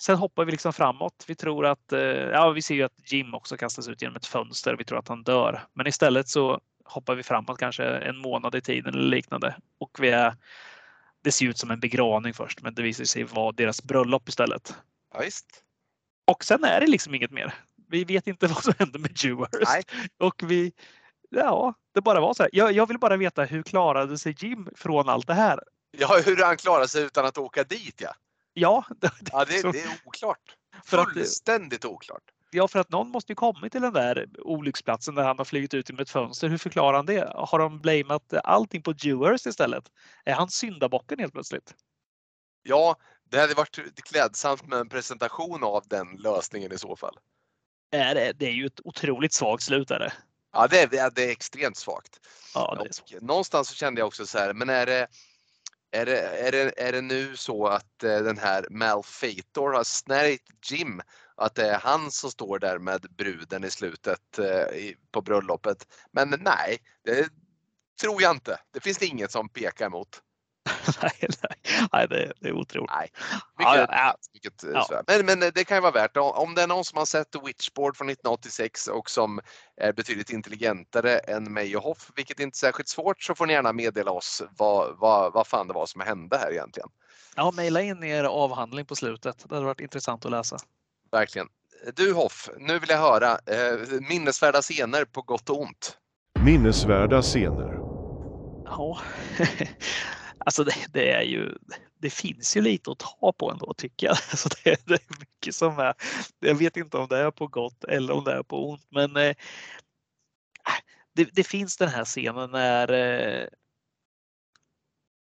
sen 0.00 0.16
hoppar 0.16 0.44
vi 0.44 0.52
liksom 0.52 0.72
framåt. 0.72 1.24
Vi 1.26 1.34
tror 1.34 1.66
att, 1.66 1.92
eh, 1.92 2.00
ja 2.00 2.50
vi 2.50 2.62
ser 2.62 2.74
ju 2.74 2.82
att 2.82 3.12
Jim 3.12 3.34
också 3.34 3.56
kastas 3.56 3.88
ut 3.88 4.02
genom 4.02 4.16
ett 4.16 4.26
fönster. 4.26 4.76
Vi 4.78 4.84
tror 4.84 4.98
att 4.98 5.08
han 5.08 5.22
dör. 5.22 5.66
Men 5.72 5.86
istället 5.86 6.28
så 6.28 6.60
hoppar 6.84 7.14
vi 7.14 7.22
framåt 7.22 7.58
kanske 7.58 7.84
en 7.84 8.16
månad 8.16 8.54
i 8.54 8.60
tiden 8.60 8.94
eller 8.94 9.08
liknande. 9.08 9.56
Och 9.78 9.98
vi 10.00 10.08
är, 10.08 10.36
det 11.22 11.32
ser 11.32 11.46
ut 11.46 11.58
som 11.58 11.70
en 11.70 11.80
begravning 11.80 12.34
först 12.34 12.62
men 12.62 12.74
det 12.74 12.82
visar 12.82 13.04
sig 13.04 13.24
vara 13.24 13.52
deras 13.52 13.82
bröllop 13.82 14.28
istället. 14.28 14.74
Ja, 15.14 15.20
visst. 15.20 15.46
Och 16.26 16.44
sen 16.44 16.64
är 16.64 16.80
det 16.80 16.86
liksom 16.86 17.14
inget 17.14 17.30
mer. 17.30 17.54
Vi 17.88 18.04
vet 18.04 18.26
inte 18.26 18.46
vad 18.54 18.64
som 18.64 18.74
hände 18.78 18.98
med. 18.98 19.10
Nej. 19.64 19.82
Och 20.18 20.42
vi, 20.42 20.72
ja, 21.30 21.74
det 21.94 22.00
bara 22.00 22.20
var 22.20 22.34
så 22.34 22.42
här. 22.42 22.50
Jag, 22.52 22.72
jag 22.72 22.88
vill 22.88 22.98
bara 22.98 23.16
veta 23.16 23.44
hur 23.44 23.62
klarade 23.62 24.18
sig 24.18 24.34
Jim 24.38 24.68
från 24.76 25.08
allt 25.08 25.26
det 25.26 25.34
här? 25.34 25.60
Ja, 25.98 26.20
hur 26.26 26.44
han 26.44 26.56
klarar 26.56 26.86
sig 26.86 27.02
utan 27.02 27.26
att 27.26 27.38
åka 27.38 27.64
dit 27.64 28.00
ja. 28.00 28.14
Ja, 28.54 28.84
det, 29.00 29.10
Ja, 29.32 29.44
det, 29.44 29.62
det 29.72 29.80
är 29.80 30.00
oklart. 30.04 30.56
För 30.84 30.98
att- 30.98 31.12
Fullständigt 31.12 31.84
oklart. 31.84 32.22
ja, 32.50 32.68
för 32.68 32.78
att 32.78 32.90
någon 32.90 33.08
måste 33.08 33.32
ju 33.32 33.36
kommit 33.36 33.72
till 33.72 33.80
den 33.82 33.92
där 33.92 34.26
olycksplatsen 34.38 35.14
där 35.14 35.22
han 35.24 35.38
har 35.38 35.44
flugit 35.44 35.74
ut 35.74 35.88
genom 35.88 36.02
ett 36.02 36.10
fönster. 36.10 36.48
Hur 36.48 36.58
förklarar 36.58 36.96
han 36.96 37.06
det? 37.06 37.32
Har 37.34 37.58
de 37.58 37.80
blamat 37.80 38.34
allting 38.44 38.82
på 38.82 38.92
Dewhurst 38.92 39.46
istället? 39.46 39.84
Är 40.24 40.34
han 40.34 40.48
syndabocken 40.50 41.18
helt 41.18 41.32
plötsligt? 41.32 41.74
Ja, 42.62 42.96
det 43.30 43.38
hade 43.40 43.54
varit 43.54 43.78
klädsamt 44.04 44.66
med 44.66 44.78
en 44.78 44.88
presentation 44.88 45.64
av 45.64 45.82
den 45.86 46.16
lösningen 46.16 46.72
i 46.72 46.78
så 46.78 46.96
fall. 46.96 47.18
Är 47.92 48.14
det, 48.14 48.32
det 48.32 48.46
är 48.46 48.50
ju 48.52 48.66
ett 48.66 48.80
otroligt 48.84 49.32
svagt 49.32 49.62
slut. 49.62 49.90
Är 49.90 49.98
det? 49.98 50.12
Ja, 50.52 50.66
det 50.66 50.80
är, 50.94 51.10
det 51.10 51.24
är 51.24 51.30
extremt 51.30 51.76
svagt. 51.76 52.20
Ja, 52.54 52.74
det 52.82 52.88
är 52.88 52.92
så. 52.92 53.16
Och 53.16 53.22
någonstans 53.22 53.68
så 53.68 53.74
kände 53.74 54.00
jag 54.00 54.06
också 54.06 54.26
så 54.26 54.38
här, 54.38 54.52
men 54.52 54.68
är 54.70 54.86
det, 54.86 55.06
är 55.94 56.06
det, 56.06 56.20
är 56.20 56.52
det, 56.52 56.72
är 56.76 56.92
det 56.92 57.00
nu 57.00 57.36
så 57.36 57.66
att 57.66 58.02
eh, 58.02 58.18
den 58.18 58.38
här 58.38 58.66
Malfator 58.70 59.72
har 59.72 59.84
snärjt 59.84 60.42
Jim? 60.70 61.00
Att 61.36 61.54
det 61.54 61.68
är 61.70 61.78
han 61.78 62.10
som 62.10 62.30
står 62.30 62.58
där 62.58 62.78
med 62.78 63.00
bruden 63.00 63.64
i 63.64 63.70
slutet 63.70 64.38
eh, 64.38 64.92
på 65.10 65.22
bröllopet? 65.22 65.88
Men 66.12 66.34
nej, 66.40 66.78
det 67.04 67.28
tror 68.00 68.22
jag 68.22 68.30
inte. 68.30 68.60
Det 68.72 68.80
finns 68.80 68.98
det 68.98 69.06
inget 69.06 69.30
som 69.30 69.48
pekar 69.48 69.86
emot. 69.86 70.22
nej, 71.02 71.12
nej, 71.20 71.88
nej, 71.92 72.08
det, 72.08 72.32
det 72.40 72.48
är 72.48 72.52
otroligt. 72.52 72.90
Nej. 72.90 73.10
Mycket, 73.58 73.74
ja, 73.74 73.86
ja. 73.90 74.16
mycket, 74.34 74.64
eh, 74.64 74.70
Ja. 74.74 74.84
sådär. 74.84 75.02
Men, 75.06 75.26
men 75.40 75.50
det 75.54 75.64
kan 75.64 75.76
ju 75.76 75.80
vara 75.80 75.92
värt 75.92 76.16
om- 76.16 76.32
om 76.34 76.54
det 76.54 76.62
är 76.62 76.66
någon 76.66 76.84
som 76.84 76.98
har 76.98 77.06
sett 77.06 77.28
Witchboard 77.46 77.96
från 77.96 78.08
1986 78.08 78.86
och 78.88 79.10
som 79.10 79.40
är 79.76 79.92
betydligt 79.92 80.30
intelligentare 80.30 81.18
än 81.18 81.52
mig 81.52 81.76
och 81.76 81.82
Hoff, 81.82 82.10
vilket 82.16 82.40
inte 82.40 82.56
är 82.56 82.58
särskilt 82.58 82.88
svårt, 82.88 83.22
så 83.22 83.34
får 83.34 83.46
ni 83.46 83.52
gärna 83.52 83.72
meddela 83.72 84.10
oss 84.10 84.42
vad, 84.56 84.98
vad, 84.98 85.32
vad 85.32 85.46
fan 85.46 85.68
det 85.68 85.74
var 85.74 85.86
som 85.86 86.00
hände 86.00 86.38
här 86.38 86.52
egentligen. 86.52 86.88
Ja, 87.36 87.50
mejla 87.50 87.82
in 87.82 88.04
er 88.04 88.24
avhandling 88.24 88.86
på 88.86 88.96
slutet. 88.96 89.44
Det 89.48 89.54
hade 89.54 89.66
varit 89.66 89.80
intressant 89.80 90.24
att 90.24 90.30
läsa. 90.30 90.56
Verkligen. 91.10 91.48
Du 91.96 92.12
Hoff, 92.12 92.48
nu 92.58 92.78
vill 92.78 92.90
jag 92.90 92.98
höra 92.98 93.30
eh, 93.32 94.00
minnesvärda 94.08 94.62
scener 94.62 95.04
på 95.04 95.22
gott 95.22 95.50
och 95.50 95.60
ont. 95.62 95.98
Minnesvärda 96.38 97.22
scener. 97.22 97.80
Ja, 98.64 98.98
alltså 100.38 100.64
det, 100.64 100.86
det 100.92 101.10
är 101.10 101.22
ju. 101.22 101.58
Det 101.98 102.10
finns 102.10 102.56
ju 102.56 102.60
lite 102.60 102.90
att 102.90 102.98
ta 102.98 103.32
på 103.32 103.50
ändå 103.50 103.74
tycker 103.74 104.06
jag. 104.06 104.16
Alltså 104.30 104.48
det, 104.64 104.86
det 104.86 104.94
är 104.94 105.18
mycket 105.20 105.54
som 105.54 105.78
är. 105.78 105.94
Jag 106.40 106.54
vet 106.54 106.76
inte 106.76 106.96
om 106.96 107.08
det 107.08 107.18
är 107.18 107.30
på 107.30 107.46
gott 107.46 107.84
eller 107.84 108.14
om 108.14 108.24
det 108.24 108.32
är 108.32 108.42
på 108.42 108.70
ont, 108.70 108.86
men. 108.90 109.16
Eh, 109.16 109.22
äh, 109.22 109.34
det, 111.12 111.24
det 111.32 111.44
finns 111.44 111.76
den 111.76 111.88
här 111.88 112.04
scenen 112.04 112.50
när. 112.50 112.92
Eh, 112.92 113.48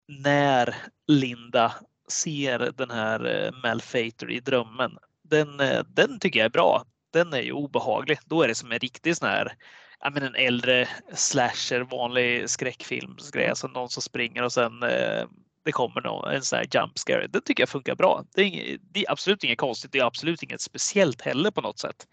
när 0.07 0.75
Linda 1.07 1.75
ser 2.09 2.59
den 2.59 2.91
här 2.91 3.25
eh, 3.25 3.51
Malfator 3.63 4.31
i 4.31 4.39
drömmen. 4.39 4.97
Den, 5.23 5.59
eh, 5.59 5.83
den 5.83 6.19
tycker 6.19 6.39
jag 6.39 6.45
är 6.45 6.49
bra. 6.49 6.85
Den 7.13 7.33
är 7.33 7.41
ju 7.41 7.51
obehaglig. 7.51 8.19
Då 8.25 8.43
är 8.43 8.47
det 8.47 8.55
som 8.55 8.71
en 8.71 8.79
riktig 8.79 9.17
sån 9.17 9.27
här 9.27 9.55
ja, 10.01 10.09
men 10.09 10.23
en 10.23 10.35
äldre 10.35 10.87
slasher, 11.13 11.81
vanlig 11.81 12.49
skräckfilmsgrej. 12.49 13.49
Alltså 13.49 13.67
någon 13.67 13.89
som 13.89 14.01
springer 14.01 14.43
och 14.43 14.53
sen 14.53 14.83
eh, 14.83 15.25
det 15.65 15.71
kommer 15.71 16.01
någon, 16.01 16.31
en 16.31 16.41
sån 16.41 16.57
här 16.57 16.67
jump 16.71 16.97
scare. 16.97 17.27
Den 17.27 17.41
tycker 17.41 17.61
jag 17.61 17.69
funkar 17.69 17.95
bra. 17.95 18.23
Det 18.35 18.41
är, 18.41 18.45
inget, 18.45 18.81
det 18.81 19.05
är 19.05 19.11
absolut 19.11 19.43
inget 19.43 19.57
konstigt. 19.57 19.91
Det 19.91 19.99
är 19.99 20.05
absolut 20.05 20.43
inget 20.43 20.61
speciellt 20.61 21.21
heller 21.21 21.51
på 21.51 21.61
något 21.61 21.79
sätt. 21.79 22.07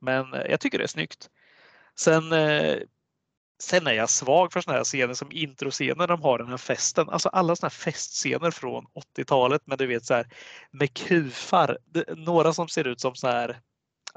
Men 0.00 0.34
eh, 0.34 0.50
jag 0.50 0.60
tycker 0.60 0.78
det 0.78 0.84
är 0.84 0.88
snyggt. 0.88 1.30
Sen, 1.98 2.32
eh, 2.32 2.76
sen 3.62 3.86
är 3.86 3.92
jag 3.92 4.10
svag 4.10 4.52
för 4.52 4.60
såna 4.60 4.76
här 4.76 4.84
scener 4.84 5.14
som 5.14 5.32
introscener 5.32 6.06
de 6.06 6.22
har 6.22 6.38
den 6.38 6.48
här 6.48 6.56
festen. 6.56 7.08
Alltså 7.08 7.28
alla 7.28 7.56
såna 7.56 7.66
här 7.66 7.92
festscener 7.92 8.50
från 8.50 8.86
80-talet. 9.16 9.62
Men 9.64 9.78
du 9.78 9.86
vet 9.86 10.04
så 10.04 10.14
här 10.14 10.26
med 10.70 10.94
kufar. 10.94 11.78
Det, 11.84 12.04
några 12.16 12.52
som 12.52 12.68
ser 12.68 12.86
ut 12.86 13.00
som 13.00 13.14
så 13.14 13.28
här 13.28 13.60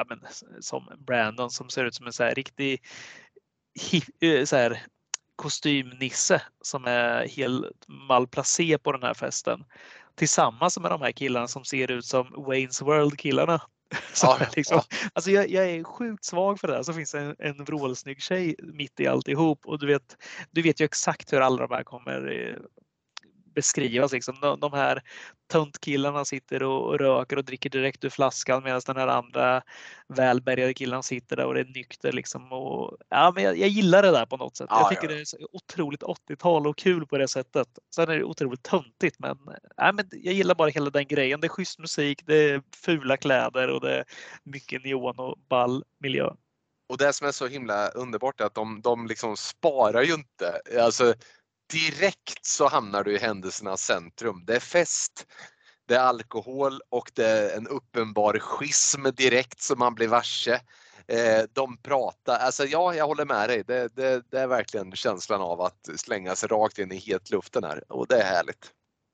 ja, 0.02 0.16
men, 0.16 0.20
som 0.62 0.90
Brandon 0.98 1.50
som 1.50 1.70
ser 1.70 1.86
ut 1.86 1.96
som 1.96 2.06
en 2.06 2.14
så 2.14 2.24
här 2.24 2.36
riktig 2.36 2.82
eh, 4.20 4.46
så 4.46 4.56
här, 4.56 4.82
kostymnisse 5.36 6.42
som 6.62 6.86
är 6.86 7.28
helt 7.28 7.88
malplacé 7.88 8.78
på 8.78 8.92
den 8.92 9.04
här 9.04 9.14
festen. 9.14 9.64
Tillsammans 10.16 10.80
med 10.80 10.92
de 10.92 11.02
här 11.02 11.12
killarna 11.12 11.48
som 11.48 11.66
ser 11.66 11.92
ut 11.92 12.06
som 12.06 12.28
Wayne's 12.28 12.84
World 12.84 13.20
killarna. 13.20 13.62
Ja, 14.24 14.40
liksom, 14.56 14.82
ja. 14.90 14.98
alltså 15.14 15.32
jag, 15.32 15.50
jag 15.50 15.70
är 15.70 15.84
sjukt 15.84 16.26
svag 16.26 16.60
för 16.60 16.68
det 16.68 16.76
här. 16.76 16.84
Så 16.84 16.94
finns 16.94 17.12
det 17.12 17.20
en, 17.20 17.36
en 17.40 17.66
vrålsnygg 17.66 18.22
tjej 18.22 18.56
mitt 18.60 19.00
i 19.00 19.08
alltihop 19.08 19.66
och 19.66 19.80
du 19.80 19.88
vet, 19.88 20.18
du 20.52 20.62
vet 20.62 20.82
ju 20.82 20.86
exakt 20.86 21.34
hur 21.34 21.42
alla 21.42 21.68
de 21.68 21.76
här 21.76 21.84
kommer 21.84 22.32
eh, 22.32 22.56
beskrivas. 23.54 24.12
Liksom. 24.12 24.36
De, 24.42 24.60
de 24.60 24.74
här 24.74 25.04
töntkillarna 25.52 26.26
sitter 26.26 26.64
och, 26.64 26.88
och 26.88 27.00
röker 27.00 27.38
och 27.38 27.46
dricker 27.46 27.70
direkt 27.70 28.04
ur 28.04 28.10
flaskan 28.10 28.64
medan 28.64 28.82
den 28.86 28.98
här 28.98 29.08
andra 29.08 29.62
välbärgade 30.08 30.74
killen 30.74 31.04
sitter 31.04 31.36
där 31.36 31.46
och 31.46 31.58
är 31.58 31.66
nykter. 31.66 32.12
Liksom. 32.12 32.52
Och, 32.52 32.98
ja, 33.10 33.32
men 33.36 33.44
jag, 33.44 33.58
jag 33.58 33.70
gillar 33.70 34.02
det 34.02 34.12
där 34.12 34.26
på 34.26 34.38
något 34.38 34.58
sätt. 34.58 34.68
Ja, 34.70 34.80
jag 34.80 34.90
tycker 34.90 35.10
ja. 35.10 35.16
det 35.16 35.22
är 35.22 35.26
så 35.26 35.38
otroligt 35.52 36.04
80-tal 36.04 36.68
och 36.68 36.78
kul 36.78 37.08
på 37.08 37.18
det 37.18 37.28
sättet. 37.28 37.68
Sen 37.96 38.10
är 38.10 38.18
det 38.18 38.24
otroligt 38.24 38.64
töntigt 38.64 39.20
men, 39.20 39.38
ja, 39.78 39.92
men 39.92 40.06
jag 40.12 40.34
gillar 40.34 40.56
bara 40.56 40.70
hela 40.70 40.90
den 40.90 41.08
grejen. 41.08 41.42
Det 41.42 41.48
är 41.48 41.50
schysst 41.50 41.80
musik, 41.80 42.22
det 42.26 42.50
är 42.50 42.62
fula 42.76 43.18
kläder 43.18 43.70
och 43.70 43.82
det 43.82 43.98
är 43.98 44.06
mycket 44.44 44.84
neon 44.84 45.20
och 45.20 45.40
ball 45.50 45.84
miljö. 46.00 46.30
Och 46.92 46.98
det 46.98 47.14
som 47.14 47.28
är 47.28 47.32
så 47.32 47.48
himla 47.48 47.88
underbart 47.90 48.42
är 48.42 48.46
att 48.46 48.54
de, 48.54 48.82
de 48.82 49.08
liksom 49.08 49.38
sparar 49.38 50.02
ju 50.02 50.14
inte. 50.14 50.62
Alltså, 50.80 51.14
direkt 51.72 52.46
så 52.46 52.68
hamnar 52.68 53.04
du 53.04 53.16
i 53.16 53.18
händelsernas 53.18 53.82
centrum. 53.82 54.44
Det 54.46 54.56
är 54.56 54.60
fest, 54.60 55.26
det 55.88 55.96
är 55.96 56.00
alkohol 56.00 56.82
och 56.90 57.12
det 57.14 57.28
är 57.28 57.58
en 57.58 57.68
uppenbar 57.68 58.40
schism 58.40 59.04
direkt 59.14 59.62
som 59.62 59.80
man 59.80 59.96
blir 59.96 60.08
varse. 60.08 60.62
Eh, 61.08 61.44
de 61.54 61.78
pratar, 61.78 62.38
alltså 62.38 62.66
ja, 62.66 62.96
jag 62.96 63.08
håller 63.08 63.26
med 63.26 63.50
dig. 63.50 63.64
Det, 63.64 63.96
det, 63.96 64.24
det 64.32 64.40
är 64.40 64.48
verkligen 64.48 64.92
känslan 64.92 65.42
av 65.42 65.62
att 65.62 65.90
slänga 65.96 66.36
sig 66.36 66.50
rakt 66.50 66.80
in 66.80 66.92
i 66.92 66.98
hetluften 66.98 67.64
här 67.64 67.84
och 67.90 68.08
det 68.08 68.22
är 68.22 68.26
härligt. 68.26 68.72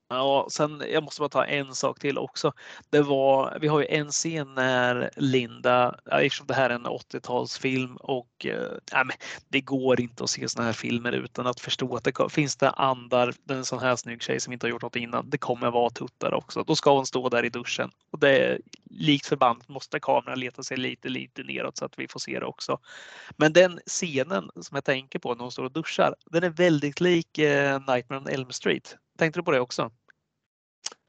Ja, 0.10 0.48
sen 0.52 0.84
jag 0.92 1.04
måste 1.04 1.22
bara 1.22 1.30
ta 1.30 1.46
en 1.46 1.76
sak 1.76 2.00
till 2.00 2.18
också. 2.18 2.54
Det 2.90 3.02
var, 3.02 3.58
vi 3.62 3.68
har 3.68 3.80
ju 3.80 3.86
en 3.86 4.10
scen 4.10 4.54
när 4.56 5.10
Linda, 5.16 6.00
eftersom 6.12 6.48
det 6.48 6.54
här 6.54 6.70
är 6.70 6.76
en 6.76 6.86
80-talsfilm 6.86 7.96
och 7.96 8.46
äh, 8.46 9.04
det 9.48 9.62
går 9.62 10.02
inte 10.02 10.24
att 10.24 10.30
se 10.30 10.50
såna 10.50 10.66
här 10.66 10.74
filmer 10.74 11.12
utan 11.12 11.48
att 11.48 11.60
förstå 11.60 11.96
att 11.96 12.04
det 12.04 12.30
finns 12.30 12.56
det 12.56 12.70
andar, 12.70 13.34
det 13.44 13.54
är 13.54 13.58
en 13.58 13.66
sån 13.66 13.80
här 13.80 13.96
snygg 13.96 14.24
tjej 14.24 14.40
som 14.40 14.54
inte 14.54 14.66
har 14.66 14.70
gjort 14.70 14.82
något 14.82 14.96
innan, 14.96 15.30
det 15.30 15.38
kommer 15.38 15.72
vara 15.72 15.90
tuttar 15.90 16.34
också. 16.34 16.64
Då 16.64 16.76
ska 16.76 16.96
hon 16.96 17.06
stå 17.06 17.30
där 17.30 17.46
i 17.46 17.50
duschen 17.50 17.92
och 18.12 18.20
det 18.20 18.38
är 18.38 18.60
likt 18.90 19.26
förbannat 19.26 19.70
måste 19.70 20.00
kameran 20.00 20.40
leta 20.40 20.64
sig 20.64 20.78
lite, 20.78 21.10
lite 21.10 21.44
neråt 21.44 21.78
så 21.78 21.86
att 21.86 22.00
vi 22.00 22.08
får 22.08 22.20
se 22.20 22.40
det 22.40 22.46
också. 22.46 22.80
Men 23.38 23.54
den 23.54 23.80
scenen 23.86 24.50
som 24.62 24.76
jag 24.76 24.84
tänker 24.84 25.20
på 25.20 25.36
när 25.36 25.42
hon 25.42 25.52
står 25.52 25.64
och 25.64 25.72
duschar, 25.72 26.16
den 26.26 26.44
är 26.44 26.50
väldigt 26.50 27.00
lik 27.00 27.38
eh, 27.38 27.80
Nightmare 27.88 28.20
on 28.20 28.28
Elm 28.28 28.52
Street. 28.52 28.98
Tänkte 29.18 29.39
du 29.39 29.44
på 29.44 29.52
det 29.52 29.60
också? 29.60 29.91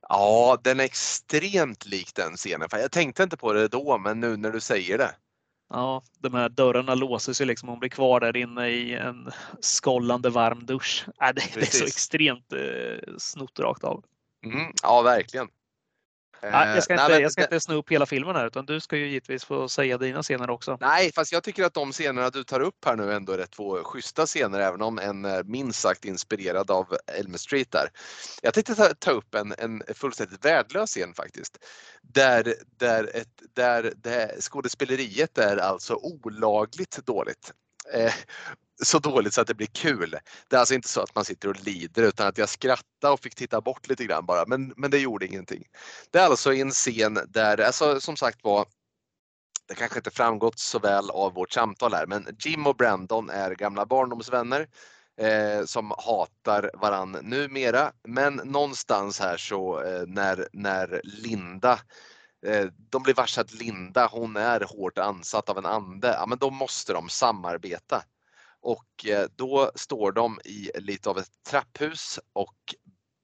Ja, 0.08 0.58
den 0.64 0.80
är 0.80 0.84
extremt 0.84 1.86
lik 1.86 2.14
den 2.14 2.36
scenen. 2.36 2.68
Jag 2.72 2.92
tänkte 2.92 3.22
inte 3.22 3.36
på 3.36 3.52
det 3.52 3.68
då, 3.68 3.98
men 3.98 4.20
nu 4.20 4.36
när 4.36 4.50
du 4.50 4.60
säger 4.60 4.98
det. 4.98 5.14
Ja, 5.70 6.02
de 6.18 6.34
här 6.34 6.48
dörrarna 6.48 6.94
låses 6.94 7.40
ju 7.40 7.44
liksom. 7.44 7.68
Hon 7.68 7.78
blir 7.78 7.90
kvar 7.90 8.20
där 8.20 8.36
inne 8.36 8.68
i 8.68 8.94
en 8.94 9.30
skållande 9.60 10.30
varm 10.30 10.66
dusch. 10.66 11.04
Äh, 11.22 11.34
det, 11.34 11.42
det 11.54 11.60
är 11.60 11.66
så 11.66 11.84
extremt 11.84 12.52
eh, 12.52 13.14
snott 13.18 13.58
rakt 13.58 13.84
av. 13.84 14.04
Mm, 14.44 14.72
ja, 14.82 15.02
verkligen. 15.02 15.48
Nej, 16.42 16.74
jag 16.74 16.82
ska, 16.82 16.92
Eh, 16.92 16.96
inte, 16.96 17.08
nej, 17.08 17.14
men 17.16 17.22
jag 17.22 17.32
ska 17.32 17.42
inte 17.42 17.60
sno 17.60 17.74
upp 17.74 17.92
hela 17.92 18.06
filmen 18.06 18.36
här 18.36 18.46
utan 18.46 18.66
du 18.66 18.80
ska 18.80 18.96
ju 18.96 19.06
givetvis 19.06 19.44
få 19.44 19.68
säga 19.68 19.98
dina 19.98 20.22
scener 20.22 20.50
också. 20.50 20.78
Nej, 20.80 21.12
fast 21.12 21.32
jag 21.32 21.42
tycker 21.42 21.64
att 21.64 21.74
de 21.74 21.92
scenerna 21.92 22.30
du 22.30 22.44
tar 22.44 22.60
upp 22.60 22.84
här 22.86 22.96
nu 22.96 23.12
ändå 23.12 23.32
är 23.32 23.38
rätt 23.38 23.50
två 23.50 23.84
schyssta 23.84 24.26
scener, 24.26 24.60
även 24.60 24.82
om 24.82 24.98
en 24.98 25.24
är 25.24 25.42
minst 25.44 25.80
sagt 25.80 26.04
inspirerad 26.04 26.70
av 26.70 26.96
Elm 27.18 27.38
Street 27.38 27.72
där. 27.72 27.88
Jag 28.42 28.54
tänkte 28.54 28.74
ta, 28.74 28.88
ta 28.98 29.10
upp 29.10 29.34
en, 29.34 29.54
en 29.58 29.82
fullständigt 29.94 30.44
värdelös 30.44 30.90
scen 30.90 31.14
faktiskt. 31.14 31.58
Där, 32.02 32.54
där, 32.78 33.10
ett, 33.14 33.42
där 33.54 33.92
det, 33.96 34.42
skådespeleriet 34.42 35.38
är 35.38 35.56
alltså 35.56 35.94
olagligt 35.94 37.06
dåligt. 37.06 37.52
Eh, 37.94 38.12
så 38.84 38.98
dåligt 38.98 39.34
så 39.34 39.40
att 39.40 39.46
det 39.46 39.54
blir 39.54 39.66
kul. 39.66 40.16
Det 40.48 40.56
är 40.56 40.60
alltså 40.60 40.74
inte 40.74 40.88
så 40.88 41.00
att 41.00 41.14
man 41.14 41.24
sitter 41.24 41.48
och 41.48 41.64
lider 41.64 42.02
utan 42.02 42.26
att 42.26 42.38
jag 42.38 42.48
skrattade 42.48 43.12
och 43.12 43.20
fick 43.20 43.34
titta 43.34 43.60
bort 43.60 43.88
lite 43.88 44.04
grann 44.04 44.26
bara, 44.26 44.44
men, 44.46 44.72
men 44.76 44.90
det 44.90 44.98
gjorde 44.98 45.26
ingenting. 45.26 45.64
Det 46.10 46.18
är 46.18 46.26
alltså 46.26 46.54
en 46.54 46.70
scen 46.70 47.18
där, 47.28 47.60
alltså 47.60 48.00
som 48.00 48.16
sagt 48.16 48.44
var, 48.44 48.66
det 49.68 49.74
kanske 49.74 49.98
inte 49.98 50.10
framgått 50.10 50.58
så 50.58 50.78
väl 50.78 51.10
av 51.10 51.34
vårt 51.34 51.52
samtal 51.52 51.94
här, 51.94 52.06
men 52.06 52.36
Jim 52.40 52.66
och 52.66 52.76
Brandon 52.76 53.30
är 53.30 53.54
gamla 53.54 53.86
barndomsvänner 53.86 54.66
eh, 55.18 55.64
som 55.64 55.92
hatar 55.98 56.70
varann 56.74 57.12
numera. 57.22 57.92
Men 58.04 58.34
någonstans 58.34 59.20
här 59.20 59.36
så 59.36 59.82
eh, 59.82 60.02
när, 60.06 60.48
när 60.52 61.00
Linda 61.04 61.78
eh, 62.46 62.66
de 62.90 63.02
blir 63.02 63.14
varse 63.14 63.40
att 63.40 63.52
Linda, 63.52 64.06
hon 64.06 64.36
är 64.36 64.60
hårt 64.60 64.98
ansatt 64.98 65.48
av 65.48 65.58
en 65.58 65.66
ande. 65.66 66.08
Ja, 66.08 66.26
men 66.26 66.38
då 66.38 66.50
måste 66.50 66.92
de 66.92 67.08
samarbeta. 67.08 68.02
Och 68.62 69.06
eh, 69.06 69.26
då 69.36 69.70
står 69.74 70.12
de 70.12 70.40
i 70.44 70.70
lite 70.74 71.10
av 71.10 71.18
ett 71.18 71.30
trapphus 71.50 72.20
och 72.32 72.74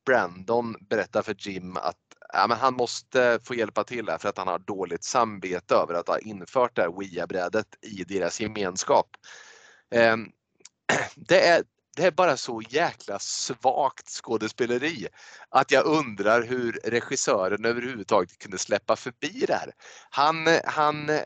Brandon 0.06 0.76
berättar 0.80 1.22
för 1.22 1.36
Jim 1.38 1.76
att 1.76 1.96
ja, 2.32 2.46
men 2.46 2.58
han 2.58 2.74
måste 2.74 3.40
få 3.44 3.54
hjälpa 3.54 3.84
till 3.84 4.08
här 4.08 4.18
för 4.18 4.28
att 4.28 4.38
han 4.38 4.48
har 4.48 4.58
dåligt 4.58 5.04
samvete 5.04 5.74
över 5.74 5.94
att 5.94 6.08
ha 6.08 6.18
infört 6.18 6.76
det 6.76 6.82
här 6.82 7.00
Wia-brädet 7.00 7.66
i 7.82 8.04
deras 8.04 8.40
gemenskap. 8.40 9.16
Ehm, 9.90 10.28
det, 11.16 11.48
är, 11.48 11.62
det 11.96 12.04
är 12.04 12.10
bara 12.10 12.36
så 12.36 12.62
jäkla 12.68 13.18
svagt 13.18 14.08
skådespeleri 14.08 15.06
att 15.48 15.70
jag 15.70 15.86
undrar 15.86 16.42
hur 16.42 16.80
regissören 16.84 17.64
överhuvudtaget 17.64 18.38
kunde 18.38 18.58
släppa 18.58 18.96
förbi 18.96 19.44
det 19.46 19.54
här. 19.54 19.72
Han, 20.10 20.48
han, 20.64 21.08
eh, 21.10 21.22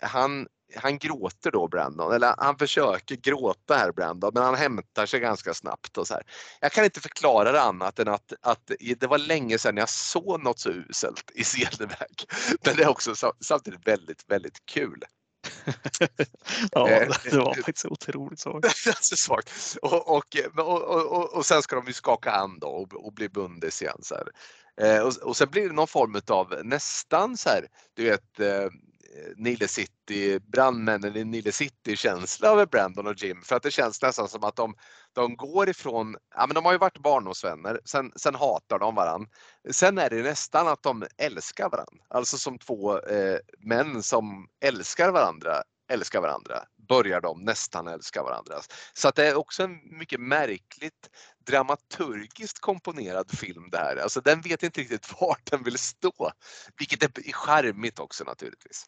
han 0.00 0.46
han 0.76 0.98
gråter 0.98 1.50
då 1.50 1.68
Brandon, 1.68 2.12
eller 2.12 2.34
han 2.38 2.58
försöker 2.58 3.16
gråta 3.16 3.74
här 3.76 3.92
Brandon, 3.92 4.30
men 4.34 4.42
han 4.42 4.54
hämtar 4.54 5.06
sig 5.06 5.20
ganska 5.20 5.54
snabbt. 5.54 5.98
Och 5.98 6.06
så 6.06 6.14
här. 6.14 6.22
Jag 6.60 6.72
kan 6.72 6.84
inte 6.84 7.00
förklara 7.00 7.52
det 7.52 7.62
annat 7.62 7.98
än 7.98 8.08
att, 8.08 8.32
att 8.40 8.70
det 8.96 9.06
var 9.06 9.18
länge 9.18 9.58
sedan 9.58 9.76
jag 9.76 9.88
såg 9.88 10.42
något 10.42 10.58
så 10.58 10.70
uselt 10.70 11.30
i 11.34 11.44
Cederberg. 11.44 12.14
Men 12.64 12.76
det 12.76 12.82
är 12.82 12.88
också 12.88 13.14
samtidigt 13.40 13.86
väldigt, 13.86 14.24
väldigt 14.28 14.66
kul. 14.66 15.04
ja, 16.72 16.88
eh, 16.88 17.08
det 17.24 17.36
var 17.36 17.54
faktiskt 17.54 17.86
otroligt 17.86 18.40
svagt. 18.40 19.76
Och, 19.82 20.16
och, 20.16 20.36
och, 20.58 21.12
och, 21.12 21.34
och 21.34 21.46
sen 21.46 21.62
ska 21.62 21.76
de 21.76 21.86
ju 21.86 21.92
skaka 21.92 22.30
hand 22.30 22.60
då 22.60 22.66
och, 22.66 23.06
och 23.06 23.12
bli 23.12 23.28
bundis 23.28 23.82
igen. 23.82 23.98
Så 24.02 24.14
här. 24.14 24.26
Eh, 24.80 25.02
och, 25.02 25.16
och 25.16 25.36
sen 25.36 25.50
blir 25.50 25.68
det 25.68 25.74
någon 25.74 25.88
form 25.88 26.20
av 26.28 26.60
nästan 26.64 27.36
så 27.36 27.48
här, 27.48 27.66
du 27.94 28.04
vet 28.04 28.40
Eh, 29.02 29.32
Nile 29.36 29.68
City, 29.68 30.38
brandmännen 30.38 31.16
i 31.16 31.24
Nile 31.24 31.52
City-känsla 31.52 32.48
över 32.48 32.66
Brandon 32.66 33.06
och 33.06 33.22
Jim. 33.22 33.42
För 33.42 33.56
att 33.56 33.62
det 33.62 33.70
känns 33.70 34.02
nästan 34.02 34.28
som 34.28 34.44
att 34.44 34.56
de, 34.56 34.74
de 35.12 35.36
går 35.36 35.68
ifrån, 35.68 36.16
ja 36.34 36.46
men 36.46 36.54
de 36.54 36.64
har 36.64 36.72
ju 36.72 36.78
varit 36.78 36.98
barndomsvänner, 36.98 37.80
sen, 37.84 38.12
sen 38.16 38.34
hatar 38.34 38.78
de 38.78 38.94
varann. 38.94 39.26
Sen 39.70 39.98
är 39.98 40.10
det 40.10 40.22
nästan 40.22 40.68
att 40.68 40.82
de 40.82 41.04
älskar 41.18 41.70
varann. 41.70 41.98
Alltså 42.08 42.38
som 42.38 42.58
två 42.58 42.98
eh, 42.98 43.38
män 43.58 44.02
som 44.02 44.48
älskar 44.60 45.10
varandra, 45.10 45.62
älskar 45.92 46.20
varandra, 46.20 46.64
börjar 46.88 47.20
de 47.20 47.44
nästan 47.44 47.88
älska 47.88 48.22
varandra. 48.22 48.54
Så 48.94 49.08
att 49.08 49.14
det 49.14 49.28
är 49.28 49.34
också 49.34 49.62
en 49.62 49.98
mycket 49.98 50.20
märkligt 50.20 51.10
dramaturgiskt 51.46 52.58
komponerad 52.58 53.30
film 53.30 53.68
det 53.70 53.78
här. 53.78 53.96
Alltså 53.96 54.20
den 54.20 54.40
vet 54.40 54.62
inte 54.62 54.80
riktigt 54.80 55.14
vart 55.20 55.50
den 55.50 55.62
vill 55.62 55.78
stå. 55.78 56.32
Vilket 56.78 57.02
är 57.02 57.32
charmigt 57.32 57.98
också 57.98 58.24
naturligtvis. 58.24 58.86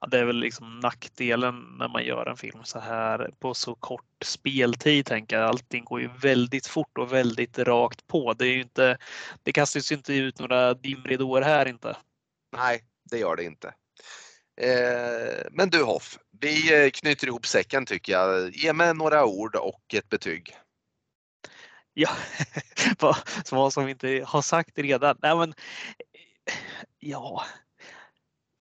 Ja, 0.00 0.06
det 0.06 0.18
är 0.18 0.24
väl 0.24 0.36
liksom 0.36 0.80
nackdelen 0.80 1.76
när 1.78 1.88
man 1.88 2.04
gör 2.04 2.26
en 2.26 2.36
film 2.36 2.64
så 2.64 2.78
här 2.78 3.30
på 3.40 3.54
så 3.54 3.74
kort 3.74 4.24
speltid. 4.24 5.06
Tänker 5.06 5.38
jag. 5.38 5.48
Allting 5.48 5.84
går 5.84 6.00
ju 6.00 6.08
väldigt 6.22 6.66
fort 6.66 6.98
och 6.98 7.12
väldigt 7.12 7.58
rakt 7.58 8.06
på. 8.06 8.32
Det, 8.32 8.46
är 8.46 8.56
inte, 8.56 8.98
det 9.42 9.52
kastas 9.52 9.92
ju 9.92 9.96
inte 9.96 10.14
ut 10.14 10.38
några 10.38 10.74
dimridåer 10.74 11.42
här 11.42 11.68
inte. 11.68 11.96
Nej, 12.56 12.84
det 13.10 13.18
gör 13.18 13.36
det 13.36 13.44
inte. 13.44 13.74
Eh, 14.56 15.46
men 15.50 15.70
du 15.70 15.82
Hoff, 15.82 16.18
vi 16.40 16.84
eh, 16.84 16.90
knyter 16.90 17.26
ihop 17.26 17.46
säcken 17.46 17.86
tycker 17.86 18.12
jag. 18.12 18.54
Ge 18.54 18.72
mig 18.72 18.94
några 18.94 19.24
ord 19.24 19.56
och 19.56 19.94
ett 19.94 20.08
betyg. 20.08 20.56
Ja, 21.94 22.10
vad 23.50 23.72
som 23.72 23.84
vi 23.84 23.90
inte 23.90 24.24
har 24.26 24.42
sagt 24.42 24.78
redan. 24.78 25.16
Nej, 25.22 25.36
men, 25.36 25.54
ja, 26.98 27.44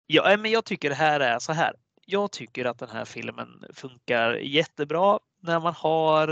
Ja, 0.07 0.31
eh, 0.31 0.37
men 0.37 0.51
jag 0.51 0.65
tycker 0.65 0.89
det 0.89 0.95
här 0.95 1.19
är 1.19 1.39
så 1.39 1.53
här. 1.53 1.73
Jag 2.05 2.31
tycker 2.31 2.65
att 2.65 2.79
den 2.79 2.89
här 2.89 3.05
filmen 3.05 3.63
funkar 3.73 4.33
jättebra 4.33 5.19
när 5.41 5.59
man 5.59 5.73
har, 5.73 6.27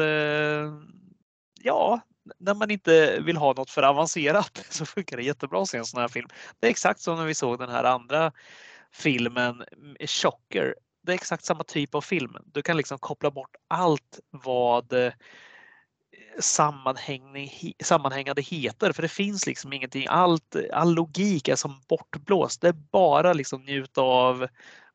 ja, 1.61 2.01
när 2.39 2.53
man 2.53 2.71
inte 2.71 3.19
vill 3.19 3.37
ha 3.37 3.53
något 3.53 3.69
för 3.69 3.83
avancerat 3.83 4.65
så 4.69 4.85
funkar 4.85 5.17
det 5.17 5.23
jättebra 5.23 5.61
att 5.61 5.69
se 5.69 5.77
en 5.77 5.85
sån 5.85 6.01
här 6.01 6.07
film. 6.07 6.27
Det 6.59 6.67
är 6.67 6.71
exakt 6.71 6.99
som 7.01 7.17
när 7.17 7.25
vi 7.25 7.35
såg 7.35 7.59
den 7.59 7.69
här 7.69 7.83
andra 7.83 8.31
filmen 8.95 9.63
Chocker. 10.05 10.75
Det 11.03 11.11
är 11.11 11.15
exakt 11.15 11.45
samma 11.45 11.63
typ 11.63 11.95
av 11.95 12.01
film. 12.01 12.37
Du 12.45 12.61
kan 12.61 12.77
liksom 12.77 12.97
koppla 12.97 13.31
bort 13.31 13.55
allt 13.67 14.19
vad 14.29 14.93
eh, 14.93 15.13
sammanhängande 17.83 18.41
heter 18.41 18.91
för 18.91 19.01
det 19.01 19.07
finns 19.07 19.47
liksom 19.47 19.73
ingenting. 19.73 20.07
Allt, 20.09 20.55
all 20.73 20.93
logik 20.93 21.47
är 21.47 21.55
som 21.55 21.81
bortblåst. 21.87 22.61
Det 22.61 22.67
är 22.67 22.75
bara 22.91 23.33
liksom 23.33 23.61
njuta 23.61 24.01
av 24.01 24.47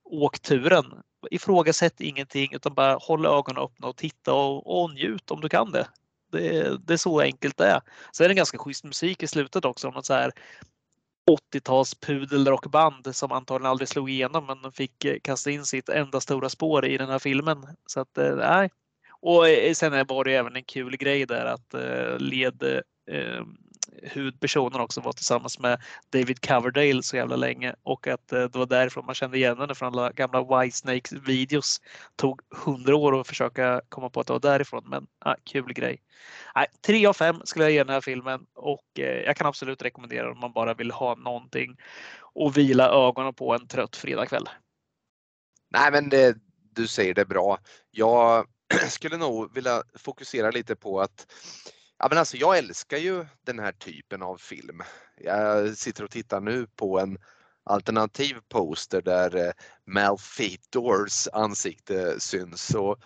åkturen. 0.04 0.84
Ifrågasätt 1.30 2.00
ingenting 2.00 2.54
utan 2.54 2.74
bara 2.74 2.94
håll 2.94 3.26
ögonen 3.26 3.62
öppna 3.62 3.88
och 3.88 3.96
titta 3.96 4.34
och, 4.34 4.82
och 4.82 4.94
njut 4.94 5.30
om 5.30 5.40
du 5.40 5.48
kan 5.48 5.72
det. 5.72 5.86
det. 6.32 6.78
Det 6.86 6.92
är 6.92 6.96
så 6.96 7.20
enkelt 7.20 7.56
det 7.56 7.66
är. 7.66 7.80
Sen 8.12 8.24
är 8.24 8.28
det 8.28 8.34
ganska 8.34 8.58
schysst 8.58 8.84
musik 8.84 9.22
i 9.22 9.26
slutet 9.26 9.64
också. 9.64 9.90
Man 9.90 10.04
så 10.04 10.14
här 10.14 10.32
80-tals 11.30 11.94
pudelrockband 11.94 13.16
som 13.16 13.32
antagligen 13.32 13.70
aldrig 13.70 13.88
slog 13.88 14.10
igenom 14.10 14.46
men 14.46 14.72
fick 14.72 15.04
eh, 15.04 15.16
kasta 15.22 15.50
in 15.50 15.64
sitt 15.64 15.88
enda 15.88 16.20
stora 16.20 16.48
spår 16.48 16.86
i 16.86 16.98
den 16.98 17.10
här 17.10 17.18
filmen. 17.18 17.66
Så 17.86 18.00
att 18.00 18.18
eh, 18.18 18.36
nej, 18.36 18.70
och 19.20 19.48
eh, 19.48 19.72
sen 19.72 20.06
var 20.08 20.24
det 20.24 20.34
även 20.34 20.56
en 20.56 20.64
kul 20.64 20.96
grej 20.96 21.26
där 21.26 21.44
att 21.44 21.74
led 22.20 22.82
huvudpersonen 24.02 24.80
också 24.80 25.00
var 25.00 25.12
tillsammans 25.12 25.58
med 25.58 25.82
David 26.10 26.46
Coverdale 26.46 27.02
så 27.02 27.16
jävla 27.16 27.36
länge 27.36 27.74
och 27.82 28.06
att 28.06 28.32
eh, 28.32 28.42
det 28.42 28.58
var 28.58 28.66
därifrån 28.66 29.06
man 29.06 29.14
kände 29.14 29.36
igen 29.36 29.58
henne 29.58 29.74
från 29.74 29.94
alla 29.94 30.12
gamla 30.12 30.42
Whitesnake 30.42 31.16
videos. 31.26 31.80
Tog 32.16 32.40
hundra 32.50 32.96
år 32.96 33.20
att 33.20 33.26
försöka 33.26 33.80
komma 33.88 34.10
på 34.10 34.20
att 34.20 34.26
det 34.26 34.32
var 34.32 34.40
därifrån 34.40 34.84
men 34.86 35.06
ah, 35.18 35.34
kul 35.44 35.72
grej. 35.72 36.02
Nej, 36.54 36.66
3 36.86 37.06
av 37.06 37.12
5 37.12 37.40
skulle 37.44 37.64
jag 37.64 37.72
ge 37.72 37.84
den 37.84 37.94
här 37.94 38.00
filmen 38.00 38.46
och 38.54 38.84
eh, 38.98 39.04
jag 39.04 39.36
kan 39.36 39.46
absolut 39.46 39.82
rekommendera 39.82 40.32
om 40.32 40.40
man 40.40 40.52
bara 40.52 40.74
vill 40.74 40.90
ha 40.90 41.14
någonting 41.14 41.76
och 42.34 42.56
vila 42.56 42.88
ögonen 42.88 43.34
på 43.34 43.54
en 43.54 43.66
trött 43.66 43.96
fredagkväll. 43.96 44.48
Nej 45.70 45.92
men 45.92 46.08
det, 46.08 46.36
du 46.74 46.86
säger 46.86 47.14
det 47.14 47.24
bra. 47.24 47.58
Jag 47.90 48.46
skulle 48.88 49.16
nog 49.16 49.54
vilja 49.54 49.82
fokusera 49.94 50.50
lite 50.50 50.76
på 50.76 51.00
att 51.00 51.26
Ja, 52.02 52.06
men 52.10 52.18
alltså 52.18 52.36
jag 52.36 52.58
älskar 52.58 52.96
ju 52.96 53.26
den 53.44 53.58
här 53.58 53.72
typen 53.72 54.22
av 54.22 54.36
film. 54.36 54.82
Jag 55.16 55.76
sitter 55.76 56.04
och 56.04 56.10
tittar 56.10 56.40
nu 56.40 56.66
på 56.66 57.00
en 57.00 57.18
alternativ 57.64 58.36
poster 58.48 59.02
där 59.02 59.36
eh, 59.36 59.52
Malfeators 59.86 61.28
ansikte 61.32 62.20
syns. 62.20 62.74
Och, 62.74 62.98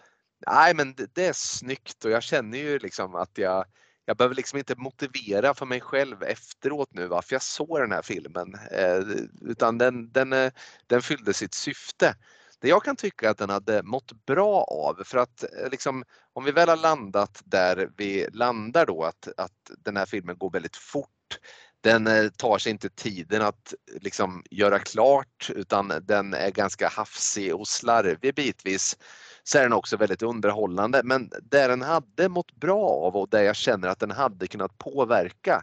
nej, 0.47 0.75
men 0.75 0.95
det, 0.95 1.15
det, 1.15 1.27
är 1.27 1.33
snyggt 1.33 2.05
och 2.05 2.11
jag 2.11 2.23
känner 2.23 2.59
ju 2.59 2.79
liksom 2.79 3.15
att 3.15 3.39
jag, 3.39 3.65
jag 4.05 4.17
behöver 4.17 4.35
liksom 4.35 4.59
inte 4.59 4.75
motivera 4.77 5.55
för 5.55 5.67
mig 5.67 5.81
själv 5.81 6.23
efteråt 6.23 6.89
nu 6.93 7.07
varför 7.07 7.35
jag 7.35 7.43
såg 7.43 7.81
den 7.81 7.93
här 7.93 8.03
filmen. 8.03 8.55
Eh, 8.71 8.99
utan 9.41 9.79
den, 9.79 10.13
den, 10.13 10.33
eh, 10.33 10.53
den 10.87 11.03
fyllde 11.03 11.35
sitt 11.35 11.55
syfte. 11.55 12.15
Det 12.65 12.71
jag 12.71 12.85
kan 12.85 12.97
tycka 12.97 13.31
att 13.31 13.39
den 13.39 13.51
hade 13.51 13.83
mått 13.83 14.27
bra 14.27 14.65
av 14.65 15.03
för 15.05 15.19
att 15.19 15.43
eh, 15.43 15.71
liksom, 15.71 16.05
om 16.33 16.45
vi 16.45 16.53
väl 16.53 16.69
har 16.69 16.77
landat 16.77 17.43
där 17.45 17.91
vi 17.97 18.27
landar 18.33 18.87
då 18.87 19.05
att, 19.05 19.29
att 19.37 19.71
den 19.79 19.97
här 19.97 20.07
filmen 20.07 20.39
går 20.39 20.51
väldigt 20.51 20.77
fort. 20.77 21.39
Den 21.81 22.07
eh, 22.07 22.29
tar 22.29 22.59
sig 22.59 22.73
inte 22.73 22.91
tiden 22.91 23.43
att 23.43 23.75
eh, 23.95 24.03
liksom 24.03 24.43
göra 24.51 24.79
klart 24.79 25.51
utan 25.55 25.93
den 26.03 26.35
är 26.35 26.51
ganska 26.51 26.89
hafsig 26.89 27.55
och 27.55 27.69
slarvig 27.69 28.35
bitvis. 28.35 28.97
Så 29.43 29.59
är 29.59 29.63
den 29.63 29.73
också 29.73 29.97
väldigt 29.97 30.23
underhållande 30.23 31.01
men 31.05 31.31
där 31.43 31.69
den 31.69 31.83
hade 31.83 32.29
mått 32.29 32.53
bra 32.53 32.89
av 32.89 33.17
och 33.17 33.29
där 33.29 33.43
jag 33.43 33.57
känner 33.57 33.89
att 33.89 34.01
den 34.01 34.11
hade 34.11 34.47
kunnat 34.47 34.79
påverka 34.79 35.63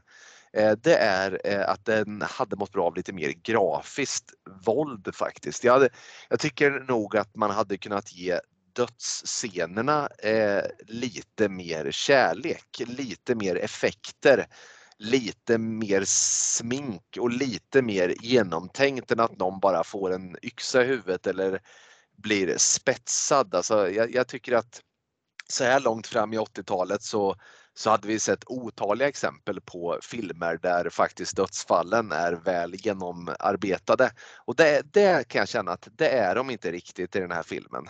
Eh, 0.54 0.72
det 0.72 0.96
är 0.96 1.42
eh, 1.44 1.70
att 1.70 1.86
den 1.86 2.22
hade 2.22 2.56
mått 2.56 2.72
bra 2.72 2.86
av 2.86 2.96
lite 2.96 3.14
mer 3.14 3.34
grafiskt 3.44 4.34
våld 4.66 5.16
faktiskt. 5.16 5.64
Jag, 5.64 5.74
hade, 5.74 5.90
jag 6.30 6.40
tycker 6.40 6.72
nog 6.72 7.18
att 7.18 7.36
man 7.36 7.52
hade 7.52 7.78
kunnat 7.78 8.14
ge 8.14 8.40
dödsscenerna 8.74 10.10
eh, 10.18 10.64
lite 10.88 11.50
mer 11.50 11.92
kärlek, 11.92 12.82
lite 12.86 13.36
mer 13.36 13.56
effekter, 13.56 14.48
lite 14.98 15.58
mer 15.58 16.04
smink 16.06 17.18
och 17.20 17.30
lite 17.30 17.82
mer 17.82 18.16
genomtänkt 18.22 19.12
än 19.12 19.20
att 19.20 19.38
någon 19.38 19.60
bara 19.60 19.84
får 19.84 20.14
en 20.14 20.38
yxa 20.42 20.84
i 20.84 20.88
huvudet 20.88 21.28
eller 21.28 21.62
blir 22.18 22.58
spetsad. 22.58 23.56
Alltså, 23.56 23.90
jag, 23.90 24.16
jag 24.16 24.28
tycker 24.28 24.56
att 24.56 24.82
så 25.48 25.64
här 25.64 25.80
långt 25.80 26.08
fram 26.08 26.34
i 26.34 26.38
80-talet 26.38 27.04
så 27.04 27.36
så 27.74 27.90
hade 27.90 28.08
vi 28.08 28.20
sett 28.20 28.44
otaliga 28.46 29.08
exempel 29.08 29.62
på 29.62 30.00
filmer 30.02 30.60
där 30.62 30.90
faktiskt 30.90 31.36
dödsfallen 31.36 32.12
är 32.12 32.34
väl 32.34 32.76
genomarbetade. 32.76 34.12
Och 34.46 34.56
det, 34.56 34.82
det 34.94 35.28
kan 35.28 35.40
jag 35.40 35.50
känna 35.50 35.72
att 35.72 35.88
det 35.92 36.10
är 36.10 36.36
de 36.36 36.50
inte 36.50 36.72
riktigt 36.72 37.16
i 37.16 37.20
den 37.20 37.32
här 37.32 37.44
filmen. 37.44 37.86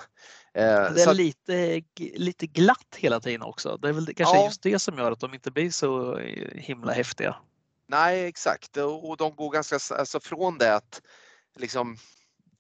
Eh, 0.53 0.63
det 0.63 1.01
är 1.01 1.05
så... 1.05 1.13
lite, 1.13 1.81
lite 2.15 2.47
glatt 2.47 2.95
hela 2.97 3.19
tiden 3.19 3.41
också. 3.41 3.77
Det 3.77 3.89
är 3.89 3.93
väl 3.93 4.13
kanske 4.15 4.37
ja. 4.37 4.45
just 4.45 4.63
det 4.63 4.79
som 4.79 4.97
gör 4.97 5.11
att 5.11 5.19
de 5.19 5.33
inte 5.33 5.51
blir 5.51 5.71
så 5.71 6.17
himla 6.55 6.93
häftiga. 6.93 7.35
Nej 7.87 8.25
exakt 8.25 8.77
och 8.77 9.17
de 9.17 9.35
går 9.35 9.51
ganska 9.51 9.95
alltså 9.95 10.19
från 10.19 10.57
det 10.57 10.75
att 10.75 11.01
liksom 11.55 11.97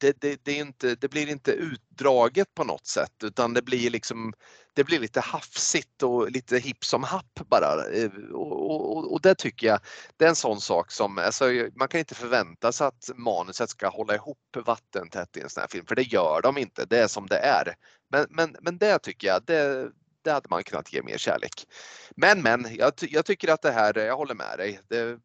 det, 0.01 0.21
det, 0.21 0.39
det, 0.43 0.51
är 0.51 0.61
inte, 0.61 0.95
det 0.95 1.07
blir 1.07 1.29
inte 1.29 1.51
utdraget 1.51 2.53
på 2.55 2.63
något 2.63 2.87
sätt 2.87 3.23
utan 3.23 3.53
det 3.53 3.61
blir 3.61 3.89
liksom 3.89 4.33
det 4.73 4.83
blir 4.83 4.99
lite 4.99 5.19
hafsigt 5.19 6.03
och 6.03 6.31
lite 6.31 6.57
hipp 6.57 6.85
som 6.85 7.03
happ 7.03 7.39
bara. 7.49 7.87
Eh, 7.87 8.11
och, 8.33 8.71
och, 8.71 9.13
och 9.13 9.21
det 9.21 9.35
tycker 9.35 9.67
jag, 9.67 9.79
det 10.17 10.25
är 10.25 10.29
en 10.29 10.35
sån 10.35 10.61
sak 10.61 10.91
som, 10.91 11.17
alltså, 11.17 11.45
man 11.75 11.87
kan 11.87 11.99
inte 11.99 12.15
förvänta 12.15 12.71
sig 12.71 12.87
att 12.87 13.09
manuset 13.15 13.69
ska 13.69 13.89
hålla 13.89 14.15
ihop 14.15 14.37
vattentätt 14.65 15.37
i 15.37 15.41
en 15.41 15.49
sån 15.49 15.61
här 15.61 15.67
film, 15.67 15.85
för 15.85 15.95
det 15.95 16.01
gör 16.13 16.41
de 16.43 16.57
inte, 16.57 16.85
det 16.85 16.99
är 16.99 17.07
som 17.07 17.27
det 17.27 17.37
är. 17.37 17.75
Men, 18.11 18.25
men, 18.29 18.55
men 18.61 18.77
det 18.77 18.99
tycker 18.99 19.27
jag, 19.27 19.43
det, 19.45 19.91
det 20.23 20.31
hade 20.31 20.47
man 20.49 20.63
kunnat 20.63 20.93
ge 20.93 21.01
mer 21.01 21.17
kärlek. 21.17 21.67
Men 22.15 22.41
men, 22.41 22.75
jag, 22.75 22.93
jag 22.99 23.25
tycker 23.25 23.47
att 23.47 23.61
det 23.61 23.71
här, 23.71 23.97
jag 23.97 24.17
håller 24.17 24.35
med 24.35 24.57
dig. 24.57 24.79
Det, 24.87 25.19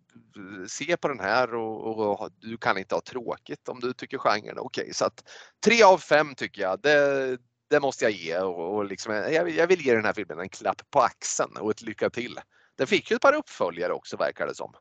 se 0.69 0.97
på 0.97 1.09
den 1.09 1.21
här 1.21 1.55
och, 1.55 2.21
och, 2.21 2.31
du 2.41 2.57
kan 2.57 2.79
inte 2.79 2.95
ha 2.95 3.03
tråkigt 3.03 3.69
om 3.69 3.81
du 3.81 3.93
tycker 3.93 4.19
genren 4.19 4.57
är 4.57 4.65
okej. 4.65 4.83
Okay. 4.83 4.93
Så 4.93 5.05
att 5.05 5.25
3 5.65 5.83
av 5.83 5.99
5 5.99 6.35
tycker 6.35 6.63
jag, 6.63 6.81
det, 6.81 7.39
det 7.71 7.81
måste 7.81 8.05
jag 8.05 8.13
ge 8.13 8.39
och, 8.39 8.77
och 8.77 8.85
liksom, 8.85 9.15
jag, 9.15 9.51
jag, 9.51 9.67
vill 9.67 9.87
ge 9.87 9.95
den 9.95 10.05
här 10.05 10.13
filmen 10.13 10.41
en 10.41 10.49
klapp 10.49 10.83
på 10.91 11.01
axeln 11.01 11.57
och 11.57 11.71
ett 11.71 11.83
lycka 11.83 12.11
till. 12.11 12.41
Den 12.77 12.87
fick 12.87 13.11
ju 13.11 13.15
ett 13.15 13.23
par 13.23 13.35
uppföljare 13.35 13.93
också 13.93 14.17
verkar 14.17 14.47
det 14.47 14.55
som. 14.55 14.73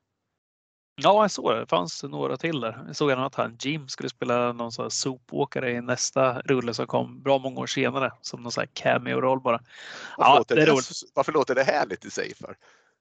Ja, 0.96 1.24
jag 1.24 1.32
såg 1.32 1.52
det. 1.52 1.60
Det 1.60 1.66
fanns 1.66 2.04
några 2.04 2.38
till 2.38 2.60
där. 2.60 2.84
Jag 2.88 2.96
såg 2.96 3.12
att 3.12 3.36
han 3.36 3.58
Jim 3.60 3.88
skulle 3.88 4.10
spela 4.10 4.54
någon 4.54 4.72
sån 4.72 4.86
här 4.86 4.90
sopåkare 4.90 5.72
i 5.72 5.82
nästa 5.82 6.42
rulle 6.42 6.74
som 6.74 6.88
kom 6.88 7.22
bra 7.22 7.38
många 7.38 7.60
år 7.60 7.68
senare 7.68 8.12
som 8.22 8.42
någon 8.42 8.52
sån 8.52 8.62
här 8.62 8.70
cameo-roll 8.74 9.42
bara. 9.42 9.60
Varför, 10.18 10.32
ja, 10.32 10.38
låter 10.38 10.56
det, 10.56 10.66
det 10.66 10.82
varför 11.14 11.32
låter 11.32 11.56
det 11.56 11.64
härligt 11.64 12.06
i 12.06 12.10
sig 12.12 12.36
för? 12.36 12.56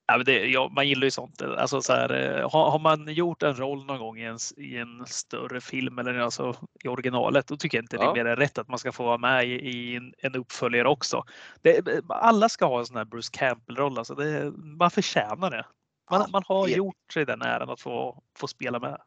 Ja, 0.06 0.18
det, 0.18 0.46
ja, 0.46 0.68
man 0.74 0.88
gillar 0.88 1.04
ju 1.04 1.10
sånt. 1.10 1.42
Alltså, 1.42 1.82
så 1.82 1.92
här, 1.92 2.12
eh, 2.12 2.50
har, 2.50 2.70
har, 2.70 2.78
man 2.78 3.14
gjort 3.14 3.42
en 3.42 3.56
roll 3.58 3.84
någon 3.84 3.98
gång 3.98 4.18
i 4.18 4.24
en, 4.24 4.38
i 4.56 4.76
en 4.76 5.06
större 5.06 5.60
film 5.60 5.98
eller 5.98 6.18
alltså, 6.18 6.56
i 6.84 6.88
originalet, 6.88 7.46
då 7.46 7.56
tycker 7.56 7.78
jag 7.78 7.82
inte 7.82 7.96
ja. 7.96 8.12
det 8.12 8.20
är 8.20 8.24
mer 8.24 8.36
rätt 8.36 8.58
att 8.58 8.68
man 8.68 8.78
ska 8.78 8.92
få 8.92 9.04
vara 9.04 9.18
med 9.18 9.46
i, 9.46 9.50
i 9.50 9.96
en, 9.96 10.14
en, 10.18 10.34
uppföljare 10.34 10.88
också. 10.88 11.24
Det, 11.62 12.02
alla 12.08 12.48
ska 12.48 12.66
ha 12.66 12.78
en 12.78 12.86
sån 12.86 12.96
här 12.96 13.04
Bruce 13.04 13.30
Campbell-roll. 13.32 13.98
Alltså 13.98 14.14
det, 14.14 14.52
man 14.56 14.90
förtjänar 14.90 15.50
det. 15.50 15.64
Man, 16.10 16.30
man 16.30 16.42
har 16.46 16.66
det... 16.66 16.72
gjort 16.72 17.12
sig 17.12 17.26
den 17.26 17.42
äran 17.42 17.70
att 17.70 17.80
få, 17.80 18.22
få 18.38 18.46
spela 18.46 18.78
med. 18.78 19.00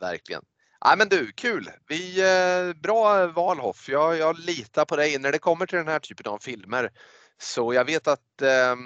Verkligen. 0.00 0.42
Ja, 0.80 0.94
men 0.98 1.08
du, 1.08 1.32
kul! 1.32 1.70
Vi, 1.88 2.20
eh, 2.20 2.80
bra 2.80 3.26
val 3.26 3.58
Hoff. 3.58 3.88
Jag, 3.88 4.18
jag 4.18 4.38
litar 4.38 4.84
på 4.84 4.96
dig 4.96 5.18
när 5.18 5.32
det 5.32 5.38
kommer 5.38 5.66
till 5.66 5.78
den 5.78 5.88
här 5.88 5.98
typen 5.98 6.32
av 6.32 6.38
filmer. 6.38 6.90
Så 7.38 7.74
jag 7.74 7.84
vet 7.84 8.08
att, 8.08 8.42
eh, 8.42 8.76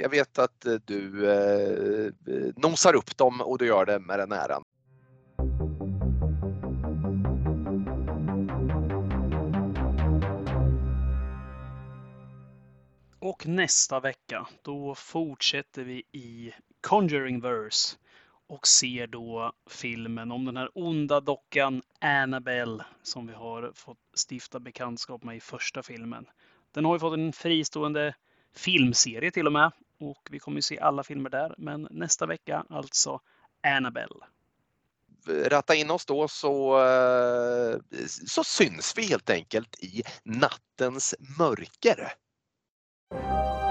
jag 0.00 0.08
vet 0.08 0.38
att 0.38 0.66
du 0.84 1.30
eh, 1.30 2.12
nosar 2.56 2.94
upp 2.94 3.16
dem 3.16 3.40
och 3.40 3.58
du 3.58 3.66
gör 3.66 3.86
det 3.86 3.98
med 3.98 4.18
den 4.18 4.32
äran. 4.32 4.62
Och 13.28 13.46
nästa 13.46 14.00
vecka, 14.00 14.46
då 14.62 14.94
fortsätter 14.94 15.84
vi 15.84 16.02
i 16.12 16.52
Conjuring 16.80 17.40
Verse 17.40 17.96
och 18.46 18.66
ser 18.66 19.06
då 19.06 19.52
filmen 19.70 20.32
om 20.32 20.44
den 20.44 20.56
här 20.56 20.70
onda 20.74 21.20
dockan 21.20 21.82
Annabelle 22.00 22.84
som 23.02 23.26
vi 23.26 23.32
har 23.32 23.72
fått 23.74 23.98
stifta 24.28 24.60
bekantskap 24.60 25.22
med 25.22 25.36
i 25.36 25.40
första 25.40 25.82
filmen. 25.82 26.26
Den 26.72 26.84
har 26.84 26.94
ju 26.94 26.98
fått 26.98 27.14
en 27.14 27.32
fristående 27.32 28.14
filmserie 28.54 29.30
till 29.30 29.46
och 29.46 29.52
med 29.52 29.72
och 30.00 30.28
vi 30.30 30.38
kommer 30.38 30.58
ju 30.58 30.62
se 30.62 30.78
alla 30.78 31.04
filmer 31.04 31.30
där. 31.30 31.54
Men 31.58 31.88
nästa 31.90 32.26
vecka 32.26 32.64
alltså 32.70 33.20
Annabelle. 33.62 34.24
Ratta 35.26 35.74
in 35.74 35.90
oss 35.90 36.06
då 36.06 36.28
så, 36.28 36.78
eh, 36.86 37.78
så 38.26 38.44
syns 38.44 38.94
vi 38.96 39.02
helt 39.02 39.30
enkelt 39.30 39.82
i 39.82 40.02
nattens 40.22 41.14
mörker. 41.38 42.12
you 43.10 43.67